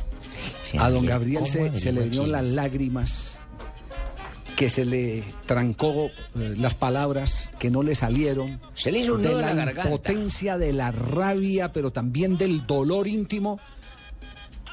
a 0.80 0.90
don 0.90 1.06
Gabriel 1.06 1.48
se, 1.48 1.78
se 1.78 1.92
le 1.92 2.02
vinieron 2.04 2.32
las 2.32 2.48
lágrimas, 2.56 3.40
que 4.56 4.70
se 4.70 4.86
le 4.86 5.24
trancó 5.46 6.10
eh, 6.36 6.56
las 6.58 6.76
palabras, 6.76 7.50
que 7.60 7.70
no 7.70 7.84
le 7.84 7.96
salieron. 7.96 8.62
Se 8.76 8.92
le 8.92 9.00
hizo 9.00 9.16
un 9.16 9.24
de 9.24 9.30
nudo 9.30 9.42
la 9.42 9.48
la 9.48 9.54
garganta. 9.56 9.90
impotencia, 9.90 10.58
de 10.58 10.74
la 10.74 10.92
rabia, 10.92 11.72
pero 11.72 11.92
también 11.92 12.38
del 12.38 12.66
dolor 12.66 13.08
íntimo. 13.08 13.60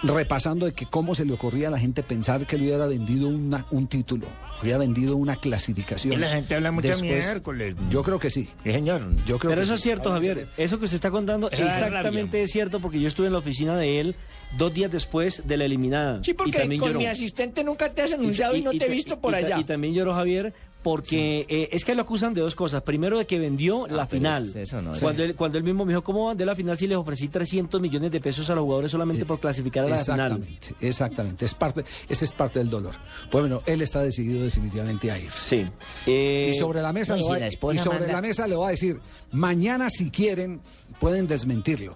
Repasando 0.03 0.65
de 0.67 0.73
que 0.73 0.87
cómo 0.87 1.15
se 1.15 1.25
le 1.25 1.33
ocurría 1.35 1.69
a 1.69 1.71
la 1.71 1.79
gente 1.79 2.03
pensar 2.03 2.47
que 2.47 2.57
le 2.57 2.65
hubiera 2.65 2.87
vendido 2.87 3.29
una- 3.29 3.67
un 3.71 3.87
título, 3.87 4.27
hubiera 4.63 4.79
vendido 4.79 5.15
una 5.17 5.37
clasificación. 5.37 6.19
La 6.21 6.29
gente 6.29 6.55
habla 6.55 6.73
mucha 6.73 6.89
Después- 6.89 7.11
miércoles. 7.27 7.75
Yo 7.91 8.03
creo 8.03 8.19
que 8.19 8.31
sí. 8.31 8.49
Sí, 8.65 8.73
señor. 8.73 9.03
Yo 9.27 9.39
creo 9.39 9.51
Pero 9.51 9.57
que 9.57 9.65
eso 9.65 9.73
sí. 9.73 9.81
es 9.81 9.83
cierto, 9.83 10.11
Javier. 10.11 10.49
Eso 10.57 10.79
que 10.79 10.87
usted 10.87 10.95
está 10.97 11.11
contando 11.11 11.51
da 11.51 11.57
exactamente 11.57 12.43
es 12.43 12.51
cierto 12.51 12.81
porque 12.81 12.99
yo 13.01 13.09
estuve 13.09 13.27
en 13.27 13.35
la 13.35 13.41
oficina 13.41 13.77
de 13.77 14.01
él 14.01 14.17
dos 14.57 14.73
días 14.73 14.91
después 14.91 15.47
de 15.47 15.57
la 15.59 15.65
eliminada. 15.67 16.25
Sí, 16.25 16.31
y 16.31 16.35
porque 16.35 16.59
con 16.79 16.89
lloró. 16.89 16.99
mi 16.99 17.07
asistente 17.07 17.63
nunca 17.63 17.93
te 17.93 18.03
has 18.03 18.13
anunciado 18.15 18.57
y, 18.57 18.63
no 18.63 18.71
te 18.73 18.87
he 18.87 18.89
visto 18.89 19.21
por 19.21 19.33
y 19.35 19.37
allá. 19.37 19.59
Y 19.59 19.65
también 19.65 19.93
lloró 19.95 20.15
Javier 20.15 20.55
porque 20.83 21.45
eh, 21.49 21.69
es 21.73 21.85
que 21.85 21.95
lo 21.95 22.03
acusan 22.03 22.33
de 22.33 22.41
dos 22.41 22.55
cosas. 22.55 22.83
Primero, 22.83 23.19
de 23.19 23.27
que 23.27 23.39
vendió 23.39 23.87
la 23.87 24.05
Ah, 24.05 24.09
pero 24.09 24.21
final. 24.21 24.51
eso 24.57 24.81
no 24.81 24.93
cuando, 25.01 25.23
él, 25.25 25.35
cuando 25.35 25.59
él 25.59 25.65
mismo 25.65 25.85
me 25.85 25.93
dijo, 25.93 26.03
¿cómo 26.03 26.27
van 26.27 26.37
de 26.37 26.47
la 26.47 26.57
final 26.57 26.79
si 26.79 26.87
les 26.87 26.97
ofrecí 26.97 27.29
300 27.29 27.81
millones 27.81 28.11
de 28.11 28.21
pesos 28.21 28.49
a 28.51 28.55
los 28.55 28.63
jugadores 28.65 28.91
solamente 28.91 29.27
por 29.27 29.39
clasificar 29.41 29.85
a 29.85 29.89
la 29.91 29.99
final? 29.99 30.21
Exactamente, 30.33 30.75
exactamente. 30.81 31.45
Es 31.45 31.55
parte, 31.55 31.85
ese 32.09 32.25
es 32.25 32.33
parte 32.33 32.59
del 32.61 32.71
dolor. 32.71 32.95
Pues 33.31 33.43
bueno, 33.43 33.61
él 33.67 33.83
está 33.83 34.01
decidido 34.03 34.43
definitivamente 34.43 35.11
a 35.11 35.19
ir. 35.19 35.31
Sí. 35.31 35.67
Eh, 36.07 36.53
y 36.55 36.59
sobre 36.59 36.81
la 36.81 36.93
mesa 36.93 37.15
no, 37.15 37.19
y 37.19 37.21
le 37.21 37.25
si 37.27 37.31
va, 37.33 37.39
la 37.39 37.47
esposa 37.47 37.75
y 37.81 37.85
sobre 37.85 37.99
manda- 38.01 38.13
la 38.15 38.21
mesa 38.23 38.47
le 38.47 38.57
va 38.57 38.69
a 38.69 38.71
decir, 38.71 38.99
mañana 39.33 39.89
si 39.91 40.11
quieren 40.11 40.61
pueden 40.99 41.27
desmentirlo. 41.27 41.95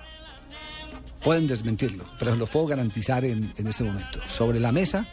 Pueden 1.23 1.47
desmentirlo, 1.47 2.05
pero 2.19 2.36
los 2.36 2.51
puedo 2.51 2.66
garantizar 2.66 3.24
en, 3.24 3.51
en 3.56 3.66
este 3.66 3.82
momento. 3.82 4.19
Sobre 4.28 4.61
la 4.61 4.73
mesa 4.73 5.09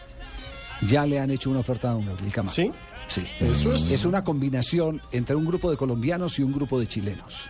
ya 0.86 1.06
le 1.06 1.20
han 1.20 1.32
hecho 1.32 1.50
una 1.50 1.60
oferta 1.60 1.90
a 1.90 1.94
don 1.94 2.06
Gabriel 2.06 2.32
Camargo. 2.34 2.54
¿Sí? 2.56 2.70
Sí. 3.14 3.24
Eso 3.40 3.74
es- 3.74 3.92
Es 3.92 4.06
una 4.06 4.24
combinación 4.24 5.02
entre 5.12 5.36
un 5.36 5.46
grupo 5.46 5.70
de 5.70 5.78
colombianos 5.78 6.40
y 6.40 6.44
un 6.44 6.52
grupo 6.54 6.80
de 6.80 6.88
chilenos. 6.88 7.50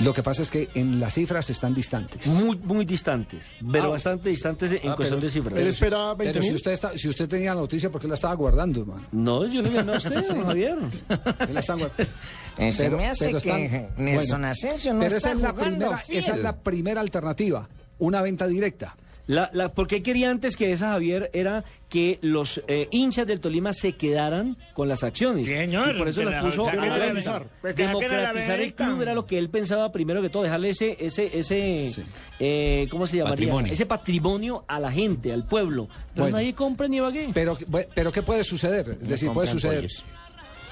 Lo 0.00 0.12
que 0.12 0.24
pasa 0.24 0.42
es 0.42 0.50
que 0.50 0.68
en 0.74 0.98
las 0.98 1.14
cifras 1.14 1.48
están 1.50 1.72
distantes. 1.72 2.26
Muy, 2.26 2.56
muy 2.64 2.84
distantes, 2.84 3.46
pero 3.70 3.84
Ah. 3.84 3.88
bastante 3.90 4.28
distantes 4.28 4.72
en 4.72 4.90
Ah, 4.90 4.96
cuestión 4.96 5.20
pero- 5.20 5.28
de 5.28 5.28
cifras. 5.30 5.56
Él 5.58 5.66
espera 5.68 6.14
20 6.14 6.32
Pero 6.40 6.42
si 6.44 6.52
usted, 6.54 6.72
está- 6.72 6.98
si 6.98 7.08
usted 7.08 7.28
tenía 7.28 7.54
la 7.54 7.60
noticia, 7.60 7.90
¿por 7.90 8.00
qué 8.00 8.08
la 8.08 8.16
estaba 8.16 8.34
guardando, 8.34 8.80
hermano? 8.80 9.02
No, 9.12 9.46
yo 9.46 9.62
le 9.62 9.70
gané 9.70 9.92
a 9.94 9.96
usted. 9.98 10.24
Javier. 10.44 10.76
¿Por 11.06 11.36
qué 11.46 11.52
la 11.52 11.60
están 11.60 11.78
guardando? 11.78 12.12
Se 12.72 12.90
me 12.90 13.06
hace 13.06 13.34
que 13.36 13.88
Nelson 13.96 14.44
Asensio 14.44 14.94
no 14.94 15.00
pero 15.00 15.16
está 15.16 15.28
esa 15.30 15.36
es 15.36 15.42
la 15.42 15.52
primera, 15.54 15.96
fiel. 15.98 16.18
esa 16.18 16.32
es 16.34 16.38
la 16.40 16.56
primera 16.56 17.00
alternativa, 17.00 17.68
una 18.00 18.20
venta 18.20 18.48
directa. 18.48 18.96
La, 19.26 19.48
la, 19.54 19.72
porque 19.72 20.02
quería 20.02 20.30
antes 20.30 20.54
que 20.54 20.70
esa, 20.72 20.90
Javier, 20.90 21.30
era 21.32 21.64
que 21.88 22.18
los 22.20 22.62
eh, 22.68 22.88
hinchas 22.90 23.26
del 23.26 23.40
Tolima 23.40 23.72
se 23.72 23.92
quedaran 23.92 24.58
con 24.74 24.86
las 24.86 25.02
acciones. 25.02 25.46
Sí, 25.48 25.56
señor, 25.56 25.94
Y 25.94 25.98
por 25.98 26.08
eso 26.08 26.22
las 26.24 26.34
la- 26.34 26.40
puso 26.42 26.68
a 26.68 26.74
la 26.74 26.82
a 26.82 26.86
la 26.98 27.06
venta. 27.06 27.38
venta. 27.38 27.46
Pues 27.62 27.74
Democratizar 27.74 28.60
el 28.60 28.74
club 28.74 29.00
era 29.00 29.14
lo 29.14 29.24
que 29.24 29.38
él 29.38 29.48
pensaba 29.48 29.90
primero 29.90 30.20
que 30.20 30.28
todo, 30.28 30.42
dejarle 30.42 30.68
ese, 30.68 30.96
ese, 31.00 31.38
ese 31.38 31.90
eh, 32.38 32.86
¿cómo 32.90 33.06
se 33.06 33.16
llamaría? 33.16 33.32
Patrimonio. 33.46 33.72
Ese 33.72 33.86
patrimonio 33.86 34.64
a 34.68 34.78
la 34.78 34.92
gente, 34.92 35.32
al 35.32 35.46
pueblo. 35.46 35.88
Pero 36.12 36.24
Bueno. 36.24 36.36
nadie 36.36 36.52
compra 36.54 36.86
ni 36.86 36.98
Ibagué. 36.98 37.28
Pero, 37.32 37.56
pero 37.94 38.12
¿qué 38.12 38.20
puede 38.20 38.44
suceder? 38.44 38.98
Es 39.00 39.08
decir, 39.08 39.30
puede 39.32 39.48
suceder. 39.48 39.86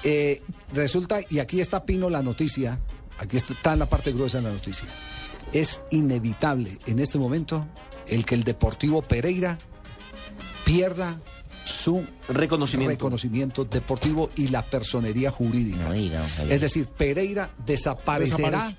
Eh, 0.03 0.41
resulta, 0.73 1.19
y 1.29 1.39
aquí 1.39 1.59
está 1.59 1.83
Pino 1.85 2.09
la 2.09 2.21
noticia, 2.21 2.77
aquí 3.17 3.37
está 3.37 3.73
en 3.73 3.79
la 3.79 3.85
parte 3.87 4.11
gruesa 4.11 4.37
de 4.39 4.43
la 4.43 4.51
noticia. 4.51 4.87
Es 5.53 5.81
inevitable 5.91 6.77
en 6.87 6.99
este 6.99 7.17
momento 7.17 7.65
el 8.07 8.25
que 8.25 8.35
el 8.35 8.43
Deportivo 8.43 9.01
Pereira 9.01 9.57
pierda 10.65 11.19
su 11.63 12.03
Reconocimiento. 12.27 12.91
reconocimiento 12.91 13.65
deportivo 13.65 14.29
y 14.35 14.49
la 14.49 14.63
personería 14.63 15.31
jurídica. 15.31 15.87
No. 15.87 15.93
Es 15.93 16.61
decir, 16.61 16.87
Pereira 16.87 17.51
desaparecerá 17.65 18.57
Desaparece. 18.59 18.77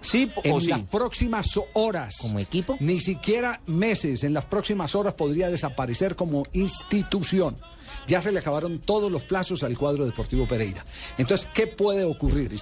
Sí 0.00 0.30
en 0.44 0.52
o 0.54 0.60
sí. 0.60 0.68
las 0.68 0.82
próximas 0.82 1.48
horas. 1.74 2.16
¿Como 2.20 2.38
equipo? 2.38 2.76
Ni 2.80 3.00
siquiera 3.00 3.60
meses, 3.66 4.22
en 4.24 4.34
las 4.34 4.44
próximas 4.44 4.94
horas 4.94 5.14
podría 5.14 5.48
desaparecer 5.50 6.16
como 6.16 6.44
institución. 6.52 7.56
Ya 8.06 8.22
se 8.22 8.30
le 8.32 8.38
acabaron 8.38 8.78
todos 8.78 9.10
los 9.10 9.24
plazos 9.24 9.62
al 9.62 9.76
cuadro 9.76 10.06
deportivo 10.06 10.46
Pereira. 10.46 10.84
Entonces, 11.18 11.48
¿qué 11.52 11.66
puede 11.66 12.04
ocurrir? 12.04 12.52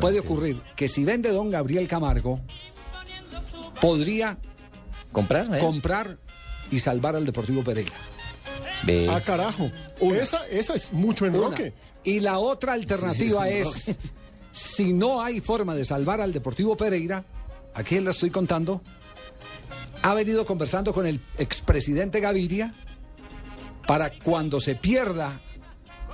Puede 0.00 0.14
la 0.16 0.20
ocurrir 0.20 0.60
que 0.76 0.86
si 0.88 1.04
vende 1.04 1.30
don 1.30 1.50
Gabriel 1.50 1.88
Camargo, 1.88 2.40
podría 3.80 4.38
¿Comprar? 5.10 5.54
eh? 5.54 5.58
comprar 5.58 6.18
y 6.70 6.78
salvar 6.80 7.16
al 7.16 7.26
deportivo 7.26 7.62
Pereira. 7.64 7.92
Ve. 8.84 9.08
Ah, 9.10 9.20
carajo. 9.20 9.70
Una. 10.00 10.18
Esa, 10.18 10.46
esa 10.48 10.74
es 10.74 10.92
mucho 10.92 11.24
Una. 11.24 11.36
enroque. 11.36 11.72
Y 12.04 12.20
la 12.20 12.38
otra 12.38 12.72
alternativa 12.72 13.44
Sí, 13.46 13.50
sí, 13.52 13.56
es, 13.58 13.68
sí, 13.70 13.96
si 14.50 14.92
no 14.92 15.22
hay 15.22 15.40
forma 15.40 15.74
de 15.74 15.84
salvar 15.84 16.20
al 16.20 16.32
Deportivo 16.32 16.76
Pereira, 16.76 17.22
aquí 17.74 18.00
le 18.00 18.10
estoy 18.10 18.30
contando, 18.30 18.82
ha 20.02 20.12
venido 20.14 20.44
conversando 20.44 20.92
con 20.92 21.06
el 21.06 21.20
expresidente 21.38 22.18
Gaviria 22.18 22.74
para 23.86 24.18
cuando 24.18 24.60
se 24.60 24.74
pierda 24.76 25.40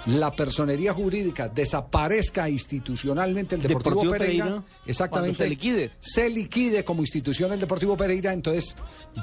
la 0.07 0.31
personería 0.31 0.95
jurídica, 0.95 1.49
desaparezca 1.49 2.49
institucionalmente 2.49 3.57
el 3.57 3.63
Deportivo, 3.63 3.91
Deportivo 4.03 4.13
Pereira, 4.13 4.45
Pereira. 4.45 4.65
exactamente, 4.87 5.39
se 5.45 5.49
liquide. 5.49 5.91
se 5.99 6.29
liquide 6.31 6.85
como 6.85 7.03
institución 7.03 7.53
el 7.53 7.61
Deportivo 7.61 7.97
Pereira, 7.97 8.33
entonces 8.33 8.77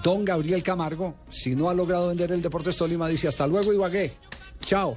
don 0.04 0.26
Gabriel 0.26 0.62
Camargo, 0.62 1.16
si 1.30 1.56
no 1.56 1.70
ha 1.70 1.74
logrado 1.74 2.10
vender 2.10 2.32
el 2.32 2.42
Deportes 2.42 2.76
Tolima, 2.76 3.08
dice 3.08 3.28
hasta 3.28 3.48
luego 3.48 3.74
Ibagué, 3.74 4.14
chao. 4.62 4.96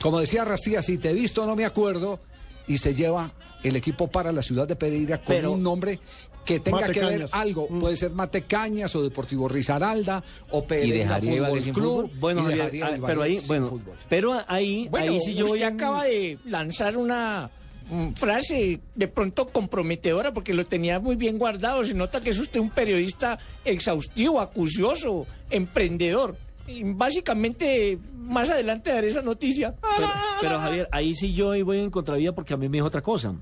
Como 0.00 0.20
decía 0.20 0.44
Rastía, 0.44 0.82
si 0.82 0.98
te 0.98 1.10
he 1.10 1.14
visto 1.14 1.44
no 1.46 1.56
me 1.56 1.64
acuerdo, 1.64 2.20
y 2.68 2.78
se 2.78 2.94
lleva 2.94 3.32
el 3.62 3.74
equipo 3.74 4.08
para 4.08 4.30
la 4.32 4.42
ciudad 4.42 4.68
de 4.68 4.76
Pereira 4.76 5.16
con 5.18 5.26
Pero- 5.34 5.52
un 5.52 5.62
nombre 5.62 5.98
que 6.46 6.60
tenga 6.60 6.80
Mate 6.80 6.92
que 6.92 7.04
ver 7.04 7.26
algo, 7.32 7.66
puede 7.66 7.96
ser 7.96 8.12
Mate 8.12 8.42
Cañas 8.42 8.94
o 8.94 9.02
Deportivo 9.02 9.48
Risaralda 9.48 10.22
o 10.50 10.64
Pereira 10.64 10.98
dejaría 10.98 11.42
Fútbol 11.44 11.62
sin 11.62 11.74
Club, 11.74 12.02
fútbol? 12.02 12.18
Bueno, 12.20 12.50
y 12.50 12.54
dejaría 12.54 12.86
ah, 12.86 12.98
pero 13.04 13.22
ahí, 13.22 13.38
sin 13.38 13.48
bueno, 13.48 13.68
fútbol. 13.68 13.96
pero 14.08 14.40
ahí, 14.46 14.88
Bueno, 14.88 15.12
ahí 15.12 15.20
sí 15.20 15.34
yo 15.34 15.46
voy 15.46 15.56
usted 15.58 15.74
acaba 15.74 16.04
de 16.04 16.38
lanzar 16.46 16.96
una 16.96 17.50
mm, 17.90 18.12
frase 18.12 18.80
de 18.94 19.08
pronto 19.08 19.48
comprometedora 19.48 20.32
porque 20.32 20.54
lo 20.54 20.64
tenía 20.64 21.00
muy 21.00 21.16
bien 21.16 21.36
guardado. 21.36 21.82
Se 21.82 21.92
nota 21.92 22.20
que 22.20 22.30
es 22.30 22.38
usted 22.38 22.60
un 22.60 22.70
periodista 22.70 23.38
exhaustivo, 23.64 24.40
acucioso, 24.40 25.26
emprendedor. 25.50 26.36
Y 26.68 26.82
básicamente, 26.84 27.98
más 28.16 28.50
adelante 28.50 28.90
daré 28.90 29.08
esa 29.08 29.22
noticia. 29.22 29.74
Pero, 29.96 30.08
pero, 30.40 30.58
Javier, 30.58 30.88
ahí 30.90 31.14
sí 31.14 31.32
yo 31.32 31.48
voy 31.64 31.78
en 31.78 31.90
contravía 31.90 32.32
porque 32.34 32.54
a 32.54 32.56
mí 32.56 32.68
me 32.68 32.76
dijo 32.78 32.86
otra 32.86 33.02
cosa. 33.02 33.34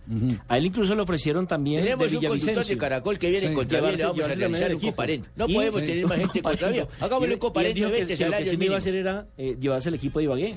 A 0.48 0.59
él 0.59 0.66
incluso 0.66 0.94
le 0.94 1.02
ofrecieron 1.02 1.46
también 1.46 1.82
Tenemos 1.82 2.10
de 2.10 2.18
un 2.18 2.24
conductor 2.26 2.64
de. 2.66 2.78
Caracol 2.78 3.18
que 3.18 3.30
viene 3.30 3.40
Sí. 3.40 3.46
en 3.48 3.55
contravía, 3.55 3.92
le 3.92 4.05
vamos 4.05 4.24
a 4.24 4.34
realizar 4.34 4.74
un. 4.74 4.80
No 5.36 5.46
Y- 5.48 5.55
podemos 5.55 5.80
Sí. 5.80 5.86
tener 5.86 6.06
más 6.06 6.18
gente 6.18 6.38
en 6.38 6.42
contravía. 6.44 6.88
Hagámosle 7.01 7.34
un 7.34 7.40
Y- 7.40 7.70
y 7.70 7.74
dijo 7.74 7.86
de 7.88 7.92
que- 7.92 7.98
20 8.05 8.06
que 8.16 8.24
lo 8.24 8.30
que 8.30 8.30
salarios 8.32 8.51
sí 8.51 8.56
me 8.56 8.64
iba 8.66 8.74
a 8.74 8.78
hacer 8.78 8.96
era 8.96 9.26
eh, 9.38 9.56
llevarse 9.60 9.88
el 9.88 9.94
equipo 9.94 10.18
de 10.18 10.24
Ibagué. 10.26 10.56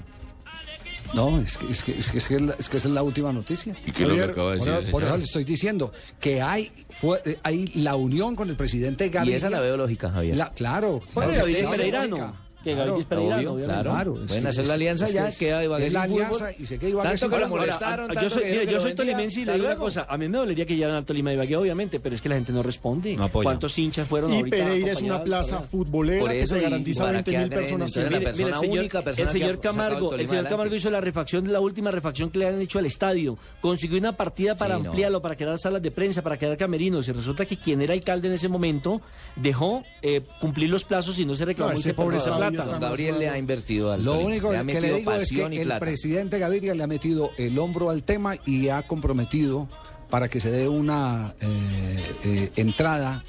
No, 1.13 1.39
es 1.39 1.57
que, 1.57 1.71
es 1.71 1.83
que, 1.83 1.91
es 1.97 2.11
que, 2.11 2.17
es 2.17 2.27
que 2.27 2.35
es 2.35 2.41
la- 2.41 2.55
es 2.59 2.67
que 2.69 2.77
esa 2.77 2.87
es 2.89 2.93
la 2.93 3.01
última 3.01 3.31
noticia. 3.31 3.77
¿Y 3.85 3.91
qué 3.93 4.03
es 4.03 4.09
lo 4.09 4.15
que 4.15 4.19
Javier, 4.19 4.29
acaba 4.31 4.51
de 4.51 4.57
decir 4.57 4.91
por 4.91 5.03
eso 5.05 5.15
le 5.17 5.23
estoy 5.23 5.43
diciendo 5.45 5.93
que 6.19 6.41
hay, 6.41 6.69
fue, 6.89 7.21
hay 7.43 7.67
la 7.75 7.95
unión 7.95 8.35
con 8.35 8.49
el 8.49 8.57
presidente 8.57 9.05
Y 9.05 9.09
Gaviria. 9.09 9.37
esa 9.37 9.49
la 9.49 9.61
veo 9.61 9.77
lógica, 9.77 10.09
Javier. 10.09 10.35
La- 10.35 10.49
claro. 10.49 11.01
Bueno, 11.13 11.31
claro 11.31 11.45
que 11.45 12.46
Es. 12.69 12.75
Que 12.75 12.75
Gabriel 12.75 12.87
Claro, 12.87 12.99
es 13.01 13.05
pereirano, 13.07 13.37
Obvio, 13.39 13.51
obviamente. 13.53 13.73
claro. 13.81 13.91
Claro, 13.91 14.15
es 14.21 14.27
Pueden 14.27 14.47
hacer 14.47 14.61
es 14.63 14.67
la 14.67 14.73
alianza 14.73 15.05
es 15.05 15.13
ya, 15.13 15.29
que- 15.29 15.37
queda 15.37 15.63
Ibagué 15.63 15.85
es 15.87 15.93
sin 15.93 16.01
alianza 16.01 16.51
y 16.57 16.65
se 16.65 16.79
queda 16.79 16.89
Ibagué 16.89 17.09
Tanto 17.09 17.29
que 17.29 17.39
lo 17.41 17.47
molestaron, 17.49 18.07
tanto 18.07 18.21
yo 18.21 18.29
soy, 18.29 18.43
que 18.43 18.49
mire, 18.51 18.67
yo 18.71 18.79
soy 18.79 18.93
tolimense 18.95 19.41
y 19.41 19.45
le 19.45 19.53
digo 19.53 19.65
una 19.65 19.75
cosa. 19.77 20.05
A 20.09 20.17
mí 20.17 20.27
me 20.27 20.37
dolería 20.37 20.65
que 20.65 20.75
llegaran 20.75 20.95
al 20.97 21.05
Tolima 21.05 21.29
de 21.31 21.35
Ibagué, 21.37 21.55
obviamente, 21.57 21.99
pero 21.99 22.15
es 22.15 22.21
que 22.21 22.29
la 22.29 22.35
gente 22.35 22.51
no 22.51 22.63
responde. 22.63 23.15
No 23.15 23.23
apoya. 23.25 23.43
¿Cuántos 23.45 23.77
hinchas 23.79 24.07
fueron 24.07 24.33
Y 24.33 24.37
ahorita 24.37 24.57
Pereira 24.57 24.91
es 24.91 25.01
una 25.01 25.23
plaza 25.23 25.59
futbolera 25.61 26.21
Por 26.21 26.31
eso, 26.31 26.53
que 26.55 26.59
y 26.59 26.63
garantiza 26.63 27.01
para 27.03 27.11
20 27.13 27.31
que 27.31 27.37
mil 27.37 27.49
personas. 27.49 27.95
el 27.97 29.29
señor, 29.29 29.59
Camargo, 29.59 30.13
el 30.15 30.27
señor. 30.27 30.47
Camargo 30.47 30.75
hizo 30.75 30.89
la 30.89 31.01
refacción, 31.01 31.51
la 31.51 31.59
última 31.59 31.91
refacción 31.91 32.29
que 32.29 32.39
le 32.39 32.47
han 32.47 32.61
hecho 32.61 32.79
al 32.79 32.85
estadio. 32.85 33.37
Consiguió 33.61 33.97
una 33.99 34.11
partida 34.13 34.55
para 34.55 34.75
ampliarlo, 34.75 35.21
para 35.21 35.35
crear 35.35 35.57
salas 35.57 35.81
de 35.81 35.91
prensa, 35.91 36.21
para 36.21 36.37
crear 36.37 36.57
camerinos. 36.57 37.07
Y 37.07 37.11
resulta 37.11 37.45
que 37.45 37.57
quien 37.57 37.81
era 37.81 37.93
alcalde 37.93 38.27
en 38.27 38.33
ese 38.33 38.47
momento 38.47 39.01
dejó 39.35 39.83
eh, 40.01 40.21
cumplir 40.39 40.69
los 40.69 40.83
plazos 40.83 41.19
y 41.19 41.25
no 41.25 41.35
se 41.35 41.45
reclamó 41.45 41.71
No, 41.71 41.77
y 41.77 41.79
ese 41.79 41.93
pobre 41.93 42.19
Don 42.65 42.79
Gabriel 42.79 43.19
le 43.19 43.29
ha 43.29 43.37
invertido 43.37 43.91
al 43.91 44.03
Lo 44.03 44.13
Tolima. 44.13 44.27
único 44.29 44.51
Le 44.51 44.65
que 44.65 44.81
le 44.81 44.93
digo 44.95 45.11
es 45.13 45.29
que 45.29 45.43
el 45.45 45.63
plata. 45.67 45.79
presidente 45.79 46.39
Gaviria 46.39 46.73
le 46.73 46.83
ha 46.83 46.87
metido 46.87 47.31
el 47.37 47.57
hombro 47.59 47.89
al 47.89 48.03
tema 48.03 48.35
y 48.45 48.69
ha 48.69 48.83
comprometido 48.87 49.67
para 50.09 50.29
que 50.29 50.39
se 50.39 50.49
dé 50.51 50.67
una 50.69 51.33
eh, 51.41 52.11
eh, 52.23 52.51
entrada 52.55 53.23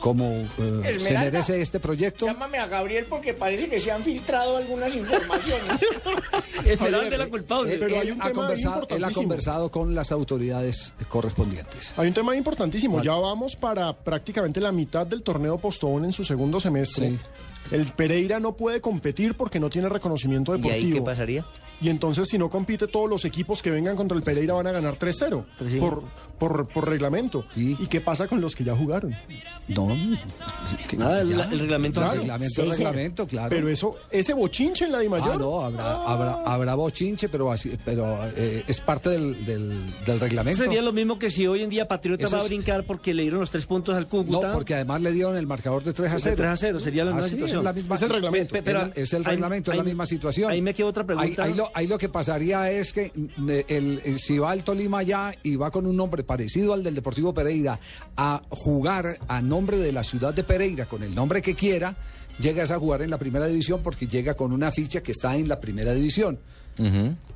como 0.00 0.30
eh, 0.30 0.96
se 0.98 1.12
merece 1.12 1.60
este 1.60 1.78
proyecto. 1.78 2.24
Llámame 2.24 2.56
a 2.56 2.66
Gabriel 2.66 3.04
porque 3.06 3.34
parece 3.34 3.68
que 3.68 3.78
se 3.78 3.92
han 3.92 4.02
filtrado 4.02 4.56
algunas 4.56 4.94
informaciones. 4.96 5.78
Esmeralda 6.64 7.18
la 7.18 7.28
culpable. 7.28 7.74
Él, 7.74 7.80
Pero 7.80 8.00
hay 8.00 8.08
él 8.08 8.14
un 8.14 8.22
ha 8.22 8.28
tema 8.28 8.40
conversado, 8.40 8.74
él 8.76 8.80
ha 8.80 8.84
importantísimo. 8.84 9.22
conversado 9.22 9.70
con 9.70 9.94
las 9.94 10.10
autoridades 10.10 10.94
correspondientes. 11.10 11.92
Hay 11.98 12.08
un 12.08 12.14
tema 12.14 12.34
importantísimo. 12.34 13.02
Ya 13.02 13.12
vamos 13.12 13.56
para 13.56 13.92
prácticamente 13.92 14.58
la 14.60 14.72
mitad 14.72 15.06
del 15.06 15.22
torneo 15.22 15.58
Postobón 15.58 16.06
en 16.06 16.12
su 16.12 16.24
segundo 16.24 16.60
semestre. 16.60 17.18
El 17.70 17.86
Pereira 17.92 18.40
no 18.40 18.52
puede 18.56 18.80
competir 18.80 19.34
porque 19.34 19.60
no 19.60 19.70
tiene 19.70 19.88
reconocimiento 19.88 20.54
¿Y 20.54 20.58
deportivo. 20.58 20.86
ahí 20.86 20.92
qué 20.92 21.02
pasaría? 21.02 21.44
Y 21.80 21.88
entonces, 21.88 22.28
si 22.28 22.36
no 22.38 22.50
compite, 22.50 22.86
todos 22.88 23.08
los 23.08 23.24
equipos 23.24 23.62
que 23.62 23.70
vengan 23.70 23.96
contra 23.96 24.16
el 24.16 24.22
Pereira 24.22 24.54
van 24.54 24.66
a 24.66 24.72
ganar 24.72 24.98
3-0 24.98 25.44
por, 25.78 26.04
por, 26.38 26.68
por 26.68 26.88
reglamento. 26.88 27.44
¿Y? 27.56 27.74
qué 27.86 28.00
pasa 28.00 28.28
con 28.28 28.40
los 28.40 28.54
que 28.54 28.64
ya 28.64 28.76
jugaron? 28.76 29.14
No, 29.68 29.88
Nada, 30.96 31.20
el- 31.22 31.32
el 31.32 31.58
reglamento 31.60 32.00
Claro, 32.00 32.20
reglamento, 32.20 32.62
es 32.62 32.68
reglamento, 32.78 33.26
claro. 33.26 33.48
Pero 33.50 33.68
eso, 33.68 33.96
ese 34.10 34.34
bochinche 34.34 34.84
en 34.84 34.92
la 34.92 35.00
Dimayor. 35.00 35.32
Ah, 35.34 35.38
no, 35.38 35.60
habrá, 35.64 35.92
habrá, 36.04 36.32
habrá 36.44 36.74
bochinche, 36.74 37.28
pero, 37.28 37.50
así, 37.52 37.72
pero 37.84 38.18
eh, 38.36 38.64
es 38.66 38.80
parte 38.80 39.10
del, 39.10 39.44
del, 39.44 39.80
del 40.04 40.20
reglamento. 40.20 40.62
Sería 40.64 40.82
lo 40.82 40.92
mismo 40.92 41.18
que 41.18 41.30
si 41.30 41.46
hoy 41.46 41.62
en 41.62 41.70
día 41.70 41.86
Patriota 41.88 42.26
Eso 42.26 42.36
va 42.36 42.42
a 42.42 42.44
es- 42.44 42.48
brincar 42.50 42.84
porque 42.84 43.14
le 43.14 43.22
dieron 43.22 43.40
los 43.40 43.50
tres 43.50 43.66
puntos 43.66 43.96
al 43.96 44.06
Cúcuta. 44.06 44.48
No, 44.48 44.52
porque 44.52 44.74
además 44.74 45.00
le 45.02 45.12
dieron 45.12 45.36
el 45.36 45.46
marcador 45.46 45.82
de 45.84 45.92
3 45.92 46.10
a 46.10 46.14
De 46.14 46.20
0. 46.20 46.34
3 46.36 46.48
a 46.50 46.56
0, 46.56 46.80
sería 46.80 47.04
la 47.04 47.10
Ah, 47.12 47.14
misma 47.14 47.28
sí, 47.28 47.34
situación. 47.34 47.58
Es, 47.60 47.64
la 47.64 47.72
misma, 47.72 47.94
Es 47.96 48.02
el 48.02 48.10
reglamento. 48.10 48.56
Es, 48.56 48.64
la- 48.66 48.92
es 48.94 49.12
el 49.12 49.24
reglamento, 49.24 49.70
es 49.72 49.76
la 49.78 49.84
misma 49.84 50.06
situación. 50.06 50.50
ahí 50.50 50.60
me 50.62 50.74
queda 50.74 50.86
otra 50.88 51.04
pregunta. 51.04 51.46
Ahí 51.74 51.86
lo 51.86 51.98
que 51.98 52.08
pasaría 52.08 52.70
es 52.70 52.92
que 52.92 53.12
el, 53.68 54.00
el- 54.04 54.18
si 54.18 54.38
va 54.38 54.50
al 54.50 54.64
Tolima 54.64 55.02
ya 55.02 55.34
y 55.42 55.56
va 55.56 55.70
con 55.70 55.86
un 55.86 55.96
nombre 55.96 56.24
parecido 56.24 56.72
al 56.72 56.82
del 56.82 56.94
Deportivo 56.94 57.32
Pereira 57.34 57.78
a 58.16 58.42
jugar 58.50 59.18
a 59.28 59.40
nombre 59.42 59.78
de 59.78 59.92
la 59.92 60.04
ciudad 60.04 60.34
de 60.34 60.44
Pereira 60.44 60.86
con 60.86 61.02
el 61.02 61.14
nombre 61.14 61.42
que 61.42 61.54
quiera, 61.54 61.96
llegas 62.38 62.70
a 62.70 62.78
jugar 62.78 63.02
en 63.02 63.10
la 63.10 63.18
primera 63.18 63.46
división 63.46 63.80
porque 63.82 64.06
llega 64.06 64.34
con 64.34 64.52
una 64.52 64.70
ficha 64.72 65.02
que 65.02 65.12
está 65.12 65.36
en 65.36 65.48
la 65.48 65.60
primera 65.60 65.92
división. 65.92 66.38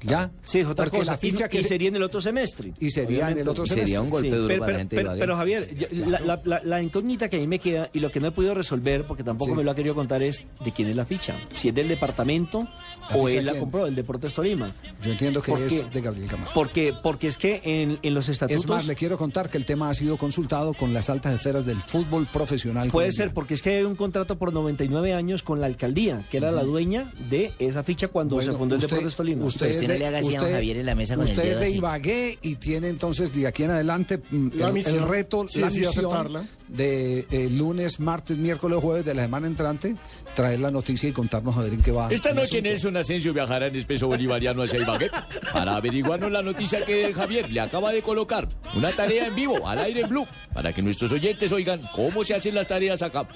¿Ya? 0.03 0.31
Sí, 0.43 0.59
es 0.61 0.67
otra 0.67 0.85
Porque 0.85 0.99
cosa. 0.99 1.13
la 1.13 1.19
ficha 1.19 1.47
y, 1.47 1.49
que 1.49 1.59
y 1.61 1.63
sería 1.63 1.89
en 1.89 1.97
el 1.97 2.03
otro 2.03 2.21
semestre. 2.21 2.75
Y 2.79 2.91
sería 2.91 3.31
en 3.31 3.39
el 3.39 3.49
otro 3.49 3.65
Y 3.65 3.69
sería 3.69 4.03
un 4.03 4.11
golpe 4.11 4.29
duro 4.29 4.49
pero, 4.49 4.61
para 4.61 4.61
la 4.61 4.67
pero- 4.67 4.79
gente 4.79 4.97
de 4.97 5.01
pero- 5.03 5.09
Ibagué. 5.09 5.21
pero, 5.21 5.37
Javier, 5.37 5.75
yo- 5.75 6.07
la, 6.11 6.21
la- 6.21 6.41
la- 6.45 6.61
la 6.63 6.83
incógnita 6.83 7.29
que 7.31 7.37
a 7.37 7.41
mí 7.41 7.47
me 7.47 7.59
queda 7.59 7.89
y 7.93 8.01
lo 8.01 8.11
que 8.11 8.21
no 8.21 8.29
he 8.29 8.31
podido 8.31 8.55
resolver, 8.55 9.07
porque 9.07 9.25
tampoco 9.25 9.53
Sí. 9.53 9.57
me 9.57 9.65
lo 9.65 9.71
ha 9.71 9.75
querido 9.75 9.95
contar, 9.95 10.23
es 10.23 10.43
de 10.63 10.73
quién 10.73 10.89
es 10.91 10.97
la 10.97 11.07
ficha. 11.07 11.39
Si 11.55 11.69
es 11.69 11.75
del 11.75 11.89
departamento 11.89 12.69
¿La 13.09 13.17
o 13.17 13.29
él 13.31 13.47
la 13.47 13.55
compró, 13.59 13.87
del 13.87 13.95
Deportes 13.95 14.35
Tolima. 14.35 14.71
Yo 15.03 15.13
entiendo 15.13 15.41
que 15.41 15.53
Porque- 15.53 15.67
es 15.67 15.91
de 15.91 16.01
Gabriel 16.03 16.29
Camacho. 16.29 16.51
Porque, 16.55 16.93
porque 17.03 17.29
es 17.29 17.39
que 17.39 17.63
en, 17.65 17.99
en 18.03 18.13
los 18.15 18.29
estatutos... 18.29 18.63
Es 18.65 18.69
más, 18.69 18.87
le 18.87 18.95
quiero 18.97 19.17
contar 19.17 19.49
que 19.49 19.57
el 19.57 19.65
tema 19.65 19.89
ha 19.89 19.95
sido 19.95 20.19
consultado 20.19 20.75
con 20.75 20.93
las 20.93 21.09
altas 21.09 21.33
esferas 21.33 21.65
del 21.65 21.79
fútbol 21.81 22.27
profesional. 22.31 22.91
Puede 22.91 23.07
colombiano. 23.09 23.29
ser, 23.31 23.35
porque 23.35 23.55
es 23.55 23.63
que 23.63 23.77
hay 23.79 23.85
un 23.85 23.97
contrato 23.97 24.37
por 24.37 24.53
99 24.53 25.15
años 25.15 25.43
con 25.43 25.61
la 25.63 25.67
alcaldía, 25.67 26.23
que 26.31 26.37
era 26.37 26.53
la 26.53 26.63
dueña 26.63 27.11
de 27.31 27.53
esa 27.59 27.83
ficha 27.83 28.09
cuando 28.09 28.37
Bueno, 28.37 28.53
se 28.53 28.59
fundó 28.59 28.75
el 28.75 28.79
usted- 28.81 28.91
Deportes 28.91 29.17
Tolima. 29.17 29.34
Usted, 29.43 29.67
es 29.67 29.81
de, 29.81 29.95
usted- 30.23 31.17
usted 31.17 31.45
es 31.53 31.61
de 31.61 31.71
Ibagué 31.71 32.39
y 32.43 32.57
tiene 32.57 32.89
entonces 32.89 33.35
de 33.35 33.47
aquí 33.47 33.65
en 33.65 33.71
adelante 33.71 34.19
mm, 34.31 34.49
La 34.55 34.69
el, 34.69 34.73
misión. 34.75 34.97
el 34.97 35.09
reto, 35.09 35.47
Sí, 35.49 35.61
la 35.61 35.71
sí, 35.71 35.81
misión 35.81 36.07
aceptarla. 36.07 36.45
de 36.69 37.27
eh, 37.31 37.49
lunes, 37.51 38.01
martes, 38.01 38.37
miércoles, 38.39 38.79
jueves 38.81 39.05
de 39.05 39.15
la 39.15 39.23
semana 39.23 39.47
entrante, 39.47 39.95
traer 40.35 40.61
la 40.61 40.71
noticia 40.71 41.09
y 41.09 41.13
contarnos 41.13 41.57
a 41.57 41.61
ver 41.61 41.73
en 41.75 41.83
qué 41.83 41.93
va. 41.93 42.09
Esta 42.13 42.31
noche 42.33 42.59
asunto. 42.59 42.69
Nelson 42.69 42.97
Asensio 42.97 43.33
viajará 43.35 43.67
en 43.67 43.77
espeso 43.77 44.07
bolivariano 44.07 44.63
hacia 44.63 44.79
Ibagué 44.81 45.11
para 45.53 45.77
averiguarnos 45.77 46.31
la 46.31 46.43
noticia 46.43 46.85
que 46.85 47.13
Javier 47.15 47.51
le 47.51 47.61
acaba 47.61 47.93
de 47.93 48.03
colocar. 48.03 48.49
Una 48.75 48.91
tarea 48.95 49.27
en 49.27 49.35
vivo, 49.35 49.67
al 49.67 49.79
aire 49.79 50.03
en 50.03 50.09
Blue, 50.09 50.27
para 50.53 50.73
que 50.73 50.83
nuestros 50.83 51.11
oyentes 51.13 51.51
oigan 51.53 51.81
cómo 51.95 52.25
se 52.25 52.35
hacen 52.35 52.55
las 52.55 52.67
tareas 52.67 53.03
acá. 53.03 53.27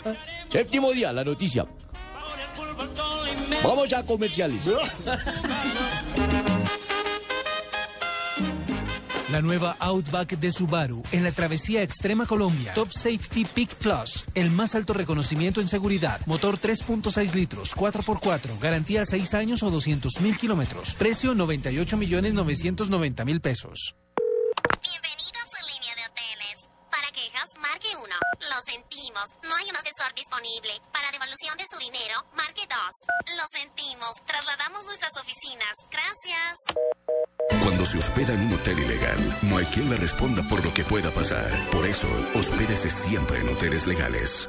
Séptimo 0.50 0.92
día, 0.92 1.12
la 1.12 1.24
noticia. 1.24 1.66
Vamos 3.64 3.92
a 3.92 4.04
comerciales. 4.04 4.70
La 9.30 9.42
nueva 9.42 9.76
Outback 9.80 10.38
de 10.38 10.50
Subaru 10.50 11.02
en 11.12 11.22
la 11.22 11.32
travesía 11.32 11.82
extrema 11.82 12.24
Colombia. 12.24 12.72
Top 12.72 12.90
Safety 12.92 13.44
Peak 13.44 13.74
Plus, 13.74 14.24
el 14.34 14.50
más 14.50 14.74
alto 14.74 14.94
reconocimiento 14.94 15.60
en 15.60 15.68
seguridad. 15.68 16.18
Motor 16.24 16.58
3.6 16.58 17.34
litros, 17.34 17.76
4x4, 17.76 18.58
garantía 18.58 19.04
6 19.04 19.34
años 19.34 19.62
o 19.62 19.70
200 19.70 20.22
mil 20.22 20.38
kilómetros. 20.38 20.94
Precio 20.94 21.34
98 21.34 21.96
millones 21.98 22.32
990 22.32 23.24
mil 23.26 23.42
pesos. 23.42 23.96
Marque 27.78 27.96
1. 27.96 28.14
Lo 28.50 28.60
sentimos, 28.62 29.24
no 29.44 29.54
hay 29.54 29.70
un 29.70 29.76
asesor 29.76 30.12
disponible. 30.14 30.80
Para 30.92 31.10
devolución 31.12 31.56
de 31.56 31.64
su 31.70 31.78
dinero, 31.78 32.24
marque 32.34 32.62
2. 32.68 33.36
Lo 33.36 33.44
sentimos, 33.52 34.14
trasladamos 34.26 34.84
nuestras 34.84 35.12
oficinas. 35.16 35.74
Gracias. 35.90 36.58
Cuando 37.62 37.84
se 37.84 37.98
hospeda 37.98 38.34
en 38.34 38.46
un 38.46 38.54
hotel 38.54 38.78
ilegal, 38.80 39.38
no 39.42 39.58
hay 39.58 39.66
quien 39.66 39.90
le 39.90 39.96
responda 39.96 40.42
por 40.48 40.64
lo 40.64 40.74
que 40.74 40.84
pueda 40.84 41.10
pasar. 41.10 41.50
Por 41.70 41.86
eso, 41.86 42.08
hospédese 42.34 42.90
siempre 42.90 43.40
en 43.40 43.48
hoteles 43.48 43.86
legales. 43.86 44.48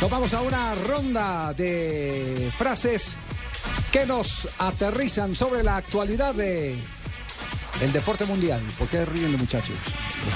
Nos 0.00 0.10
vamos 0.10 0.32
a 0.32 0.42
una 0.42 0.74
ronda 0.76 1.52
de 1.54 2.52
frases 2.56 3.16
que 3.90 4.06
nos 4.06 4.48
aterrizan 4.58 5.34
sobre 5.34 5.64
la 5.64 5.76
actualidad 5.76 6.36
de 6.36 6.78
el 7.80 7.92
deporte 7.92 8.24
mundial. 8.24 8.60
¿Por 8.78 8.86
qué 8.88 9.04
ríen 9.04 9.32
los 9.32 9.40
muchachos? 9.40 9.74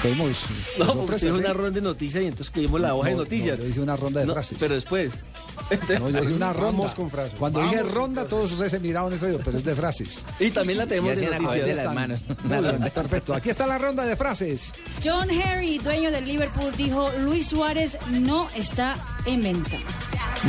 Pedimos. 0.01 0.39
No, 0.79 0.95
porque 0.95 1.17
es 1.17 1.23
una 1.25 1.51
¿eh? 1.51 1.53
ronda 1.53 1.71
de 1.71 1.81
noticias 1.83 2.23
y 2.23 2.27
entonces 2.27 2.51
pedimos 2.51 2.81
la 2.81 2.89
No, 2.89 2.97
hoja 2.97 3.09
de 3.09 3.15
no, 3.15 3.21
noticias. 3.21 3.59
no, 3.59 3.63
yo 3.65 3.69
dije 3.69 3.81
una 3.81 3.97
ronda 3.97 4.21
de 4.21 4.27
No, 4.27 4.33
frases. 4.33 4.59
Pero 4.59 4.75
después. 4.75 5.13
No, 6.01 6.09
yo 6.11 6.21
dije 6.21 6.35
una 6.35 6.53
ronda. 6.53 6.67
Vamos 6.67 6.95
con 6.95 7.11
frases. 7.11 7.35
Cuando 7.39 7.59
Vamos 7.61 7.75
dije 7.75 7.83
ronda, 7.89 8.27
todos 8.27 8.53
ustedes 8.53 8.73
se 8.73 8.81
miraron 8.81 9.13
eso, 9.13 9.27
pero 9.45 9.59
es 9.59 9.65
de 9.65 9.75
frases. 9.77 10.19
Y 10.41 10.51
también 10.51 10.79
la 10.79 10.87
tenemos 10.87 11.13
Y 11.17 11.21
de 11.27 11.31
noticias. 11.39 11.67
de 11.67 11.75
las 11.75 11.95
manos. 11.95 12.23
Una 12.45 12.61
bien, 12.61 12.91
perfecto. 12.95 13.35
Aquí 13.35 13.51
está 13.51 13.67
la 13.67 13.79
ronda 13.79 14.05
de 14.05 14.17
frases. 14.17 14.73
John 15.05 15.29
Harry, 15.31 15.79
dueño 15.79 16.11
del 16.11 16.25
Liverpool, 16.25 16.73
dijo 16.77 17.11
Luis 17.21 17.49
Suárez 17.49 17.97
no 18.11 18.49
está 18.57 18.97
en 19.27 19.43
venta. 19.43 19.77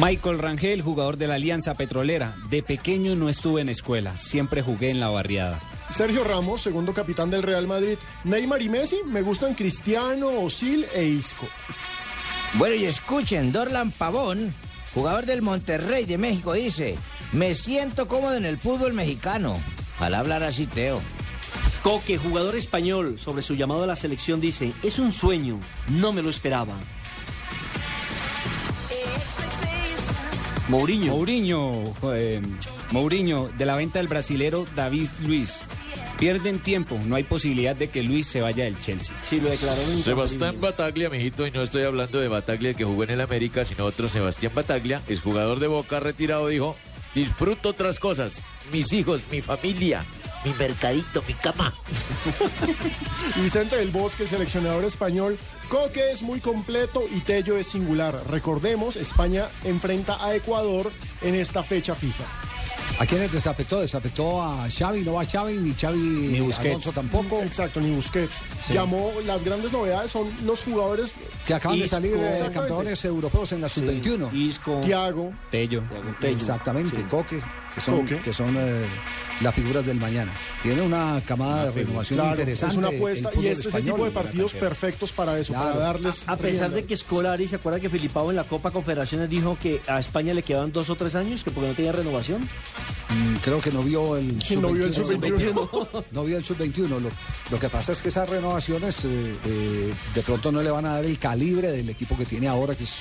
Michael 0.01 0.39
Rangel, 0.39 0.81
jugador 0.81 1.17
de 1.17 1.27
la 1.27 1.35
Alianza 1.35 1.75
Petrolera. 1.75 2.35
De 2.49 2.63
pequeño 2.63 3.15
no 3.15 3.29
estuve 3.29 3.61
en 3.61 3.69
escuela, 3.69 4.17
siempre 4.17 4.61
jugué 4.61 4.89
en 4.89 4.99
la 4.99 5.09
barriada. 5.09 5.59
Sergio 5.93 6.23
Ramos, 6.23 6.63
segundo 6.63 6.91
capitán 6.91 7.29
del 7.29 7.43
Real 7.43 7.67
Madrid. 7.67 7.99
Neymar 8.23 8.63
y 8.63 8.69
Messi 8.69 9.01
me 9.05 9.21
gustan 9.21 9.53
Cristiano, 9.53 10.41
Osil 10.41 10.87
e 10.91 11.03
Isco. 11.05 11.47
Bueno, 12.55 12.73
y 12.73 12.85
escuchen, 12.85 13.51
Dorlan 13.51 13.91
Pavón, 13.91 14.53
jugador 14.95 15.27
del 15.27 15.43
Monterrey 15.43 16.05
de 16.05 16.17
México, 16.17 16.53
dice, 16.53 16.95
me 17.31 17.53
siento 17.53 18.07
cómodo 18.07 18.35
en 18.35 18.45
el 18.45 18.57
fútbol 18.57 18.93
mexicano. 18.93 19.55
Al 19.99 20.15
hablar 20.15 20.41
así, 20.41 20.65
Teo. 20.65 20.99
Coque, 21.83 22.17
jugador 22.17 22.55
español, 22.55 23.19
sobre 23.19 23.43
su 23.43 23.53
llamado 23.53 23.83
a 23.83 23.87
la 23.87 23.95
selección, 23.95 24.41
dice: 24.41 24.73
Es 24.81 24.97
un 24.97 25.11
sueño, 25.11 25.59
no 25.89 26.11
me 26.11 26.23
lo 26.23 26.31
esperaba. 26.31 26.73
Mourinho. 30.69 31.13
Mourinho, 31.13 31.93
eh, 32.13 32.41
Mourinho, 32.91 33.49
de 33.49 33.65
la 33.65 33.75
venta 33.75 33.99
del 33.99 34.07
brasilero 34.07 34.65
David 34.75 35.09
Luis. 35.21 35.61
Pierden 36.17 36.59
tiempo, 36.59 36.99
no 37.05 37.15
hay 37.15 37.23
posibilidad 37.23 37.75
de 37.75 37.89
que 37.89 38.03
Luis 38.03 38.27
se 38.27 38.41
vaya 38.41 38.65
del 38.65 38.79
Chelsea. 38.79 39.15
Sí, 39.23 39.41
lo 39.41 39.49
declararon. 39.49 39.99
Sebastián 39.99 40.61
Bataglia, 40.61 41.09
mijito, 41.09 41.45
y 41.45 41.51
no 41.51 41.61
estoy 41.61 41.83
hablando 41.83 42.19
de 42.19 42.27
Bataglia 42.27 42.69
el 42.71 42.75
que 42.75 42.85
jugó 42.85 43.03
en 43.03 43.11
el 43.11 43.21
América, 43.21 43.65
sino 43.65 43.85
otro 43.85 44.07
Sebastián 44.07 44.53
Bataglia, 44.55 45.01
es 45.07 45.21
jugador 45.21 45.59
de 45.59 45.67
Boca 45.67 45.99
retirado, 45.99 46.47
dijo, 46.47 46.75
disfruto 47.13 47.69
otras 47.69 47.99
cosas, 47.99 48.43
mis 48.71 48.93
hijos, 48.93 49.23
mi 49.31 49.41
familia, 49.41 50.05
mi 50.45 50.53
mercadito, 50.53 51.23
mi 51.27 51.33
cama. 51.33 51.73
Y 53.37 53.41
Vicente 53.41 53.75
del 53.77 53.89
Bosque, 53.89 54.23
el 54.23 54.29
seleccionador 54.29 54.83
español, 54.85 55.37
Coque 55.69 56.11
es 56.11 56.21
muy 56.21 56.39
completo 56.39 57.03
y 57.13 57.21
Tello 57.21 57.57
es 57.57 57.67
singular. 57.67 58.21
Recordemos, 58.29 58.95
España 58.95 59.47
enfrenta 59.63 60.23
a 60.23 60.35
Ecuador 60.35 60.91
en 61.21 61.35
esta 61.35 61.63
fecha 61.63 61.95
FIFA. 61.95 62.52
¿A 62.99 63.05
quiénes 63.05 63.31
desapetó? 63.31 63.81
Desapetó 63.81 64.41
a 64.41 64.67
Xavi, 64.69 65.01
no 65.01 65.13
va 65.13 65.25
Xavi, 65.25 65.57
ni 65.57 65.73
Xavi 65.73 65.97
Ni 65.97 66.39
Busquets. 66.39 66.69
Alonso 66.69 66.91
tampoco. 66.91 67.41
Exacto, 67.41 67.79
ni 67.79 67.95
Busquets. 67.95 68.33
Sí. 68.61 68.73
Llamó, 68.73 69.11
las 69.25 69.43
grandes 69.43 69.71
novedades 69.71 70.11
son 70.11 70.29
los 70.45 70.61
jugadores 70.61 71.13
Que 71.45 71.53
acaban 71.55 71.79
de 71.79 71.87
salir 71.87 72.15
eh, 72.17 72.49
campeones 72.53 73.03
europeos 73.03 73.51
en 73.51 73.61
la 73.61 73.69
sub-21. 73.69 74.33
Isco. 74.33 74.79
Thiago. 74.81 75.33
Tello. 75.49 75.83
Exactamente, 76.21 77.03
Coque, 77.09 77.41
que 77.75 77.81
son, 77.81 78.05
que 78.05 78.33
son 78.33 78.55
eh, 78.57 78.85
las 79.41 79.53
figuras 79.55 79.85
del 79.85 79.99
mañana. 79.99 80.31
Tiene 80.61 80.81
una 80.81 81.19
camada 81.27 81.65
de 81.65 81.71
renovación 81.83 82.17
Claro, 82.19 82.31
interesante. 82.31 82.73
es 82.73 82.77
una 82.77 82.87
apuesta 82.89 83.29
y 83.41 83.47
este 83.47 83.69
es 83.69 83.75
el 83.75 83.83
tipo 83.83 84.05
de 84.05 84.11
partidos 84.11 84.53
perfectos 84.53 85.11
para 85.11 85.37
eso, 85.39 85.53
Claro. 85.53 85.73
para 85.73 85.79
darles. 85.85 86.23
A 86.27 86.37
pesar 86.37 86.71
de 86.71 86.85
que 86.85 86.95
Scolari, 86.95 87.47
¿se 87.47 87.55
acuerda 87.57 87.79
que 87.79 87.89
Filipao 87.89 88.29
en 88.29 88.37
la 88.37 88.43
Copa 88.43 88.71
Confederaciones 88.71 89.29
dijo 89.29 89.57
que 89.61 89.81
a 89.87 89.99
España 89.99 90.33
le 90.33 90.43
quedaban 90.43 90.71
dos 90.71 90.89
o 90.89 90.95
tres 90.95 91.15
años, 91.15 91.43
que 91.43 91.51
porque 91.51 91.69
no 91.69 91.73
tenía 91.75 91.91
renovación? 91.91 92.41
Mm, 93.09 93.35
Creo 93.43 93.59
que 93.59 93.71
no 93.71 93.83
vio 93.83 94.15
el 94.17 94.37
¿Quién 94.47 94.61
no 94.61 94.71
vio 94.71 94.85
el 94.85 94.93
sub-21. 94.93 95.53
sub-21? 95.67 96.03
No 96.11 96.23
vio 96.23 96.37
el 96.37 96.43
sub-21. 96.43 96.87
Lo, 96.87 96.99
lo 97.51 97.59
que 97.59 97.69
pasa 97.69 97.91
es 97.91 98.01
que 98.01 98.09
esas 98.09 98.29
renovaciones 98.29 99.03
eh, 99.05 99.33
eh, 99.45 99.93
de 100.15 100.21
pronto 100.21 100.51
no 100.51 100.61
le 100.61 100.71
van 100.71 100.85
a 100.85 100.93
dar 100.95 101.05
el 101.05 101.17
calibre 101.19 101.71
del 101.71 101.89
equipo 101.89 102.17
que 102.17 102.25
tiene 102.25 102.47
ahora, 102.47 102.75
que 102.75 102.83
es, 102.85 102.91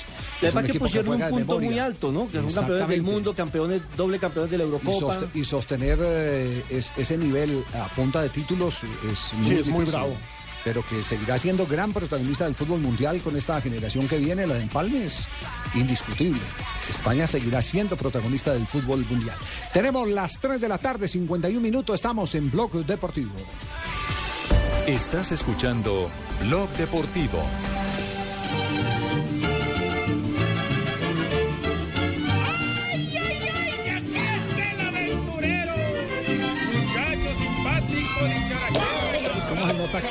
que 0.40 0.49
es 0.49 0.55
Además 0.55 0.73
que 0.73 0.78
pusieron 0.78 1.23
un 1.23 1.28
punto 1.28 1.61
muy 1.61 1.78
alto, 1.78 2.11
¿no? 2.11 2.28
Que 2.28 2.40
son 2.40 2.53
campeones 2.53 2.89
del 2.89 3.03
mundo, 3.03 3.35
campeones, 3.35 3.82
doble 3.97 4.19
campeones 4.19 4.51
de 4.51 4.59
la 4.63 4.77
Y, 4.79 4.87
Eurocopa. 4.87 5.15
soste- 5.21 5.39
y 5.39 5.45
sostener 5.45 5.99
eh, 6.03 6.65
es- 6.71 6.93
ese 6.97 7.17
nivel 7.19 7.65
a 7.75 7.89
punta 7.89 8.21
de 8.23 8.29
títulos 8.31 8.83
es 9.11 9.33
muy, 9.35 9.47
Sí, 9.47 9.55
es 9.61 9.69
muy 9.69 9.85
bravo. 9.85 10.17
Pero 10.65 10.85
que 10.89 11.03
seguirá 11.03 11.37
siendo 11.39 11.67
gran 11.67 11.93
protagonista 11.93 12.45
del 12.45 12.55
fútbol 12.55 12.79
mundial 12.81 13.21
con 13.21 13.37
esta 13.37 13.61
generación 13.61 14.07
que 14.07 14.19
viene, 14.19 14.47
la 14.47 14.55
de 14.55 14.63
Empalme, 14.63 15.07
es 15.07 15.27
indiscutible. 15.75 16.41
España 16.89 17.27
seguirá 17.27 17.61
siendo 17.63 17.97
protagonista 17.97 18.53
del 18.53 18.65
fútbol 18.69 19.05
mundial. 19.11 19.37
Tenemos 19.73 20.09
las 20.09 20.39
3 20.39 20.61
de 20.61 20.69
la 20.69 20.79
tarde, 20.79 21.09
51 21.09 21.61
minutos, 21.61 21.97
estamos 21.97 22.33
en 22.37 22.49
Blog 22.49 22.87
Deportivo. 22.87 23.33
Estás 24.87 25.33
escuchando 25.33 26.09
Blog 26.45 26.69
Deportivo. 26.77 27.43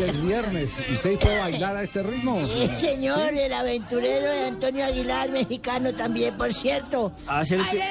Que 0.02 0.08
es 0.10 0.22
viernes? 0.24 0.80
¿Usted 0.94 1.20
puede 1.20 1.40
bailar 1.40 1.78
a 1.78 1.84
este 1.84 2.02
ritmo? 2.02 2.40
Sí, 2.42 2.68
señor, 2.80 3.34
el 3.36 3.54
aventurero 3.54 4.26
de 4.32 4.46
Antonio 4.48 4.86
Aguilar, 4.86 5.30
mexicano 5.30 5.94
también, 5.94 6.36
por 6.38 6.52
cierto. 6.54 7.12
Ah, 7.28 7.46
sí, 7.46 7.54
el, 7.54 7.64
te- 7.70 7.84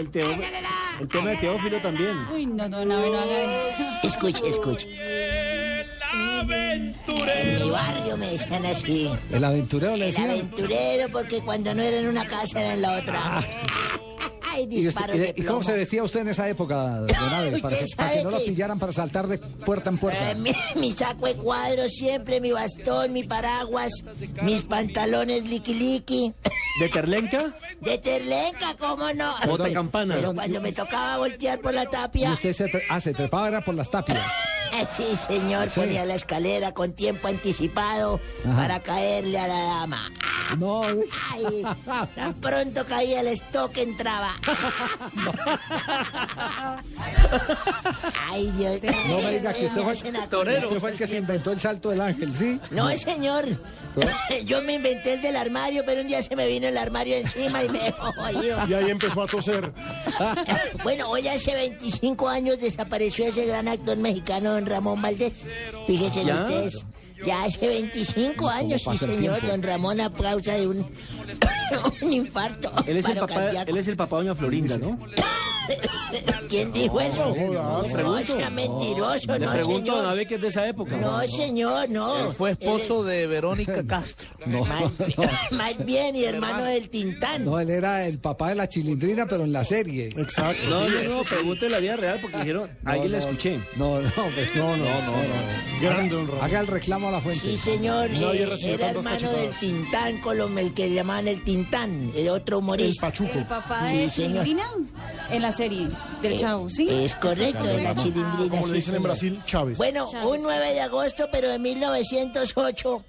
el, 0.00 0.10
teo- 0.10 0.42
el 1.00 1.08
tema 1.08 1.30
de 1.30 1.36
Teófilo 1.36 1.78
también. 1.78 2.16
Uy, 2.32 2.46
no, 2.46 2.68
no, 2.70 2.84
no, 2.86 3.00
no 3.06 3.18
haga 3.18 3.42
eso. 3.42 3.84
Escuche, 4.04 4.48
escuche. 4.48 4.88
En 6.50 7.62
mi 7.64 7.70
barrio 7.70 8.16
me 8.16 8.30
decían 8.32 8.64
así. 8.64 9.10
El 9.30 9.44
aventurero 9.44 9.94
le 9.96 10.08
El 10.08 10.14
decía. 10.14 10.24
aventurero, 10.30 11.08
porque 11.10 11.40
cuando 11.42 11.74
no 11.74 11.82
era 11.82 11.98
en 11.98 12.08
una 12.08 12.26
casa 12.26 12.60
era 12.60 12.74
en 12.74 12.82
la 12.82 12.92
otra. 12.98 13.38
Ay, 13.38 13.44
¿Y, 14.62 14.64
usted- 14.64 14.76
disparos 14.84 15.16
y- 15.16 15.18
de 15.18 15.34
y 15.36 15.42
cómo 15.42 15.62
se 15.62 15.72
vestía 15.74 16.02
usted 16.02 16.20
en 16.20 16.28
esa 16.28 16.48
época, 16.48 16.74
don 17.00 17.10
Aves? 17.34 17.60
Para, 17.60 17.76
que- 17.76 17.84
para 17.96 18.10
que 18.10 18.16
sabe 18.16 18.24
no 18.24 18.30
lo 18.30 18.38
que- 18.38 18.44
pillaran 18.44 18.78
para 18.78 18.92
saltar 18.92 19.26
de 19.28 19.38
puerta 19.38 19.90
en 19.90 19.98
puerta. 19.98 20.30
Eh, 20.30 20.34
mi, 20.36 20.52
mi 20.76 20.92
saco 20.92 21.26
de 21.26 21.34
cuadros 21.36 21.90
siempre, 21.92 22.40
mi 22.40 22.50
bastón, 22.52 23.12
mi 23.12 23.24
paraguas, 23.24 23.92
mis 24.42 24.62
pantalones 24.62 25.44
liqui 25.44 25.74
liqui. 25.74 26.34
¿De 26.80 26.88
Terlenca? 26.88 27.54
De 27.80 27.98
terlenca, 27.98 28.74
¿cómo 28.78 29.12
no? 29.12 29.34
Bota 29.46 29.64
Pero 29.64 29.74
campana. 29.74 30.20
cuando 30.34 30.60
me 30.60 30.72
tocaba 30.72 31.18
voltear 31.18 31.58
por 31.60 31.74
la 31.74 31.84
Y 31.84 31.86
tapia. 31.88 32.32
usted 32.32 32.52
se, 32.52 32.66
tre- 32.66 32.82
ah, 32.88 33.00
se 33.00 33.12
trepaba 33.12 33.48
era 33.48 33.60
por 33.64 33.74
las 33.74 33.90
tapias. 33.90 34.18
Sí, 34.96 35.16
señor, 35.26 35.68
Sí. 35.70 35.80
ponía 35.80 36.04
la 36.04 36.14
escalera 36.14 36.72
con 36.72 36.92
tiempo 36.92 37.28
anticipado 37.28 38.20
Ajá. 38.46 38.56
para 38.56 38.80
caerle 38.82 39.38
a 39.38 39.46
la 39.48 39.58
dama. 39.64 40.10
No, 40.58 40.82
Ay, 40.82 41.64
tan 42.14 42.34
pronto 42.34 42.84
caía 42.86 43.20
el 43.20 43.28
stock 43.28 43.76
entraba. 43.76 44.32
Ay, 48.30 48.50
Dios. 48.52 48.78
no 48.82 49.16
me 49.18 49.30
diga 49.38 49.52
que 49.52 49.66
usted 49.66 49.82
fue, 49.82 49.92
acordar 50.22 50.64
usted 50.66 50.80
fue 50.80 50.90
el 50.90 50.98
que 50.98 51.06
se 51.06 51.16
inventó 51.18 51.52
el 51.52 51.60
salto 51.60 51.90
del 51.90 52.00
ángel, 52.00 52.34
¿sí? 52.34 52.60
No, 52.70 52.88
señor. 52.96 53.44
Yo 54.44 54.62
me 54.62 54.74
inventé 54.74 55.14
el 55.14 55.22
del 55.22 55.36
armario, 55.36 55.82
pero 55.86 56.00
un 56.00 56.08
día 56.08 56.22
se 56.22 56.34
me 56.36 56.46
vino 56.46 56.68
el 56.68 56.76
armario 56.76 57.16
encima 57.16 57.64
y 57.64 57.68
me 57.68 57.92
jodido. 57.92 58.58
Y 58.68 58.74
ahí 58.74 58.90
empezó 58.90 59.22
a 59.22 59.26
toser. 59.26 59.72
Bueno, 60.82 61.10
hoy 61.10 61.26
hace 61.28 61.54
25 61.54 62.28
años 62.28 62.58
desapareció 62.60 63.26
ese 63.26 63.46
gran 63.46 63.68
actor 63.68 63.96
mexicano, 63.96 64.52
don 64.52 64.66
Ramón 64.66 65.02
Valdés. 65.02 65.46
Fíjense 65.86 66.24
¿Ya? 66.24 66.42
ustedes. 66.42 66.86
Ya 67.24 67.44
hace 67.44 67.66
25 67.66 68.48
años, 68.48 68.82
sí, 68.82 68.96
señor, 68.98 69.44
don 69.46 69.62
Ramón, 69.62 70.00
a 70.00 70.12
causa 70.12 70.54
de 70.54 70.66
un, 70.66 70.78
un 72.02 72.12
infarto. 72.12 72.72
Él 72.86 72.98
es, 72.98 73.06
el 73.08 73.18
papá, 73.18 73.48
él 73.66 73.76
es 73.76 73.88
el 73.88 73.96
papá 73.96 74.18
de 74.18 74.22
Doña 74.24 74.34
Florinda, 74.34 74.78
¿no? 74.78 74.98
¿Quién 76.48 76.72
dijo 76.72 77.00
eso? 77.00 77.34
No, 77.52 77.82
le 77.82 78.02
No, 78.02 78.20
sea 78.24 78.50
mentiroso, 78.50 79.32
Le 79.38 79.46
no, 79.46 79.52
pregunto 79.52 79.96
a. 79.96 80.02
David 80.02 80.26
que 80.26 80.34
es 80.36 80.40
de 80.40 80.48
esa 80.48 80.66
época. 80.66 80.96
No, 80.96 81.20
señor, 81.28 81.90
no. 81.90 82.28
Él 82.28 82.32
fue 82.32 82.52
esposo 82.52 83.04
de 83.04 83.26
Verónica 83.26 83.82
Castro. 83.86 84.28
No, 84.46 84.64
Más, 84.64 84.84
más 85.50 85.84
bien, 85.84 86.16
y 86.16 86.24
hermano 86.24 86.64
del 86.64 86.88
Tintán. 86.88 87.44
no, 87.44 87.60
él 87.60 87.68
era 87.70 88.06
el 88.06 88.18
papá 88.18 88.48
de 88.48 88.54
la 88.54 88.68
chilindrina, 88.68 89.26
pero 89.26 89.44
en 89.44 89.52
la 89.52 89.64
serie. 89.64 90.08
Exacto. 90.16 90.62
No, 90.70 90.88
no, 90.88 91.02
no, 91.16 91.22
pregunte 91.22 91.68
la 91.68 91.78
vida 91.80 91.96
real 91.96 92.18
porque 92.22 92.38
dijeron, 92.38 92.70
le 92.86 93.08
no. 93.08 93.16
escuché. 93.18 93.58
No, 93.76 94.00
no, 94.00 94.08
No, 94.56 94.76
no, 94.76 94.84
no, 94.84 94.86
no. 94.86 95.82
Grande, 95.82 96.14
don 96.14 96.26
Ramón. 96.26 96.44
Haga 96.44 96.60
el 96.60 96.66
reclamo 96.66 97.07
la 97.10 97.20
fuente. 97.20 97.40
Sí, 97.44 97.58
señor. 97.58 98.10
Nadie 98.10 98.42
eh, 98.42 98.46
recibió 98.46 98.74
era 98.74 98.92
tantas 98.92 99.22
hermano 99.22 99.38
del. 99.38 99.50
Tintán, 99.58 100.18
Colom, 100.20 100.58
el 100.58 100.74
que 100.74 100.90
llamaban 100.90 101.28
el 101.28 101.42
Tintán, 101.44 102.12
el 102.14 102.28
otro 102.28 102.58
El 102.58 102.62
humorista. 102.64 103.06
Pachuco. 103.08 103.38
El 103.38 103.44
papá 103.46 103.88
Sí, 103.90 103.96
de 103.98 104.10
señor. 104.10 104.44
Chilindrina 104.44 104.70
en 105.30 105.42
la 105.42 105.52
serie 105.52 105.88
del 106.22 106.32
Eh, 106.32 106.38
Chavo, 106.38 106.68
¿sí? 106.70 106.88
Es 106.90 107.14
correcto, 107.14 107.64
de 107.64 107.82
la 107.82 107.94
chilindrina. 107.94 108.48
Como 108.50 108.64
sí, 108.66 108.70
le 108.70 108.76
dicen 108.76 108.94
en. 108.94 109.02
Brasil, 109.02 109.40
Chávez. 109.46 109.78
Bueno, 109.78 110.08
un 110.24 110.42
9 110.42 110.72
de 110.74 110.80
agosto, 110.80 111.28
pero 111.32 111.48
de 111.48 111.58
1908, 111.58 113.04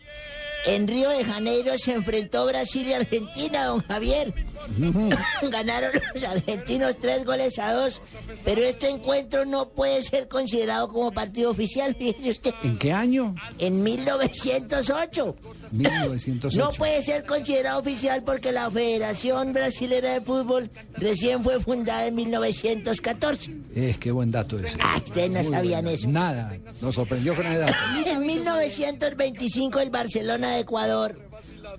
en 0.65 0.87
Río 0.87 1.09
de 1.09 1.23
Janeiro 1.23 1.77
se 1.77 1.93
enfrentó 1.93 2.45
Brasil 2.45 2.87
y 2.87 2.93
Argentina, 2.93 3.65
don 3.65 3.81
Javier. 3.83 4.33
Ganaron 5.51 5.91
los 6.13 6.23
argentinos 6.23 6.97
tres 6.99 7.25
goles 7.25 7.57
a 7.59 7.73
dos, 7.73 8.01
pero 8.43 8.61
este 8.61 8.89
encuentro 8.89 9.45
no 9.45 9.69
puede 9.69 10.01
ser 10.03 10.27
considerado 10.27 10.89
como 10.89 11.11
partido 11.11 11.51
oficial, 11.51 11.95
fíjese 11.95 12.29
usted. 12.29 12.53
¿En 12.63 12.77
qué 12.77 12.91
año? 12.91 13.35
En 13.57 13.83
1908. 13.83 15.35
1908. 15.71 16.57
No 16.57 16.71
puede 16.71 17.01
ser 17.03 17.25
considerado 17.25 17.79
oficial 17.79 18.23
porque 18.23 18.51
la 18.51 18.69
Federación 18.71 19.53
Brasilera 19.53 20.13
de 20.13 20.21
Fútbol 20.21 20.69
recién 20.97 21.43
fue 21.43 21.59
fundada 21.59 22.05
en 22.07 22.15
1914. 22.15 23.53
Es 23.75 23.97
qué 23.97 24.11
buen 24.11 24.31
dato 24.31 24.57
ese. 24.59 24.77
Ah, 24.81 24.97
ustedes 25.03 25.31
no 25.31 25.41
Muy 25.43 25.51
sabían 25.53 25.83
bueno. 25.83 25.97
eso. 25.97 26.07
Nada, 26.09 26.57
nos 26.81 26.95
sorprendió 26.95 27.35
con 27.35 27.45
el 27.45 27.59
dato. 27.59 27.73
En 28.05 28.19
1925 28.25 29.79
el 29.79 29.89
Barcelona 29.89 30.51
de 30.51 30.59
Ecuador, 30.61 31.19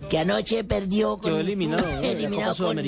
que 0.09 0.19
anoche 0.19 0.65
perdió 0.65 1.19
con, 1.19 1.31
Quedó 1.33 1.41
eliminado, 1.41 1.87
eliminado 2.03 2.55
con, 2.57 2.79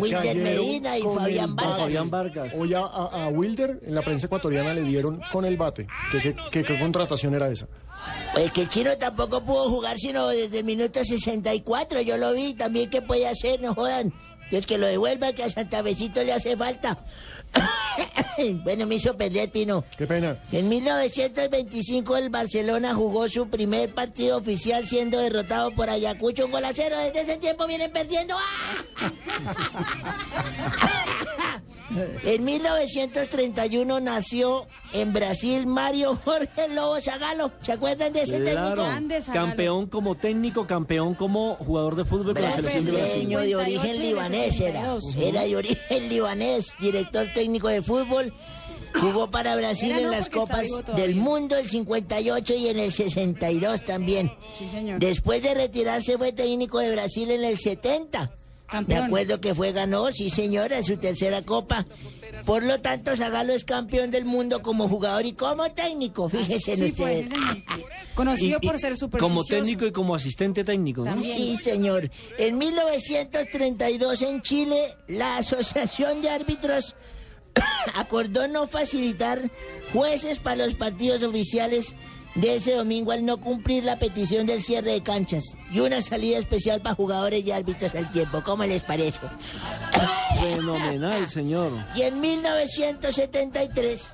Wilder 0.00 0.36
Medina 0.36 0.98
y 0.98 1.02
con 1.02 1.16
Fabián 1.18 1.56
Vargas. 1.56 1.78
Fabián 1.78 2.10
Vargas. 2.10 2.52
Hoy 2.56 2.74
a, 2.74 2.80
a- 2.80 3.24
a 3.24 3.28
Wilder, 3.28 3.80
en 3.86 3.94
la 3.94 4.02
prensa 4.02 4.26
ecuatoriana, 4.26 4.74
le 4.74 4.82
dieron 4.82 5.20
con 5.32 5.44
el 5.44 5.56
bate. 5.56 5.86
¿Qué, 6.12 6.18
qué, 6.20 6.36
qué- 6.50 6.64
qué 6.64 6.78
contratación 6.78 7.34
era 7.34 7.48
esa? 7.48 7.66
Pues 8.32 8.52
que 8.52 8.62
el 8.62 8.68
chino 8.68 8.96
tampoco 8.96 9.42
pudo 9.42 9.68
jugar 9.70 9.98
sino 9.98 10.28
desde 10.28 10.58
el 10.58 10.64
minuto 10.64 11.02
64, 11.02 12.00
yo 12.02 12.16
lo 12.16 12.32
vi, 12.32 12.54
también 12.54 12.90
qué 12.90 13.02
puede 13.02 13.26
hacer, 13.26 13.60
no 13.60 13.74
jodan. 13.74 14.12
Es 14.50 14.66
que 14.66 14.78
lo 14.78 14.86
devuelva, 14.86 15.32
que 15.32 15.44
a 15.44 15.50
Santa 15.50 15.80
Besito 15.80 16.22
le 16.24 16.32
hace 16.32 16.56
falta. 16.56 16.98
bueno, 18.64 18.86
me 18.86 18.96
hizo 18.96 19.16
perder, 19.16 19.50
Pino. 19.50 19.84
Qué 19.96 20.06
pena. 20.06 20.42
En 20.50 20.68
1925 20.68 22.16
el 22.16 22.30
Barcelona 22.30 22.94
jugó 22.94 23.28
su 23.28 23.48
primer 23.48 23.94
partido 23.94 24.38
oficial 24.38 24.88
siendo 24.88 25.20
derrotado 25.20 25.72
por 25.74 25.88
Ayacucho 25.88 26.46
un 26.46 26.52
gol 26.52 26.64
a 26.64 26.72
cero. 26.74 26.96
Desde 26.98 27.20
ese 27.20 27.36
tiempo 27.36 27.66
vienen 27.66 27.92
perdiendo. 27.92 28.34
¡Ah! 28.36 29.12
En 32.24 32.44
1931 32.44 34.00
nació 34.00 34.66
en 34.92 35.12
Brasil 35.12 35.66
Mario 35.66 36.18
Jorge 36.24 36.68
Lobo 36.68 37.00
Zagalo. 37.00 37.50
¿Se 37.62 37.72
acuerdan 37.72 38.12
de 38.12 38.22
ese 38.22 38.40
Claro, 38.42 38.84
técnico? 38.84 39.32
campeón 39.32 39.86
como 39.86 40.14
técnico, 40.14 40.66
campeón 40.66 41.14
como 41.14 41.56
jugador 41.56 41.96
de 41.96 42.04
fútbol 42.04 42.34
con 42.34 42.42
la 42.42 42.52
selección 42.52 42.84
de 42.84 42.92
Brasil. 42.92 43.28
De 43.28 43.56
origen 43.56 44.00
libanés 44.00 44.60
era. 44.60 44.96
Era 45.18 45.42
de 45.42 45.56
origen 45.56 46.08
libanés, 46.08 46.74
director 46.78 47.26
técnico 47.34 47.68
de 47.68 47.82
fútbol. 47.82 48.32
Jugó 49.00 49.30
para 49.30 49.54
Brasil 49.54 49.92
en 49.92 50.10
las 50.10 50.28
Copas 50.28 50.66
del 50.96 51.14
Mundo 51.14 51.56
el 51.56 51.68
58 51.68 52.54
y 52.54 52.68
en 52.68 52.78
el 52.80 52.92
62 52.92 53.84
también. 53.84 54.32
Sí, 54.58 54.68
señor. 54.68 54.98
Después 54.98 55.42
de 55.42 55.54
retirarse 55.54 56.18
fue 56.18 56.32
técnico 56.32 56.80
de 56.80 56.90
Brasil 56.90 57.30
en 57.30 57.44
el 57.44 57.56
70. 57.56 58.32
Campeón. 58.70 59.00
Me 59.00 59.06
acuerdo 59.06 59.40
que 59.40 59.54
fue 59.54 59.72
ganó, 59.72 60.10
sí 60.12 60.30
señora, 60.30 60.82
su 60.82 60.96
tercera 60.96 61.42
copa. 61.42 61.86
Por 62.46 62.62
lo 62.62 62.80
tanto, 62.80 63.16
Zagalo 63.16 63.52
es 63.52 63.64
campeón 63.64 64.10
del 64.10 64.24
mundo 64.24 64.62
como 64.62 64.88
jugador 64.88 65.26
y 65.26 65.32
como 65.32 65.70
técnico, 65.72 66.28
fíjese 66.28 66.74
en 66.74 66.78
Sí, 66.78 66.92
pues, 66.96 67.24
usted. 67.24 67.28
señor. 67.30 67.58
Conocido 68.14 68.58
y 68.60 68.66
por 68.66 68.78
ser 68.78 68.96
supersticioso. 68.96 69.18
Como 69.18 69.44
técnico 69.44 69.86
y 69.86 69.92
como 69.92 70.14
asistente 70.14 70.64
técnico, 70.64 71.04
¿no? 71.04 71.20
Sí, 71.22 71.58
señor. 71.62 72.10
En 72.38 72.58
1932 72.58 74.22
en 74.22 74.42
Chile, 74.42 74.96
la 75.08 75.38
Asociación 75.38 76.22
de 76.22 76.30
Árbitros 76.30 76.94
acordó 77.94 78.46
no 78.48 78.66
facilitar 78.66 79.50
jueces 79.92 80.38
para 80.38 80.64
los 80.64 80.74
partidos 80.74 81.22
oficiales 81.22 81.94
de 82.34 82.56
ese 82.56 82.74
domingo 82.74 83.12
al 83.12 83.24
no 83.24 83.38
cumplir 83.38 83.84
la 83.84 83.96
petición 83.96 84.46
del 84.46 84.62
cierre 84.62 84.92
de 84.92 85.02
canchas 85.02 85.42
y 85.72 85.80
una 85.80 86.00
salida 86.00 86.38
especial 86.38 86.80
para 86.80 86.94
jugadores 86.94 87.44
y 87.44 87.50
árbitros 87.50 87.94
al 87.94 88.10
tiempo. 88.10 88.42
¿Cómo 88.44 88.64
les 88.64 88.82
parece? 88.82 89.18
Fenomenal, 90.40 91.28
señor. 91.28 91.72
Y 91.94 92.02
en 92.02 92.20
1973 92.20 94.12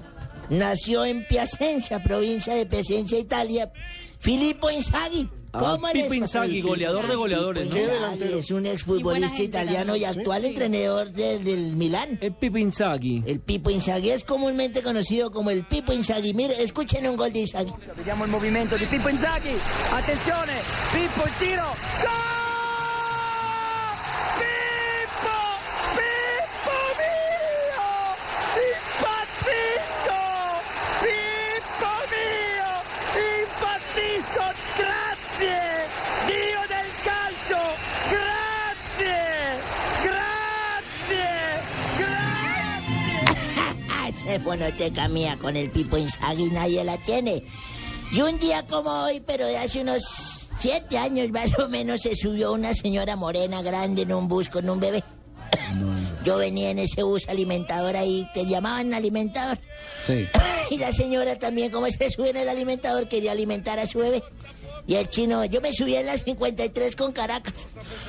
nació 0.49 1.05
en 1.05 1.27
Piacenza, 1.27 2.03
provincia 2.03 2.55
de 2.55 2.67
Piacenza, 2.67 3.17
Italia, 3.17 3.71
Filippo 4.19 4.71
Inzaghi. 4.71 5.29
Ah, 5.57 5.61
¿Cómo 5.61 5.89
Pipo 5.93 6.13
Inzaghi, 6.15 6.61
parece? 6.61 6.69
goleador 6.69 7.07
de 7.09 7.15
goleadores, 7.15 7.65
Pipo 7.69 7.77
¿no? 7.77 8.39
Es 8.39 8.51
un 8.51 8.67
exfutbolista 8.67 9.43
italiano 9.43 9.97
y 9.97 10.05
actual 10.05 10.43
sí. 10.43 10.49
entrenador 10.49 11.11
del, 11.13 11.45
del 11.45 11.77
Milán. 11.77 12.19
El 12.21 12.35
Pipo 12.35 12.59
Inzaghi. 12.59 13.23
El 13.27 13.41
Pipo 13.41 13.71
Inzaghi 13.71 14.11
es 14.11 14.25
comúnmente 14.25 14.83
conocido 14.83 15.31
como 15.31 15.51
el 15.51 15.65
Pipo 15.65 15.93
Inzaghi. 15.93 16.35
Mire, 16.35 16.63
escuchen 16.63 17.07
un 17.09 17.17
gol 17.17 17.33
de 17.33 17.41
Inzaghi. 17.41 17.73
Vediamo 17.97 18.25
il 18.25 18.31
movimento 18.31 18.77
di 18.77 18.85
Pippo 18.87 19.09
Inzaghi. 19.09 19.57
Attenzione, 19.91 20.61
Pippo 20.93 21.27
il 21.27 21.37
tiro. 21.39 21.65
Gol! 22.03 22.37
Pippo! 24.37 24.66
Esa 44.27 44.41
fonoteca 44.41 45.07
mía 45.07 45.39
con 45.41 45.57
el 45.57 45.71
Pipo 45.71 45.97
Inzaghi 45.97 46.51
nadie 46.51 46.83
la 46.83 46.97
tiene. 46.99 47.45
Y 48.11 48.21
un 48.21 48.39
día 48.41 48.67
como 48.67 48.91
hoy, 48.91 49.21
pero 49.25 49.47
de 49.47 49.57
hace 49.57 49.81
unos 49.81 50.03
siete 50.59 50.99
años 50.99 51.31
más 51.31 51.57
o 51.59 51.69
menos, 51.69 52.03
se 52.03 52.17
subió 52.17 52.53
una 52.53 52.75
señora 52.75 53.15
morena 53.15 53.63
grande 53.63 54.03
en 54.03 54.13
un 54.13 54.27
bus 54.27 54.49
con 54.49 54.69
un 54.69 54.81
bebé. 54.81 55.05
Yo 56.25 56.39
venía 56.39 56.71
en 56.71 56.81
ese 56.81 57.05
bus 57.05 57.29
alimentador 57.29 57.97
ahí, 57.97 58.29
que 58.35 58.47
llamaban 58.47 58.95
alimentador. 58.95 59.59
Sí. 60.05 60.27
Y 60.69 60.79
la 60.79 60.93
señora 60.93 61.39
también, 61.39 61.71
como 61.71 61.87
se 61.87 62.11
sube 62.11 62.31
en 62.31 62.39
el 62.39 62.49
alimentador, 62.49 63.07
quería 63.07 63.31
alimentar 63.31 63.79
a 63.79 63.87
su 63.87 64.01
bebé. 64.01 64.25
Y 64.89 64.97
el 64.97 65.09
chino, 65.09 65.45
yo 65.45 65.61
me 65.61 65.73
subí 65.73 65.95
en 65.95 66.07
las 66.07 66.25
53 66.25 66.97
con 66.97 67.13
Caracas. 67.13 67.55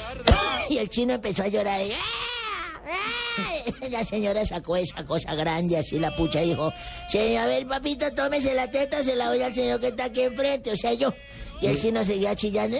Y 0.70 0.80
el 0.80 0.90
chino 0.90 1.14
empezó 1.14 1.44
a 1.44 1.48
llorar. 1.48 1.80
¡Ah! 1.80 2.27
La 3.90 4.04
señora 4.06 4.46
sacó 4.46 4.76
esa 4.78 5.06
cosa 5.06 5.36
grande, 5.36 5.78
así 5.78 6.00
la 6.00 6.16
pucha, 6.16 6.44
y 6.44 6.50
dijo, 6.50 6.72
"Sí, 7.10 7.36
a 7.36 7.46
ver, 7.46 7.68
papito, 7.68 8.12
tómese 8.14 8.54
la 8.54 8.70
teta, 8.70 9.04
se 9.04 9.16
la 9.16 9.28
doy 9.28 9.42
al 9.42 9.54
señor 9.54 9.80
que 9.80 9.88
está 9.88 10.06
aquí 10.06 10.22
enfrente, 10.22 10.72
o 10.72 10.76
sea, 10.76 10.94
yo. 10.94 11.14
Y 11.62 11.68
el 11.68 11.80
chino 11.82 12.04
seguía 12.04 12.36
chillando. 12.36 12.78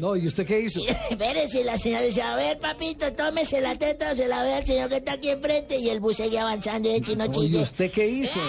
No, 0.00 0.16
¿y 0.16 0.26
usted 0.26 0.46
qué 0.46 0.60
hizo? 0.60 0.80
Espérese, 1.10 1.60
y 1.60 1.64
la 1.64 1.76
señora 1.78 2.02
dice, 2.02 2.22
a 2.22 2.34
ver, 2.36 2.58
papito, 2.58 3.12
tómese 3.12 3.60
la 3.60 3.76
teta, 3.76 4.12
o 4.12 4.16
se 4.16 4.26
la 4.26 4.42
doy 4.42 4.52
al 4.52 4.66
señor 4.66 4.88
que 4.88 4.96
está 4.96 5.12
aquí 5.14 5.28
enfrente, 5.30 5.76
y 5.78 5.90
el 5.90 6.00
bus 6.00 6.16
seguía 6.16 6.42
avanzando 6.42 6.88
y 6.88 6.94
el 6.94 7.02
chino 7.04 7.26
No, 7.26 7.32
¿Y 7.32 7.34
chilló. 7.48 7.60
usted 7.62 7.90
qué 7.90 8.06
hizo? 8.08 8.40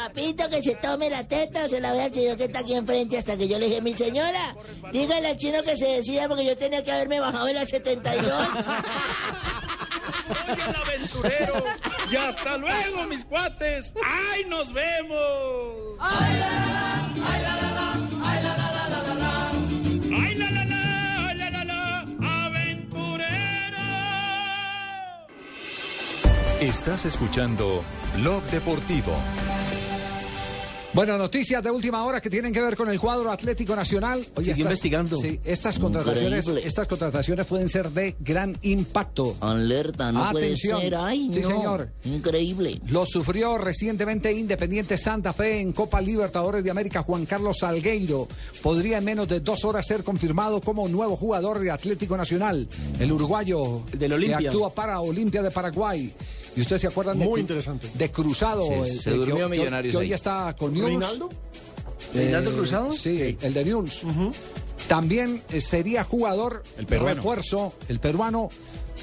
Papito, 0.00 0.48
que 0.48 0.62
se 0.62 0.74
tome 0.76 1.10
la 1.10 1.24
teta 1.24 1.66
o 1.66 1.68
se 1.68 1.78
la 1.78 1.92
ve 1.92 2.00
al 2.00 2.14
señor 2.14 2.38
que 2.38 2.44
está 2.44 2.60
aquí 2.60 2.72
enfrente 2.74 3.18
hasta 3.18 3.36
que 3.36 3.46
yo 3.46 3.58
le 3.58 3.66
dije, 3.66 3.82
mi 3.82 3.92
señora, 3.92 4.56
dígale 4.92 5.28
al 5.28 5.36
chino 5.36 5.62
que 5.62 5.76
se 5.76 5.86
decida 5.88 6.26
porque 6.26 6.46
yo 6.46 6.56
tenía 6.56 6.82
que 6.82 6.90
haberme 6.90 7.20
bajado 7.20 7.48
en 7.48 7.56
la 7.56 7.66
72. 7.66 8.48
Soy 10.26 10.60
el 10.68 10.74
aventurero. 10.74 11.64
Y 12.10 12.16
hasta 12.16 12.56
luego, 12.56 13.06
mis 13.08 13.26
cuates. 13.26 13.92
¡Ay, 14.02 14.46
nos 14.46 14.72
vemos! 14.72 15.18
¡Ay, 16.00 16.38
la, 16.38 16.48
la, 16.48 16.70
la! 16.72 17.10
¡Ay, 17.28 17.42
la, 17.42 17.56
la, 17.56 17.70
la! 17.74 17.92
¡Ay, 18.24 18.42
la, 18.42 18.56
la, 18.56 18.72
la, 18.72 18.88
la, 18.88 19.02
la, 19.02 19.14
la! 19.14 19.50
¡Ay, 20.16 20.34
la, 20.34 20.50
la, 20.50 20.64
la! 20.64 21.28
¡Ay, 21.28 21.36
la, 21.38 21.50
la, 21.50 21.64
la! 21.64 22.06
¡Aventurero! 22.46 23.78
Estás 26.60 27.04
escuchando 27.04 27.84
Blog 28.16 28.42
Deportivo. 28.44 29.14
Bueno, 30.92 31.16
noticias 31.16 31.62
de 31.62 31.70
última 31.70 32.04
hora 32.04 32.20
que 32.20 32.28
tienen 32.28 32.52
que 32.52 32.60
ver 32.60 32.76
con 32.76 32.88
el 32.90 32.98
cuadro 32.98 33.30
Atlético 33.30 33.76
Nacional. 33.76 34.26
Sigue 34.38 34.60
investigando. 34.60 35.16
Sí, 35.18 35.38
estas 35.44 35.78
contrataciones, 35.78 36.40
Increíble. 36.46 36.66
estas 36.66 36.88
contrataciones 36.88 37.46
pueden 37.46 37.68
ser 37.68 37.90
de 37.90 38.16
gran 38.18 38.58
impacto. 38.62 39.36
Alerta, 39.40 40.10
no 40.10 40.24
Atención. 40.24 40.78
puede 40.78 40.90
ser. 40.90 40.94
Ay, 40.98 41.30
Sí, 41.32 41.40
no. 41.42 41.48
señor. 41.48 41.90
Increíble. 42.04 42.80
Lo 42.88 43.06
sufrió 43.06 43.56
recientemente 43.56 44.32
Independiente 44.32 44.98
Santa 44.98 45.32
Fe 45.32 45.60
en 45.60 45.72
Copa 45.72 46.00
Libertadores 46.00 46.64
de 46.64 46.72
América. 46.72 47.04
Juan 47.04 47.24
Carlos 47.24 47.58
Salgueiro 47.60 48.26
podría 48.60 48.98
en 48.98 49.04
menos 49.04 49.28
de 49.28 49.38
dos 49.38 49.64
horas 49.64 49.86
ser 49.86 50.02
confirmado 50.02 50.60
como 50.60 50.88
nuevo 50.88 51.14
jugador 51.16 51.60
de 51.60 51.70
Atlético 51.70 52.16
Nacional. 52.16 52.68
El 52.98 53.12
uruguayo 53.12 53.82
Del 53.96 54.18
que 54.26 54.34
actúa 54.34 54.74
para 54.74 54.98
Olimpia 55.00 55.40
de 55.40 55.52
Paraguay. 55.52 56.12
Y 56.56 56.60
ustedes 56.62 56.80
se 56.80 56.86
acuerdan 56.88 57.18
de, 57.18 57.24
Muy 57.26 57.38
Cru- 57.38 57.42
interesante. 57.42 57.88
de 57.94 58.10
Cruzado. 58.10 58.64
Sí, 58.66 58.72
el- 58.72 59.00
se 59.00 59.10
el 59.10 59.16
durmió 59.18 59.36
que- 59.36 59.42
que- 59.42 59.58
Millonarios 59.58 59.92
que 59.92 59.98
hoy 59.98 60.06
ahí. 60.06 60.12
está 60.12 60.54
con 60.58 60.72
News. 60.74 60.86
¿Reinaldo? 60.86 61.28
¿Reinaldo 62.14 62.52
Cruzado? 62.52 62.92
Sí, 62.92 63.36
el 63.40 63.54
de 63.54 63.64
News. 63.64 64.02
También 64.88 65.42
eh, 65.50 65.60
sería 65.60 66.02
jugador, 66.04 66.62
el 66.78 66.86
peruano. 66.86 67.14
refuerzo, 67.16 67.72
el 67.88 68.00
peruano, 68.00 68.48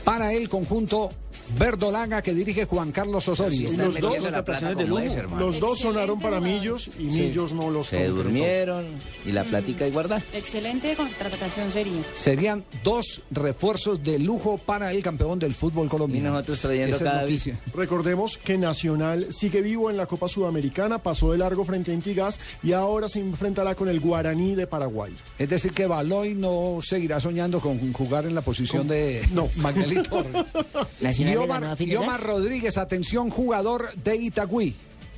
para 0.04 0.34
el 0.34 0.50
conjunto 0.50 1.10
verdolaga 1.58 2.22
que 2.22 2.34
dirige 2.34 2.66
Juan 2.66 2.92
Carlos 2.92 3.28
Osorio. 3.28 3.68
Sí, 3.68 3.74
Y 3.76 3.78
los 3.78 4.00
dos, 4.00 4.32
la 4.32 4.44
plata 4.44 4.74
de 4.74 5.06
es. 5.06 5.18
Los 5.38 5.60
dos 5.60 5.80
sonaron 5.80 6.20
para. 6.20 6.38
Millos 6.40 6.88
y 7.00 7.10
Sí. 7.12 7.22
Millos 7.22 7.52
no 7.54 7.70
los 7.70 7.88
Se 7.88 7.96
concretó. 7.98 8.16
durmieron 8.24 8.86
y 9.26 9.32
la 9.32 9.44
platica 9.44 9.88
y 9.88 9.92
guarda. 9.92 10.22
Excelente 10.34 10.96
contratación 10.96 11.72
sería. 11.72 12.02
Serían 12.14 12.64
dos 12.84 13.22
refuerzos 13.32 14.04
de 14.04 14.20
lujo 14.20 14.58
para 14.58 14.92
el 14.92 15.02
campeón 15.04 15.40
del 15.40 15.54
fútbol 15.56 15.88
Y 15.88 15.90
colombiano. 15.90 16.32
nosotros 16.32 16.60
trayendo 16.60 16.96
Esa 16.96 17.06
es 17.06 17.10
cada 17.12 17.22
noticia. 17.24 17.60
Recordemos 17.74 18.38
que 18.38 18.58
Nacional 18.58 19.28
sigue 19.32 19.62
vivo 19.62 19.90
en 19.90 19.98
la 19.98 20.06
Copa 20.06 20.28
Sudamericana, 20.30 21.02
pasó 21.02 21.32
de 21.32 21.38
largo 21.40 21.64
frente 21.66 21.92
a 21.92 21.94
Intigas 21.94 22.40
y 22.64 22.74
ahora 22.74 23.10
se 23.10 23.20
enfrentará 23.20 23.76
con 23.76 23.90
el 23.90 24.00
Guaraní 24.00 24.56
de 24.56 24.68
Paraguay. 24.68 25.16
Es 25.40 25.50
decir, 25.50 25.72
que 25.74 25.88
Baloy 25.88 26.34
no 26.36 26.80
seguirá 26.84 27.20
soñando 27.20 27.60
con 27.60 27.92
jugar 27.94 28.26
en 28.26 28.36
la 28.36 28.42
posición 28.42 28.88
de 28.88 29.26
No. 29.34 29.48
Magnelli 29.58 30.04
Torres. 30.04 30.46
Nacional 31.02 31.37
y 31.38 31.40
le 31.40 31.46
Omar, 31.46 31.62
ganó 31.62 31.72
a 31.72 31.76
y 31.76 31.78
Figueras. 31.78 32.04
Omar 32.04 32.24
Rodríguez, 32.24 32.78
atención, 32.78 33.30
jugador 33.30 33.94
de 34.04 34.16
Itagüí, 34.16 34.76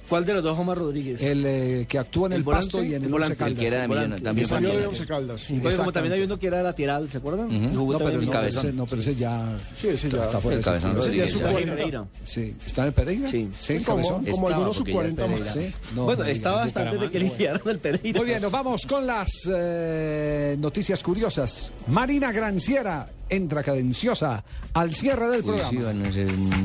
¿Cuál 0.10 0.26
de 0.26 0.34
los 0.34 0.44
dos, 0.44 0.58
Omar 0.58 0.76
Rodríguez? 0.76 1.22
el 1.22 1.46
eh, 1.46 1.86
que 1.88 2.00
actúa 2.00 2.26
en 2.26 2.32
el, 2.34 2.38
¿El 2.40 2.44
volante? 2.44 2.66
Pasto 2.66 2.84
y 2.84 2.88
en 2.88 2.96
el, 2.96 3.04
El 3.04 3.10
volante, 3.12 3.44
Once 3.44 3.54
El 3.54 3.60
que 3.60 3.68
era 3.68 3.76
de 3.76 3.88
Caldas. 3.88 3.90
Millonarios, 4.00 4.24
también 4.24 4.48
salió 4.48 4.70
de. 4.80 4.88
Once 4.88 5.06
Caldas. 5.06 5.48
Porque 5.62 5.78
como 5.78 5.92
también 5.92 6.14
hay 6.14 6.22
uno 6.24 6.40
que 6.40 6.48
era 6.48 6.64
lateral, 6.64 7.08
¿se 7.12 7.18
acuerdan? 7.20 7.52
Y 7.52 7.76
jugó 7.76 7.94
No, 7.94 8.00
pero, 8.00 8.20
no, 8.20 8.32
Cabezón. 8.32 8.66
ese, 8.66 8.74
no, 8.74 8.86
pero 8.88 9.02
ese 9.04 9.14
ya 9.16 9.56
Sí, 9.80 9.88
ese 9.90 10.10
ya. 10.10 10.24
está 10.24 10.40
fuera 10.42 10.56
El 10.58 10.62
de 10.62 10.66
Cabezón 10.66 10.98
ese- 11.00 11.16
ya 11.16 11.24
es 11.26 11.30
su 11.32 11.38
Ahí 11.38 11.44
en 11.46 11.52
40. 11.52 11.76
Pereira. 11.76 12.06
Sí, 12.26 12.56
¿está 12.66 12.82
en 12.82 12.88
el 12.88 12.94
Pereira? 12.94 13.28
Sí. 13.30 13.50
Sí, 13.60 13.78
Sí, 13.78 13.84
como, 13.84 13.98
Cabezón. 13.98 14.26
como 14.32 14.48
algunos 14.48 14.84
ya 14.84 14.94
40 14.94 15.22
Pereira. 15.28 15.46
más. 15.46 15.54
Sí, 15.54 15.74
no, 15.96 16.06
bueno, 16.06 16.24
no, 16.24 16.30
estaba 16.32 16.58
de 16.58 16.64
bastante 16.66 16.98
de 16.98 17.12
que 17.12 17.20
liquidaron 17.20 17.70
el 17.70 17.78
Pereira. 17.78 18.18
Muy 18.20 18.26
bien, 18.28 18.42
nos 18.42 18.52
vamos 18.52 18.86
con 18.88 19.06
las 19.06 19.30
eh, 19.48 20.56
noticias 20.58 21.04
curiosas. 21.04 21.72
Marina 21.86 22.32
Granciera 22.32 23.08
entra 23.30 23.64
cadenciosa 23.64 24.44
al 24.74 24.94
cierre 24.94 25.30
del 25.30 25.44
programa. 25.44 25.70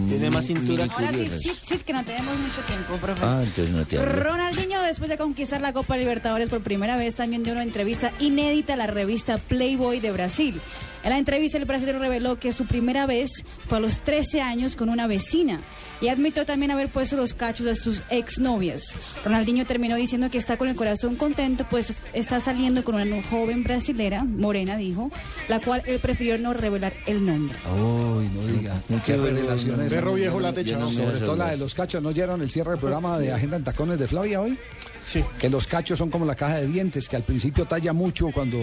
Tiene 0.08 0.30
más 0.30 0.46
cintura. 0.46 0.84
Ahora 0.84 1.08
sí, 1.08 1.14
curiosas. 1.14 1.40
sí, 1.40 1.52
sí, 1.66 1.78
que 1.78 1.92
no 1.92 2.04
tenemos 2.04 2.36
mucho 2.38 2.60
tiempo, 2.66 2.94
profe. 2.96 3.22
Ah, 3.24 3.40
entonces 3.42 3.70
no 3.70 3.84
te 3.86 3.98
hablo. 3.98 4.12
Ronaldinho, 4.22 4.82
después 4.82 5.08
de 5.10 5.18
conquistar 5.18 5.60
la 5.60 5.72
Copa 5.72 5.96
Libertadores 5.96 6.48
por 6.48 6.62
primera 6.62 6.96
vez, 6.96 7.14
también 7.14 7.42
dio 7.42 7.52
una 7.52 7.62
entrevista 7.62 8.12
inédita 8.20 8.74
a 8.74 8.76
la 8.76 8.86
revista 8.86 9.38
Playboy 9.38 10.00
de 10.00 10.12
Brasil. 10.12 10.60
En 11.04 11.10
la 11.10 11.18
entrevista, 11.18 11.58
el 11.58 11.66
brasileño 11.66 11.98
reveló 11.98 12.38
que 12.38 12.52
su 12.52 12.64
primera 12.64 13.04
vez 13.04 13.44
fue 13.68 13.76
a 13.76 13.80
los 13.80 13.98
13 13.98 14.40
años 14.40 14.74
con 14.74 14.88
una 14.88 15.06
vecina 15.06 15.60
y 16.00 16.08
admitió 16.08 16.46
también 16.46 16.70
haber 16.70 16.88
puesto 16.88 17.16
los 17.16 17.34
cachos 17.34 17.66
de 17.66 17.76
sus 17.76 18.00
exnovias. 18.08 18.94
Ronaldinho 19.22 19.66
terminó 19.66 19.96
diciendo 19.96 20.30
que 20.30 20.38
está 20.38 20.56
con 20.56 20.68
el 20.68 20.76
corazón 20.76 21.16
contento, 21.16 21.66
pues 21.68 21.92
está 22.14 22.40
saliendo 22.40 22.84
con 22.84 22.94
una 22.94 23.22
joven 23.24 23.62
brasilera, 23.64 24.24
morena, 24.24 24.78
dijo, 24.78 25.10
la 25.48 25.60
cual 25.60 25.82
él 25.86 25.98
prefirió 25.98 26.38
no 26.38 26.54
revelar 26.54 26.94
el 27.06 27.24
nombre. 27.24 27.56
Uy, 27.70 28.28
no 28.28 28.46
diga. 28.46 28.80
Qué 29.04 29.16
revelaciones. 29.16 29.92
Perro 29.92 30.14
viejo 30.14 30.40
la 30.40 30.54
techa. 30.54 30.86
Sobre 30.88 31.20
todo 31.20 31.36
la 31.36 31.50
de 31.50 31.58
los 31.58 31.74
cachos. 31.74 32.02
¿No 32.02 32.08
oyeron 32.08 32.40
el 32.40 32.50
cierre 32.50 32.70
del 32.70 32.80
programa 32.80 33.18
de 33.18 33.30
Agenda 33.30 33.56
en 33.58 33.64
Tacones 33.64 33.98
de 33.98 34.08
Flavia 34.08 34.40
hoy? 34.40 34.58
Sí. 35.06 35.24
Que 35.38 35.48
los 35.48 35.66
cachos 35.66 35.98
son 35.98 36.10
como 36.10 36.24
la 36.24 36.34
caja 36.34 36.56
de 36.56 36.66
dientes, 36.66 37.08
que 37.08 37.16
al 37.16 37.22
principio 37.22 37.64
talla 37.66 37.92
mucho 37.92 38.28
cuando, 38.32 38.58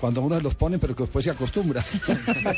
cuando 0.00 0.22
uno 0.22 0.40
los 0.40 0.54
pone, 0.54 0.78
pero 0.78 0.96
que 0.96 1.04
después 1.04 1.24
se 1.24 1.30
acostumbra. 1.30 1.84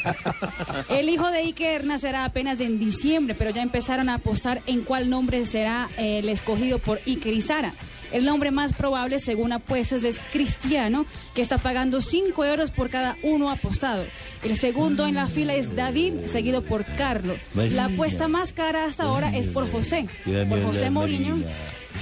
El 0.89 1.09
hijo 1.09 1.31
de 1.31 1.39
Iker 1.39 1.85
nacerá 1.85 2.25
apenas 2.25 2.61
en 2.61 2.79
diciembre, 2.79 3.35
pero 3.35 3.51
ya 3.51 3.63
empezaron 3.63 4.09
a 4.09 4.15
apostar 4.15 4.63
en 4.67 4.83
cuál 4.83 5.11
nombre 5.11 5.45
será 5.47 5.89
eh, 5.97 6.19
el 6.19 6.29
escogido 6.29 6.79
por 6.79 7.01
Iker 7.07 7.33
y 7.33 7.43
Sara. 7.43 7.73
El 8.13 8.25
nombre 8.25 8.53
más 8.53 8.73
probable, 8.73 9.19
según 9.19 9.53
apuestas, 9.53 10.05
es 10.05 10.21
Cristiano, 10.33 11.05
que 11.35 11.43
está 11.43 11.59
pagando 11.59 12.01
5 12.01 12.45
euros 12.45 12.71
por 12.71 12.89
cada 12.89 13.17
uno 13.23 13.51
apostado. 13.51 14.05
El 14.45 14.57
segundo 14.57 15.07
en 15.07 15.17
la 15.17 15.27
fila 15.27 15.55
es 15.55 15.75
David, 15.75 16.27
seguido 16.31 16.63
por 16.63 16.85
Carlos. 16.85 17.39
La 17.55 17.87
apuesta 17.87 18.29
más 18.29 18.53
cara 18.53 18.85
hasta 18.85 19.05
ahora 19.05 19.37
es 19.37 19.49
por 19.49 19.69
José, 19.69 20.07
por 20.49 20.63
José 20.63 20.91
Mourinho, 20.91 21.39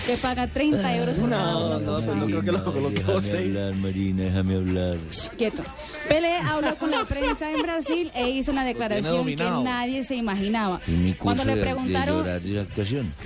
que 0.06 0.16
paga 0.16 0.46
30 0.46 0.96
euros 0.96 1.16
por 1.16 1.30
cada 1.30 1.56
uno 1.56 1.74
apostado. 1.74 2.14
no 2.16 2.26
creo 2.26 2.42
que 2.42 2.52
lo 2.52 2.64
colocó 2.64 3.20
Déjame 3.20 3.38
hablar, 3.38 3.74
Marina, 3.74 4.24
déjame 4.24 4.54
hablar. 4.56 4.96
Quieto. 5.36 5.62
Pelé 6.08 6.36
habló 6.36 6.74
con 6.76 6.90
la 6.90 7.04
prensa 7.04 7.50
en 7.50 7.62
Brasil 7.62 8.10
e 8.14 8.30
hizo 8.30 8.50
una 8.50 8.64
declaración 8.64 9.26
que 9.26 9.36
nadie 9.36 10.04
se 10.04 10.16
imaginaba. 10.16 10.80
Cuando 11.18 11.44
le 11.44 11.56
preguntaron 11.56 12.26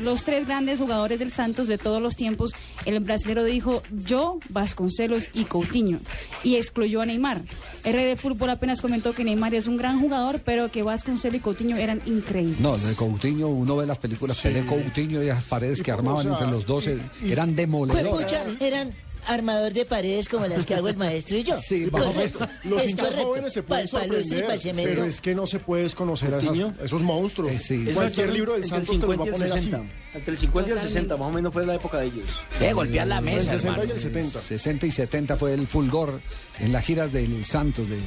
los 0.02 0.24
tres 0.24 0.46
grandes 0.46 0.80
jugadores 0.80 1.18
del 1.18 1.32
Santos 1.32 1.68
de 1.68 1.78
todos 1.78 2.02
los 2.02 2.16
tiempos, 2.16 2.50
el 2.84 3.00
brasileño 3.00 3.44
dijo 3.44 3.82
yo, 3.90 4.38
Vasconcelos 4.50 5.28
y 5.34 5.44
Coutinho 5.44 5.98
y 6.44 6.56
excluyó 6.56 7.00
a 7.02 7.06
Neymar. 7.06 7.42
De 7.84 8.16
fútbol 8.16 8.50
apenas 8.50 8.80
comentó 8.80 9.12
que 9.12 9.24
Neymar 9.24 9.54
es 9.54 9.66
un 9.66 9.76
gran 9.76 10.00
jugador, 10.00 10.40
pero 10.44 10.70
que 10.70 10.82
Vasconcelos 10.82 11.36
y 11.36 11.40
Coutinho 11.40 11.76
eran 11.76 12.00
increíbles. 12.06 12.58
No, 12.60 12.76
de 12.76 12.94
Coutinho, 12.94 13.48
uno 13.48 13.76
ve 13.76 13.86
las 13.86 13.98
películas, 13.98 14.40
Pelé 14.40 14.64
Coutinho 14.64 15.22
y 15.22 15.26
las 15.26 15.44
paredes 15.44 15.82
que 15.82 15.92
armaban 15.92 16.18
o 16.18 16.22
sea, 16.22 16.32
entre 16.32 16.46
los 16.48 16.55
dos 16.64 16.86
eh, 16.86 16.98
eran 17.26 17.54
demoledores. 17.56 18.32
eran 18.60 18.94
armador 19.28 19.72
de 19.72 19.84
paredes 19.84 20.28
como 20.28 20.46
las 20.46 20.64
que 20.64 20.74
hago 20.74 20.88
el 20.88 20.96
maestro 20.96 21.36
y 21.36 21.42
yo. 21.42 21.58
Sí, 21.60 21.88
correcto. 21.90 22.48
los 22.62 22.80
Es 22.82 22.90
hinchas 22.90 23.06
correcto. 23.08 23.26
jóvenes 23.26 23.52
se 23.52 23.62
pueden 23.64 23.88
Pa'l 23.88 24.00
sorprender, 24.02 24.60
pero 24.76 25.04
es 25.04 25.20
que 25.20 25.34
no 25.34 25.46
se 25.48 25.58
puede 25.58 25.82
desconocer 25.82 26.32
a 26.32 26.38
esas- 26.38 26.56
esos 26.84 27.02
monstruos. 27.02 27.52
Cualquier 27.92 28.32
libro 28.32 28.52
del 28.54 28.64
Santos 28.64 29.00
te 29.00 29.06
los 29.06 29.18
va 29.18 29.24
50 29.24 29.30
a 29.44 29.48
poner 29.48 29.52
así. 29.52 29.70
60. 30.16 30.18
Entre 30.18 30.32
el 30.34 30.38
50 30.38 30.70
y 30.70 30.72
el 30.72 30.80
60, 30.80 31.16
más 31.16 31.28
o 31.28 31.32
menos 31.32 31.52
fue 31.52 31.66
la 31.66 31.74
época 31.74 31.98
de 31.98 32.06
ellos. 32.06 32.26
De 32.58 32.72
golpear 32.72 33.06
la 33.06 33.18
El 33.18 33.24
mesa, 33.24 33.50
60 33.50 33.68
hermano. 33.68 33.84
y 33.88 33.90
el 33.92 34.00
70. 34.00 34.40
60 34.40 34.86
y 34.86 34.90
70 34.90 35.36
fue 35.36 35.54
el 35.54 35.66
fulgor 35.66 36.20
en 36.58 36.72
las 36.72 36.84
giras 36.84 37.12
del 37.12 37.44
Santos 37.44 37.88
de, 37.88 37.96
de, 37.96 38.02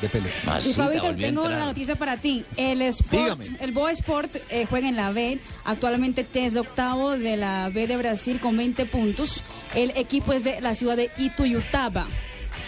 de 0.00 0.08
Pelé. 0.08 0.30
Y 0.68 0.72
Fabito, 0.72 1.14
tengo 1.14 1.44
una 1.44 1.64
noticia 1.66 1.94
para 1.96 2.16
ti. 2.16 2.44
El 2.56 2.82
Sport, 2.82 3.38
Dígame. 3.40 3.56
el 3.60 3.72
Boa 3.72 3.92
Sport 3.92 4.36
eh, 4.50 4.66
juega 4.68 4.88
en 4.88 4.96
la 4.96 5.12
B. 5.12 5.38
Actualmente 5.64 6.26
es 6.34 6.56
octavo 6.56 7.12
de 7.18 7.36
la 7.36 7.68
B 7.72 7.86
de 7.86 7.96
Brasil 7.96 8.40
con 8.40 8.56
20 8.56 8.86
puntos. 8.86 9.42
El 9.74 9.90
equipo 9.96 10.32
es 10.32 10.44
de 10.44 10.60
la 10.60 10.74
ciudad 10.74 10.96
de 10.96 11.10
Ituyutaba. 11.18 12.06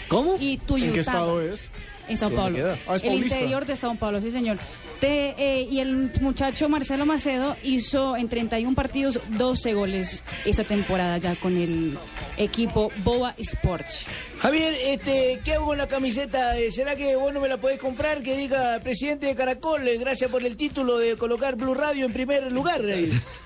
¿Cómo? 0.08 0.36
Ituyutaba. 0.38 0.86
¿En 0.88 0.92
qué 0.94 1.00
estado 1.00 1.40
es? 1.42 1.70
En 2.06 2.16
Sao 2.18 2.28
¿Dónde 2.30 2.60
Paulo. 2.62 2.78
Ah, 2.86 2.96
es 2.96 3.02
el 3.02 3.14
interior 3.14 3.64
de 3.64 3.76
Sao 3.76 3.94
Paulo, 3.94 4.20
sí, 4.20 4.30
señor. 4.30 4.58
Eh, 5.06 5.68
y 5.70 5.80
el 5.80 6.10
muchacho 6.20 6.68
Marcelo 6.68 7.04
Macedo 7.04 7.56
hizo 7.62 8.16
en 8.16 8.28
31 8.28 8.74
partidos 8.74 9.18
12 9.36 9.74
goles 9.74 10.22
esa 10.44 10.64
temporada 10.64 11.18
ya 11.18 11.36
con 11.36 11.56
el 11.56 11.98
equipo 12.36 12.90
Boa 13.04 13.34
Sports. 13.38 14.06
Javier, 14.40 14.74
este, 14.82 15.40
¿qué 15.44 15.54
hago 15.54 15.66
con 15.66 15.78
la 15.78 15.86
camiseta? 15.88 16.58
Eh, 16.58 16.70
¿Será 16.70 16.96
que 16.96 17.16
vos 17.16 17.32
no 17.32 17.40
me 17.40 17.48
la 17.48 17.56
podés 17.58 17.78
comprar? 17.78 18.22
Que 18.22 18.36
diga 18.36 18.78
presidente 18.80 19.26
de 19.26 19.34
Caracol, 19.34 19.86
eh, 19.88 19.96
gracias 19.98 20.30
por 20.30 20.44
el 20.44 20.56
título 20.56 20.98
de 20.98 21.16
colocar 21.16 21.56
Blue 21.56 21.74
Radio 21.74 22.04
en 22.04 22.12
primer 22.12 22.50
lugar. 22.52 22.82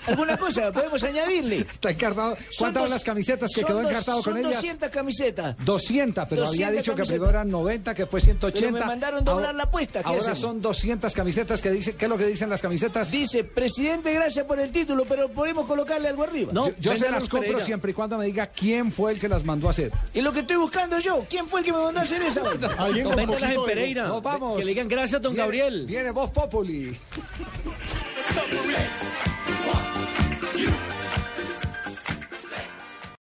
¿Alguna 0.06 0.36
cosa 0.36 0.72
podemos 0.72 1.02
añadirle? 1.04 1.58
Está 1.72 1.90
encartado. 1.90 2.36
Son 2.36 2.44
¿Cuántas 2.58 2.82
dos- 2.82 2.82
son 2.82 2.90
las 2.90 3.04
camisetas 3.04 3.50
que 3.54 3.62
quedó 3.64 3.80
encartado 3.80 4.22
con 4.22 4.32
son 4.32 4.38
ellas? 4.38 4.54
200 4.54 4.88
camisetas. 4.90 5.56
200, 5.64 6.26
pero 6.28 6.46
había 6.46 6.66
200 6.70 6.76
dicho 6.84 6.94
que 6.96 7.02
primero 7.04 7.30
eran 7.30 7.50
90, 7.50 7.94
que 7.94 8.02
después 8.02 8.24
180. 8.24 8.60
Pero 8.72 8.72
me 8.72 8.86
mandaron 8.86 9.24
doblar 9.24 9.46
Ahora- 9.46 9.56
la 9.56 9.62
apuesta, 9.64 10.02
¿qué 10.02 10.08
Ahora 10.08 10.34
son 10.34 10.60
200 10.60 11.12
camisetas 11.14 11.47
que 11.56 11.70
dice, 11.70 11.94
¿qué 11.96 12.04
es 12.04 12.08
lo 12.10 12.18
que 12.18 12.26
dicen 12.26 12.50
las 12.50 12.60
camisetas? 12.60 13.10
Dice, 13.10 13.42
presidente, 13.42 14.12
gracias 14.12 14.44
por 14.44 14.60
el 14.60 14.70
título, 14.70 15.06
pero 15.08 15.28
podemos 15.30 15.66
colocarle 15.66 16.08
algo 16.08 16.24
arriba. 16.24 16.52
yo 16.52 16.70
yo 16.78 16.96
se 16.96 17.10
las 17.10 17.28
compro 17.28 17.58
siempre 17.60 17.92
y 17.92 17.94
cuando 17.94 18.18
me 18.18 18.26
diga 18.26 18.48
quién 18.48 18.92
fue 18.92 19.12
el 19.12 19.20
que 19.20 19.28
las 19.28 19.44
mandó 19.44 19.66
a 19.66 19.70
hacer. 19.70 19.92
Y 20.12 20.20
lo 20.20 20.32
que 20.32 20.40
estoy 20.40 20.56
buscando 20.56 20.98
yo, 20.98 21.24
¿quién 21.28 21.48
fue 21.48 21.60
el 21.60 21.66
que 21.66 21.72
me 21.72 21.78
mandó 21.78 22.00
a 22.00 22.02
hacer 22.02 22.20
esa? 22.22 22.42
Coméntalas 23.02 23.50
en 23.52 23.64
Pereira. 23.64 24.08
No, 24.08 24.20
vamos. 24.20 24.58
Que 24.58 24.64
le 24.64 24.70
digan 24.70 24.88
gracias 24.88 25.20
a 25.20 25.22
don 25.22 25.32
Viene- 25.32 25.44
Gabriel. 25.44 25.86
Viene 25.86 26.10
Voz 26.10 26.30
Populi. 26.30 26.98